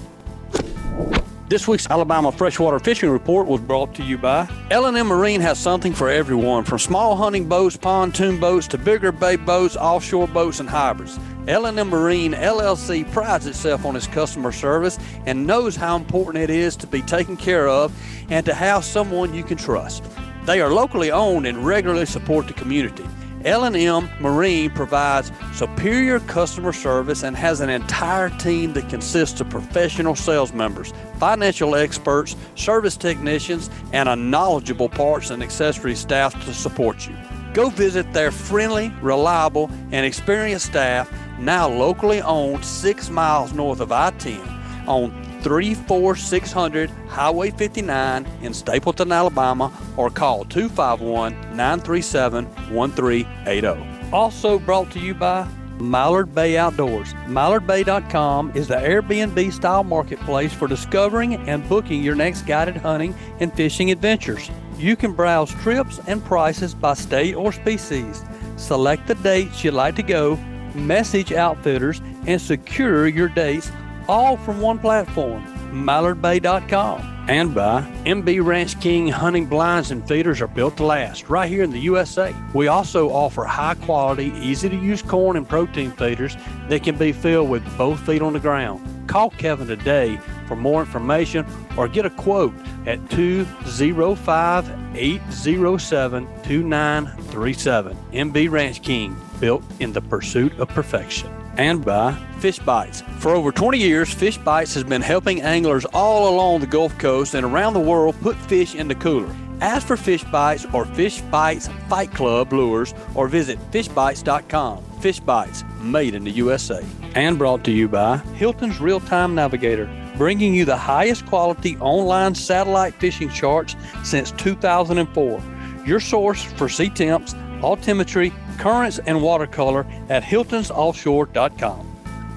This 1.50 1.68
week's 1.68 1.90
Alabama 1.90 2.32
Freshwater 2.32 2.80
Fishing 2.80 3.10
Report 3.10 3.46
was 3.46 3.60
brought 3.60 3.94
to 3.96 4.04
you 4.04 4.18
by 4.18 4.48
L&M 4.72 5.06
Marine 5.06 5.41
has 5.41 5.60
something 5.60 5.94
for 5.94 6.10
everyone, 6.10 6.64
from 6.64 6.80
small 6.80 7.18
hunting 7.18 7.50
boats, 7.50 7.76
pontoon 7.76 8.40
boats, 8.40 8.70
to 8.70 8.78
bigger 8.78 9.12
bay 9.12 9.36
boats, 9.36 9.76
offshore 9.76 10.30
boats, 10.30 10.62
and 10.62 10.70
hybrids. 10.70 11.20
L&M 11.50 11.90
Marine 11.90 12.32
LLC 12.32 13.12
prides 13.12 13.48
itself 13.48 13.84
on 13.84 13.98
its 13.98 14.08
customer 14.08 14.54
service 14.54 14.98
and 15.26 15.46
knows 15.46 15.76
how 15.76 15.98
important 15.98 16.41
it 16.41 16.50
is 16.50 16.78
to 16.78 16.88
be 16.88 17.02
taken 17.02 17.36
care 17.36 17.68
of 17.68 17.94
and 18.30 18.46
to 18.46 18.54
have 18.54 18.86
someone 18.86 19.34
you 19.34 19.44
can 19.44 19.58
trust. 19.58 20.06
They 20.46 20.62
are 20.62 20.72
locally 20.72 21.12
owned 21.12 21.46
and 21.46 21.66
regularly 21.66 22.06
support 22.06 22.48
the 22.48 22.54
community. 22.54 23.06
L&M 23.45 24.10
Marine 24.20 24.70
provides 24.70 25.32
superior 25.53 26.20
customer 26.22 26.74
service 26.74 27.24
and 27.24 27.36
has 27.36 27.61
an 27.61 27.70
entire 27.70 28.30
team 28.38 28.74
that 28.74 28.90
consists 28.90 29.40
of 29.40 29.49
professional 29.49 30.16
sales 30.16 30.52
members, 30.52 30.94
financial 31.18 31.76
experts, 31.76 32.36
service 32.56 32.98
technicians, 32.98 33.70
and 33.94 34.10
a 34.10 34.16
knowledgeable 34.16 34.90
parts 34.90 35.30
and 35.30 35.41
accessory 35.41 35.95
staff 35.95 36.34
to 36.45 36.53
support 36.53 37.07
you. 37.07 37.16
Go 37.53 37.70
visit 37.70 38.11
their 38.14 38.32
friendly, 38.32 38.94
reliable, 39.02 39.72
and 39.91 40.06
experienced 40.06 40.68
staff, 40.68 41.11
now 41.40 41.68
locally 41.68 42.22
owned 42.22 42.64
6 42.64 43.10
miles 43.10 43.53
north 43.53 43.80
of 43.80 43.91
I-10 43.91 44.88
on 44.88 45.29
34600 45.41 46.90
Highway 47.07 47.52
59 47.52 48.26
in 48.41 48.53
Stapleton, 48.53 49.11
Alabama, 49.11 49.72
or 49.98 50.10
call 50.10 50.45
251 50.45 51.34
937 51.56 52.45
1380. 52.45 54.11
Also 54.11 54.60
brought 54.60 54.91
to 54.91 54.99
you 54.99 55.14
by 55.14 55.48
Mallard 55.80 56.34
Bay 56.36 56.57
Outdoors. 56.57 57.14
MallardBay.com 57.28 58.52
is 58.56 58.68
the 58.68 58.76
Airbnb 58.76 59.52
style 59.53 59.84
marketplace 59.84 60.53
for 60.53 60.68
discovering 60.68 61.36
and 61.48 61.68
booking 61.70 62.03
your 62.03 62.16
next 62.16 62.44
guided 62.44 62.78
hunting 62.78 63.16
and 63.40 63.53
fishing 63.53 63.91
adventures. 63.91 64.49
You 64.78 64.95
can 64.95 65.14
browse 65.14 65.52
trips 65.56 65.99
and 66.07 66.24
prices 66.24 66.74
by 66.74 66.94
state 66.94 67.36
or 67.36 67.52
species, 67.52 68.24
select 68.57 69.07
the 69.07 69.16
dates 69.16 69.64
you'd 69.64 69.74
like 69.74 69.95
to 69.95 70.03
go, 70.03 70.36
message 70.74 71.32
outfitters, 71.32 72.02
and 72.28 72.41
secure 72.41 73.07
your 73.07 73.30
dates 73.30 73.72
all 74.10 74.38
from 74.38 74.60
one 74.60 74.80
platform, 74.80 75.45
mallardbay.com. 75.72 77.18
And 77.30 77.53
by 77.53 77.81
MB 78.06 78.44
Ranch 78.44 78.81
King 78.81 79.07
hunting 79.07 79.45
blinds 79.45 79.91
and 79.91 80.06
feeders 80.07 80.41
are 80.41 80.48
built 80.48 80.77
to 80.77 80.84
last 80.84 81.30
right 81.30 81.48
here 81.48 81.61
in 81.61 81.69
the 81.69 81.80
USA. 81.81 82.34
We 82.56 82.68
also 82.68 83.11
offer 83.11 83.44
high 83.44 83.76
quality, 83.76 84.34
easy 84.38 84.68
to 84.68 84.76
use 84.76 85.03
corn 85.03 85.38
and 85.38 85.48
protein 85.48 85.91
feeders 85.91 86.36
that 86.69 86.81
can 86.81 86.98
be 86.98 87.11
filled 87.11 87.52
with 87.52 87.64
both 87.77 87.99
feet 87.99 88.23
on 88.23 88.34
the 88.34 88.40
ground. 88.40 88.84
Call 89.07 89.30
Kevin 89.30 89.68
today 89.68 90.19
for 90.48 90.56
more 90.56 90.81
information 90.81 91.45
or 91.77 91.88
get 91.88 92.07
a 92.07 92.10
quote 92.10 92.53
at 92.88 93.11
205 93.11 94.95
807 94.95 96.27
2937. 96.41 97.98
MB 98.11 98.49
Ranch 98.49 98.81
King, 98.81 99.15
built 99.40 99.64
in 99.80 99.94
the 99.94 100.02
pursuit 100.02 100.57
of 100.60 100.68
perfection 100.69 101.39
and 101.60 101.84
by 101.84 102.14
Fish 102.40 102.57
Bites. 102.57 103.02
For 103.19 103.31
over 103.31 103.52
20 103.52 103.77
years, 103.77 104.11
Fish 104.14 104.38
Bites 104.38 104.73
has 104.76 104.86
been 104.86 105.02
helping 105.02 105.41
anglers 105.41 105.84
all 105.94 106.34
along 106.34 106.61
the 106.61 106.68
Gulf 106.68 106.98
Coast 106.98 107.34
and 107.34 107.45
around 107.45 107.73
the 107.73 107.81
world 107.81 108.15
put 108.22 108.38
fish 108.38 108.76
in 108.76 108.88
the 108.88 108.95
cooler. 108.95 109.30
Ask 109.60 109.86
for 109.86 109.98
Fish 109.98 110.23
Bites 110.23 110.65
or 110.72 110.86
Fish 110.86 111.19
Bites 111.19 111.68
Fight 111.90 112.14
Club 112.14 112.53
lures 112.53 112.94
or 113.14 113.27
visit 113.27 113.60
fishbites.com. 113.72 114.84
Fish 115.02 115.19
Bites, 115.19 115.65
made 115.81 116.15
in 116.15 116.23
the 116.23 116.31
USA. 116.31 116.84
And 117.14 117.38
brought 117.38 117.65
to 117.65 117.72
you 117.72 117.90
by 117.90 118.18
Hilton's 118.38 118.80
Real 118.80 119.02
Time 119.02 119.36
Navigator, 119.36 119.90
bringing 120.15 120.53
you 120.53 120.64
the 120.64 120.77
highest 120.77 121.26
quality 121.26 121.76
online 121.80 122.36
satellite 122.36 122.94
fishing 122.95 123.30
charts 123.30 123.76
since 124.03 124.31
2004. 124.31 125.44
Your 125.86 125.99
source 125.99 126.44
for 126.53 126.69
sea 126.69 126.90
temps, 126.90 127.34
altimetry, 127.61 128.31
currents, 128.60 128.99
and 128.99 129.22
watercolor 129.22 129.86
at 130.10 130.23
hiltonsoffshore.com. 130.23 131.86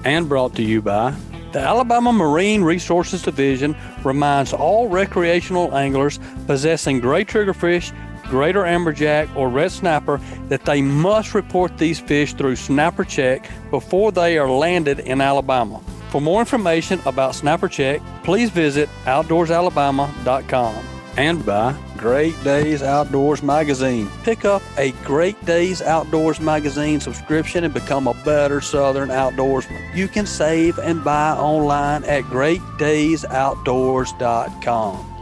And 0.05 0.27
brought 0.27 0.55
to 0.55 0.63
you 0.63 0.81
by 0.81 1.15
the 1.53 1.59
Alabama 1.59 2.11
Marine 2.11 2.63
Resources 2.63 3.21
Division 3.21 3.75
reminds 4.03 4.53
all 4.53 4.89
recreational 4.89 5.75
anglers 5.75 6.19
possessing 6.47 6.99
gray 6.99 7.23
triggerfish, 7.23 7.93
greater 8.23 8.63
amberjack, 8.63 9.33
or 9.35 9.49
red 9.49 9.71
snapper 9.71 10.19
that 10.49 10.65
they 10.65 10.81
must 10.81 11.35
report 11.35 11.77
these 11.77 11.99
fish 11.99 12.33
through 12.33 12.55
Snapper 12.55 13.03
Check 13.03 13.47
before 13.69 14.11
they 14.11 14.39
are 14.39 14.49
landed 14.49 15.01
in 15.01 15.21
Alabama. 15.21 15.79
For 16.09 16.19
more 16.19 16.39
information 16.39 16.99
about 17.05 17.35
Snapper 17.35 17.67
Check, 17.67 18.01
please 18.23 18.49
visit 18.49 18.89
outdoorsalabama.com 19.05 20.92
and 21.17 21.45
by 21.45 21.75
Great 21.97 22.41
Days 22.43 22.83
Outdoors 22.83 23.41
Magazine. 23.43 24.09
Pick 24.23 24.45
up 24.45 24.63
a 24.77 24.91
Great 25.03 25.43
Days 25.45 25.81
Outdoors 25.81 26.39
Magazine 26.39 26.99
subscription 26.99 27.63
and 27.63 27.73
become 27.73 28.07
a 28.07 28.13
better 28.23 28.61
Southern 28.61 29.09
outdoorsman. 29.09 29.95
You 29.95 30.07
can 30.07 30.25
save 30.25 30.79
and 30.79 31.03
buy 31.03 31.31
online 31.31 32.03
at 32.05 32.23
greatdaysoutdoors.com. 32.25 35.12